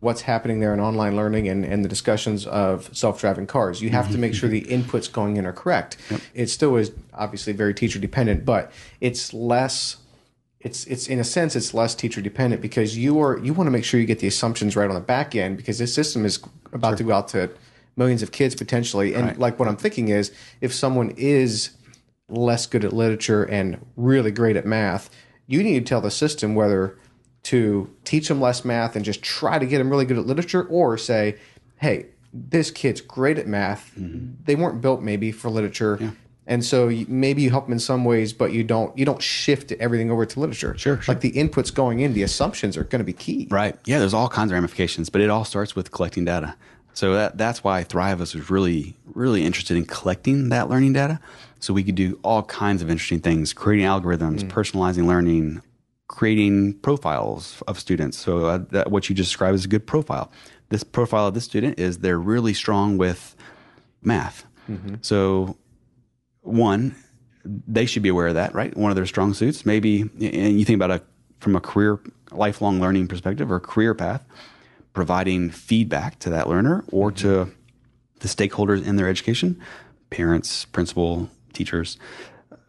what's 0.00 0.22
happening 0.22 0.60
there 0.60 0.72
in 0.72 0.80
online 0.80 1.14
learning 1.14 1.48
and, 1.48 1.64
and 1.64 1.84
the 1.84 1.88
discussions 1.88 2.46
of 2.46 2.88
self-driving 2.96 3.46
cars. 3.46 3.82
You 3.82 3.90
have 3.90 4.10
to 4.12 4.18
make 4.18 4.32
sure 4.34 4.48
the 4.48 4.62
inputs 4.62 5.12
going 5.12 5.36
in 5.36 5.44
are 5.44 5.52
correct. 5.52 5.98
It 6.32 6.48
still 6.48 6.76
is 6.76 6.90
obviously 7.12 7.52
very 7.52 7.74
teacher 7.74 7.98
dependent, 7.98 8.46
but 8.46 8.72
it's 9.02 9.34
less 9.34 9.98
it's 10.60 10.84
it's 10.86 11.06
in 11.06 11.18
a 11.18 11.24
sense 11.24 11.56
it's 11.56 11.72
less 11.72 11.94
teacher 11.94 12.20
dependent 12.20 12.60
because 12.60 12.96
you 12.96 13.18
are 13.20 13.38
you 13.38 13.54
want 13.54 13.66
to 13.66 13.70
make 13.70 13.84
sure 13.84 13.98
you 13.98 14.06
get 14.06 14.18
the 14.18 14.26
assumptions 14.26 14.76
right 14.76 14.88
on 14.88 14.94
the 14.94 15.00
back 15.00 15.34
end 15.34 15.56
because 15.56 15.78
this 15.78 15.94
system 15.94 16.24
is 16.24 16.38
about 16.72 16.98
to 16.98 17.04
go 17.04 17.12
out 17.12 17.28
to 17.28 17.50
millions 17.96 18.22
of 18.22 18.30
kids 18.30 18.54
potentially. 18.54 19.14
And 19.14 19.36
like 19.38 19.58
what 19.58 19.68
i'm 19.68 19.76
thinking 19.76 20.08
is 20.08 20.32
if 20.60 20.72
someone 20.72 21.10
is 21.16 21.70
less 22.28 22.66
good 22.66 22.84
at 22.84 22.92
literature 22.92 23.42
and 23.42 23.84
really 23.96 24.30
great 24.30 24.56
at 24.56 24.66
math 24.66 25.10
you 25.46 25.62
need 25.62 25.80
to 25.80 25.88
tell 25.88 26.00
the 26.00 26.10
system 26.10 26.54
whether 26.54 26.96
to 27.42 27.92
teach 28.04 28.28
them 28.28 28.40
less 28.40 28.64
math 28.64 28.94
and 28.94 29.04
just 29.04 29.22
try 29.22 29.58
to 29.58 29.66
get 29.66 29.78
them 29.78 29.90
really 29.90 30.04
good 30.04 30.18
at 30.18 30.26
literature 30.26 30.64
or 30.64 30.96
say 30.96 31.36
hey 31.80 32.06
this 32.32 32.70
kid's 32.70 33.00
great 33.00 33.38
at 33.38 33.46
math. 33.46 33.92
Mm-hmm. 33.98 34.44
They 34.44 34.54
weren't 34.54 34.80
built 34.80 35.02
maybe 35.02 35.32
for 35.32 35.50
literature 35.50 36.14
and 36.50 36.62
so 36.62 36.88
you, 36.88 37.06
maybe 37.08 37.40
you 37.40 37.48
help 37.48 37.64
them 37.66 37.72
in 37.72 37.78
some 37.78 38.04
ways 38.04 38.34
but 38.34 38.52
you 38.52 38.62
don't 38.62 38.96
you 38.98 39.04
don't 39.06 39.22
shift 39.22 39.72
everything 39.72 40.10
over 40.10 40.26
to 40.26 40.40
literature 40.40 40.76
Sure, 40.76 41.00
sure. 41.00 41.14
like 41.14 41.22
the 41.22 41.32
inputs 41.32 41.72
going 41.72 42.00
in 42.00 42.12
the 42.12 42.22
assumptions 42.22 42.76
are 42.76 42.84
going 42.84 42.98
to 43.00 43.04
be 43.04 43.14
key 43.14 43.46
Right. 43.50 43.74
Yeah, 43.86 43.98
there's 44.00 44.12
all 44.14 44.28
kinds 44.28 44.50
of 44.50 44.56
ramifications, 44.56 45.08
but 45.08 45.20
it 45.22 45.30
all 45.30 45.44
starts 45.44 45.74
with 45.74 45.90
collecting 45.90 46.24
data. 46.26 46.54
So 46.92 47.14
that 47.14 47.38
that's 47.38 47.62
why 47.64 47.84
Thrivist 47.84 48.34
was 48.34 48.50
really, 48.50 48.96
really 49.14 49.44
interested 49.46 49.76
in 49.76 49.84
collecting 49.86 50.48
that 50.50 50.68
learning 50.68 50.92
data. 50.92 51.20
So 51.60 51.72
we 51.72 51.84
could 51.84 51.94
do 51.94 52.18
all 52.22 52.42
kinds 52.42 52.82
of 52.82 52.90
interesting 52.90 53.20
things, 53.20 53.52
creating 53.52 53.86
algorithms, 53.86 54.42
personalizing 54.48 55.06
learning, 55.06 55.62
creating 56.08 56.74
profiles 56.80 57.62
of 57.68 57.78
students. 57.78 58.18
So 58.18 58.46
uh, 58.46 58.58
that 58.70 58.90
what 58.90 59.08
you 59.08 59.14
just 59.14 59.30
described 59.30 59.54
is 59.54 59.64
a 59.64 59.68
good 59.68 59.86
profile. 59.86 60.32
This 60.70 60.82
profile 60.82 61.28
of 61.28 61.34
this 61.34 61.44
student 61.44 61.78
is 61.78 61.98
they're 61.98 62.18
really 62.18 62.54
strong 62.54 62.98
with 62.98 63.36
math. 64.02 64.44
So 65.02 65.56
one, 66.42 66.94
they 67.44 67.86
should 67.86 68.02
be 68.02 68.08
aware 68.08 68.28
of 68.28 68.34
that, 68.34 68.54
right? 68.54 68.76
One 68.76 68.90
of 68.90 68.96
their 68.96 69.06
strong 69.06 69.34
suits. 69.34 69.64
Maybe, 69.64 70.02
and 70.02 70.58
you 70.58 70.64
think 70.64 70.76
about 70.76 70.90
a 70.90 71.02
from 71.38 71.56
a 71.56 71.60
career 71.60 71.98
lifelong 72.30 72.80
learning 72.80 73.08
perspective 73.08 73.50
or 73.50 73.58
career 73.60 73.94
path, 73.94 74.22
providing 74.92 75.50
feedback 75.50 76.18
to 76.20 76.30
that 76.30 76.48
learner 76.48 76.84
or 76.92 77.10
mm-hmm. 77.10 77.46
to 77.46 77.52
the 78.20 78.28
stakeholders 78.28 78.84
in 78.84 78.96
their 78.96 79.08
education, 79.08 79.58
parents, 80.10 80.66
principal, 80.66 81.30
teachers, 81.54 81.96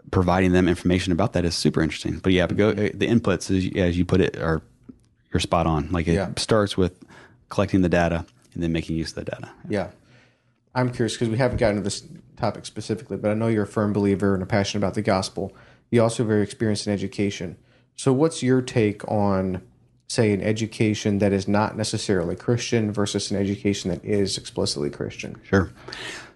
providing 0.10 0.54
them 0.54 0.70
information 0.70 1.12
about 1.12 1.34
that 1.34 1.44
is 1.44 1.54
super 1.54 1.82
interesting. 1.82 2.20
But 2.20 2.32
yeah, 2.32 2.48
but 2.48 2.58
go, 2.58 2.74
mm-hmm. 2.74 2.98
the 2.98 3.08
inputs, 3.08 3.52
as, 3.56 3.76
as 3.76 3.98
you 3.98 4.06
put 4.06 4.22
it, 4.22 4.38
are 4.38 4.62
you're 5.34 5.40
spot 5.40 5.68
on. 5.68 5.92
Like 5.92 6.08
it 6.08 6.14
Yeah. 6.14 6.32
starts 6.38 6.78
with 6.78 7.04
collecting 7.50 7.82
the 7.82 7.90
data 7.90 8.26
and 8.54 8.64
then 8.64 8.72
making 8.72 8.98
use 8.98 9.10
of 9.10 9.16
the 9.16 9.32
data. 9.32 9.50
Yeah. 9.68 9.90
I'm 10.74 10.92
curious 10.92 11.14
because 11.14 11.30
we 11.30 11.38
haven't 11.38 11.58
gotten 11.58 11.78
to 11.78 11.82
this 11.82 12.04
topic 12.38 12.66
specifically, 12.66 13.18
but 13.18 13.32
I 13.32 13.34
know 13.34 13.48
you're 13.48 13.64
a 13.64 13.68
firm 13.68 13.94
believer 13.94 14.34
and 14.34 14.44
a 14.44 14.46
passionate 14.46 14.80
about 14.80 14.96
the 14.96 15.02
gospel. 15.02 15.56
You're 15.90 16.04
also 16.04 16.24
very 16.24 16.44
experienced 16.44 16.88
in 16.88 16.94
education. 16.94 17.58
So, 17.96 18.14
what's 18.14 18.42
your 18.42 18.62
take 18.62 19.08
on, 19.10 19.62
say, 20.08 20.34
an 20.34 20.42
education 20.42 21.20
that 21.20 21.34
is 21.34 21.48
not 21.48 21.78
necessarily 21.78 22.36
Christian 22.36 22.92
versus 22.92 23.32
an 23.32 23.38
education 23.38 23.92
that 23.92 24.04
is 24.04 24.38
explicitly 24.38 24.90
Christian, 24.90 25.40
Sure. 25.44 25.72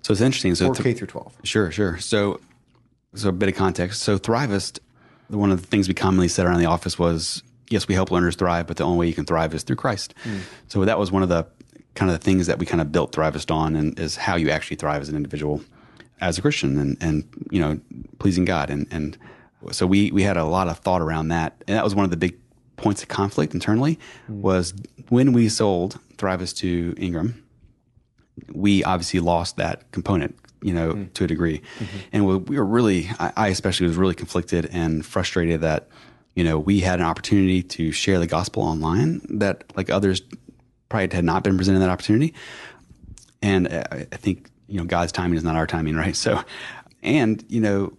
So 0.01 0.11
it's 0.11 0.21
interesting. 0.21 0.53
So 0.53 0.67
or 0.67 0.75
K 0.75 0.93
through 0.93 1.07
12? 1.07 1.39
Sure, 1.43 1.71
sure. 1.71 1.97
So, 1.97 2.39
so 3.15 3.29
a 3.29 3.31
bit 3.31 3.49
of 3.49 3.55
context. 3.55 4.03
So, 4.03 4.19
Thrivist, 4.19 4.79
one 5.29 5.51
of 5.51 5.59
the 5.59 5.65
things 5.67 5.87
we 5.87 5.95
commonly 5.95 6.27
said 6.27 6.45
around 6.45 6.59
the 6.59 6.67
office 6.67 6.99
was, 6.99 7.41
yes, 7.69 7.87
we 7.87 7.95
help 7.95 8.11
learners 8.11 8.35
thrive, 8.35 8.67
but 8.67 8.77
the 8.77 8.83
only 8.83 8.99
way 8.99 9.07
you 9.07 9.13
can 9.13 9.25
thrive 9.25 9.53
is 9.53 9.63
through 9.63 9.77
Christ. 9.77 10.13
Hmm. 10.23 10.39
So 10.67 10.85
that 10.85 10.99
was 10.99 11.11
one 11.11 11.23
of 11.23 11.29
the 11.29 11.47
kind 11.95 12.11
of 12.11 12.19
the 12.19 12.23
things 12.23 12.47
that 12.47 12.59
we 12.59 12.65
kind 12.65 12.81
of 12.81 12.91
built 12.91 13.13
Thrivist 13.13 13.51
on, 13.51 13.75
and 13.75 13.97
is 13.99 14.15
how 14.17 14.35
you 14.35 14.49
actually 14.49 14.77
thrive 14.77 15.01
as 15.01 15.09
an 15.09 15.15
individual, 15.15 15.61
as 16.21 16.37
a 16.37 16.41
Christian, 16.41 16.77
and 16.77 16.97
and 17.01 17.47
you 17.51 17.59
know, 17.59 17.79
pleasing 18.19 18.45
God, 18.45 18.69
and 18.69 18.87
and 18.91 19.17
so 19.71 19.87
we 19.87 20.11
we 20.11 20.23
had 20.23 20.37
a 20.37 20.45
lot 20.45 20.67
of 20.67 20.79
thought 20.79 21.01
around 21.01 21.29
that, 21.29 21.63
and 21.67 21.77
that 21.77 21.83
was 21.83 21.95
one 21.95 22.05
of 22.05 22.11
the 22.11 22.17
big 22.17 22.37
points 22.77 23.01
of 23.01 23.07
conflict 23.07 23.53
internally 23.53 23.97
mm. 24.29 24.41
was 24.41 24.73
when 25.09 25.31
we 25.31 25.47
sold 25.47 25.97
Thrivist 26.17 26.57
to 26.57 26.93
Ingram 26.97 27.45
we 28.53 28.83
obviously 28.83 29.19
lost 29.19 29.57
that 29.57 29.89
component, 29.91 30.37
you 30.61 30.73
know, 30.73 30.93
mm. 30.93 31.13
to 31.13 31.23
a 31.23 31.27
degree. 31.27 31.61
Mm-hmm. 31.79 31.97
And 32.13 32.27
we, 32.27 32.37
we 32.37 32.57
were 32.57 32.65
really, 32.65 33.09
I, 33.19 33.47
especially 33.47 33.87
was 33.87 33.97
really 33.97 34.15
conflicted 34.15 34.69
and 34.71 35.05
frustrated 35.05 35.61
that, 35.61 35.87
you 36.35 36.43
know, 36.43 36.59
we 36.59 36.81
had 36.81 36.99
an 36.99 37.05
opportunity 37.05 37.63
to 37.63 37.91
share 37.91 38.19
the 38.19 38.27
gospel 38.27 38.63
online 38.63 39.21
that 39.37 39.63
like 39.75 39.89
others 39.89 40.21
probably 40.89 41.15
had 41.15 41.25
not 41.25 41.43
been 41.43 41.57
presented 41.57 41.79
that 41.79 41.89
opportunity. 41.89 42.33
And 43.41 43.71
uh, 43.71 43.83
I 43.91 44.07
I 44.11 44.17
think, 44.17 44.49
you 44.67 44.79
know, 44.79 44.85
God's 44.85 45.11
timing 45.11 45.37
is 45.37 45.43
not 45.43 45.55
our 45.55 45.67
timing, 45.67 45.95
right? 45.95 46.15
So, 46.25 46.43
and, 47.03 47.43
you 47.49 47.61
know, 47.61 47.95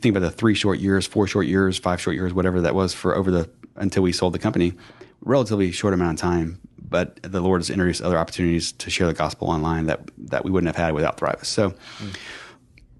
think 0.00 0.16
about 0.16 0.26
the 0.26 0.34
three 0.34 0.54
short 0.54 0.78
years, 0.78 1.06
four 1.06 1.26
short 1.26 1.46
years, 1.46 1.78
five 1.78 2.00
short 2.00 2.16
years, 2.16 2.32
whatever 2.32 2.60
that 2.62 2.74
was 2.74 2.94
for 2.94 3.14
over 3.14 3.30
the 3.30 3.50
until 3.76 4.02
we 4.02 4.12
sold 4.12 4.32
the 4.32 4.38
company, 4.38 4.72
relatively 5.20 5.70
short 5.70 5.92
amount 5.92 6.18
of 6.18 6.20
time. 6.20 6.60
But 6.88 7.20
the 7.22 7.40
Lord 7.40 7.60
has 7.60 7.68
introduced 7.68 8.00
other 8.00 8.16
opportunities 8.16 8.72
to 8.72 8.90
share 8.90 9.06
the 9.06 9.12
gospel 9.12 9.48
online 9.48 9.86
that 9.86 10.08
that 10.18 10.44
we 10.44 10.50
wouldn't 10.50 10.74
have 10.74 10.82
had 10.82 10.94
without 10.94 11.18
Thrivist. 11.18 11.46
So, 11.46 11.74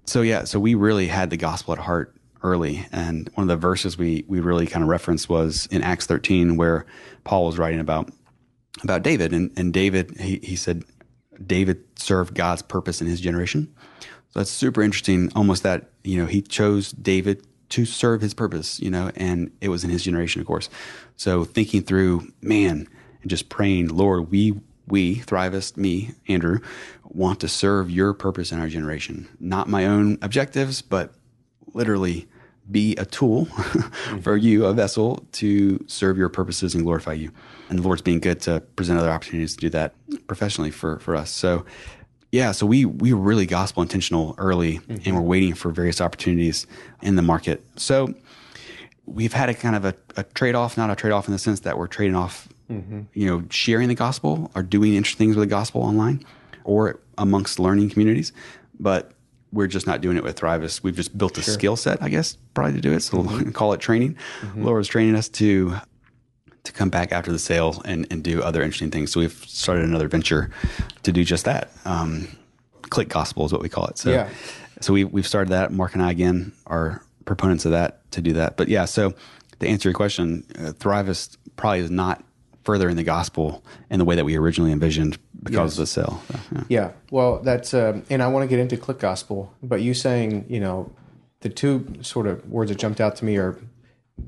so 0.05 0.21
yeah, 0.21 0.43
so 0.43 0.59
we 0.59 0.75
really 0.75 1.07
had 1.07 1.29
the 1.29 1.37
gospel 1.37 1.73
at 1.73 1.79
heart 1.79 2.13
early, 2.43 2.85
and 2.91 3.29
one 3.35 3.43
of 3.43 3.47
the 3.47 3.55
verses 3.55 3.97
we 3.97 4.25
we 4.27 4.39
really 4.39 4.67
kind 4.67 4.83
of 4.83 4.89
referenced 4.89 5.29
was 5.29 5.67
in 5.71 5.81
Acts 5.81 6.05
13, 6.05 6.57
where 6.57 6.85
Paul 7.23 7.45
was 7.45 7.57
writing 7.57 7.79
about 7.79 8.11
about 8.83 9.03
David, 9.03 9.33
and 9.33 9.51
and 9.55 9.73
David 9.73 10.19
he 10.19 10.39
he 10.43 10.55
said 10.55 10.83
David 11.45 11.83
served 11.99 12.35
God's 12.35 12.61
purpose 12.61 13.01
in 13.01 13.07
his 13.07 13.21
generation. 13.21 13.73
So 14.29 14.39
that's 14.39 14.51
super 14.51 14.81
interesting. 14.81 15.31
Almost 15.35 15.63
that 15.63 15.89
you 16.03 16.17
know 16.17 16.25
he 16.25 16.41
chose 16.41 16.91
David 16.91 17.45
to 17.69 17.85
serve 17.85 18.21
his 18.21 18.33
purpose, 18.33 18.79
you 18.79 18.89
know, 18.89 19.11
and 19.15 19.51
it 19.61 19.69
was 19.69 19.83
in 19.83 19.89
his 19.89 20.03
generation, 20.03 20.41
of 20.41 20.47
course. 20.47 20.69
So 21.15 21.43
thinking 21.43 21.83
through, 21.83 22.31
man, 22.41 22.87
and 23.21 23.29
just 23.29 23.49
praying, 23.49 23.89
Lord, 23.89 24.31
we 24.31 24.59
we 24.87 25.17
Thrivist, 25.17 25.75
me, 25.75 26.11
Andrew, 26.27 26.59
want 27.03 27.41
to 27.41 27.47
serve 27.47 27.89
your 27.89 28.13
purpose 28.13 28.51
in 28.51 28.59
our 28.59 28.69
generation, 28.69 29.27
not 29.39 29.67
my 29.67 29.85
own 29.85 30.17
objectives, 30.21 30.81
but 30.81 31.13
literally 31.73 32.27
be 32.71 32.95
a 32.95 33.05
tool 33.05 33.45
for 34.21 34.35
you, 34.37 34.65
a 34.65 34.73
vessel 34.73 35.25
to 35.33 35.83
serve 35.87 36.17
your 36.17 36.29
purposes 36.29 36.75
and 36.75 36.83
glorify 36.83 37.13
you. 37.13 37.31
And 37.69 37.79
the 37.79 37.83
Lord's 37.83 38.01
being 38.01 38.19
good 38.19 38.41
to 38.41 38.61
present 38.75 38.99
other 38.99 39.09
opportunities 39.09 39.55
to 39.55 39.61
do 39.61 39.69
that 39.69 39.93
professionally 40.27 40.71
for, 40.71 40.99
for 40.99 41.15
us. 41.15 41.31
So, 41.31 41.65
yeah, 42.31 42.51
so 42.51 42.65
we 42.65 42.85
we 42.85 43.13
were 43.13 43.21
really 43.21 43.45
gospel 43.45 43.81
intentional 43.81 44.35
early, 44.37 44.81
and 44.89 44.99
mm-hmm. 44.99 45.15
we're 45.15 45.21
waiting 45.21 45.53
for 45.53 45.71
various 45.71 46.01
opportunities 46.01 46.67
in 47.01 47.15
the 47.15 47.21
market. 47.21 47.63
So 47.77 48.13
we've 49.05 49.33
had 49.33 49.49
a 49.49 49.53
kind 49.53 49.75
of 49.75 49.85
a, 49.85 49.95
a 50.17 50.23
trade 50.23 50.53
off, 50.53 50.77
not 50.77 50.89
a 50.89 50.95
trade 50.95 51.11
off 51.11 51.27
in 51.27 51.31
the 51.31 51.39
sense 51.39 51.61
that 51.61 51.77
we're 51.77 51.87
trading 51.87 52.15
off, 52.15 52.49
mm-hmm. 52.69 53.03
you 53.13 53.27
know, 53.27 53.43
sharing 53.49 53.87
the 53.87 53.95
gospel 53.95 54.51
or 54.53 54.61
doing 54.61 54.93
interesting 54.93 55.27
things 55.27 55.37
with 55.37 55.47
the 55.47 55.49
gospel 55.49 55.81
online 55.81 56.23
or 56.65 56.99
amongst 57.17 57.59
learning 57.59 57.89
communities, 57.89 58.33
but 58.79 59.13
we're 59.51 59.67
just 59.67 59.87
not 59.87 60.01
doing 60.01 60.17
it 60.17 60.23
with 60.23 60.39
Thrivist. 60.39 60.83
We've 60.83 60.95
just 60.95 61.17
built 61.17 61.37
a 61.37 61.41
skill 61.43 61.75
set, 61.75 62.01
I 62.01 62.09
guess, 62.09 62.37
probably 62.53 62.73
to 62.73 62.81
do 62.81 62.93
it. 62.93 63.01
So 63.01 63.19
we'll 63.21 63.51
call 63.51 63.73
it 63.73 63.79
training. 63.79 64.17
Laura's 64.55 64.87
training 64.87 65.15
us 65.15 65.29
to 65.29 65.75
to 66.63 66.73
come 66.73 66.89
back 66.89 67.13
after 67.13 67.31
the 67.31 67.39
sale 67.39 67.81
and, 67.85 68.05
and 68.11 68.21
do 68.21 68.43
other 68.43 68.61
interesting 68.61 68.91
things. 68.91 69.09
So 69.11 69.21
we've 69.21 69.31
started 69.47 69.85
another 69.85 70.09
venture 70.09 70.49
to 71.03 71.13
do 71.13 71.23
just 71.23 71.45
that. 71.45 71.71
Um, 71.85 72.27
Click 72.81 73.07
Gospel 73.07 73.45
is 73.45 73.53
what 73.53 73.61
we 73.61 73.69
call 73.69 73.87
it. 73.87 73.97
So, 73.97 74.11
Yeah. 74.11 74.29
so 74.81 74.91
we, 74.91 75.05
we've 75.05 75.25
started 75.25 75.51
that. 75.51 75.71
Mark 75.71 75.93
and 75.93 76.03
I, 76.03 76.11
again, 76.11 76.51
are 76.65 77.01
proponents 77.23 77.63
of 77.63 77.71
that 77.71 78.09
to 78.11 78.21
do 78.21 78.33
that. 78.33 78.57
But 78.57 78.67
yeah, 78.67 78.83
so 78.83 79.13
to 79.61 79.67
answer 79.67 79.87
your 79.87 79.93
question, 79.95 80.43
uh, 80.59 80.73
Thrivist 80.73 81.37
probably 81.55 81.79
is 81.79 81.89
not 81.89 82.21
further 82.65 82.89
in 82.89 82.97
the 82.97 83.03
gospel 83.03 83.63
in 83.89 83.97
the 83.97 84.03
way 84.05 84.15
that 84.15 84.25
we 84.25 84.35
originally 84.35 84.73
envisioned 84.73 85.17
because 85.43 85.73
of 85.73 85.79
the 85.79 85.87
sale. 85.87 86.21
So, 86.27 86.39
yeah. 86.51 86.63
Yeah. 86.69 86.91
Well, 87.11 87.39
that's, 87.39 87.73
um, 87.73 88.03
and 88.09 88.23
I 88.23 88.27
want 88.27 88.43
to 88.43 88.47
get 88.47 88.59
into 88.59 88.77
Click 88.77 88.99
Gospel, 88.99 89.53
but 89.61 89.81
you 89.81 89.93
saying, 89.93 90.45
you 90.49 90.59
know, 90.59 90.91
the 91.41 91.49
two 91.49 91.93
sort 92.01 92.27
of 92.27 92.49
words 92.49 92.71
that 92.71 92.79
jumped 92.79 92.99
out 92.99 93.15
to 93.17 93.25
me 93.25 93.37
are 93.37 93.57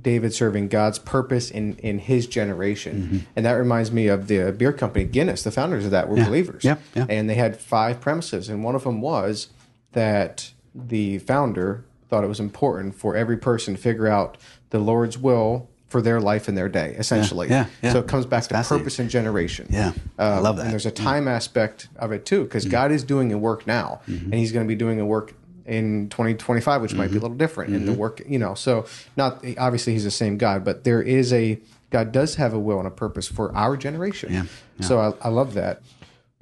David 0.01 0.33
serving 0.33 0.67
God's 0.67 0.99
purpose 0.99 1.49
in, 1.49 1.75
in 1.77 1.97
his 1.97 2.27
generation. 2.27 3.01
Mm-hmm. 3.01 3.17
And 3.35 3.45
that 3.45 3.53
reminds 3.53 3.91
me 3.91 4.07
of 4.07 4.27
the 4.27 4.51
beer 4.51 4.71
company 4.71 5.05
Guinness. 5.05 5.43
The 5.43 5.51
founders 5.51 5.85
of 5.85 5.91
that 5.91 6.07
were 6.07 6.17
believers. 6.17 6.63
Yeah, 6.63 6.77
yeah. 6.95 7.07
And 7.09 7.27
they 7.27 7.35
had 7.35 7.57
five 7.57 7.99
premises. 7.99 8.49
And 8.49 8.63
one 8.63 8.75
of 8.75 8.83
them 8.83 9.01
was 9.01 9.47
that 9.93 10.51
the 10.75 11.17
founder 11.19 11.85
thought 12.07 12.23
it 12.23 12.27
was 12.27 12.39
important 12.39 12.95
for 12.95 13.15
every 13.15 13.37
person 13.37 13.75
to 13.75 13.81
figure 13.81 14.07
out 14.07 14.37
the 14.69 14.79
Lord's 14.79 15.17
will 15.17 15.69
for 15.89 16.01
their 16.01 16.21
life 16.21 16.47
and 16.47 16.57
their 16.57 16.69
day, 16.69 16.95
essentially. 16.97 17.49
yeah, 17.49 17.65
yeah. 17.81 17.93
So 17.93 17.99
it 17.99 18.07
comes 18.07 18.25
back 18.25 18.43
to 18.47 18.63
purpose 18.63 18.99
and 18.99 19.09
generation. 19.09 19.67
Yeah, 19.69 19.93
I 20.17 20.37
Um, 20.37 20.43
love 20.43 20.57
that. 20.57 20.63
And 20.63 20.71
there's 20.71 20.85
a 20.85 20.91
mm. 20.91 21.03
time 21.03 21.27
aspect 21.27 21.89
of 21.97 22.11
it 22.11 22.25
too, 22.25 22.43
because 22.43 22.63
mm-hmm. 22.63 22.71
God 22.71 22.91
is 22.91 23.03
doing 23.03 23.33
a 23.33 23.37
work 23.37 23.67
now, 23.67 24.01
mm-hmm. 24.07 24.25
and 24.25 24.35
He's 24.35 24.51
going 24.51 24.65
to 24.65 24.67
be 24.67 24.75
doing 24.75 24.99
a 24.99 25.05
work 25.05 25.33
in 25.65 26.09
2025, 26.09 26.81
which 26.81 26.93
might 26.93 26.97
be 26.97 27.03
a 27.03 27.07
mm-hmm. 27.07 27.23
little 27.23 27.37
different. 27.37 27.75
in 27.75 27.85
the 27.85 27.93
work, 27.93 28.21
you 28.27 28.39
know, 28.39 28.53
so 28.55 28.85
not 29.17 29.43
obviously 29.57 29.93
He's 29.93 30.03
the 30.03 30.11
same 30.11 30.37
God, 30.37 30.63
but 30.63 30.83
there 30.83 31.01
is 31.01 31.33
a 31.33 31.59
God 31.89 32.11
does 32.11 32.35
have 32.35 32.53
a 32.53 32.59
will 32.59 32.77
and 32.77 32.87
a 32.87 32.91
purpose 32.91 33.27
for 33.27 33.55
our 33.55 33.75
generation. 33.75 34.31
Yeah, 34.31 34.45
So 34.81 34.99
I, 34.99 35.27
I 35.27 35.29
love 35.29 35.55
that. 35.55 35.81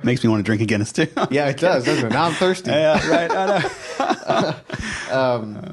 Makes 0.04 0.24
me 0.24 0.30
want 0.30 0.42
to 0.42 0.44
drink 0.44 0.68
Guinness 0.68 0.92
too. 0.92 1.08
Yeah, 1.32 1.48
it 1.48 1.58
does, 1.58 1.86
doesn't 1.86 2.06
it? 2.06 2.10
Now 2.10 2.26
I'm 2.26 2.34
thirsty. 2.34 2.70
yeah, 2.72 3.08
right. 3.10 3.32
I 3.32 3.60
know. 3.60 3.70
Uh, 5.10 5.40
um, 5.40 5.58
uh, 5.58 5.72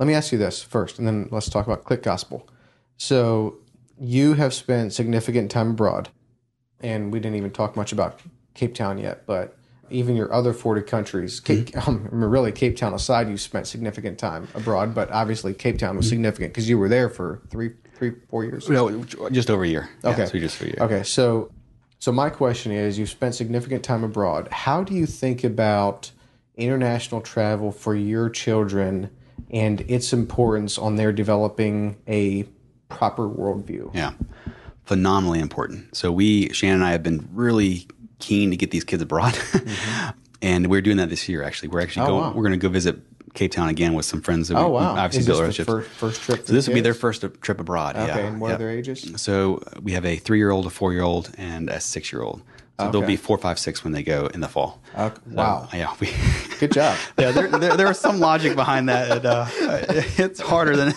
Let 0.00 0.06
me 0.06 0.14
ask 0.14 0.32
you 0.32 0.38
this 0.38 0.62
first, 0.62 0.98
and 0.98 1.06
then 1.06 1.28
let's 1.30 1.50
talk 1.50 1.66
about 1.66 1.84
Click 1.84 2.02
Gospel. 2.02 2.48
So 2.96 3.58
you 4.00 4.32
have 4.32 4.54
spent 4.54 4.94
significant 4.94 5.50
time 5.50 5.72
abroad, 5.72 6.08
and 6.80 7.12
we 7.12 7.20
didn't 7.20 7.36
even 7.36 7.50
talk 7.50 7.76
much 7.76 7.92
about 7.92 8.18
Cape 8.54 8.74
Town 8.74 8.96
yet, 8.96 9.26
but 9.26 9.58
even 9.90 10.16
your 10.16 10.32
other 10.32 10.54
40 10.54 10.80
countries, 10.82 11.38
Cape, 11.38 11.76
um, 11.86 12.08
really 12.10 12.50
Cape 12.50 12.78
Town 12.78 12.94
aside, 12.94 13.28
you 13.28 13.36
spent 13.36 13.66
significant 13.66 14.18
time 14.18 14.48
abroad, 14.54 14.94
but 14.94 15.10
obviously 15.10 15.52
Cape 15.52 15.76
Town 15.76 15.98
was 15.98 16.08
significant 16.08 16.54
because 16.54 16.66
you 16.66 16.78
were 16.78 16.88
there 16.88 17.10
for 17.10 17.42
three, 17.50 17.72
three, 17.94 18.12
four 18.30 18.42
years. 18.44 18.70
No, 18.70 19.04
just 19.30 19.50
over 19.50 19.64
a 19.64 19.68
year. 19.68 19.90
Yeah, 20.02 20.10
Okay. 20.12 20.24
so 20.24 20.38
just 20.38 20.56
for 20.56 20.64
a 20.64 20.68
year. 20.68 20.78
Okay, 20.80 21.02
so 21.02 21.50
so 21.98 22.10
my 22.10 22.30
question 22.30 22.72
is, 22.72 22.98
you've 22.98 23.10
spent 23.10 23.34
significant 23.34 23.84
time 23.84 24.02
abroad. 24.02 24.48
How 24.50 24.82
do 24.82 24.94
you 24.94 25.04
think 25.04 25.44
about 25.44 26.10
international 26.56 27.20
travel 27.20 27.70
for 27.70 27.94
your 27.94 28.30
children 28.30 29.10
and 29.52 29.80
its 29.82 30.12
importance 30.12 30.78
on 30.78 30.96
their 30.96 31.12
developing 31.12 31.96
a 32.06 32.44
proper 32.88 33.28
worldview? 33.28 33.94
Yeah. 33.94 34.12
Phenomenally 34.84 35.38
important. 35.40 35.96
So 35.96 36.10
we, 36.10 36.52
Shannon 36.52 36.76
and 36.76 36.84
I 36.84 36.90
have 36.92 37.02
been 37.02 37.28
really 37.32 37.86
keen 38.18 38.50
to 38.50 38.56
get 38.56 38.70
these 38.70 38.84
kids 38.84 39.02
abroad. 39.02 39.38
and 40.42 40.66
we're 40.68 40.80
doing 40.82 40.96
that 40.98 41.08
this 41.10 41.28
year 41.28 41.42
actually. 41.42 41.68
We're 41.68 41.80
actually 41.80 42.06
going 42.06 42.20
Mm-hmm. 42.20 42.26
Oh, 42.26 42.30
wow. 42.30 42.36
we're 42.36 42.42
gonna 42.42 42.56
go 42.56 42.68
visit 42.68 42.98
Cape 43.34 43.52
Town 43.52 43.68
again 43.68 43.94
with 43.94 44.04
some 44.04 44.20
friends 44.20 44.48
that 44.48 44.56
Oh 44.56 44.68
we 44.68 44.74
wow! 44.74 44.96
obviously 44.96 45.20
is 45.20 45.26
built 45.26 45.40
relationships. 45.40 45.68
fir- 45.68 45.82
first 45.82 46.22
trip? 46.22 46.46
so 46.46 46.52
this 46.52 46.66
will 46.66 46.74
be 46.74 46.80
their 46.80 46.94
first 46.94 47.24
trip 47.40 47.60
abroad. 47.60 47.94
Okay, 47.94 48.06
yeah. 48.08 48.18
and 48.18 48.40
what 48.40 48.48
yeah. 48.48 48.54
are 48.54 48.58
their 48.58 48.70
ages? 48.70 49.12
So 49.22 49.62
we 49.80 49.92
have 49.92 50.04
a 50.04 50.16
three 50.16 50.38
year 50.38 50.50
old, 50.50 50.66
a 50.66 50.70
four 50.70 50.92
year 50.92 51.02
old, 51.02 51.30
and 51.38 51.70
a 51.70 51.78
six 51.78 52.10
year 52.80 52.86
old. 52.86 52.94
So 52.94 53.00
they'll 53.00 53.06
be 53.06 53.16
four, 53.16 53.38
five, 53.38 53.58
six 53.58 53.84
when 53.84 53.92
they 53.92 54.02
go 54.02 54.26
in 54.28 54.40
the 54.40 54.48
fall. 54.48 54.80
Okay, 54.98 55.14
So, 55.28 55.34
wow. 55.36 55.68
Yeah. 55.72 55.94
We, 56.00 56.08
Good 56.60 56.72
job. 56.72 56.96
yeah, 57.18 57.30
there, 57.30 57.48
there, 57.48 57.76
there 57.76 57.86
was 57.88 57.98
some 57.98 58.20
logic 58.20 58.54
behind 58.56 58.88
that. 58.88 59.10
and, 59.10 59.26
uh, 59.26 59.46
it's 60.18 60.40
harder 60.40 60.76
than, 60.76 60.92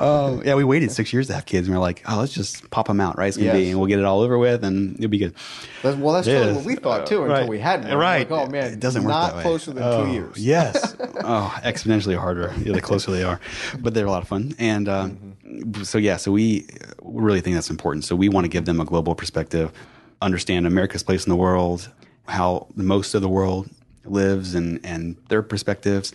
Oh, 0.00 0.40
yeah, 0.44 0.54
we 0.54 0.62
waited 0.64 0.92
six 0.92 1.12
years 1.12 1.26
to 1.26 1.34
have 1.34 1.44
kids, 1.44 1.66
and 1.66 1.74
we 1.74 1.78
are 1.78 1.82
like, 1.82 2.02
oh, 2.08 2.18
let's 2.20 2.32
just 2.32 2.70
pop 2.70 2.86
them 2.86 3.00
out, 3.00 3.18
right? 3.18 3.26
It's 3.28 3.36
gonna 3.36 3.48
Yes. 3.48 3.56
be, 3.56 3.70
and 3.70 3.78
we'll 3.80 3.88
get 3.88 3.98
it 3.98 4.04
all 4.04 4.20
over 4.20 4.38
with, 4.38 4.62
and 4.64 4.94
it'll 4.96 5.08
be 5.10 5.18
good. 5.18 5.34
That's, 5.82 5.96
well, 5.96 6.14
that's 6.14 6.28
It 6.28 6.34
totally 6.34 6.52
what 6.54 6.64
we 6.64 6.76
thought 6.76 7.06
too 7.06 7.22
until 7.22 7.34
Right. 7.36 7.48
we 7.48 7.58
had 7.58 7.82
one. 7.84 7.96
Right. 7.96 8.30
Like, 8.30 8.30
oh 8.30 8.46
man, 8.50 8.72
It 8.74 8.80
doesn't 8.80 9.02
work 9.02 9.10
not 9.10 9.26
that 9.32 9.36
way. 9.38 9.42
closer 9.42 9.72
than 9.72 9.82
Oh, 9.82 10.04
two 10.06 10.12
years. 10.12 10.36
Yes. 10.38 10.94
oh, 11.24 11.52
exponentially 11.64 12.16
harder. 12.16 12.54
Yeah, 12.62 12.74
the 12.74 12.80
closer 12.80 13.10
they 13.10 13.24
are, 13.24 13.40
but 13.80 13.92
they're 13.94 14.06
a 14.06 14.10
lot 14.10 14.22
of 14.22 14.28
fun. 14.28 14.54
And 14.58 14.88
um, 14.88 15.34
Mm-hmm. 15.48 15.82
so 15.82 15.96
yeah, 15.98 16.16
so 16.18 16.30
we 16.30 16.66
really 17.02 17.40
think 17.40 17.54
that's 17.56 17.70
important. 17.70 18.04
So 18.04 18.14
we 18.14 18.28
want 18.28 18.44
to 18.44 18.48
give 18.48 18.66
them 18.66 18.80
a 18.80 18.84
global 18.84 19.14
perspective, 19.14 19.72
understand 20.20 20.66
America's 20.66 21.02
place 21.02 21.24
in 21.24 21.30
the 21.30 21.36
world, 21.36 21.90
how 22.26 22.66
most 22.74 23.14
of 23.14 23.22
the 23.22 23.28
world 23.28 23.68
lives, 24.04 24.54
and 24.54 24.84
and 24.84 25.16
their 25.28 25.42
perspectives. 25.42 26.12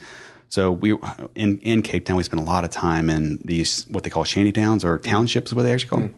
So 0.50 0.72
we 0.72 0.98
in 1.36 1.60
in 1.60 1.82
Cape 1.82 2.06
Town 2.06 2.18
we 2.18 2.24
spend 2.24 2.42
a 2.42 2.46
lot 2.46 2.64
of 2.64 2.70
time 2.70 3.10
in 3.10 3.40
these 3.44 3.88
what 3.90 4.04
they 4.04 4.10
call 4.10 4.24
shanty 4.24 4.52
towns 4.52 4.86
or 4.86 5.00
townships, 5.00 5.54
what 5.54 5.64
they 5.64 5.74
actually 5.74 5.90
call 5.90 6.00
them. 6.00 6.16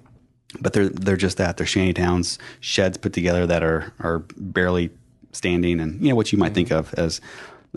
But 0.60 0.74
they're 0.74 0.90
they're 0.90 1.18
just 1.18 1.38
that. 1.38 1.58
They're 1.58 1.66
shanty 1.66 1.94
towns, 1.94 2.38
sheds 2.60 2.98
put 2.98 3.14
together 3.14 3.48
that 3.48 3.64
are 3.64 3.94
are 4.00 4.20
barely 4.38 4.90
standing, 5.32 5.80
and 5.80 6.02
you 6.02 6.10
know 6.10 6.16
what 6.16 6.32
you 6.32 6.38
might 6.38 6.54
think 6.54 6.72
of 6.72 6.94
as 6.96 7.22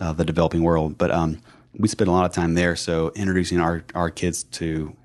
uh, 0.01 0.13
the 0.13 0.25
developing 0.25 0.63
world. 0.63 0.97
But 0.97 1.11
um, 1.11 1.39
we 1.77 1.87
spend 1.87 2.07
a 2.07 2.11
lot 2.11 2.25
of 2.25 2.33
time 2.33 2.55
there. 2.55 2.75
So 2.75 3.11
introducing 3.15 3.59
our 3.59 3.83
our 3.95 4.09
kids 4.09 4.43
to 4.43 4.95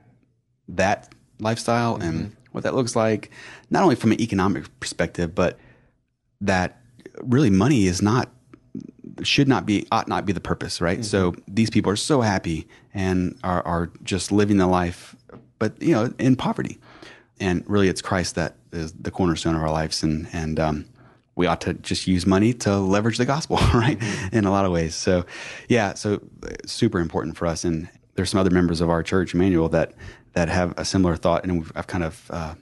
that 0.68 1.12
lifestyle 1.40 1.96
and 1.96 2.34
what 2.54 2.62
that 2.62 2.74
looks 2.74 2.94
like, 2.94 3.30
not 3.68 3.82
only 3.82 3.96
from 3.96 4.12
an 4.12 4.20
economic 4.20 4.64
perspective, 4.78 5.34
but 5.34 5.58
that 6.40 6.80
really 7.22 7.50
money 7.50 7.86
is 7.86 8.00
not 8.00 8.30
should 9.22 9.48
not 9.48 9.66
be 9.66 9.86
ought 9.90 10.08
not 10.08 10.24
be 10.24 10.32
the 10.32 10.40
purpose, 10.40 10.80
right? 10.80 11.04
So 11.04 11.34
these 11.48 11.68
people 11.68 11.90
are 11.90 11.96
so 11.96 12.20
happy 12.20 12.68
and 12.92 13.38
are 13.42 13.64
are 13.66 13.90
just 14.04 14.30
living 14.30 14.56
the 14.58 14.66
life, 14.68 15.16
but 15.58 15.80
you 15.82 15.92
know, 15.92 16.12
in 16.18 16.36
poverty. 16.36 16.78
And 17.40 17.64
really, 17.68 17.88
it's 17.88 18.00
Christ 18.00 18.36
that 18.36 18.54
is 18.72 18.92
the 18.92 19.10
cornerstone 19.10 19.56
of 19.56 19.62
our 19.62 19.70
lives, 19.70 20.04
and 20.04 20.28
and 20.32 20.60
um, 20.60 20.86
we 21.34 21.48
ought 21.48 21.60
to 21.62 21.74
just 21.74 22.06
use 22.06 22.24
money 22.24 22.52
to 22.52 22.78
leverage 22.78 23.18
the 23.18 23.24
gospel, 23.24 23.56
right? 23.74 24.00
In 24.32 24.44
a 24.44 24.50
lot 24.52 24.64
of 24.64 24.70
ways. 24.70 24.94
So, 24.94 25.26
yeah, 25.68 25.94
so 25.94 26.20
uh, 26.44 26.50
super 26.66 27.00
important 27.00 27.36
for 27.36 27.46
us. 27.46 27.64
And 27.64 27.88
there's 28.14 28.30
some 28.30 28.38
other 28.38 28.50
members 28.50 28.80
of 28.80 28.88
our 28.88 29.02
church, 29.02 29.34
Immanuel, 29.34 29.68
that 29.70 29.94
that 30.34 30.48
have 30.48 30.74
a 30.76 30.84
similar 30.84 31.16
thought, 31.16 31.44
and 31.44 31.70
I've 31.74 31.86
kind 31.86 32.04
of 32.04 32.30
uh, 32.30 32.54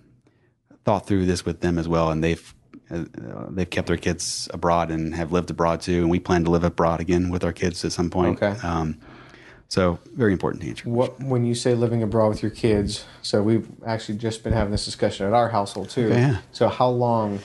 thought 0.84 1.06
through 1.06 1.26
this 1.26 1.44
with 1.44 1.60
them 1.60 1.78
as 1.78 1.88
well, 1.88 2.10
and 2.10 2.22
they've 2.22 2.54
uh, 2.90 3.04
they've 3.48 3.68
kept 3.70 3.88
their 3.88 3.96
kids 3.96 4.48
abroad 4.52 4.90
and 4.90 5.14
have 5.14 5.32
lived 5.32 5.50
abroad 5.50 5.80
too, 5.80 6.00
and 6.00 6.10
we 6.10 6.20
plan 6.20 6.44
to 6.44 6.50
live 6.50 6.64
abroad 6.64 7.00
again 7.00 7.30
with 7.30 7.44
our 7.44 7.52
kids 7.52 7.84
at 7.84 7.92
some 7.92 8.10
point. 8.10 8.40
Okay. 8.42 8.58
Um, 8.66 8.98
so 9.68 9.98
very 10.14 10.32
important 10.32 10.62
to 10.62 10.68
answer. 10.68 10.88
What 10.88 11.18
when 11.20 11.46
you 11.46 11.54
say 11.54 11.74
living 11.74 12.02
abroad 12.02 12.28
with 12.28 12.42
your 12.42 12.50
kids? 12.50 13.06
So 13.22 13.42
we've 13.42 13.66
actually 13.86 14.18
just 14.18 14.44
been 14.44 14.52
having 14.52 14.70
this 14.70 14.84
discussion 14.84 15.26
at 15.26 15.32
our 15.32 15.48
household 15.48 15.88
too. 15.88 16.08
Okay, 16.08 16.20
yeah. 16.20 16.38
So 16.52 16.68
how 16.68 16.90
long 16.90 17.40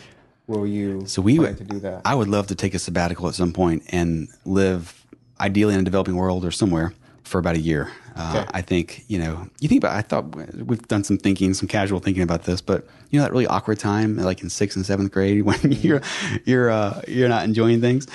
will 0.45 0.67
you 0.67 1.05
So 1.05 1.21
we 1.21 1.37
plan 1.37 1.55
to 1.55 1.63
do 1.63 1.79
that? 1.79 2.01
I 2.03 2.15
would 2.15 2.27
love 2.27 2.47
to 2.47 2.55
take 2.55 2.73
a 2.73 2.79
sabbatical 2.79 3.29
at 3.29 3.35
some 3.35 3.53
point 3.53 3.83
and 3.89 4.27
live 4.43 5.05
ideally 5.39 5.73
in 5.73 5.79
a 5.79 5.83
developing 5.83 6.15
world 6.15 6.43
or 6.43 6.51
somewhere 6.51 6.93
for 7.23 7.39
about 7.39 7.55
a 7.55 7.59
year. 7.59 7.91
Uh, 8.17 8.33
Okay. 8.37 8.49
I 8.53 8.61
think 8.61 9.05
you 9.07 9.19
know. 9.19 9.47
You 9.59 9.69
think 9.69 9.81
about. 9.83 9.95
I 9.95 10.01
thought 10.01 10.35
we've 10.35 10.85
done 10.87 11.03
some 11.03 11.17
thinking, 11.17 11.53
some 11.53 11.67
casual 11.67 11.99
thinking 11.99 12.23
about 12.23 12.43
this, 12.43 12.61
but 12.61 12.85
you 13.09 13.19
know 13.19 13.23
that 13.25 13.31
really 13.31 13.47
awkward 13.47 13.79
time, 13.79 14.17
like 14.17 14.41
in 14.41 14.49
sixth 14.49 14.75
and 14.75 14.85
seventh 14.85 15.11
grade, 15.11 15.41
when 15.49 15.59
you're 15.71 16.01
you're 16.45 16.69
uh, 16.69 17.01
you're 17.07 17.29
not 17.29 17.45
enjoying 17.45 17.79
things. 17.81 18.07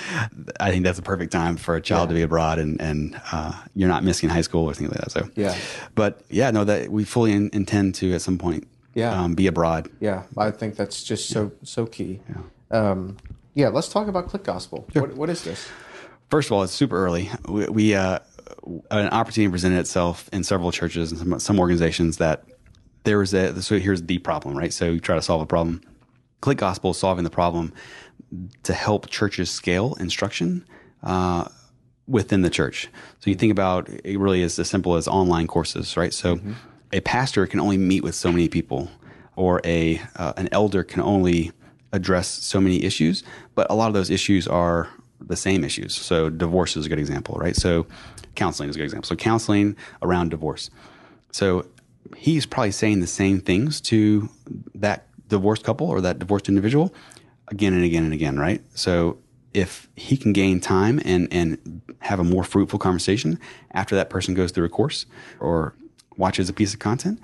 I 0.59 0.71
think 0.71 0.83
that's 0.83 0.99
a 0.99 1.03
perfect 1.03 1.31
time 1.31 1.57
for 1.57 1.75
a 1.75 1.81
child 1.81 2.09
to 2.09 2.15
be 2.15 2.21
abroad, 2.21 2.59
and 2.59 2.79
and 2.81 3.19
uh, 3.31 3.53
you're 3.75 3.89
not 3.89 4.03
missing 4.03 4.29
high 4.29 4.41
school 4.41 4.65
or 4.65 4.73
things 4.73 4.91
like 4.91 4.99
that. 5.01 5.11
So 5.11 5.29
Yeah. 5.35 5.55
but 5.95 6.21
yeah, 6.29 6.51
no, 6.51 6.63
that 6.65 6.89
we 6.89 7.03
fully 7.05 7.31
in, 7.31 7.49
intend 7.53 7.95
to 7.95 8.13
at 8.13 8.21
some 8.21 8.37
point. 8.37 8.67
Yeah. 8.95 9.19
um, 9.19 9.33
be 9.33 9.47
abroad. 9.47 9.89
yeah, 9.99 10.21
I 10.37 10.51
think 10.51 10.75
that's 10.75 11.03
just 11.03 11.29
so 11.29 11.51
so 11.63 11.85
key. 11.87 12.19
Yeah. 12.29 12.41
Um, 12.91 13.17
yeah. 13.55 13.69
Let's 13.69 13.89
talk 13.89 14.07
about 14.07 14.27
Click 14.27 14.43
Gospel. 14.43 14.85
What, 14.93 15.15
what 15.15 15.29
is 15.31 15.43
this? 15.43 15.67
First 16.29 16.49
of 16.49 16.53
all, 16.53 16.63
it's 16.63 16.73
super 16.73 17.03
early. 17.03 17.29
We, 17.47 17.65
we 17.67 17.95
uh, 17.95 18.19
an 18.91 19.09
opportunity 19.09 19.51
presented 19.51 19.79
itself 19.79 20.29
in 20.33 20.43
several 20.43 20.71
churches 20.71 21.11
and 21.11 21.19
some, 21.19 21.39
some 21.39 21.59
organizations 21.59 22.17
that 22.17 22.43
there 23.03 23.17
was 23.17 23.33
a 23.33 23.61
so 23.61 23.79
here's 23.79 24.03
the 24.03 24.17
problem, 24.19 24.57
right? 24.57 24.73
So 24.73 24.91
you 24.91 24.99
try 24.99 25.15
to 25.15 25.21
solve 25.21 25.41
a 25.41 25.45
problem. 25.45 25.81
Click 26.41 26.57
Gospel 26.57 26.91
is 26.91 26.97
solving 26.97 27.23
the 27.23 27.29
problem 27.29 27.73
to 28.63 28.73
help 28.73 29.09
churches 29.09 29.49
scale 29.49 29.95
instruction 29.99 30.65
uh, 31.03 31.47
within 32.07 32.41
the 32.41 32.49
church. 32.49 32.89
So 33.19 33.29
you 33.29 33.35
think 33.35 33.51
about 33.51 33.89
it 33.89 34.17
really 34.17 34.41
is 34.41 34.57
as 34.59 34.69
simple 34.69 34.95
as 34.95 35.07
online 35.07 35.47
courses, 35.47 35.95
right? 35.95 36.13
So 36.13 36.39
a 36.91 37.01
pastor 37.01 37.45
can 37.47 37.59
only 37.59 37.77
meet 37.77 38.03
with 38.03 38.15
so 38.15 38.31
many 38.31 38.47
people, 38.47 38.89
or 39.35 39.61
a 39.63 40.01
uh, 40.15 40.33
an 40.37 40.49
elder 40.51 40.83
can 40.83 41.01
only 41.01 41.51
address 41.91 42.27
so 42.27 42.59
many 42.59 42.83
issues. 42.83 43.23
But 43.55 43.67
a 43.69 43.75
lot 43.75 43.87
of 43.87 43.93
those 43.93 44.09
issues 44.09 44.47
are 44.47 44.89
the 45.19 45.35
same 45.35 45.63
issues. 45.63 45.95
So 45.95 46.29
divorce 46.29 46.75
is 46.75 46.85
a 46.85 46.89
good 46.89 46.99
example, 46.99 47.35
right? 47.35 47.55
So 47.55 47.85
counseling 48.35 48.69
is 48.69 48.75
a 48.75 48.79
good 48.79 48.85
example. 48.85 49.07
So 49.07 49.15
counseling 49.15 49.75
around 50.01 50.29
divorce. 50.29 50.69
So 51.31 51.65
he's 52.15 52.45
probably 52.45 52.71
saying 52.71 52.99
the 52.99 53.07
same 53.07 53.39
things 53.39 53.81
to 53.81 54.29
that 54.75 55.07
divorced 55.27 55.63
couple 55.63 55.87
or 55.87 56.01
that 56.01 56.19
divorced 56.19 56.47
individual 56.49 56.93
again 57.47 57.73
and 57.73 57.83
again 57.83 58.03
and 58.03 58.13
again, 58.13 58.39
right? 58.39 58.61
So 58.75 59.17
if 59.53 59.87
he 59.95 60.17
can 60.17 60.33
gain 60.33 60.59
time 60.59 60.99
and 61.05 61.27
and 61.31 61.81
have 61.99 62.19
a 62.19 62.23
more 62.23 62.43
fruitful 62.43 62.79
conversation 62.79 63.39
after 63.71 63.95
that 63.95 64.09
person 64.09 64.33
goes 64.33 64.51
through 64.51 64.65
a 64.65 64.69
course 64.69 65.05
or 65.39 65.73
watches 66.17 66.49
a 66.49 66.53
piece 66.53 66.73
of 66.73 66.79
content, 66.79 67.19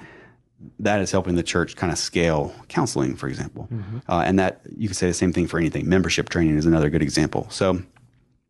that 0.79 1.01
is 1.01 1.11
helping 1.11 1.35
the 1.35 1.43
church 1.43 1.75
kind 1.75 1.91
of 1.91 1.97
scale 1.97 2.53
counseling, 2.67 3.15
for 3.15 3.27
example. 3.27 3.67
Uh, 4.07 4.23
and 4.25 4.39
that 4.39 4.61
you 4.75 4.87
can 4.87 4.95
say 4.95 5.07
the 5.07 5.13
same 5.13 5.33
thing 5.33 5.47
for 5.47 5.57
anything. 5.59 5.87
Membership 5.87 6.29
training 6.29 6.57
is 6.57 6.65
another 6.65 6.89
good 6.89 7.01
example. 7.01 7.47
So 7.49 7.81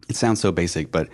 it 0.08 0.16
sounds 0.16 0.40
so 0.40 0.52
basic, 0.52 0.92
but 0.92 1.10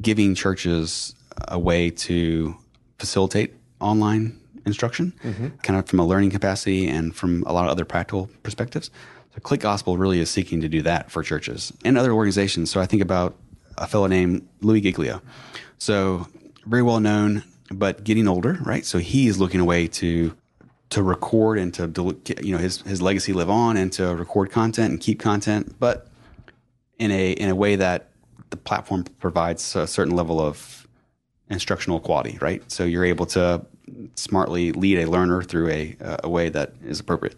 giving 0.00 0.34
churches 0.34 1.14
a 1.48 1.58
way 1.58 1.90
to 1.90 2.56
facilitate 2.98 3.54
online 3.80 4.38
instruction, 4.66 5.14
mm-hmm. 5.22 5.48
kind 5.62 5.78
of 5.78 5.88
from 5.88 5.98
a 5.98 6.06
learning 6.06 6.30
capacity 6.30 6.88
and 6.88 7.14
from 7.14 7.42
a 7.46 7.52
lot 7.52 7.64
of 7.64 7.70
other 7.70 7.84
practical 7.84 8.28
perspectives. 8.42 8.90
So 9.34 9.40
Click 9.40 9.60
Gospel 9.60 9.96
really 9.96 10.20
is 10.20 10.30
seeking 10.30 10.60
to 10.60 10.68
do 10.68 10.82
that 10.82 11.10
for 11.10 11.22
churches 11.22 11.72
and 11.84 11.96
other 11.98 12.12
organizations. 12.12 12.70
So 12.70 12.80
I 12.80 12.86
think 12.86 13.02
about 13.02 13.36
a 13.76 13.86
fellow 13.86 14.06
named 14.06 14.46
Louie 14.60 14.80
Giglio. 14.80 15.22
So 15.78 16.26
very 16.66 16.82
well 16.82 17.00
known, 17.00 17.44
but 17.70 18.04
getting 18.04 18.28
older, 18.28 18.58
right? 18.64 18.84
So 18.84 18.98
he 18.98 19.26
is 19.26 19.40
looking 19.40 19.60
a 19.60 19.64
way 19.64 19.86
to 19.88 20.34
to 20.90 21.02
record 21.02 21.58
and 21.58 21.74
to 21.74 22.16
you 22.42 22.52
know 22.52 22.58
his 22.58 22.80
his 22.82 23.02
legacy 23.02 23.32
live 23.32 23.50
on 23.50 23.76
and 23.76 23.92
to 23.92 24.14
record 24.14 24.50
content 24.50 24.90
and 24.90 25.00
keep 25.00 25.20
content, 25.20 25.76
but 25.78 26.08
in 26.98 27.10
a 27.10 27.32
in 27.32 27.48
a 27.48 27.54
way 27.54 27.76
that 27.76 28.10
the 28.50 28.56
platform 28.56 29.04
provides 29.18 29.76
a 29.76 29.86
certain 29.86 30.14
level 30.14 30.40
of 30.40 30.86
instructional 31.50 32.00
quality, 32.00 32.38
right? 32.40 32.62
So 32.70 32.84
you're 32.84 33.04
able 33.04 33.26
to 33.26 33.64
smartly 34.14 34.72
lead 34.72 34.98
a 34.98 35.10
learner 35.10 35.42
through 35.42 35.70
a 35.70 35.96
a 36.24 36.28
way 36.28 36.48
that 36.48 36.74
is 36.84 37.00
appropriate. 37.00 37.36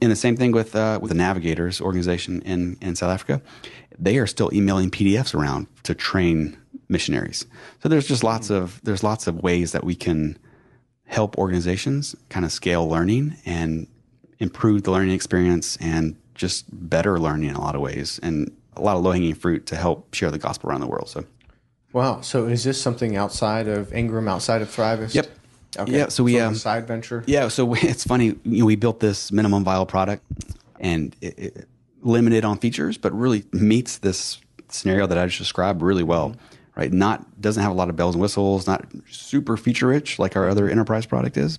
And 0.00 0.12
the 0.12 0.16
same 0.16 0.36
thing 0.36 0.52
with 0.52 0.74
uh, 0.74 0.98
with 1.00 1.10
the 1.10 1.16
Navigators 1.16 1.80
organization 1.80 2.42
in 2.42 2.76
in 2.80 2.96
South 2.96 3.10
Africa, 3.10 3.42
they 3.98 4.18
are 4.18 4.26
still 4.26 4.52
emailing 4.52 4.90
PDFs 4.90 5.34
around 5.34 5.66
to 5.84 5.94
train 5.94 6.56
missionaries. 6.88 7.46
So 7.82 7.88
there's 7.88 8.06
just 8.06 8.22
lots 8.22 8.50
of 8.50 8.80
there's 8.84 9.02
lots 9.02 9.26
of 9.26 9.42
ways 9.42 9.72
that 9.72 9.84
we 9.84 9.94
can 9.94 10.38
help 11.06 11.38
organizations 11.38 12.16
kind 12.28 12.44
of 12.44 12.52
scale 12.52 12.88
learning 12.88 13.36
and 13.46 13.86
improve 14.38 14.82
the 14.82 14.90
learning 14.90 15.14
experience 15.14 15.76
and 15.80 16.16
just 16.34 16.66
better 16.70 17.18
learning 17.18 17.48
in 17.48 17.54
a 17.54 17.60
lot 17.60 17.74
of 17.74 17.80
ways 17.80 18.20
and 18.22 18.54
a 18.76 18.82
lot 18.82 18.96
of 18.96 19.02
low 19.02 19.12
hanging 19.12 19.34
fruit 19.34 19.66
to 19.66 19.76
help 19.76 20.14
share 20.14 20.30
the 20.30 20.38
gospel 20.38 20.70
around 20.70 20.80
the 20.80 20.86
world. 20.86 21.08
So 21.08 21.24
Wow. 21.96 22.20
So 22.20 22.44
is 22.44 22.62
this 22.62 22.78
something 22.80 23.16
outside 23.16 23.68
of 23.68 23.90
Ingram, 23.94 24.28
outside 24.28 24.60
of 24.60 24.68
Thrivist? 24.68 25.14
Yep. 25.14 25.28
Okay. 25.78 25.92
Yeah, 25.92 26.08
so 26.08 26.24
we, 26.24 26.36
of 26.36 26.48
um, 26.48 26.52
a 26.52 26.56
side 26.56 26.86
venture. 26.86 27.24
Yeah, 27.26 27.48
so 27.48 27.64
we, 27.64 27.78
it's 27.82 28.04
funny. 28.04 28.36
You 28.44 28.60
know, 28.60 28.64
we 28.66 28.76
built 28.76 29.00
this 29.00 29.32
minimum 29.32 29.64
viable 29.64 29.86
product, 29.86 30.22
and 30.78 31.16
it, 31.22 31.38
it, 31.38 31.68
limited 32.02 32.44
on 32.44 32.58
features, 32.58 32.98
but 32.98 33.12
really 33.12 33.44
meets 33.52 33.96
this 33.98 34.40
scenario 34.68 35.06
that 35.06 35.16
I 35.16 35.24
just 35.24 35.38
described 35.38 35.80
really 35.80 36.02
well. 36.02 36.36
Right? 36.76 36.92
Not 36.92 37.40
doesn't 37.40 37.62
have 37.62 37.72
a 37.72 37.74
lot 37.74 37.88
of 37.88 37.96
bells 37.96 38.14
and 38.14 38.20
whistles. 38.20 38.66
Not 38.66 38.84
super 39.10 39.56
feature 39.56 39.86
rich 39.86 40.18
like 40.18 40.36
our 40.36 40.50
other 40.50 40.68
enterprise 40.68 41.06
product 41.06 41.38
is, 41.38 41.58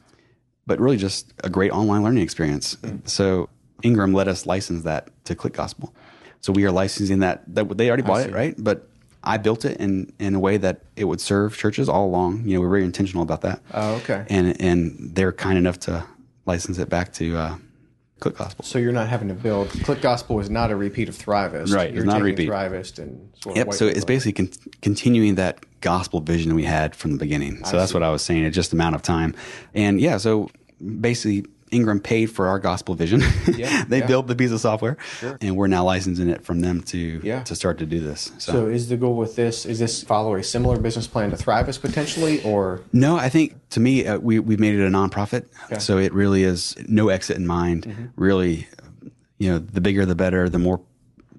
but 0.67 0.79
really 0.79 0.97
just 0.97 1.33
a 1.43 1.49
great 1.49 1.71
online 1.71 2.03
learning 2.03 2.21
experience. 2.21 2.77
So 3.05 3.49
Ingram 3.81 4.13
let 4.13 4.27
us 4.27 4.45
license 4.45 4.83
that 4.83 5.09
to 5.25 5.33
Click 5.33 5.53
Gospel. 5.53 5.95
So 6.41 6.53
we 6.53 6.65
are 6.65 6.71
licensing 6.71 7.19
that. 7.19 7.43
That 7.53 7.77
they 7.77 7.87
already 7.89 8.03
bought 8.03 8.21
it, 8.27 8.33
right? 8.33 8.55
But 8.57 8.87
I 9.23 9.37
built 9.37 9.65
it 9.65 9.77
in 9.79 10.11
in 10.19 10.35
a 10.35 10.39
way 10.39 10.57
that 10.57 10.81
it 10.95 11.05
would 11.05 11.19
serve 11.21 11.57
churches 11.57 11.89
all 11.89 12.05
along. 12.05 12.45
You 12.47 12.55
know, 12.55 12.61
we're 12.61 12.69
very 12.69 12.85
intentional 12.85 13.23
about 13.23 13.41
that 13.41 13.61
Oh, 13.73 13.95
okay. 13.95 14.25
and 14.29 14.59
and 14.61 15.15
they're 15.15 15.33
kind 15.33 15.57
enough 15.57 15.79
to 15.81 16.05
license 16.45 16.77
it 16.77 16.87
back 16.89 17.11
to 17.13 17.35
uh, 17.35 17.55
Click 18.19 18.37
Gospel. 18.37 18.63
So 18.63 18.79
you're 18.79 18.93
not 18.93 19.09
having 19.09 19.27
to 19.27 19.33
build. 19.33 19.69
Click 19.83 20.01
Gospel 20.01 20.39
is 20.39 20.49
not 20.49 20.71
a 20.71 20.75
repeat 20.75 21.09
of 21.09 21.15
Thrivist. 21.15 21.73
Right, 21.75 21.87
it's 21.89 21.95
You're 21.95 22.05
not 22.05 22.21
a 22.21 22.23
repeat. 22.23 22.47
Thrivist 22.49 22.99
and 22.99 23.29
sort 23.41 23.57
of 23.57 23.65
Yep. 23.65 23.73
So 23.73 23.87
it's 23.87 24.05
basically 24.05 24.33
con- 24.45 24.71
continuing 24.81 25.35
that 25.35 25.59
gospel 25.81 26.21
vision 26.21 26.55
we 26.55 26.63
had 26.63 26.95
from 26.95 27.11
the 27.11 27.17
beginning. 27.17 27.63
So 27.65 27.77
that's 27.77 27.93
what 27.93 28.03
I 28.03 28.09
was 28.09 28.21
saying. 28.23 28.43
It's 28.45 28.55
just 28.55 28.71
amount 28.73 28.95
of 28.95 29.01
time, 29.01 29.35
and 29.73 29.99
yeah. 29.99 30.17
So 30.17 30.49
basically, 31.01 31.45
Ingram 31.71 31.99
paid 31.99 32.27
for 32.27 32.47
our 32.47 32.59
gospel 32.59 32.95
vision. 32.95 33.21
Yeah, 33.55 33.83
they 33.87 33.99
yeah. 33.99 34.07
built 34.07 34.27
the 34.27 34.35
piece 34.35 34.51
of 34.51 34.59
software, 34.59 34.97
and 35.41 35.55
we're 35.57 35.67
now 35.67 35.83
licensing 35.83 36.29
it 36.29 36.43
from 36.43 36.61
them 36.61 36.81
to 36.83 37.19
Yeah. 37.23 37.43
to 37.43 37.55
start 37.55 37.77
to 37.79 37.85
do 37.85 37.99
this. 37.99 38.31
So, 38.37 38.51
So 38.53 38.65
is 38.67 38.89
the 38.89 38.97
goal 38.97 39.15
with 39.17 39.35
this 39.35 39.65
is 39.65 39.79
this 39.79 40.03
follow 40.03 40.35
a 40.35 40.43
similar 40.43 40.77
business 40.77 41.07
plan 41.07 41.31
to 41.31 41.35
Thrivist 41.37 41.81
potentially 41.81 42.41
or 42.43 42.81
no, 42.93 43.17
I 43.17 43.29
think 43.29 43.55
to 43.71 43.79
me 43.79 44.07
uh, 44.07 44.17
we 44.19 44.39
we 44.39 44.55
made 44.57 44.75
it 44.75 44.85
a 44.85 44.89
nonprofit, 44.89 45.45
so 45.81 45.97
it 45.97 46.13
really 46.13 46.43
is 46.43 46.75
no 46.87 47.09
exit 47.09 47.37
in 47.37 47.45
mind. 47.47 47.83
Mm-hmm. 47.85 48.05
Really, 48.15 48.67
you 49.37 49.51
know, 49.51 49.59
the 49.59 49.81
bigger 49.81 50.05
the 50.05 50.15
better. 50.15 50.47
The 50.49 50.59
more 50.59 50.79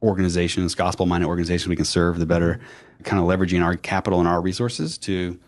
organizations, 0.02 0.74
gospel 0.74 1.06
minded 1.06 1.26
organizations 1.26 1.68
we 1.68 1.76
can 1.76 1.84
serve, 1.84 2.18
the 2.18 2.26
better. 2.26 2.60
Kind 3.04 3.20
of 3.22 3.28
leveraging 3.28 3.64
our 3.64 3.76
capital 3.76 4.18
and 4.18 4.28
our 4.28 4.40
resources 4.40 4.98
to 4.98 5.38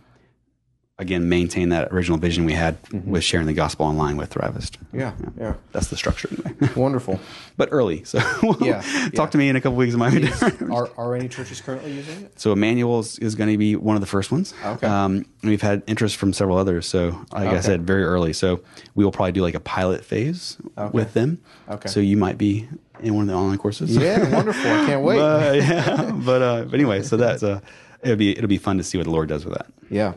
again 1.01 1.28
maintain 1.28 1.70
that 1.70 1.93
original 1.93 2.18
vision 2.18 2.44
we 2.44 2.52
had 2.52 2.81
Mm-hmm. 2.85 3.10
with 3.10 3.24
sharing 3.24 3.47
the 3.47 3.52
gospel 3.52 3.86
online 3.86 4.16
with 4.16 4.31
Thrivist. 4.35 4.77
yeah, 4.93 5.12
yeah. 5.39 5.55
That's 5.72 5.89
the 5.89 5.97
structure 5.97 6.28
anyway. 6.31 6.72
Wonderful. 6.77 7.18
but 7.56 7.68
early, 7.72 8.05
so 8.05 8.18
we'll 8.43 8.56
Yeah, 8.60 8.81
talk 8.82 9.12
yeah. 9.14 9.27
to 9.27 9.39
me 9.39 9.48
in 9.48 9.56
a 9.56 9.60
couple 9.60 9.77
weeks. 9.77 9.94
Of 9.94 9.98
my 10.01 10.74
Are 10.74 10.90
are 10.97 11.14
any 11.16 11.28
churches 11.28 11.60
currently 11.60 11.93
using 11.93 12.24
it? 12.24 12.39
So 12.39 12.52
Immanuel 12.52 13.01
is, 13.01 13.35
going 13.35 13.51
to 13.51 13.59
be 13.59 13.77
one 13.77 13.97
of 13.97 14.01
the 14.01 14.06
first 14.06 14.31
ones. 14.31 14.55
Okay. 14.64 14.86
Um, 14.86 15.24
we've 15.43 15.62
had 15.62 15.82
interest 15.86 16.16
from 16.16 16.32
several 16.32 16.59
others. 16.59 16.86
So 16.86 17.18
like 17.32 17.48
I 17.48 17.60
said, 17.60 17.86
very 17.86 18.05
early. 18.05 18.32
So 18.32 18.60
we 18.94 19.05
will 19.05 19.12
probably 19.12 19.32
do 19.32 19.43
like 19.43 19.55
a 19.55 19.60
pilot 19.60 20.05
phase 20.05 20.59
Okay. 20.78 20.90
with 20.93 21.14
them. 21.14 21.40
Okay. 21.68 21.89
So 21.89 22.01
you 22.01 22.16
might 22.16 22.36
be 22.39 22.68
in 23.01 23.14
one 23.14 23.22
of 23.22 23.28
the 23.28 23.35
online 23.35 23.59
courses. 23.59 23.97
Yeah, 23.97 24.28
wonderful. 24.35 24.70
I 24.70 24.85
can't 24.86 25.02
wait. 25.02 25.16
but, 25.18 25.56
yeah, 25.56 26.10
but 26.12 26.43
uh, 26.43 26.64
but 26.64 26.74
anyway, 26.74 27.02
so 27.02 27.16
that's 27.16 27.43
uh, 27.43 27.60
it'll 28.02 28.16
be 28.16 28.32
it'll 28.36 28.48
be 28.48 28.59
fun 28.59 28.77
to 28.78 28.85
see 28.85 28.98
what 28.98 29.05
the 29.05 29.10
Lord 29.10 29.28
does 29.28 29.44
with 29.44 29.55
that. 29.55 29.66
Yeah. 29.89 30.14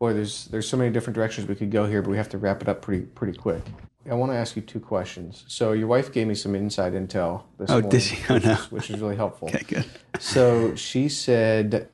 Boy, 0.00 0.14
there's 0.14 0.46
there's 0.46 0.66
so 0.66 0.78
many 0.78 0.90
different 0.90 1.14
directions 1.14 1.46
we 1.46 1.54
could 1.54 1.70
go 1.70 1.84
here, 1.86 2.00
but 2.00 2.10
we 2.10 2.16
have 2.16 2.30
to 2.30 2.38
wrap 2.38 2.62
it 2.62 2.68
up 2.70 2.80
pretty 2.80 3.02
pretty 3.04 3.36
quick. 3.38 3.62
I 4.10 4.14
want 4.14 4.32
to 4.32 4.36
ask 4.36 4.56
you 4.56 4.62
two 4.62 4.80
questions. 4.80 5.44
So 5.46 5.72
your 5.72 5.86
wife 5.86 6.10
gave 6.10 6.26
me 6.26 6.34
some 6.34 6.54
inside 6.54 6.94
intel 6.94 7.42
this 7.58 7.68
Oh, 7.68 7.74
morning, 7.74 7.90
did 7.90 8.00
she? 8.02 8.16
Oh, 8.30 8.34
which, 8.34 8.44
no. 8.44 8.52
is, 8.52 8.72
which 8.72 8.90
is 8.90 8.98
really 8.98 9.16
helpful. 9.16 9.48
Okay, 9.48 9.62
good. 9.68 9.84
So 10.18 10.74
she 10.74 11.10
said, 11.10 11.90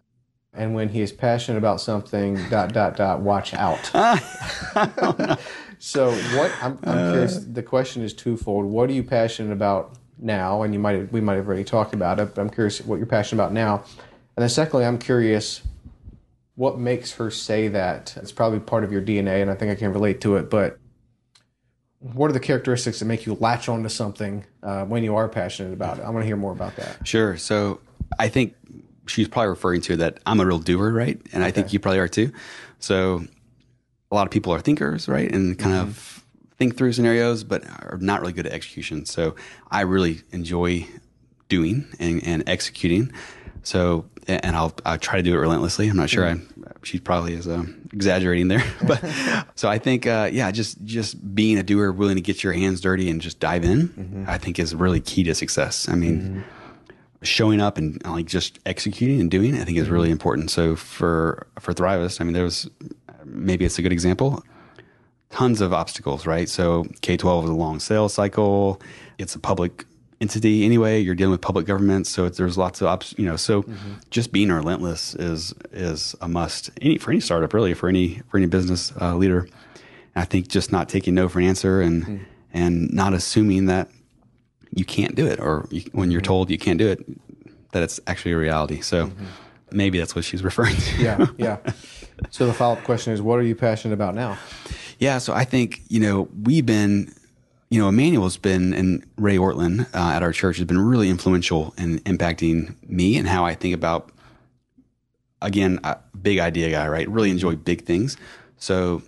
and 0.54 0.72
when 0.72 0.90
he 0.90 1.00
is 1.00 1.10
passionate 1.10 1.58
about 1.58 1.80
something, 1.80 2.36
dot 2.48 2.72
dot 2.72 2.96
dot, 2.96 3.20
watch 3.20 3.52
out. 3.54 3.90
Oh, 4.76 5.36
so 5.78 6.10
what 6.38 6.52
I'm, 6.62 6.78
I'm 6.84 6.98
uh, 6.98 7.10
curious. 7.12 7.38
The 7.38 7.62
question 7.62 8.02
is 8.02 8.14
twofold. 8.14 8.66
What 8.66 8.88
are 8.88 8.92
you 8.92 9.02
passionate 9.02 9.52
about 9.52 9.96
now? 10.18 10.62
And 10.62 10.72
you 10.72 10.78
might 10.78 10.96
have, 10.96 11.12
we 11.12 11.20
might 11.20 11.34
have 11.34 11.46
already 11.48 11.64
talked 11.64 11.92
about 11.92 12.20
it, 12.20 12.34
but 12.36 12.40
I'm 12.40 12.50
curious 12.50 12.80
what 12.82 12.96
you're 12.98 13.06
passionate 13.06 13.42
about 13.42 13.52
now. 13.52 13.82
And 14.36 14.42
then 14.42 14.48
secondly, 14.48 14.84
I'm 14.86 14.98
curious 14.98 15.60
what 16.56 16.78
makes 16.78 17.12
her 17.12 17.30
say 17.30 17.68
that. 17.68 18.16
It's 18.16 18.32
probably 18.32 18.60
part 18.60 18.82
of 18.82 18.90
your 18.90 19.02
DNA, 19.02 19.40
and 19.42 19.50
I 19.50 19.54
think 19.54 19.70
I 19.70 19.74
can 19.74 19.92
relate 19.92 20.20
to 20.22 20.36
it. 20.36 20.50
But 20.50 20.78
what 22.00 22.30
are 22.30 22.32
the 22.32 22.40
characteristics 22.40 22.98
that 22.98 23.04
make 23.04 23.26
you 23.26 23.34
latch 23.34 23.68
onto 23.68 23.88
something 23.88 24.44
uh, 24.62 24.84
when 24.84 25.04
you 25.04 25.16
are 25.16 25.28
passionate 25.28 25.72
about 25.72 25.98
it? 25.98 26.04
I 26.04 26.10
want 26.10 26.22
to 26.22 26.26
hear 26.26 26.36
more 26.36 26.52
about 26.52 26.76
that. 26.76 27.06
Sure. 27.06 27.36
So 27.36 27.80
I 28.18 28.28
think 28.28 28.54
she's 29.06 29.28
probably 29.28 29.50
referring 29.50 29.82
to 29.82 29.96
that 29.98 30.18
I'm 30.26 30.40
a 30.40 30.46
real 30.46 30.58
doer, 30.58 30.90
right? 30.92 31.20
And 31.32 31.44
I 31.44 31.50
think 31.50 31.72
you 31.72 31.78
probably 31.78 32.00
are 32.00 32.08
too. 32.08 32.32
So 32.78 33.24
a 34.10 34.14
lot 34.14 34.26
of 34.26 34.30
people 34.30 34.52
are 34.52 34.60
thinkers, 34.60 35.08
right? 35.08 35.30
And 35.30 35.58
kind 35.58 35.74
of 35.74 36.24
think 36.56 36.76
through 36.76 36.92
scenarios, 36.92 37.44
but 37.44 37.66
are 37.68 37.98
not 38.00 38.20
really 38.20 38.32
good 38.32 38.46
at 38.46 38.52
execution. 38.52 39.04
So 39.04 39.36
I 39.70 39.82
really 39.82 40.22
enjoy 40.32 40.86
doing 41.48 41.86
and, 41.98 42.26
and 42.26 42.48
executing. 42.48 43.12
So, 43.62 44.06
and 44.28 44.56
I'll, 44.56 44.74
I'll 44.84 44.98
try 44.98 45.16
to 45.16 45.22
do 45.22 45.34
it 45.34 45.38
relentlessly. 45.38 45.88
I'm 45.88 45.96
not 45.96 46.10
sure 46.10 46.26
I, 46.26 46.36
she 46.82 46.98
probably 46.98 47.34
is 47.34 47.46
um, 47.46 47.88
exaggerating 47.92 48.48
there, 48.48 48.64
but 48.86 49.04
so 49.54 49.68
I 49.68 49.78
think, 49.78 50.06
uh, 50.06 50.28
yeah, 50.32 50.50
just, 50.50 50.82
just 50.84 51.34
being 51.34 51.58
a 51.58 51.62
doer, 51.62 51.92
willing 51.92 52.16
to 52.16 52.22
get 52.22 52.42
your 52.42 52.52
hands 52.52 52.80
dirty 52.80 53.08
and 53.08 53.20
just 53.20 53.40
dive 53.40 53.64
in, 53.64 54.24
I 54.28 54.38
think 54.38 54.58
is 54.58 54.74
really 54.74 55.00
key 55.00 55.22
to 55.24 55.34
success. 55.34 55.88
I 55.88 55.94
mean, 55.94 56.44
showing 57.22 57.60
up 57.60 57.78
and 57.78 58.04
uh, 58.06 58.12
like 58.12 58.26
just 58.26 58.58
executing 58.66 59.20
and 59.20 59.30
doing, 59.30 59.58
I 59.60 59.64
think 59.64 59.78
is 59.78 59.88
really 59.88 60.10
important. 60.10 60.50
So 60.50 60.76
for 60.76 61.46
for 61.58 61.72
Thrivist, 61.72 62.20
I 62.20 62.24
mean, 62.24 62.32
there 62.32 62.44
was 62.44 62.68
maybe 63.24 63.64
it's 63.64 63.78
a 63.78 63.82
good 63.82 63.92
example. 63.92 64.42
Tons 65.30 65.60
of 65.60 65.72
obstacles, 65.72 66.26
right? 66.26 66.48
So 66.48 66.86
K 67.00 67.16
twelve 67.16 67.44
is 67.44 67.50
a 67.50 67.54
long 67.54 67.80
sales 67.80 68.14
cycle. 68.14 68.80
It's 69.18 69.34
a 69.34 69.38
public 69.38 69.84
entity 70.20 70.64
anyway. 70.64 71.00
You're 71.00 71.14
dealing 71.14 71.32
with 71.32 71.40
public 71.40 71.66
government, 71.66 72.06
so 72.06 72.24
it's, 72.24 72.38
there's 72.38 72.56
lots 72.58 72.80
of 72.80 72.88
obs- 72.88 73.14
you 73.18 73.26
know. 73.26 73.36
So 73.36 73.62
mm-hmm. 73.62 73.94
just 74.10 74.32
being 74.32 74.50
relentless 74.50 75.14
is 75.14 75.54
is 75.72 76.14
a 76.20 76.28
must. 76.28 76.70
Any 76.80 76.98
for 76.98 77.10
any 77.10 77.20
startup, 77.20 77.52
really, 77.52 77.74
for 77.74 77.88
any 77.88 78.22
for 78.28 78.36
any 78.38 78.46
business 78.46 78.92
uh, 79.00 79.16
leader. 79.16 79.48
I 80.16 80.24
think 80.24 80.48
just 80.48 80.72
not 80.72 80.88
taking 80.88 81.14
no 81.14 81.28
for 81.28 81.40
an 81.40 81.46
answer 81.46 81.82
and 81.82 82.04
mm. 82.04 82.24
and 82.52 82.92
not 82.92 83.12
assuming 83.12 83.66
that 83.66 83.90
you 84.70 84.84
can't 84.84 85.14
do 85.14 85.26
it, 85.26 85.38
or 85.38 85.68
you, 85.70 85.82
when 85.92 86.10
you're 86.10 86.20
mm-hmm. 86.20 86.26
told 86.26 86.50
you 86.50 86.58
can't 86.58 86.78
do 86.78 86.88
it, 86.88 87.04
that 87.72 87.82
it's 87.82 88.00
actually 88.06 88.32
a 88.32 88.38
reality. 88.38 88.80
So 88.80 89.06
mm-hmm. 89.06 89.24
maybe 89.70 89.98
that's 89.98 90.16
what 90.16 90.24
she's 90.24 90.42
referring 90.50 90.76
to. 90.76 91.02
Yeah, 91.02 91.26
yeah. 91.36 91.58
So 92.30 92.46
the 92.46 92.54
follow 92.54 92.76
up 92.76 92.84
question 92.84 93.12
is, 93.12 93.20
what 93.20 93.38
are 93.38 93.42
you 93.42 93.54
passionate 93.54 93.94
about 93.94 94.14
now? 94.14 94.38
Yeah, 94.98 95.18
so 95.18 95.34
I 95.34 95.44
think 95.44 95.82
you 95.88 96.00
know 96.00 96.28
we've 96.42 96.64
been, 96.64 97.12
you 97.68 97.80
know, 97.80 97.88
Immanuel's 97.88 98.36
been 98.36 98.72
and 98.72 99.04
Ray 99.16 99.36
Ortlund 99.36 99.92
uh, 99.94 100.12
at 100.14 100.22
our 100.22 100.32
church 100.32 100.58
has 100.58 100.66
been 100.66 100.78
really 100.78 101.08
influential 101.08 101.74
in 101.76 101.98
impacting 102.00 102.74
me 102.88 103.16
and 103.16 103.26
how 103.26 103.44
I 103.44 103.54
think 103.54 103.74
about. 103.74 104.12
Again, 105.42 105.80
a 105.84 105.98
big 106.20 106.38
idea 106.38 106.70
guy, 106.70 106.88
right? 106.88 107.08
Really 107.08 107.30
enjoy 107.30 107.56
big 107.56 107.84
things. 107.84 108.16
So 108.56 109.02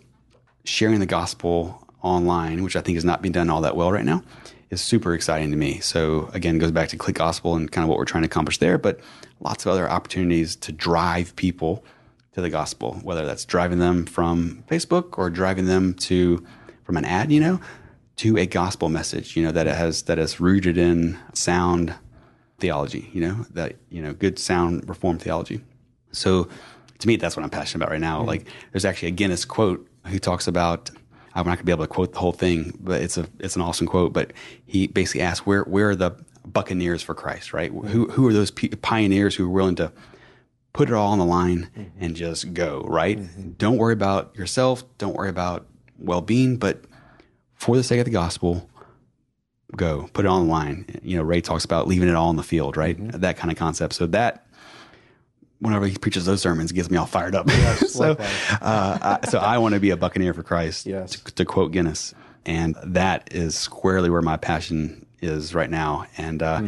sharing 0.64 1.00
the 1.00 1.06
gospel 1.06 1.86
online, 2.02 2.62
which 2.62 2.76
I 2.76 2.80
think 2.82 2.98
is 2.98 3.04
not 3.04 3.22
being 3.22 3.32
done 3.32 3.48
all 3.48 3.62
that 3.62 3.76
well 3.76 3.90
right 3.90 4.04
now, 4.04 4.22
is 4.70 4.80
super 4.80 5.14
exciting 5.14 5.50
to 5.50 5.56
me. 5.56 5.80
So 5.80 6.28
again, 6.34 6.58
goes 6.58 6.70
back 6.70 6.90
to 6.90 6.96
Click 6.96 7.16
Gospel 7.16 7.56
and 7.56 7.72
kind 7.72 7.82
of 7.82 7.88
what 7.88 7.98
we're 7.98 8.04
trying 8.04 8.24
to 8.24 8.26
accomplish 8.26 8.58
there, 8.58 8.76
but 8.76 9.00
lots 9.40 9.64
of 9.64 9.72
other 9.72 9.90
opportunities 9.90 10.54
to 10.56 10.72
drive 10.72 11.34
people 11.34 11.82
to 12.34 12.42
the 12.42 12.50
gospel, 12.50 12.94
whether 13.02 13.24
that's 13.24 13.44
driving 13.46 13.78
them 13.78 14.04
from 14.04 14.62
Facebook 14.68 15.16
or 15.18 15.30
driving 15.30 15.64
them 15.64 15.94
to 15.94 16.44
from 16.84 16.96
an 16.96 17.04
ad, 17.04 17.32
you 17.32 17.40
know, 17.40 17.60
to 18.18 18.36
a 18.36 18.46
gospel 18.46 18.88
message, 18.88 19.36
you 19.36 19.42
know, 19.42 19.52
that 19.52 19.66
it 19.66 19.74
has 19.74 20.02
that 20.02 20.18
is 20.18 20.40
rooted 20.40 20.76
in 20.76 21.18
sound 21.34 21.94
theology, 22.58 23.10
you 23.12 23.20
know, 23.20 23.46
that 23.50 23.76
you 23.90 24.02
know, 24.02 24.12
good 24.12 24.38
sound 24.38 24.88
reformed 24.88 25.22
theology. 25.22 25.60
So 26.12 26.48
to 26.98 27.08
me, 27.08 27.16
that's 27.16 27.36
what 27.36 27.44
I'm 27.44 27.50
passionate 27.50 27.84
about 27.84 27.92
right 27.92 28.00
now. 28.00 28.18
Mm-hmm. 28.18 28.28
Like 28.28 28.46
there's 28.72 28.84
actually 28.84 29.08
a 29.08 29.12
Guinness 29.12 29.44
quote 29.44 29.88
who 30.06 30.18
talks 30.18 30.46
about 30.46 30.90
I'm 31.34 31.46
not 31.46 31.56
gonna 31.56 31.64
be 31.64 31.72
able 31.72 31.84
to 31.84 31.88
quote 31.88 32.12
the 32.12 32.18
whole 32.18 32.32
thing, 32.32 32.76
but 32.80 33.00
it's 33.00 33.16
a 33.16 33.26
it's 33.38 33.54
an 33.54 33.62
awesome 33.62 33.86
quote. 33.86 34.12
But 34.12 34.32
he 34.66 34.88
basically 34.88 35.20
asks 35.22 35.46
where 35.46 35.62
where 35.62 35.90
are 35.90 35.96
the 35.96 36.12
buccaneers 36.44 37.02
for 37.02 37.14
Christ, 37.14 37.52
right? 37.52 37.72
Mm-hmm. 37.72 37.88
Who 37.88 38.08
who 38.08 38.26
are 38.26 38.32
those 38.32 38.50
pioneers 38.50 39.36
who 39.36 39.46
are 39.46 39.50
willing 39.50 39.76
to 39.76 39.92
put 40.72 40.88
it 40.88 40.94
all 40.94 41.12
on 41.12 41.18
the 41.18 41.24
line 41.24 41.70
mm-hmm. 41.76 42.04
and 42.04 42.16
just 42.16 42.52
go, 42.52 42.84
right? 42.88 43.18
Don't 43.58 43.78
worry 43.78 43.92
about 43.92 44.34
yourself, 44.36 44.84
don't 44.98 45.14
worry 45.14 45.28
about 45.30 45.66
well-being, 45.98 46.56
but 46.56 46.84
for 47.58 47.76
the 47.76 47.82
sake 47.82 47.98
of 47.98 48.04
the 48.06 48.10
gospel, 48.10 48.68
go, 49.76 50.08
put 50.14 50.24
it 50.24 50.28
on 50.28 50.46
the 50.46 50.50
line. 50.52 50.86
You 51.02 51.18
know, 51.18 51.22
Ray 51.22 51.40
talks 51.42 51.64
about 51.64 51.86
leaving 51.86 52.08
it 52.08 52.14
all 52.14 52.28
on 52.30 52.36
the 52.36 52.42
field, 52.42 52.76
right? 52.76 52.96
That 53.20 53.36
kind 53.36 53.50
of 53.52 53.58
concept. 53.58 53.92
So 53.94 54.06
that 54.06 54.46
whenever 55.58 55.86
he 55.86 55.96
preaches 55.98 56.24
those 56.24 56.40
sermons, 56.40 56.70
it 56.70 56.74
gets 56.74 56.90
me 56.90 56.96
all 56.96 57.06
fired 57.06 57.34
up. 57.34 57.50
so, 57.88 58.12
uh, 58.12 59.18
I, 59.22 59.26
so 59.28 59.38
I 59.38 59.58
want 59.58 59.74
to 59.74 59.80
be 59.80 59.90
a 59.90 59.96
buccaneer 59.96 60.32
for 60.34 60.42
Christ, 60.42 60.86
Yes. 60.86 61.20
to, 61.20 61.34
to 61.34 61.44
quote 61.44 61.72
Guinness, 61.72 62.14
and 62.46 62.76
that 62.84 63.28
is 63.34 63.56
squarely 63.56 64.08
where 64.08 64.22
my 64.22 64.36
passion 64.36 65.04
is 65.20 65.54
right 65.54 65.68
now. 65.70 66.06
And 66.16 66.42
uh, 66.42 66.62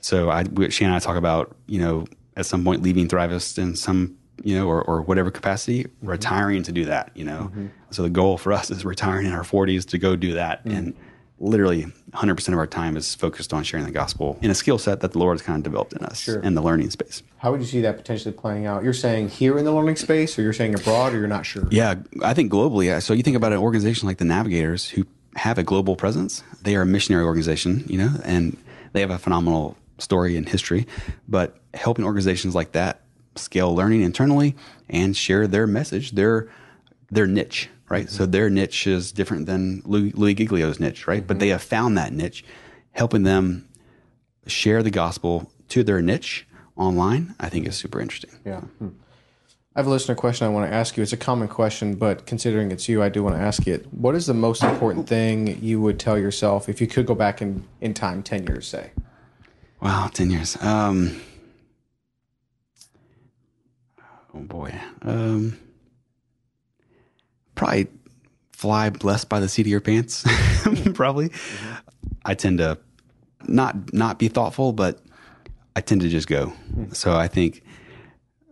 so 0.00 0.30
I, 0.30 0.44
Shannon 0.44 0.92
and 0.92 0.94
I 0.94 0.98
talk 0.98 1.16
about, 1.16 1.56
you 1.66 1.80
know, 1.80 2.06
at 2.36 2.44
some 2.46 2.62
point 2.64 2.82
leaving 2.82 3.08
Thrivist 3.08 3.58
in 3.58 3.74
some, 3.76 4.16
you 4.42 4.56
know, 4.58 4.66
or, 4.66 4.82
or 4.82 5.02
whatever 5.02 5.30
capacity, 5.30 5.84
mm-hmm. 5.84 6.08
retiring 6.08 6.62
to 6.64 6.72
do 6.72 6.84
that. 6.86 7.10
You 7.14 7.24
know, 7.24 7.50
mm-hmm. 7.50 7.66
so 7.90 8.02
the 8.02 8.10
goal 8.10 8.38
for 8.38 8.52
us 8.52 8.70
is 8.70 8.84
retiring 8.84 9.26
in 9.26 9.32
our 9.32 9.42
40s 9.42 9.86
to 9.90 9.98
go 9.98 10.16
do 10.16 10.34
that, 10.34 10.64
mm. 10.64 10.76
and 10.76 10.94
literally 11.40 11.86
100% 12.12 12.48
of 12.48 12.58
our 12.58 12.66
time 12.66 12.96
is 12.96 13.14
focused 13.14 13.52
on 13.52 13.64
sharing 13.64 13.84
the 13.84 13.92
gospel 13.92 14.38
in 14.40 14.50
a 14.50 14.54
skill 14.54 14.78
set 14.78 15.00
that 15.00 15.12
the 15.12 15.18
Lord 15.18 15.34
has 15.34 15.42
kind 15.42 15.58
of 15.58 15.64
developed 15.64 15.92
in 15.92 16.04
us 16.04 16.20
Sure. 16.20 16.40
in 16.40 16.54
the 16.54 16.62
learning 16.62 16.90
space. 16.90 17.22
How 17.38 17.50
would 17.50 17.60
you 17.60 17.66
see 17.66 17.80
that 17.82 17.96
potentially 17.96 18.32
playing 18.32 18.66
out? 18.66 18.84
You're 18.84 18.92
saying 18.92 19.28
here 19.30 19.58
in 19.58 19.64
the 19.64 19.72
learning 19.72 19.96
space, 19.96 20.38
or 20.38 20.42
you're 20.42 20.52
saying 20.52 20.74
abroad, 20.74 21.12
or 21.12 21.18
you're 21.18 21.26
not 21.26 21.44
sure? 21.44 21.66
Yeah, 21.70 21.96
I 22.22 22.34
think 22.34 22.52
globally. 22.52 22.92
Uh, 22.92 23.00
so 23.00 23.12
you 23.12 23.22
think 23.22 23.36
about 23.36 23.52
an 23.52 23.58
organization 23.58 24.06
like 24.06 24.18
the 24.18 24.24
Navigators, 24.24 24.88
who 24.88 25.06
have 25.36 25.58
a 25.58 25.62
global 25.62 25.96
presence. 25.96 26.42
They 26.62 26.76
are 26.76 26.82
a 26.82 26.86
missionary 26.86 27.24
organization, 27.24 27.84
you 27.88 27.98
know, 27.98 28.12
and 28.24 28.56
they 28.92 29.00
have 29.00 29.10
a 29.10 29.18
phenomenal 29.18 29.76
story 29.98 30.36
and 30.36 30.48
history. 30.48 30.86
But 31.28 31.58
helping 31.74 32.04
organizations 32.04 32.54
like 32.54 32.72
that 32.72 33.00
scale 33.36 33.74
learning 33.74 34.02
internally 34.02 34.54
and 34.88 35.16
share 35.16 35.46
their 35.46 35.66
message, 35.66 36.12
their 36.12 36.48
their 37.10 37.26
niche, 37.26 37.68
right? 37.88 38.08
So 38.10 38.26
their 38.26 38.50
niche 38.50 38.86
is 38.86 39.12
different 39.12 39.46
than 39.46 39.82
Louie, 39.84 40.12
Louie 40.12 40.34
Giglio's 40.34 40.80
niche, 40.80 41.06
right? 41.06 41.26
But 41.26 41.38
they 41.38 41.48
have 41.48 41.62
found 41.62 41.96
that 41.98 42.12
niche, 42.12 42.44
helping 42.92 43.22
them 43.22 43.68
share 44.46 44.82
the 44.82 44.90
gospel 44.90 45.50
to 45.68 45.82
their 45.82 46.02
niche 46.02 46.46
online. 46.76 47.34
I 47.38 47.48
think 47.48 47.66
is 47.66 47.76
super 47.76 48.00
interesting. 48.00 48.30
Yeah. 48.44 48.60
Hmm. 48.60 48.88
I 49.76 49.80
have 49.80 49.88
a 49.88 49.90
listener 49.90 50.14
question 50.14 50.46
I 50.46 50.50
want 50.50 50.70
to 50.70 50.74
ask 50.74 50.96
you. 50.96 51.02
It's 51.02 51.12
a 51.12 51.16
common 51.16 51.48
question, 51.48 51.96
but 51.96 52.26
considering 52.26 52.70
it's 52.70 52.88
you, 52.88 53.02
I 53.02 53.08
do 53.08 53.24
want 53.24 53.34
to 53.34 53.42
ask 53.42 53.66
it. 53.66 53.92
What 53.92 54.14
is 54.14 54.26
the 54.26 54.34
most 54.34 54.62
important 54.62 55.08
thing 55.08 55.60
you 55.60 55.80
would 55.80 55.98
tell 55.98 56.16
yourself 56.16 56.68
if 56.68 56.80
you 56.80 56.86
could 56.86 57.06
go 57.06 57.14
back 57.16 57.42
in, 57.42 57.64
in 57.80 57.92
time 57.92 58.22
10 58.22 58.46
years, 58.46 58.68
say? 58.68 58.92
Wow, 59.82 60.08
10 60.12 60.30
years. 60.30 60.56
Um, 60.62 61.20
oh 64.34 64.40
boy. 64.40 64.74
Um, 65.02 65.58
probably 67.54 67.88
fly 68.52 68.90
blessed 68.90 69.28
by 69.28 69.40
the 69.40 69.48
seat 69.48 69.62
of 69.62 69.68
your 69.68 69.80
pants. 69.80 70.22
probably. 70.94 71.28
Mm-hmm. 71.28 71.72
I 72.24 72.34
tend 72.34 72.58
to 72.58 72.78
not 73.46 73.92
not 73.92 74.18
be 74.18 74.28
thoughtful, 74.28 74.72
but 74.72 75.00
I 75.76 75.80
tend 75.80 76.00
to 76.02 76.08
just 76.08 76.28
go. 76.28 76.46
Mm-hmm. 76.46 76.92
So 76.92 77.14
I 77.14 77.28
think 77.28 77.62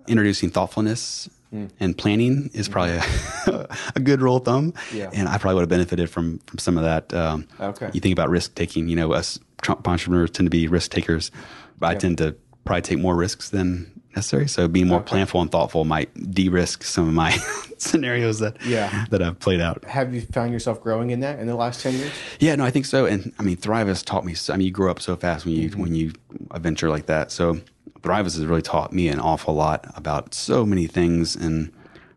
introducing 0.09 0.51
thoughtfulness 0.51 1.29
mm. 1.55 1.71
and 1.79 1.97
planning 1.97 2.51
is 2.53 2.69
probably 2.69 2.97
a, 2.97 3.69
a, 3.95 4.01
good 4.01 4.21
rule 4.21 4.37
of 4.37 4.45
thumb. 4.45 4.75
Yeah. 4.93 5.11
And 5.13 5.29
I 5.29 5.39
probably 5.39 5.55
would 5.57 5.63
have 5.63 5.69
benefited 5.69 6.11
from 6.11 6.39
from 6.41 6.59
some 6.59 6.77
of 6.77 6.85
that. 6.85 7.15
Um, 7.15 7.47
okay. 7.61 7.91
You 7.93 8.01
think 8.01 8.13
about 8.13 8.29
risk 8.31 8.55
taking. 8.55 8.89
You 8.89 8.97
know, 8.97 9.13
us 9.13 9.39
Trump 9.63 9.87
entrepreneurs 9.87 10.31
tend 10.31 10.47
to 10.47 10.51
be 10.51 10.69
risk 10.69 10.91
takers, 10.91 11.31
but 11.79 11.91
I 11.91 11.95
tend 11.95 12.19
to 12.19 12.35
probably 12.65 12.83
take 12.83 12.99
more 12.99 13.17
risks 13.17 13.51
than 13.51 14.02
necessary. 14.15 14.49
So 14.49 14.69
being 14.69 14.89
more 14.89 15.01
okay. 15.01 15.17
planful 15.17 15.41
and 15.41 15.51
thoughtful 15.51 15.85
might 15.85 16.11
de-risk 16.33 16.85
some 16.85 17.09
of 17.09 17.15
my 17.15 17.31
scenarios 17.79 18.39
that 18.39 18.57
yeah. 18.65 19.07
that 19.11 19.23
I've 19.23 19.39
played 19.39 19.61
out. 19.61 19.85
Have 19.85 20.15
you 20.15 20.23
found 20.23 20.53
yourself 20.53 20.81
growing 20.81 21.11
in 21.11 21.21
that 21.21 21.39
in 21.39 21.47
the 21.47 21.57
last 21.57 21.83
ten 21.83 21.95
years? 21.95 22.13
Yeah, 22.39 22.55
no, 22.55 22.65
I 22.65 22.71
think 22.71 22.87
so. 22.87 23.07
And 23.07 23.33
I 23.39 23.43
mean, 23.43 23.57
Thrive 23.57 23.89
has 23.89 24.03
taught 24.03 24.25
me. 24.25 24.35
I 24.49 24.57
mean, 24.57 24.67
you 24.67 24.73
grow 24.73 24.91
up 24.91 25.01
so 25.01 25.17
fast 25.17 25.45
when 25.45 25.55
you 25.55 25.71
mm-hmm. 25.71 25.81
when 25.81 25.95
you 25.95 26.13
a 26.51 26.59
venture 26.59 26.89
like 26.89 27.07
that. 27.07 27.31
So 27.31 27.61
Thrivist 28.03 28.37
has 28.37 28.47
really 28.47 28.63
taught 28.63 28.93
me 28.93 29.09
an 29.09 29.21
awful 29.21 29.55
lot 29.55 29.87
about 29.97 30.35
so 30.35 30.67
many 30.67 30.87
things 30.87 31.37
and 31.37 31.73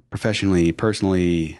professionally, 0.09 0.71
personally, 0.71 1.59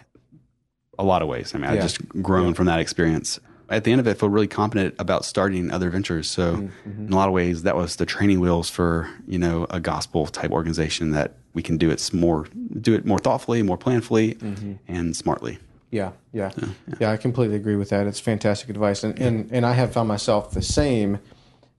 a 0.98 1.04
lot 1.04 1.22
of 1.22 1.28
ways. 1.28 1.54
I 1.54 1.58
mean, 1.58 1.64
yeah. 1.64 1.76
I've 1.76 1.82
just 1.82 2.08
grown 2.22 2.48
yeah. 2.48 2.54
from 2.54 2.66
that 2.66 2.80
experience. 2.80 3.38
At 3.68 3.84
the 3.84 3.92
end 3.92 4.00
of 4.00 4.06
it, 4.06 4.12
I 4.12 4.14
feel 4.14 4.28
really 4.28 4.46
confident 4.46 4.94
about 4.98 5.24
starting 5.24 5.70
other 5.70 5.90
ventures. 5.90 6.30
So, 6.30 6.56
mm-hmm. 6.56 7.06
in 7.06 7.12
a 7.12 7.16
lot 7.16 7.28
of 7.28 7.34
ways, 7.34 7.64
that 7.64 7.76
was 7.76 7.96
the 7.96 8.06
training 8.06 8.40
wheels 8.40 8.70
for 8.70 9.10
you 9.26 9.38
know 9.38 9.66
a 9.70 9.80
gospel 9.80 10.26
type 10.26 10.50
organization 10.50 11.10
that 11.12 11.34
we 11.54 11.62
can 11.62 11.76
do 11.76 11.90
it 11.90 12.12
more, 12.12 12.46
do 12.80 12.94
it 12.94 13.04
more 13.04 13.18
thoughtfully, 13.18 13.62
more 13.62 13.78
planfully, 13.78 14.36
mm-hmm. 14.36 14.74
and 14.86 15.16
smartly. 15.16 15.58
Yeah, 15.90 16.12
yeah, 16.32 16.52
yeah, 16.56 16.68
yeah, 17.00 17.12
I 17.12 17.16
completely 17.16 17.56
agree 17.56 17.76
with 17.76 17.90
that. 17.90 18.06
It's 18.06 18.20
fantastic 18.20 18.68
advice, 18.68 19.02
and 19.02 19.18
and 19.18 19.50
and 19.50 19.66
I 19.66 19.72
have 19.72 19.92
found 19.92 20.08
myself 20.08 20.52
the 20.52 20.62
same. 20.62 21.18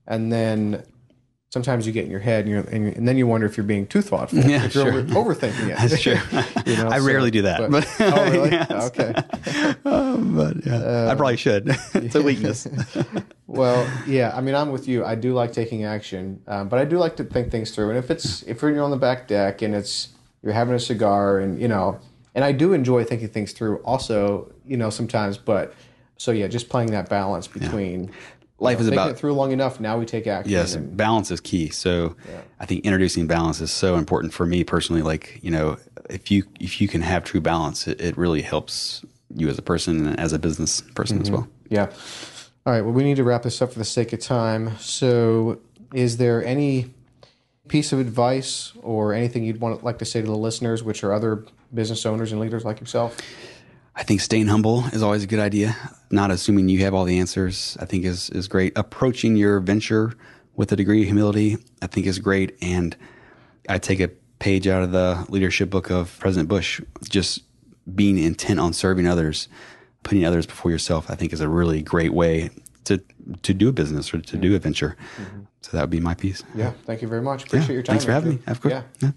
And 0.06 0.32
then 0.32 0.84
sometimes 1.50 1.86
you 1.86 1.92
get 1.92 2.04
in 2.04 2.10
your 2.10 2.20
head 2.20 2.44
and, 2.44 2.50
you're, 2.50 2.60
and, 2.64 2.96
and, 2.96 3.08
then 3.08 3.16
you 3.16 3.26
wonder 3.26 3.46
if 3.46 3.56
you're 3.56 3.64
being 3.64 3.86
too 3.86 4.02
thoughtful, 4.02 4.38
yeah, 4.40 4.64
if 4.64 4.74
you're 4.74 4.84
sure. 4.84 5.00
over, 5.00 5.34
overthinking 5.34 5.70
it. 5.70 5.78
That's 5.78 6.02
true. 6.02 6.18
you 6.66 6.76
know, 6.76 6.88
I 6.88 6.98
so, 6.98 7.06
rarely 7.06 7.30
do 7.30 7.42
that. 7.42 7.70
But, 7.70 7.70
but 7.70 7.96
oh, 8.00 8.30
really? 8.30 8.50
yes. 8.52 8.70
Okay. 8.70 9.14
um, 9.84 10.36
but 10.36 10.66
yeah, 10.66 10.76
uh, 10.76 11.08
I 11.10 11.14
probably 11.14 11.36
should. 11.36 11.68
it's 11.94 12.14
a 12.14 12.22
weakness. 12.22 12.68
well, 13.46 13.90
yeah. 14.06 14.32
I 14.36 14.40
mean, 14.42 14.54
I'm 14.54 14.70
with 14.70 14.86
you. 14.88 15.04
I 15.04 15.14
do 15.14 15.32
like 15.32 15.52
taking 15.52 15.84
action, 15.84 16.42
um, 16.46 16.68
but 16.68 16.78
I 16.78 16.84
do 16.84 16.98
like 16.98 17.16
to 17.16 17.24
think 17.24 17.50
things 17.50 17.70
through. 17.70 17.90
And 17.90 17.98
if 17.98 18.10
it's 18.10 18.42
if 18.42 18.60
you're 18.60 18.82
on 18.82 18.90
the 18.90 18.96
back 18.96 19.26
deck 19.26 19.62
and 19.62 19.74
it's 19.74 20.08
you're 20.42 20.52
having 20.52 20.74
a 20.74 20.80
cigar 20.80 21.38
and 21.38 21.60
you 21.60 21.68
know, 21.68 21.98
and 22.34 22.44
I 22.44 22.52
do 22.52 22.74
enjoy 22.74 23.04
thinking 23.04 23.28
things 23.28 23.52
through. 23.52 23.78
Also, 23.78 24.52
you 24.66 24.76
know, 24.76 24.90
sometimes, 24.90 25.38
but 25.38 25.74
so 26.18 26.30
yeah, 26.30 26.46
just 26.46 26.68
playing 26.68 26.90
that 26.90 27.08
balance 27.08 27.48
between. 27.48 28.04
Yeah 28.04 28.14
life 28.58 28.80
is 28.80 28.88
about 28.88 29.10
it 29.10 29.18
through 29.18 29.32
long 29.34 29.52
enough. 29.52 29.80
Now 29.80 29.98
we 29.98 30.06
take 30.06 30.26
action. 30.26 30.50
Yes, 30.50 30.74
and, 30.74 30.96
balance 30.96 31.30
is 31.30 31.40
key. 31.40 31.70
So 31.70 32.16
yeah. 32.28 32.40
I 32.60 32.66
think 32.66 32.84
introducing 32.84 33.26
balance 33.26 33.60
is 33.60 33.70
so 33.70 33.96
important 33.96 34.32
for 34.32 34.46
me 34.46 34.64
personally. 34.64 35.02
Like 35.02 35.38
you 35.42 35.50
know, 35.50 35.78
if 36.10 36.30
you 36.30 36.44
if 36.60 36.80
you 36.80 36.88
can 36.88 37.02
have 37.02 37.24
true 37.24 37.40
balance, 37.40 37.86
it, 37.86 38.00
it 38.00 38.16
really 38.16 38.42
helps 38.42 39.04
you 39.34 39.48
as 39.48 39.58
a 39.58 39.62
person 39.62 40.06
and 40.06 40.20
as 40.20 40.32
a 40.32 40.38
business 40.38 40.80
person 40.80 41.18
mm-hmm. 41.18 41.26
as 41.26 41.30
well. 41.30 41.48
Yeah. 41.68 41.90
All 42.66 42.72
right. 42.72 42.82
Well, 42.82 42.92
we 42.92 43.04
need 43.04 43.16
to 43.16 43.24
wrap 43.24 43.42
this 43.42 43.62
up 43.62 43.72
for 43.72 43.78
the 43.78 43.84
sake 43.84 44.12
of 44.12 44.20
time. 44.20 44.76
So, 44.78 45.60
is 45.94 46.16
there 46.16 46.44
any 46.44 46.92
piece 47.68 47.92
of 47.92 47.98
advice 47.98 48.72
or 48.82 49.12
anything 49.12 49.44
you'd 49.44 49.60
want 49.60 49.84
like 49.84 49.98
to 49.98 50.04
say 50.04 50.20
to 50.20 50.26
the 50.26 50.36
listeners, 50.36 50.82
which 50.82 51.04
are 51.04 51.12
other 51.12 51.44
business 51.72 52.04
owners 52.06 52.32
and 52.32 52.40
leaders 52.40 52.64
like 52.64 52.80
yourself? 52.80 53.16
I 53.98 54.04
think 54.04 54.20
staying 54.20 54.46
humble 54.46 54.84
is 54.92 55.02
always 55.02 55.24
a 55.24 55.26
good 55.26 55.40
idea. 55.40 55.76
Not 56.10 56.30
assuming 56.30 56.68
you 56.68 56.78
have 56.84 56.94
all 56.94 57.04
the 57.04 57.18
answers, 57.18 57.76
I 57.80 57.84
think 57.84 58.04
is 58.04 58.30
is 58.30 58.46
great. 58.46 58.72
Approaching 58.78 59.36
your 59.36 59.58
venture 59.58 60.14
with 60.54 60.70
a 60.70 60.76
degree 60.76 61.00
of 61.00 61.06
humility, 61.06 61.58
I 61.82 61.88
think 61.88 62.06
is 62.06 62.20
great. 62.20 62.56
And 62.62 62.96
I 63.68 63.78
take 63.78 63.98
a 63.98 64.08
page 64.38 64.68
out 64.68 64.84
of 64.84 64.92
the 64.92 65.26
leadership 65.28 65.68
book 65.68 65.90
of 65.90 66.16
President 66.20 66.48
Bush. 66.48 66.80
Just 67.08 67.42
being 67.92 68.18
intent 68.18 68.60
on 68.60 68.72
serving 68.72 69.08
others, 69.08 69.48
putting 70.04 70.24
others 70.24 70.46
before 70.46 70.70
yourself, 70.70 71.10
I 71.10 71.16
think 71.16 71.32
is 71.32 71.40
a 71.40 71.48
really 71.48 71.82
great 71.82 72.14
way 72.14 72.50
to 72.84 73.02
to 73.42 73.52
do 73.52 73.68
a 73.68 73.72
business 73.72 74.14
or 74.14 74.20
to 74.20 74.36
do 74.36 74.54
a 74.54 74.60
venture. 74.60 74.96
Mm-hmm. 75.16 75.40
So 75.62 75.76
that 75.76 75.82
would 75.82 75.90
be 75.90 76.00
my 76.00 76.14
piece. 76.14 76.44
Yeah. 76.54 76.72
Thank 76.86 77.02
you 77.02 77.08
very 77.08 77.22
much. 77.22 77.46
Appreciate 77.46 77.68
yeah, 77.68 77.74
your 77.74 77.82
time. 77.82 77.94
Thanks 77.94 78.04
for 78.04 78.12
having 78.12 78.30
me. 78.36 78.38
Of 78.46 78.60
course. 78.60 78.74
Yeah. 78.74 78.82
yeah. 79.00 79.10